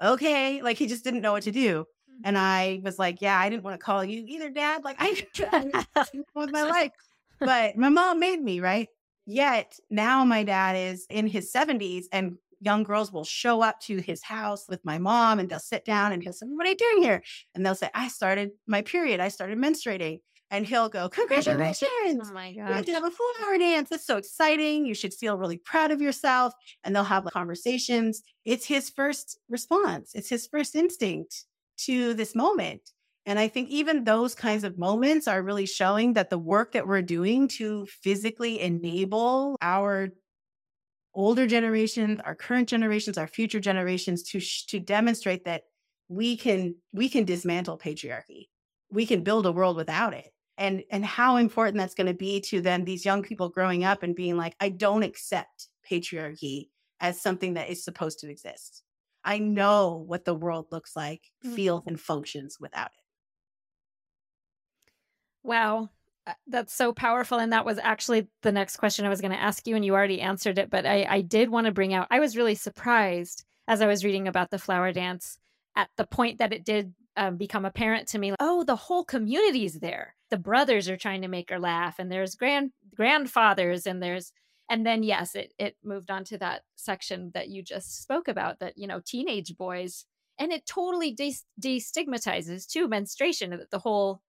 okay, 0.02 0.62
like 0.62 0.78
he 0.78 0.86
just 0.86 1.04
didn't 1.04 1.20
know 1.20 1.32
what 1.32 1.42
to 1.42 1.50
do. 1.50 1.80
Mm-hmm. 1.80 2.22
And 2.24 2.38
I 2.38 2.80
was 2.82 2.98
like, 2.98 3.20
yeah, 3.20 3.38
I 3.38 3.50
didn't 3.50 3.62
want 3.62 3.78
to 3.78 3.84
call 3.84 4.02
you 4.02 4.24
either, 4.26 4.48
dad. 4.48 4.82
Like 4.82 4.96
I 5.00 5.22
with 6.34 6.50
my 6.50 6.62
life. 6.78 6.92
But 7.38 7.76
my 7.76 7.90
mom 7.90 8.18
made 8.18 8.40
me, 8.40 8.60
right? 8.60 8.88
Yet 9.26 9.78
now 9.90 10.24
my 10.24 10.44
dad 10.44 10.76
is 10.76 11.06
in 11.10 11.26
his 11.26 11.52
70s 11.52 12.06
and 12.10 12.38
young 12.58 12.84
girls 12.84 13.12
will 13.12 13.24
show 13.24 13.60
up 13.60 13.80
to 13.80 13.98
his 13.98 14.22
house 14.22 14.64
with 14.66 14.82
my 14.86 14.96
mom 14.96 15.40
and 15.40 15.50
they'll 15.50 15.58
sit 15.58 15.84
down 15.84 16.12
and 16.12 16.22
he'll 16.22 16.32
say, 16.32 16.46
What 16.46 16.66
are 16.66 16.70
you 16.70 16.76
doing 16.76 17.02
here? 17.02 17.22
And 17.54 17.66
they'll 17.66 17.74
say, 17.74 17.90
I 17.92 18.08
started 18.08 18.52
my 18.66 18.80
period. 18.80 19.20
I 19.20 19.28
started 19.28 19.58
menstruating. 19.58 20.20
And 20.50 20.66
he'll 20.66 20.88
go, 20.88 21.08
Congratulations. 21.08 22.28
Oh 22.28 22.32
my 22.32 22.52
God. 22.52 22.86
You 22.86 22.94
have 22.94 23.04
a 23.04 23.10
flower 23.10 23.58
dance. 23.58 23.88
That's 23.88 24.06
so 24.06 24.16
exciting. 24.16 24.84
You 24.84 24.94
should 24.94 25.14
feel 25.14 25.38
really 25.38 25.58
proud 25.58 25.92
of 25.92 26.00
yourself. 26.00 26.54
And 26.82 26.94
they'll 26.94 27.04
have 27.04 27.24
like, 27.24 27.32
conversations. 27.32 28.22
It's 28.44 28.66
his 28.66 28.90
first 28.90 29.38
response, 29.48 30.12
it's 30.14 30.28
his 30.28 30.46
first 30.46 30.74
instinct 30.74 31.44
to 31.84 32.14
this 32.14 32.34
moment. 32.34 32.82
And 33.26 33.38
I 33.38 33.48
think 33.48 33.68
even 33.68 34.04
those 34.04 34.34
kinds 34.34 34.64
of 34.64 34.78
moments 34.78 35.28
are 35.28 35.42
really 35.42 35.66
showing 35.66 36.14
that 36.14 36.30
the 36.30 36.38
work 36.38 36.72
that 36.72 36.88
we're 36.88 37.02
doing 37.02 37.48
to 37.48 37.86
physically 38.02 38.60
enable 38.60 39.56
our 39.60 40.08
older 41.14 41.46
generations, 41.46 42.20
our 42.24 42.34
current 42.34 42.68
generations, 42.68 43.18
our 43.18 43.26
future 43.26 43.60
generations 43.60 44.22
to 44.22 44.40
to 44.68 44.80
demonstrate 44.80 45.44
that 45.44 45.62
we 46.08 46.36
can 46.36 46.74
we 46.92 47.08
can 47.08 47.24
dismantle 47.24 47.78
patriarchy. 47.78 48.48
We 48.90 49.06
can 49.06 49.22
build 49.22 49.46
a 49.46 49.52
world 49.52 49.76
without 49.76 50.14
it. 50.14 50.32
And 50.60 50.84
and 50.90 51.04
how 51.04 51.36
important 51.36 51.78
that's 51.78 51.94
going 51.94 52.06
to 52.06 52.14
be 52.14 52.40
to 52.42 52.60
then 52.60 52.84
these 52.84 53.04
young 53.04 53.22
people 53.22 53.48
growing 53.48 53.82
up 53.82 54.02
and 54.02 54.14
being 54.14 54.36
like 54.36 54.54
I 54.60 54.68
don't 54.68 55.02
accept 55.02 55.68
patriarchy 55.90 56.68
as 57.00 57.20
something 57.20 57.54
that 57.54 57.70
is 57.70 57.82
supposed 57.82 58.18
to 58.20 58.30
exist. 58.30 58.82
I 59.24 59.38
know 59.38 60.04
what 60.06 60.26
the 60.26 60.34
world 60.34 60.66
looks 60.70 60.94
like, 60.94 61.22
mm-hmm. 61.44 61.54
feels 61.54 61.86
and 61.86 61.98
functions 61.98 62.58
without 62.60 62.88
it. 62.88 63.04
Wow. 65.42 65.88
Uh, 66.26 66.34
that's 66.46 66.74
so 66.74 66.92
powerful. 66.92 67.38
And 67.38 67.52
that 67.54 67.64
was 67.64 67.78
actually 67.78 68.28
the 68.42 68.52
next 68.52 68.76
question 68.76 69.06
I 69.06 69.08
was 69.08 69.22
going 69.22 69.32
to 69.32 69.40
ask 69.40 69.66
you, 69.66 69.76
and 69.76 69.84
you 69.84 69.94
already 69.94 70.20
answered 70.20 70.58
it. 70.58 70.68
But 70.68 70.84
I, 70.84 71.06
I 71.08 71.20
did 71.22 71.48
want 71.48 71.66
to 71.66 71.72
bring 71.72 71.94
out, 71.94 72.06
I 72.10 72.20
was 72.20 72.36
really 72.36 72.54
surprised 72.54 73.44
as 73.66 73.80
I 73.80 73.86
was 73.86 74.04
reading 74.04 74.28
about 74.28 74.50
the 74.50 74.58
flower 74.58 74.92
dance 74.92 75.38
at 75.74 75.88
the 75.96 76.06
point 76.06 76.38
that 76.38 76.52
it 76.52 76.64
did 76.66 76.92
um, 77.16 77.38
become 77.38 77.64
apparent 77.64 78.08
to 78.08 78.18
me. 78.18 78.34
Oh, 78.38 78.64
the 78.64 78.76
whole 78.76 79.04
community 79.04 79.64
is 79.64 79.80
there. 79.80 80.14
The 80.30 80.38
brothers 80.38 80.88
are 80.88 80.96
trying 80.96 81.22
to 81.22 81.28
make 81.28 81.50
her 81.50 81.58
laugh, 81.58 81.98
and 81.98 82.10
there's 82.10 82.34
grand 82.34 82.72
grandfathers, 82.94 83.86
and 83.86 84.02
there's 84.02 84.32
and 84.68 84.86
then 84.86 85.02
yes, 85.02 85.34
it 85.34 85.52
it 85.58 85.76
moved 85.84 86.10
on 86.10 86.24
to 86.24 86.38
that 86.38 86.62
section 86.76 87.32
that 87.34 87.48
you 87.48 87.62
just 87.62 88.02
spoke 88.02 88.28
about. 88.28 88.60
That 88.60 88.78
you 88.78 88.86
know, 88.86 89.00
teenage 89.04 89.56
boys, 89.56 90.06
and 90.38 90.52
it 90.52 90.66
totally 90.66 91.12
de- 91.12 91.34
destigmatizes 91.60 92.66
too 92.66 92.88
menstruation. 92.88 93.50
That 93.50 93.70
the 93.70 93.80
whole 93.80 94.22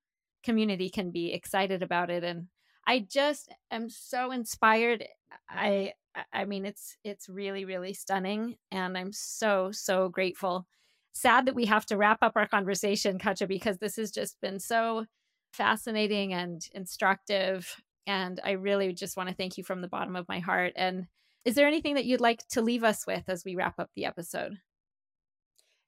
community 0.43 0.89
can 0.89 1.11
be 1.11 1.33
excited 1.33 1.83
about 1.83 2.09
it, 2.09 2.23
and 2.23 2.47
I 2.87 2.99
just 2.99 3.49
am 3.69 3.89
so 3.89 4.31
inspired. 4.31 5.05
I 5.49 5.93
I 6.33 6.45
mean, 6.45 6.65
it's 6.65 6.97
it's 7.03 7.29
really 7.29 7.65
really 7.65 7.93
stunning, 7.93 8.57
and 8.71 8.97
I'm 8.97 9.13
so 9.13 9.71
so 9.71 10.09
grateful 10.09 10.67
sad 11.13 11.45
that 11.45 11.55
we 11.55 11.65
have 11.65 11.85
to 11.87 11.97
wrap 11.97 12.19
up 12.21 12.33
our 12.35 12.47
conversation, 12.47 13.19
Cutcha, 13.19 13.47
because 13.47 13.77
this 13.77 13.97
has 13.97 14.11
just 14.11 14.39
been 14.41 14.59
so 14.59 15.05
fascinating 15.51 16.33
and 16.33 16.61
instructive. 16.73 17.75
And 18.07 18.39
I 18.43 18.51
really 18.51 18.93
just 18.93 19.17
want 19.17 19.29
to 19.29 19.35
thank 19.35 19.57
you 19.57 19.63
from 19.63 19.81
the 19.81 19.87
bottom 19.87 20.15
of 20.15 20.27
my 20.27 20.39
heart. 20.39 20.73
And 20.75 21.07
is 21.45 21.55
there 21.55 21.67
anything 21.67 21.95
that 21.95 22.05
you'd 22.05 22.21
like 22.21 22.47
to 22.49 22.61
leave 22.61 22.83
us 22.83 23.05
with 23.05 23.23
as 23.27 23.43
we 23.45 23.55
wrap 23.55 23.79
up 23.79 23.89
the 23.95 24.05
episode? 24.05 24.57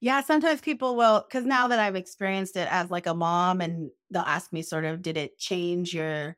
Yeah, 0.00 0.20
sometimes 0.20 0.60
people 0.60 0.96
will, 0.96 1.24
because 1.26 1.46
now 1.46 1.68
that 1.68 1.78
I've 1.78 1.96
experienced 1.96 2.56
it 2.56 2.68
as 2.70 2.90
like 2.90 3.06
a 3.06 3.14
mom, 3.14 3.60
and 3.60 3.90
they'll 4.10 4.22
ask 4.22 4.52
me, 4.52 4.62
sort 4.62 4.84
of, 4.84 5.00
did 5.00 5.16
it 5.16 5.38
change 5.38 5.94
your 5.94 6.36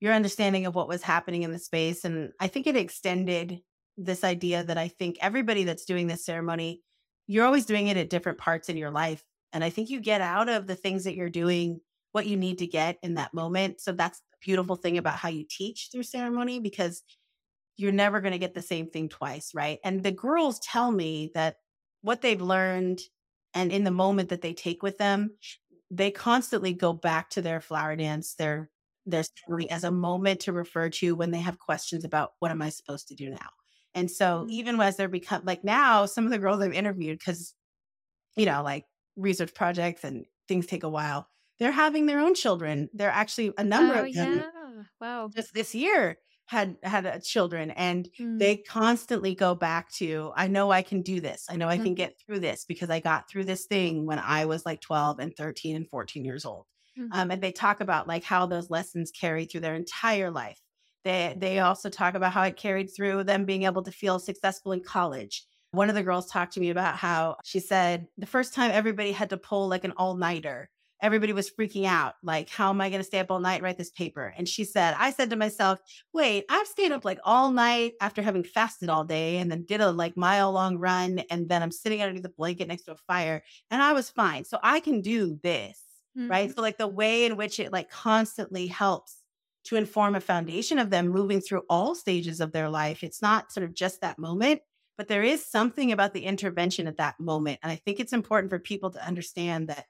your 0.00 0.14
understanding 0.14 0.66
of 0.66 0.74
what 0.74 0.88
was 0.88 1.02
happening 1.02 1.42
in 1.42 1.52
the 1.52 1.58
space? 1.58 2.04
And 2.04 2.32
I 2.40 2.48
think 2.48 2.66
it 2.66 2.74
extended 2.74 3.60
this 3.96 4.24
idea 4.24 4.64
that 4.64 4.78
I 4.78 4.88
think 4.88 5.16
everybody 5.20 5.62
that's 5.64 5.84
doing 5.84 6.08
this 6.08 6.24
ceremony 6.24 6.82
you're 7.26 7.46
always 7.46 7.66
doing 7.66 7.86
it 7.86 7.96
at 7.96 8.10
different 8.10 8.38
parts 8.38 8.68
in 8.68 8.76
your 8.76 8.90
life. 8.90 9.24
And 9.52 9.62
I 9.62 9.70
think 9.70 9.90
you 9.90 10.00
get 10.00 10.20
out 10.20 10.48
of 10.48 10.66
the 10.66 10.74
things 10.74 11.04
that 11.04 11.14
you're 11.14 11.30
doing 11.30 11.80
what 12.12 12.26
you 12.26 12.36
need 12.36 12.58
to 12.58 12.66
get 12.66 12.98
in 13.02 13.14
that 13.14 13.34
moment. 13.34 13.80
So 13.80 13.92
that's 13.92 14.18
the 14.18 14.36
beautiful 14.40 14.76
thing 14.76 14.98
about 14.98 15.16
how 15.16 15.28
you 15.28 15.44
teach 15.48 15.88
through 15.90 16.04
ceremony 16.04 16.60
because 16.60 17.02
you're 17.76 17.92
never 17.92 18.20
going 18.20 18.32
to 18.32 18.38
get 18.38 18.54
the 18.54 18.62
same 18.62 18.88
thing 18.88 19.08
twice, 19.08 19.52
right? 19.54 19.78
And 19.82 20.02
the 20.02 20.12
girls 20.12 20.60
tell 20.60 20.90
me 20.90 21.30
that 21.34 21.56
what 22.02 22.20
they've 22.20 22.40
learned 22.40 23.00
and 23.54 23.72
in 23.72 23.84
the 23.84 23.90
moment 23.90 24.30
that 24.30 24.42
they 24.42 24.54
take 24.54 24.82
with 24.82 24.98
them, 24.98 25.36
they 25.90 26.10
constantly 26.10 26.72
go 26.72 26.92
back 26.92 27.30
to 27.30 27.42
their 27.42 27.60
flower 27.60 27.96
dance, 27.96 28.34
their 28.34 28.70
their 29.04 29.24
story 29.24 29.68
as 29.68 29.82
a 29.82 29.90
moment 29.90 30.40
to 30.40 30.52
refer 30.52 30.88
to 30.88 31.16
when 31.16 31.32
they 31.32 31.40
have 31.40 31.58
questions 31.58 32.04
about 32.04 32.34
what 32.38 32.52
am 32.52 32.62
I 32.62 32.68
supposed 32.68 33.08
to 33.08 33.16
do 33.16 33.30
now? 33.30 33.48
And 33.94 34.10
so 34.10 34.24
mm-hmm. 34.24 34.50
even 34.50 34.80
as 34.80 34.96
they're 34.96 35.08
become 35.08 35.42
like 35.44 35.64
now, 35.64 36.06
some 36.06 36.24
of 36.24 36.30
the 36.30 36.38
girls 36.38 36.60
I've 36.60 36.72
interviewed, 36.72 37.18
because, 37.18 37.54
you 38.36 38.46
know, 38.46 38.62
like 38.62 38.84
research 39.16 39.54
projects 39.54 40.04
and 40.04 40.24
things 40.48 40.66
take 40.66 40.84
a 40.84 40.88
while, 40.88 41.28
they're 41.58 41.72
having 41.72 42.06
their 42.06 42.20
own 42.20 42.34
children. 42.34 42.88
They're 42.92 43.10
actually 43.10 43.52
a 43.56 43.64
number 43.64 43.94
oh, 43.94 44.04
of 44.04 44.14
them. 44.14 44.36
Yeah. 44.38 44.82
Wow. 45.00 45.30
Just 45.34 45.54
this 45.54 45.74
year 45.74 46.18
had 46.46 46.76
had 46.82 47.06
uh, 47.06 47.18
children 47.20 47.70
and 47.72 48.08
mm. 48.20 48.38
they 48.38 48.56
constantly 48.56 49.32
go 49.32 49.54
back 49.54 49.90
to 49.92 50.32
i 50.34 50.48
know 50.48 50.72
i 50.72 50.82
can 50.82 51.00
do 51.00 51.20
this 51.20 51.46
i 51.48 51.54
know 51.54 51.68
i 51.68 51.78
mm. 51.78 51.84
can 51.84 51.94
get 51.94 52.18
through 52.18 52.40
this 52.40 52.64
because 52.66 52.90
i 52.90 52.98
got 52.98 53.30
through 53.30 53.44
this 53.44 53.64
thing 53.66 54.06
when 54.06 54.18
i 54.18 54.44
was 54.44 54.66
like 54.66 54.80
12 54.80 55.20
and 55.20 55.36
13 55.36 55.76
and 55.76 55.88
14 55.88 56.24
years 56.24 56.44
old 56.44 56.66
mm. 56.98 57.08
um, 57.12 57.30
and 57.30 57.40
they 57.40 57.52
talk 57.52 57.80
about 57.80 58.08
like 58.08 58.24
how 58.24 58.44
those 58.44 58.70
lessons 58.70 59.12
carry 59.12 59.44
through 59.44 59.60
their 59.60 59.76
entire 59.76 60.32
life 60.32 60.60
they 61.04 61.34
they 61.36 61.58
also 61.58 61.88
talk 61.88 62.14
about 62.14 62.32
how 62.32 62.42
it 62.42 62.56
carried 62.56 62.90
through 62.94 63.24
them 63.24 63.44
being 63.44 63.64
able 63.64 63.82
to 63.82 63.92
feel 63.92 64.18
successful 64.18 64.72
in 64.72 64.82
college. 64.82 65.44
One 65.72 65.88
of 65.88 65.94
the 65.94 66.02
girls 66.02 66.30
talked 66.30 66.54
to 66.54 66.60
me 66.60 66.70
about 66.70 66.96
how 66.96 67.36
she 67.44 67.60
said 67.60 68.06
the 68.18 68.26
first 68.26 68.54
time 68.54 68.70
everybody 68.72 69.12
had 69.12 69.30
to 69.30 69.36
pull 69.36 69.68
like 69.68 69.84
an 69.84 69.94
all-nighter, 69.96 70.68
everybody 71.02 71.32
was 71.32 71.50
freaking 71.50 71.84
out. 71.84 72.14
Like, 72.22 72.48
how 72.48 72.70
am 72.70 72.80
I 72.80 72.88
going 72.88 73.00
to 73.00 73.06
stay 73.06 73.18
up 73.18 73.30
all 73.30 73.40
night 73.40 73.56
and 73.56 73.64
write 73.64 73.76
this 73.76 73.90
paper? 73.90 74.32
And 74.36 74.48
she 74.48 74.64
said, 74.64 74.94
I 74.96 75.10
said 75.10 75.30
to 75.30 75.36
myself, 75.36 75.80
wait, 76.14 76.44
I've 76.48 76.68
stayed 76.68 76.92
up 76.92 77.04
like 77.04 77.18
all 77.24 77.50
night 77.50 77.94
after 78.00 78.22
having 78.22 78.44
fasted 78.44 78.88
all 78.88 79.04
day 79.04 79.38
and 79.38 79.50
then 79.50 79.64
did 79.64 79.80
a 79.80 79.90
like 79.90 80.16
mile 80.16 80.52
long 80.52 80.78
run. 80.78 81.18
And 81.28 81.48
then 81.48 81.62
I'm 81.62 81.72
sitting 81.72 82.00
underneath 82.00 82.22
the 82.22 82.28
blanket 82.30 82.68
next 82.68 82.84
to 82.84 82.92
a 82.92 82.96
fire 82.96 83.42
and 83.70 83.82
I 83.82 83.92
was 83.92 84.08
fine. 84.08 84.44
So 84.44 84.58
I 84.62 84.80
can 84.80 85.00
do 85.00 85.38
this. 85.42 85.82
Mm-hmm. 86.16 86.30
Right. 86.30 86.54
So, 86.54 86.60
like, 86.60 86.76
the 86.76 86.86
way 86.86 87.24
in 87.24 87.38
which 87.38 87.58
it 87.58 87.72
like 87.72 87.90
constantly 87.90 88.66
helps 88.66 89.16
to 89.64 89.76
inform 89.76 90.14
a 90.14 90.20
foundation 90.20 90.78
of 90.78 90.90
them 90.90 91.08
moving 91.08 91.40
through 91.40 91.62
all 91.70 91.94
stages 91.94 92.40
of 92.40 92.52
their 92.52 92.68
life. 92.68 93.02
It's 93.02 93.22
not 93.22 93.50
sort 93.50 93.64
of 93.64 93.72
just 93.72 94.02
that 94.02 94.18
moment, 94.18 94.60
but 94.98 95.08
there 95.08 95.22
is 95.22 95.46
something 95.46 95.90
about 95.90 96.12
the 96.12 96.24
intervention 96.24 96.86
at 96.86 96.98
that 96.98 97.18
moment. 97.18 97.60
And 97.62 97.72
I 97.72 97.76
think 97.76 97.98
it's 97.98 98.12
important 98.12 98.50
for 98.50 98.58
people 98.58 98.90
to 98.90 99.06
understand 99.06 99.68
that 99.68 99.86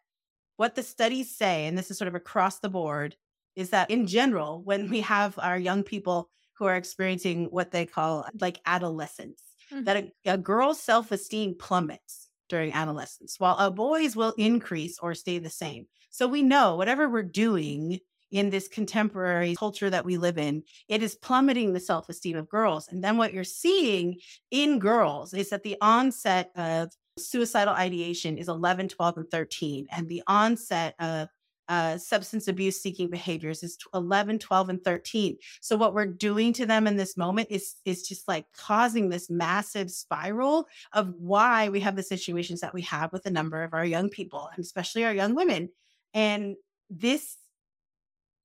what 0.62 0.76
the 0.76 0.82
studies 0.84 1.36
say, 1.36 1.66
and 1.66 1.76
this 1.76 1.90
is 1.90 1.98
sort 1.98 2.06
of 2.06 2.14
across 2.14 2.60
the 2.60 2.68
board, 2.68 3.16
is 3.56 3.70
that 3.70 3.90
in 3.90 4.06
general, 4.06 4.62
when 4.62 4.88
we 4.88 5.00
have 5.00 5.36
our 5.40 5.58
young 5.58 5.82
people 5.82 6.30
who 6.56 6.66
are 6.66 6.76
experiencing 6.76 7.46
what 7.46 7.72
they 7.72 7.84
call 7.84 8.28
like 8.40 8.60
adolescence, 8.64 9.42
mm-hmm. 9.72 9.82
that 9.82 9.96
a, 9.96 10.12
a 10.24 10.38
girl's 10.38 10.80
self 10.80 11.10
esteem 11.10 11.56
plummets 11.58 12.28
during 12.48 12.72
adolescence, 12.74 13.40
while 13.40 13.56
a 13.58 13.72
boy's 13.72 14.14
will 14.14 14.34
increase 14.38 15.00
or 15.00 15.14
stay 15.14 15.40
the 15.40 15.50
same. 15.50 15.88
So 16.10 16.28
we 16.28 16.44
know 16.44 16.76
whatever 16.76 17.08
we're 17.08 17.24
doing 17.24 17.98
in 18.30 18.50
this 18.50 18.68
contemporary 18.68 19.56
culture 19.56 19.90
that 19.90 20.04
we 20.04 20.16
live 20.16 20.38
in, 20.38 20.62
it 20.86 21.02
is 21.02 21.16
plummeting 21.16 21.72
the 21.72 21.80
self 21.80 22.08
esteem 22.08 22.36
of 22.36 22.48
girls. 22.48 22.86
And 22.86 23.02
then 23.02 23.16
what 23.16 23.34
you're 23.34 23.42
seeing 23.42 24.20
in 24.52 24.78
girls 24.78 25.34
is 25.34 25.50
that 25.50 25.64
the 25.64 25.76
onset 25.80 26.52
of 26.54 26.92
suicidal 27.18 27.74
ideation 27.74 28.38
is 28.38 28.48
11, 28.48 28.88
12, 28.88 29.16
and 29.18 29.30
13. 29.30 29.86
And 29.90 30.08
the 30.08 30.22
onset 30.26 30.94
of 30.98 31.28
uh, 31.68 31.96
substance 31.96 32.48
abuse 32.48 32.82
seeking 32.82 33.08
behaviors 33.08 33.62
is 33.62 33.78
11 33.94 34.40
12 34.40 34.68
and 34.68 34.84
13 34.84 35.36
so 35.60 35.76
what 35.76 35.94
we're 35.94 36.04
doing 36.04 36.52
to 36.52 36.66
them 36.66 36.88
in 36.88 36.96
this 36.96 37.16
moment 37.16 37.46
is 37.50 37.76
is 37.84 38.06
just 38.06 38.26
like 38.26 38.44
causing 38.52 39.08
this 39.08 39.30
massive 39.30 39.88
spiral 39.88 40.66
of 40.92 41.14
why 41.18 41.68
we 41.68 41.78
have 41.78 41.94
the 41.94 42.02
situations 42.02 42.60
that 42.60 42.74
we 42.74 42.82
have 42.82 43.12
with 43.12 43.24
a 43.26 43.30
number 43.30 43.62
of 43.62 43.72
our 43.74 43.84
young 43.84 44.10
people 44.10 44.50
and 44.54 44.62
especially 44.62 45.04
our 45.04 45.14
young 45.14 45.36
women 45.36 45.68
and 46.12 46.56
this 46.90 47.38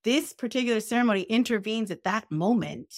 this 0.04 0.32
particular 0.32 0.80
ceremony 0.80 1.24
intervenes 1.24 1.92
at 1.92 2.04
that 2.04 2.32
moment 2.32 2.94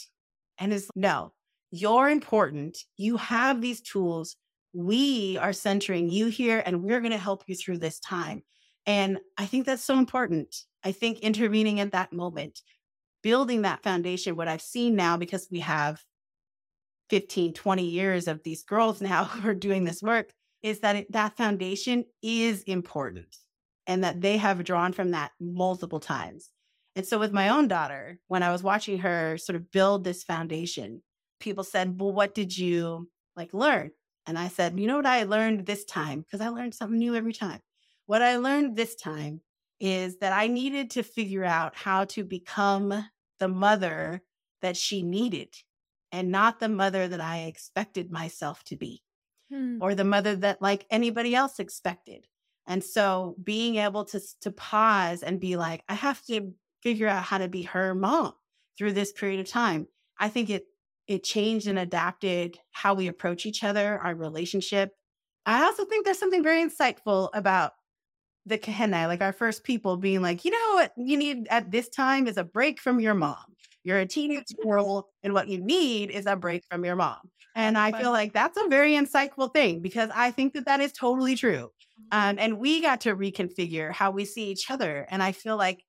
and 0.59 0.72
is 0.72 0.89
no, 0.95 1.34
you're 1.72 2.09
important. 2.09 2.78
You 2.97 3.17
have 3.17 3.61
these 3.61 3.82
tools. 3.82 4.36
We 4.74 5.38
are 5.38 5.53
centering 5.53 6.09
you 6.09 6.28
here 6.28 6.61
and 6.65 6.84
we're 6.84 6.99
going 6.99 7.11
to 7.11 7.17
help 7.17 7.43
you 7.47 7.55
through 7.55 7.80
this 7.80 7.99
time. 7.99 8.43
And 8.86 9.20
I 9.38 9.45
think 9.45 9.65
that's 9.65 9.84
so 9.84 9.97
important. 9.97 10.55
I 10.84 10.91
think 10.91 11.20
intervening 11.20 11.80
at 11.80 11.91
that 11.91 12.13
moment, 12.13 12.61
building 13.22 13.63
that 13.63 13.84
foundation, 13.84 14.36
what 14.36 14.47
I've 14.47 14.61
seen 14.61 14.95
now, 14.95 15.17
because 15.17 15.47
we 15.51 15.59
have 15.59 16.01
15, 17.09 17.53
20 17.53 17.84
years 17.84 18.28
of 18.28 18.43
these 18.43 18.63
girls 18.63 19.01
now 19.01 19.24
who 19.26 19.49
are 19.49 19.55
doing 19.55 19.84
this 19.84 20.01
work, 20.01 20.32
is 20.61 20.80
that 20.80 20.95
it, 20.95 21.11
that 21.11 21.38
foundation 21.38 22.05
is 22.22 22.63
important 22.63 23.28
mm. 23.28 23.36
and 23.88 24.03
that 24.03 24.22
they 24.22 24.38
have 24.38 24.63
drawn 24.63 24.93
from 24.93 25.11
that 25.11 25.32
multiple 25.39 25.99
times. 25.99 26.49
And 26.95 27.05
so 27.05 27.17
with 27.20 27.32
my 27.32 27.49
own 27.49 27.67
daughter, 27.67 28.20
when 28.28 28.43
I 28.43 28.51
was 28.51 28.63
watching 28.63 29.00
her 29.00 29.37
sort 29.37 29.55
of 29.55 29.71
build 29.71 30.04
this 30.04 30.24
foundation, 30.24 31.01
people 31.39 31.63
said, 31.63 32.00
Well, 32.00 32.12
what 32.12 32.33
did 32.33 32.58
you 32.58 33.09
like 33.36 33.54
learn? 33.54 33.91
And 34.30 34.38
I 34.38 34.47
said, 34.47 34.80
You 34.80 34.86
know 34.86 34.97
what 34.97 35.08
I 35.08 35.24
learned 35.24 35.66
this 35.66 35.86
time? 35.86 36.22
Because 36.22 36.39
I 36.39 36.50
learned 36.50 36.76
something 36.76 37.00
new 37.00 37.16
every 37.16 37.34
time. 37.34 37.62
What 38.06 38.22
I 38.22 38.38
learned 38.38 38.76
this 38.76 38.96
time 38.96 39.42
is 39.80 40.20
that 40.20 40.34
I 40.34 40.46
needed 40.46 40.92
to 40.92 41.04
figure 41.04 41.43
out 41.43 41.76
how 41.76 42.06
to 42.06 42.24
become 42.24 43.10
the 43.39 43.47
mother 43.47 44.22
that 44.62 44.78
she 44.78 45.01
needed 45.01 45.56
and 46.12 46.30
not 46.30 46.60
the 46.60 46.70
mother 46.70 47.08
that 47.08 47.20
I 47.20 47.46
expected 47.46 48.12
myself 48.12 48.64
to 48.66 48.76
be 48.76 49.01
hmm. 49.51 49.80
or 49.82 49.96
the 49.96 50.04
mother 50.04 50.36
that 50.36 50.62
like 50.62 50.86
anybody 50.92 51.34
else 51.34 51.60
expected. 51.60 52.28
And 52.68 52.84
so 52.84 53.36
being 53.43 53.78
able 53.78 54.06
to 54.06 54.22
to 54.42 54.51
pause 54.51 55.24
and 55.24 55.39
be 55.39 55.56
like, 55.56 55.84
I 55.89 55.96
have 55.96 56.24
to 56.26 56.54
figure 56.84 57.08
out 57.08 57.24
how 57.24 57.39
to 57.39 57.47
be 57.47 57.64
her 57.64 57.96
mom 57.96 58.34
through 58.78 58.93
this 58.93 59.12
period 59.12 59.39
of 59.39 59.47
time. 59.47 59.88
I 60.20 60.30
think 60.30 60.51
it 60.51 60.66
it 61.10 61.24
changed 61.24 61.68
and 61.68 61.80
adapted 61.80 62.60
how 62.72 62.94
we 62.94 63.08
approach 63.08 63.48
each 63.48 63.64
other, 63.64 64.00
our 64.00 64.14
relationship. 64.14 64.92
I 65.46 65.64
also 65.64 65.84
think 65.84 66.06
there's 66.06 66.20
something 66.20 66.44
very 66.44 66.64
insightful 66.64 67.30
about 67.34 67.72
the 68.46 68.60
kahena, 68.60 69.08
like 69.08 69.22
our 69.22 69.34
first 69.34 69.64
people 69.64 69.98
being 69.98 70.22
like, 70.22 70.46
you 70.46 70.52
know 70.52 70.76
what 70.76 70.94
you 70.96 71.18
need 71.18 71.48
at 71.50 71.72
this 71.72 71.90
time 71.90 72.28
is 72.28 72.38
a 72.38 72.44
break 72.44 72.80
from 72.80 73.00
your 73.00 73.16
mom. 73.16 73.44
You're 73.84 74.00
a 74.00 74.06
teenage 74.06 74.54
girl, 74.64 75.10
and 75.24 75.34
what 75.34 75.48
you 75.48 75.60
need 75.60 76.12
is 76.12 76.28
a 76.28 76.36
break 76.36 76.64
from 76.70 76.86
your 76.86 76.96
mom. 76.96 77.18
And 77.56 77.78
I 77.78 77.92
feel 77.92 78.12
like 78.12 78.32
that's 78.32 78.58
a 78.58 78.70
very 78.70 78.94
insightful 78.94 79.52
thing 79.52 79.82
because 79.82 80.12
I 80.14 80.30
think 80.30 80.54
that 80.54 80.66
that 80.66 80.80
is 80.80 80.92
totally 80.92 81.36
true. 81.36 81.72
Mm-hmm. 82.14 82.30
Um, 82.30 82.36
and 82.40 82.60
we 82.60 82.82
got 82.82 83.02
to 83.02 83.16
reconfigure 83.16 83.92
how 83.92 84.12
we 84.12 84.26
see 84.26 84.52
each 84.52 84.70
other. 84.70 85.08
And 85.10 85.24
I 85.24 85.32
feel 85.32 85.58
like 85.58 85.84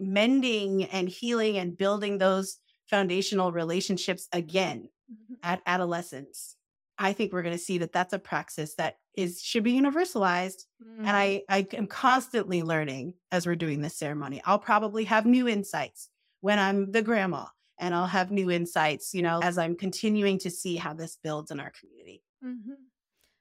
mending 0.00 0.84
and 0.84 1.08
healing 1.08 1.56
and 1.56 1.78
building 1.78 2.18
those 2.18 2.58
foundational 2.88 3.52
relationships 3.52 4.28
again 4.32 4.88
mm-hmm. 5.10 5.34
at 5.42 5.62
adolescence 5.66 6.56
I 6.98 7.12
think 7.12 7.32
we're 7.32 7.42
going 7.42 7.56
to 7.56 7.62
see 7.62 7.78
that 7.78 7.92
that's 7.92 8.12
a 8.12 8.18
praxis 8.18 8.74
that 8.74 8.96
is 9.14 9.40
should 9.40 9.62
be 9.62 9.72
universalized. 9.74 10.64
Mm. 10.82 10.98
And 10.98 11.10
I 11.10 11.42
I 11.48 11.66
am 11.72 11.86
constantly 11.86 12.62
learning 12.62 13.14
as 13.30 13.46
we're 13.46 13.54
doing 13.54 13.80
this 13.80 13.96
ceremony. 13.96 14.42
I'll 14.44 14.58
probably 14.58 15.04
have 15.04 15.24
new 15.24 15.46
insights 15.48 16.08
when 16.40 16.58
I'm 16.58 16.90
the 16.90 17.02
grandma 17.02 17.46
and 17.78 17.94
I'll 17.94 18.06
have 18.06 18.32
new 18.32 18.50
insights, 18.50 19.14
you 19.14 19.22
know, 19.22 19.40
as 19.42 19.58
I'm 19.58 19.76
continuing 19.76 20.38
to 20.40 20.50
see 20.50 20.76
how 20.76 20.92
this 20.92 21.16
builds 21.22 21.52
in 21.52 21.60
our 21.60 21.70
community. 21.78 22.24
Mm-hmm. 22.44 22.72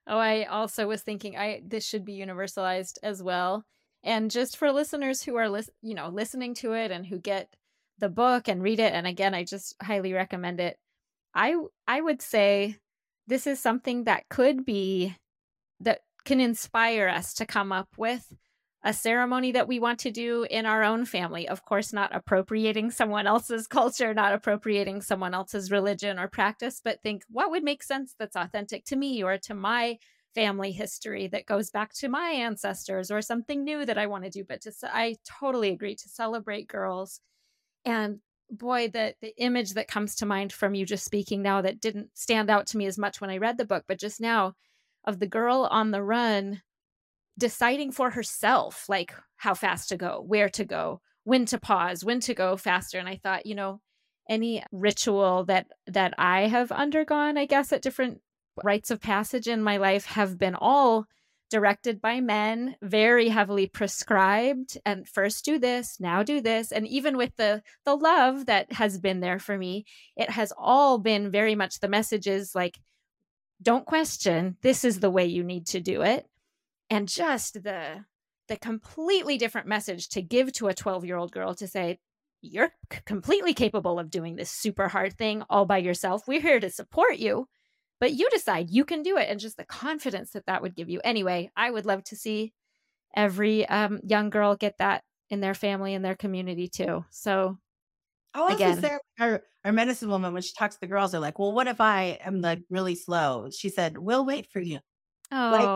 Oh, 0.06 0.20
I 0.20 0.44
also 0.44 0.88
was 0.88 1.02
thinking 1.02 1.36
I 1.36 1.64
this 1.66 1.86
should 1.86 2.06
be 2.06 2.18
universalized 2.18 3.00
as 3.02 3.24
well. 3.24 3.66
And 4.04 4.30
just 4.30 4.56
for 4.56 4.72
listeners 4.72 5.24
who 5.24 5.36
are 5.36 5.50
lis- 5.50 5.72
you 5.82 5.96
know, 5.96 6.10
listening 6.10 6.54
to 6.56 6.74
it 6.74 6.92
and 6.92 7.08
who 7.08 7.18
get 7.18 7.56
the 8.00 8.10
book 8.10 8.48
and 8.48 8.64
read 8.64 8.80
it 8.80 8.94
and 8.94 9.08
again, 9.08 9.34
I 9.34 9.44
just 9.44 9.76
highly 9.82 10.14
recommend 10.14 10.60
it. 10.60 10.78
I 11.34 11.56
I 11.88 12.02
would 12.02 12.22
say 12.22 12.78
this 13.28 13.48
is 13.48 13.60
something 13.60 14.06
that 14.06 14.30
could 14.30 14.66
be 14.66 15.16
that 15.80 16.02
can 16.26 16.40
inspire 16.40 17.08
us 17.08 17.34
to 17.36 17.46
come 17.46 17.72
up 17.72 17.90
with 17.98 18.34
a 18.84 18.94
ceremony 18.94 19.52
that 19.52 19.68
we 19.68 19.80
want 19.80 20.00
to 20.00 20.12
do 20.12 20.46
in 20.50 20.66
our 20.66 20.84
own 20.84 21.04
family. 21.06 21.48
Of 21.48 21.66
course, 21.66 21.92
not 21.92 22.16
appropriating 22.16 22.92
someone 22.92 23.28
else's 23.28 23.68
culture, 23.68 24.14
not 24.14 24.34
appropriating 24.34 25.02
someone 25.02 25.34
else's 25.34 25.72
religion 25.72 26.20
or 26.20 26.28
practice, 26.28 26.80
but 26.84 27.02
think 27.02 27.24
what 27.30 27.52
would 27.52 27.64
make 27.64 27.84
sense 27.84 28.16
that's 28.18 28.36
authentic 28.36 28.86
to 28.86 28.96
me 28.96 29.24
or 29.24 29.38
to 29.40 29.54
my 29.54 29.98
family 30.36 30.72
history 30.72 31.28
that 31.28 31.48
goes 31.48 31.72
back 31.72 31.94
to 31.96 32.08
my 32.08 32.30
ancestors 32.30 33.10
or 33.10 33.22
something 33.22 33.64
new 33.64 33.86
that 33.86 33.98
I 33.98 34.06
want 34.06 34.24
to 34.24 34.30
do. 34.30 34.44
But 34.48 34.62
to, 34.62 34.72
I 34.84 35.16
totally 35.26 35.70
agree 35.70 35.96
to 35.96 36.10
celebrate 36.10 36.68
girls. 36.68 37.20
And 37.88 38.20
boy, 38.50 38.90
the, 38.90 39.16
the 39.22 39.34
image 39.42 39.74
that 39.74 39.88
comes 39.88 40.16
to 40.16 40.26
mind 40.26 40.54
from 40.54 40.76
you 40.76 40.86
just 40.86 41.06
speaking 41.06 41.42
now 41.42 41.62
that 41.62 41.80
didn't 41.80 42.10
stand 42.14 42.50
out 42.50 42.68
to 42.68 42.78
me 42.78 42.86
as 42.86 42.98
much 42.98 43.20
when 43.20 43.30
I 43.30 43.38
read 43.38 43.58
the 43.58 43.66
book, 43.66 43.86
but 43.88 44.00
just 44.00 44.22
now 44.22 44.54
of 45.06 45.20
the 45.20 45.28
girl 45.28 45.68
on 45.72 45.92
the 45.92 46.04
run 46.04 46.62
deciding 47.38 47.92
for 47.92 48.12
herself 48.12 48.86
like 48.90 49.14
how 49.38 49.54
fast 49.54 49.90
to 49.90 49.98
go 49.98 50.24
where 50.26 50.50
to 50.50 50.66
go 50.66 51.02
when 51.24 51.46
to 51.46 51.58
pause 51.58 52.04
when 52.04 52.20
to 52.20 52.34
go 52.34 52.58
faster 52.58 52.98
and 52.98 53.08
i 53.08 53.16
thought 53.16 53.46
you 53.46 53.54
know 53.54 53.80
any 54.28 54.64
ritual 54.72 55.46
that 55.46 55.68
that 55.86 56.14
i 56.18 56.42
have 56.42 56.72
undergone 56.72 57.38
i 57.38 57.46
guess 57.46 57.72
at 57.72 57.82
different 57.82 58.20
rites 58.64 58.90
of 58.90 59.00
passage 59.00 59.48
in 59.48 59.62
my 59.62 59.78
life 59.78 60.06
have 60.06 60.40
been 60.40 60.56
all 60.56 61.06
directed 61.50 62.02
by 62.02 62.20
men 62.20 62.76
very 62.82 63.30
heavily 63.30 63.68
prescribed 63.68 64.78
and 64.86 65.08
first 65.08 65.46
do 65.46 65.58
this 65.58 66.00
now 66.00 66.24
do 66.24 66.42
this. 66.42 66.72
And 66.72 66.88
even 66.88 67.18
with 67.18 67.36
the 67.38 67.62
the 67.86 67.96
love 67.96 68.46
that 68.48 68.74
has 68.74 68.98
been 68.98 69.20
there 69.20 69.40
for 69.40 69.58
me 69.58 69.86
it 70.16 70.30
has 70.30 70.54
all 70.58 70.98
been 70.98 71.32
very 71.32 71.56
much 71.56 71.80
the 71.80 71.88
messages 71.88 72.54
like 72.54 72.78
don't 73.62 73.86
question. 73.86 74.58
This 74.62 74.84
is 74.84 75.00
the 75.00 75.10
way 75.10 75.26
you 75.26 75.44
need 75.44 75.66
to 75.68 75.80
do 75.80 76.02
it. 76.04 76.28
And 76.90 77.08
just 77.08 77.64
the 77.64 78.06
the 78.48 78.58
completely 78.58 79.38
different 79.38 79.68
message 79.68 80.10
to 80.10 80.22
give 80.22 80.54
to 80.54 80.68
a 80.68 80.74
12 80.74 81.06
year 81.06 81.18
old 81.18 81.32
girl 81.32 81.54
to 81.56 81.68
say 81.68 82.00
you're 82.42 82.72
completely 83.06 83.54
capable 83.54 84.00
of 84.00 84.10
doing 84.10 84.36
this 84.36 84.50
super 84.50 84.88
hard 84.88 85.18
thing 85.18 85.44
all 85.50 85.66
by 85.66 85.80
yourself. 85.80 86.28
We're 86.28 86.42
here 86.42 86.60
to 86.60 86.70
support 86.70 87.18
you 87.18 87.48
but 88.00 88.14
you 88.14 88.30
decide 88.30 88.70
you 88.70 88.86
can 88.86 89.04
do 89.04 89.18
it 89.18 89.30
and 89.30 89.40
just 89.40 89.58
the 89.58 89.66
confidence 89.66 90.32
that 90.32 90.46
that 90.48 90.62
would 90.62 90.76
give 90.76 90.90
you. 90.90 91.02
Anyway 91.04 91.52
i 91.56 91.70
would 91.72 91.86
love 91.86 92.04
to 92.06 92.16
see 92.16 92.54
every 93.16 93.68
um, 93.70 94.00
young 94.04 94.30
girl 94.30 94.56
get 94.56 94.78
that 94.80 95.04
in 95.30 95.42
their 95.42 95.56
family 95.56 95.94
and 95.96 96.06
their 96.06 96.16
community 96.16 96.68
too. 96.70 97.06
So 97.12 97.58
Oh, 98.34 98.48
again 98.54 98.76
Sarah, 98.76 99.00
our, 99.20 99.44
our 99.66 99.72
medicine 99.72 100.10
woman 100.10 100.34
when 100.34 100.42
she 100.42 100.54
talks 100.54 100.76
to 100.76 100.82
the 100.82 100.88
girls 100.88 101.14
are 101.16 101.20
like 101.20 101.40
well 101.40 101.52
what 101.54 101.68
if 101.68 101.82
i 101.82 102.18
am 102.22 102.42
like 102.42 102.64
really 102.70 102.96
slow? 102.96 103.50
She 103.50 103.70
said 103.70 103.98
we'll 103.98 104.26
wait 104.26 104.48
for 104.52 104.60
you. 104.62 104.80
Oh, 105.32 105.52
like, 105.52 105.72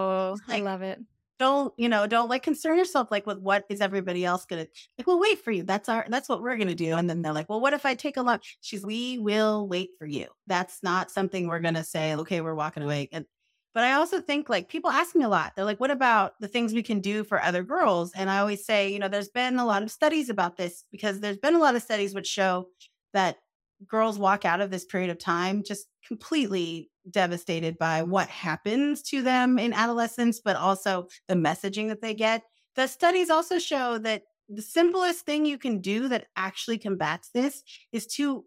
I 0.48 0.58
love 0.60 0.82
it. 0.82 1.00
Don't, 1.42 1.74
you 1.76 1.90
know, 1.90 2.06
don't 2.06 2.30
like 2.30 2.44
concern 2.44 2.78
yourself 2.78 3.10
like 3.10 3.26
with 3.26 3.40
what 3.40 3.66
is 3.68 3.82
everybody 3.82 4.24
else 4.24 4.46
gonna 4.46 4.68
like, 5.00 5.08
we'll 5.08 5.20
wait 5.20 5.44
for 5.44 5.52
you. 5.52 5.64
That's 5.64 5.90
our 5.90 6.06
that's 6.08 6.30
what 6.30 6.44
we're 6.44 6.56
gonna 6.56 6.76
do. 6.76 6.94
And 6.94 7.10
then 7.10 7.24
they're 7.24 7.34
like, 7.34 7.50
Well, 7.50 7.60
what 7.60 7.74
if 7.74 7.84
I 7.84 7.96
take 7.96 8.18
a 8.18 8.22
lunch? 8.22 8.60
She's 8.62 8.86
we 8.86 9.18
will 9.18 9.68
wait 9.68 9.90
for 9.98 10.06
you. 10.06 10.28
That's 10.46 10.84
not 10.84 11.10
something 11.10 11.48
we're 11.48 11.60
gonna 11.60 11.84
say, 11.84 12.16
okay, 12.16 12.42
we're 12.42 12.54
walking 12.54 12.84
away. 12.84 13.10
And 13.12 13.26
but 13.74 13.84
I 13.84 13.94
also 13.94 14.22
think 14.22 14.50
like 14.50 14.70
people 14.70 14.92
ask 14.92 15.16
me 15.16 15.24
a 15.24 15.30
lot. 15.30 15.54
They're 15.56 15.66
like, 15.66 15.80
what 15.80 15.90
about 15.90 16.34
the 16.40 16.48
things 16.48 16.74
we 16.74 16.84
can 16.84 17.00
do 17.00 17.24
for 17.24 17.42
other 17.42 17.64
girls? 17.64 18.12
And 18.16 18.30
I 18.30 18.38
always 18.38 18.64
say, 18.64 18.90
you 18.94 19.00
know, 19.00 19.08
there's 19.08 19.30
been 19.30 19.58
a 19.58 19.66
lot 19.66 19.82
of 19.82 19.90
studies 19.90 20.30
about 20.30 20.58
this 20.58 20.84
because 20.92 21.22
there's 21.22 21.38
been 21.38 21.56
a 21.56 21.60
lot 21.60 21.76
of 21.76 21.82
studies 21.82 22.14
which 22.14 22.28
show 22.28 22.68
that 23.14 23.38
girls 23.88 24.20
walk 24.20 24.46
out 24.46 24.62
of 24.62 24.72
this 24.72 24.86
period 24.86 25.10
of 25.10 25.18
time 25.18 25.64
just 25.64 25.88
completely 26.06 26.90
devastated 27.10 27.78
by 27.78 28.04
what 28.04 28.28
happens 28.28 29.02
to 29.02 29.22
them 29.22 29.58
in 29.58 29.74
adolescence, 29.74 30.40
but 30.40 30.56
also 30.56 31.08
the 31.28 31.36
messaging 31.36 31.88
that 31.88 32.02
they 32.02 32.14
get. 32.14 32.44
The 32.76 32.88
studies 32.88 33.30
also 33.30 33.60
show 33.60 33.98
that 34.00 34.24
the 34.48 34.62
simplest 34.62 35.26
thing 35.26 35.46
you 35.46 35.58
can 35.58 35.80
do 35.80 36.08
that 36.10 36.28
actually 36.36 36.78
combats 36.78 37.30
this 37.34 37.64
is 37.92 38.06
to 38.08 38.46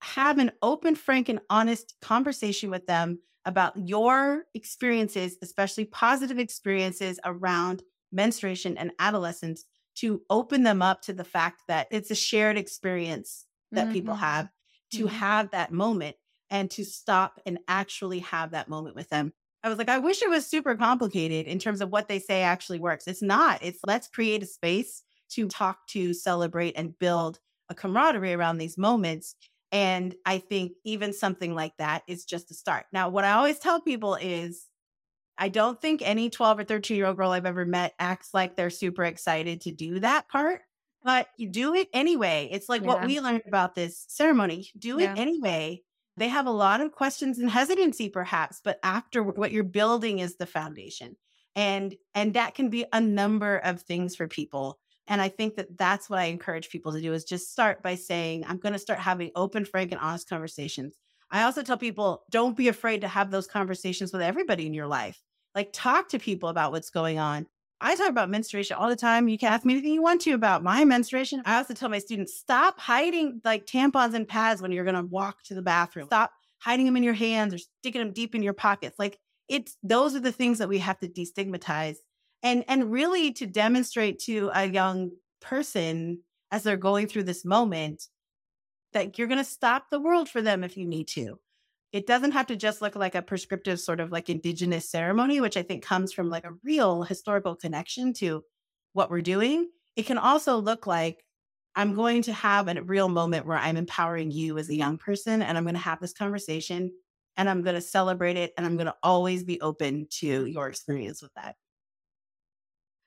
have 0.00 0.38
an 0.38 0.52
open, 0.62 0.94
frank, 0.94 1.28
and 1.28 1.40
honest 1.48 1.94
conversation 2.02 2.70
with 2.70 2.86
them 2.86 3.18
about 3.44 3.74
your 3.76 4.44
experiences, 4.54 5.36
especially 5.42 5.84
positive 5.86 6.38
experiences 6.38 7.18
around 7.24 7.82
menstruation 8.12 8.76
and 8.76 8.92
adolescence, 8.98 9.64
to 9.94 10.20
open 10.28 10.62
them 10.62 10.82
up 10.82 11.00
to 11.02 11.12
the 11.12 11.24
fact 11.24 11.62
that 11.68 11.86
it's 11.90 12.10
a 12.10 12.14
shared 12.14 12.58
experience 12.58 13.46
that 13.72 13.84
mm-hmm. 13.84 13.92
people 13.92 14.14
have 14.14 14.48
to 14.92 15.04
mm-hmm. 15.06 15.16
have 15.16 15.50
that 15.50 15.72
moment 15.72 16.16
and 16.50 16.70
to 16.70 16.84
stop 16.84 17.40
and 17.46 17.58
actually 17.68 18.20
have 18.20 18.52
that 18.52 18.68
moment 18.68 18.94
with 18.94 19.08
them. 19.08 19.32
I 19.62 19.68
was 19.68 19.78
like, 19.78 19.88
I 19.88 19.98
wish 19.98 20.22
it 20.22 20.30
was 20.30 20.46
super 20.46 20.76
complicated 20.76 21.46
in 21.46 21.58
terms 21.58 21.80
of 21.80 21.90
what 21.90 22.08
they 22.08 22.20
say 22.20 22.42
actually 22.42 22.78
works. 22.78 23.08
It's 23.08 23.22
not. 23.22 23.58
It's 23.62 23.80
let's 23.86 24.06
create 24.06 24.42
a 24.42 24.46
space 24.46 25.02
to 25.30 25.48
talk 25.48 25.86
to, 25.88 26.14
celebrate, 26.14 26.74
and 26.76 26.96
build 26.98 27.40
a 27.68 27.74
camaraderie 27.74 28.34
around 28.34 28.58
these 28.58 28.78
moments. 28.78 29.34
And 29.72 30.14
I 30.24 30.38
think 30.38 30.72
even 30.84 31.12
something 31.12 31.54
like 31.54 31.76
that 31.78 32.02
is 32.06 32.24
just 32.24 32.50
a 32.52 32.54
start. 32.54 32.86
Now, 32.92 33.08
what 33.08 33.24
I 33.24 33.32
always 33.32 33.58
tell 33.58 33.80
people 33.80 34.14
is 34.14 34.66
I 35.36 35.48
don't 35.48 35.80
think 35.80 36.00
any 36.02 36.30
12 36.30 36.60
or 36.60 36.64
13 36.64 36.96
year 36.96 37.06
old 37.06 37.16
girl 37.16 37.32
I've 37.32 37.46
ever 37.46 37.66
met 37.66 37.94
acts 37.98 38.30
like 38.32 38.56
they're 38.56 38.70
super 38.70 39.04
excited 39.04 39.62
to 39.62 39.72
do 39.72 40.00
that 40.00 40.28
part 40.28 40.62
but 41.06 41.28
you 41.36 41.48
do 41.48 41.72
it 41.72 41.88
anyway. 41.92 42.48
It's 42.50 42.68
like 42.68 42.82
yeah. 42.82 42.88
what 42.88 43.06
we 43.06 43.20
learned 43.20 43.42
about 43.46 43.76
this 43.76 44.04
ceremony. 44.08 44.68
Do 44.76 44.98
it 44.98 45.04
yeah. 45.04 45.14
anyway. 45.16 45.82
They 46.16 46.26
have 46.26 46.46
a 46.46 46.50
lot 46.50 46.80
of 46.80 46.90
questions 46.90 47.38
and 47.38 47.48
hesitancy, 47.48 48.08
perhaps, 48.08 48.60
but 48.64 48.80
after 48.82 49.22
what 49.22 49.52
you're 49.52 49.62
building 49.62 50.18
is 50.18 50.36
the 50.36 50.46
foundation, 50.46 51.16
and 51.54 51.94
and 52.14 52.34
that 52.34 52.56
can 52.56 52.70
be 52.70 52.86
a 52.92 53.00
number 53.00 53.58
of 53.58 53.82
things 53.82 54.16
for 54.16 54.26
people. 54.26 54.80
And 55.06 55.22
I 55.22 55.28
think 55.28 55.54
that 55.56 55.78
that's 55.78 56.10
what 56.10 56.18
I 56.18 56.24
encourage 56.24 56.70
people 56.70 56.92
to 56.92 57.00
do 57.00 57.12
is 57.12 57.24
just 57.24 57.52
start 57.52 57.84
by 57.84 57.94
saying, 57.94 58.44
I'm 58.48 58.58
going 58.58 58.72
to 58.72 58.78
start 58.78 58.98
having 58.98 59.30
open, 59.36 59.64
frank, 59.64 59.92
and 59.92 60.00
honest 60.00 60.28
conversations. 60.28 60.96
I 61.30 61.44
also 61.44 61.62
tell 61.62 61.78
people, 61.78 62.24
don't 62.30 62.56
be 62.56 62.66
afraid 62.66 63.02
to 63.02 63.08
have 63.08 63.30
those 63.30 63.46
conversations 63.46 64.12
with 64.12 64.22
everybody 64.22 64.66
in 64.66 64.74
your 64.74 64.88
life. 64.88 65.22
Like, 65.54 65.70
talk 65.72 66.08
to 66.08 66.18
people 66.18 66.48
about 66.48 66.72
what's 66.72 66.90
going 66.90 67.20
on. 67.20 67.46
I 67.80 67.94
talk 67.94 68.08
about 68.08 68.30
menstruation 68.30 68.76
all 68.76 68.88
the 68.88 68.96
time. 68.96 69.28
You 69.28 69.38
can 69.38 69.52
ask 69.52 69.64
me 69.64 69.74
anything 69.74 69.92
you 69.92 70.02
want 70.02 70.22
to 70.22 70.32
about 70.32 70.62
my 70.62 70.84
menstruation. 70.84 71.42
I 71.44 71.58
also 71.58 71.74
tell 71.74 71.90
my 71.90 71.98
students 71.98 72.34
stop 72.34 72.80
hiding 72.80 73.40
like 73.44 73.66
tampons 73.66 74.14
and 74.14 74.26
pads 74.26 74.62
when 74.62 74.72
you're 74.72 74.84
going 74.84 74.96
to 74.96 75.02
walk 75.02 75.42
to 75.44 75.54
the 75.54 75.62
bathroom. 75.62 76.06
Stop 76.06 76.32
hiding 76.58 76.86
them 76.86 76.96
in 76.96 77.02
your 77.02 77.14
hands 77.14 77.52
or 77.52 77.58
sticking 77.58 78.00
them 78.00 78.12
deep 78.12 78.34
in 78.34 78.42
your 78.42 78.54
pockets. 78.54 78.98
Like 78.98 79.18
it's 79.48 79.76
those 79.82 80.14
are 80.14 80.20
the 80.20 80.32
things 80.32 80.58
that 80.58 80.68
we 80.68 80.78
have 80.78 80.98
to 81.00 81.08
destigmatize 81.08 81.96
and 82.42 82.64
and 82.68 82.90
really 82.90 83.32
to 83.32 83.46
demonstrate 83.46 84.18
to 84.20 84.50
a 84.54 84.66
young 84.66 85.10
person 85.40 86.20
as 86.50 86.62
they're 86.62 86.76
going 86.76 87.06
through 87.06 87.24
this 87.24 87.44
moment 87.44 88.08
that 88.92 89.18
you're 89.18 89.28
going 89.28 89.38
to 89.38 89.44
stop 89.44 89.90
the 89.90 90.00
world 90.00 90.28
for 90.28 90.40
them 90.40 90.64
if 90.64 90.76
you 90.76 90.86
need 90.86 91.08
to 91.08 91.38
it 91.96 92.06
doesn't 92.06 92.32
have 92.32 92.48
to 92.48 92.56
just 92.56 92.82
look 92.82 92.94
like 92.94 93.14
a 93.14 93.22
prescriptive 93.22 93.80
sort 93.80 94.00
of 94.00 94.12
like 94.12 94.28
indigenous 94.28 94.86
ceremony, 94.86 95.40
which 95.40 95.56
I 95.56 95.62
think 95.62 95.82
comes 95.82 96.12
from 96.12 96.28
like 96.28 96.44
a 96.44 96.52
real 96.62 97.02
historical 97.04 97.56
connection 97.56 98.12
to 98.14 98.44
what 98.92 99.10
we're 99.10 99.22
doing. 99.22 99.70
It 99.96 100.04
can 100.04 100.18
also 100.18 100.58
look 100.58 100.86
like 100.86 101.24
I'm 101.74 101.94
going 101.94 102.20
to 102.22 102.34
have 102.34 102.68
a 102.68 102.82
real 102.82 103.08
moment 103.08 103.46
where 103.46 103.56
I'm 103.56 103.78
empowering 103.78 104.30
you 104.30 104.58
as 104.58 104.68
a 104.68 104.74
young 104.74 104.98
person 104.98 105.40
and 105.40 105.56
I'm 105.56 105.64
going 105.64 105.74
to 105.74 105.80
have 105.80 105.98
this 105.98 106.12
conversation 106.12 106.92
and 107.38 107.48
I'm 107.48 107.62
going 107.62 107.76
to 107.76 107.80
celebrate 107.80 108.36
it 108.36 108.52
and 108.58 108.66
I'm 108.66 108.76
going 108.76 108.88
to 108.88 108.96
always 109.02 109.42
be 109.42 109.58
open 109.62 110.06
to 110.18 110.44
your 110.44 110.68
experience 110.68 111.22
with 111.22 111.32
that. 111.34 111.56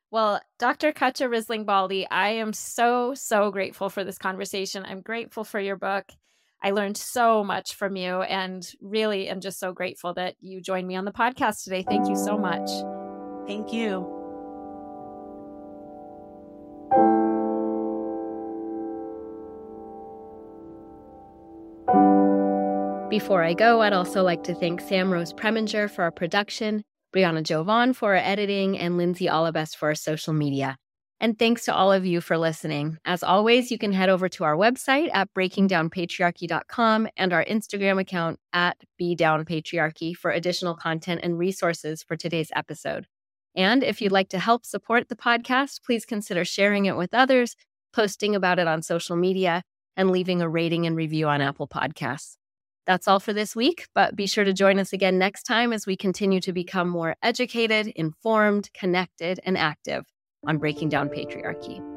Well, 0.09 0.41
Dr. 0.57 0.93
Cutcha 0.93 1.29
Risling 1.29 1.67
Baldy, 1.67 2.07
I 2.09 2.29
am 2.29 2.53
so, 2.53 3.13
so 3.13 3.51
grateful 3.51 3.89
for 3.89 4.03
this 4.03 4.17
conversation. 4.17 4.83
I'm 4.83 5.01
grateful 5.01 5.43
for 5.43 5.59
your 5.59 5.75
book. 5.75 6.11
I 6.61 6.71
learned 6.71 6.97
so 6.97 7.43
much 7.43 7.75
from 7.75 7.95
you 7.95 8.21
and 8.21 8.69
really 8.81 9.29
am 9.29 9.39
just 9.39 9.59
so 9.59 9.71
grateful 9.71 10.13
that 10.15 10.35
you 10.41 10.61
joined 10.61 10.87
me 10.87 10.95
on 10.95 11.05
the 11.05 11.11
podcast 11.11 11.63
today. 11.63 11.85
Thank 11.87 12.09
you 12.09 12.15
so 12.15 12.37
much. 12.37 12.69
Thank 13.47 13.71
you. 13.71 14.15
Before 23.09 23.43
I 23.43 23.53
go, 23.53 23.81
I'd 23.81 23.93
also 23.93 24.21
like 24.21 24.43
to 24.43 24.53
thank 24.53 24.81
Sam 24.81 25.11
Rose 25.11 25.33
Preminger 25.33 25.89
for 25.89 26.03
our 26.03 26.11
production, 26.11 26.83
Brianna 27.15 27.41
Jovan 27.41 27.93
for 27.93 28.15
our 28.15 28.21
editing, 28.21 28.77
and 28.77 28.97
Lindsay 28.97 29.25
Allebest 29.25 29.77
for 29.77 29.89
our 29.89 29.95
social 29.95 30.33
media. 30.33 30.77
And 31.21 31.37
thanks 31.37 31.65
to 31.65 31.75
all 31.75 31.91
of 31.91 32.05
you 32.05 32.21
for 32.21 32.37
listening. 32.37 32.97
As 33.03 33.23
always, 33.23 33.71
you 33.71 33.77
can 33.77 33.91
head 33.91 34.07
over 34.07 34.29
to 34.29 34.45
our 34.45 34.55
website 34.55 35.09
at 35.13 35.33
breakingdownpatriarchy.com 35.33 37.07
and 37.17 37.33
our 37.33 37.43
Instagram 37.43 37.99
account 37.99 38.39
at 38.53 38.77
bdownpatriarchy 39.01 40.15
for 40.15 40.31
additional 40.31 40.75
content 40.75 41.19
and 41.21 41.37
resources 41.37 42.03
for 42.03 42.15
today's 42.15 42.51
episode. 42.55 43.05
And 43.53 43.83
if 43.83 44.01
you'd 44.01 44.13
like 44.13 44.29
to 44.29 44.39
help 44.39 44.65
support 44.65 45.09
the 45.09 45.15
podcast, 45.15 45.83
please 45.83 46.05
consider 46.05 46.45
sharing 46.45 46.85
it 46.85 46.95
with 46.95 47.13
others, 47.13 47.57
posting 47.93 48.33
about 48.33 48.59
it 48.59 48.67
on 48.67 48.81
social 48.81 49.17
media, 49.17 49.63
and 49.97 50.11
leaving 50.11 50.41
a 50.41 50.47
rating 50.47 50.85
and 50.85 50.95
review 50.95 51.27
on 51.27 51.41
Apple 51.41 51.67
Podcasts. 51.67 52.37
That's 52.85 53.09
all 53.09 53.19
for 53.19 53.33
this 53.33 53.57
week, 53.57 53.87
but 53.93 54.15
be 54.15 54.25
sure 54.25 54.45
to 54.45 54.53
join 54.53 54.79
us 54.79 54.93
again 54.93 55.17
next 55.17 55.43
time 55.43 55.73
as 55.73 55.85
we 55.85 55.97
continue 55.97 56.39
to 56.39 56.53
become 56.53 56.87
more 56.87 57.17
educated, 57.21 57.87
informed, 57.87 58.69
connected, 58.73 59.41
and 59.43 59.57
active 59.57 60.05
on 60.45 60.57
breaking 60.57 60.89
down 60.89 61.09
patriarchy. 61.09 61.88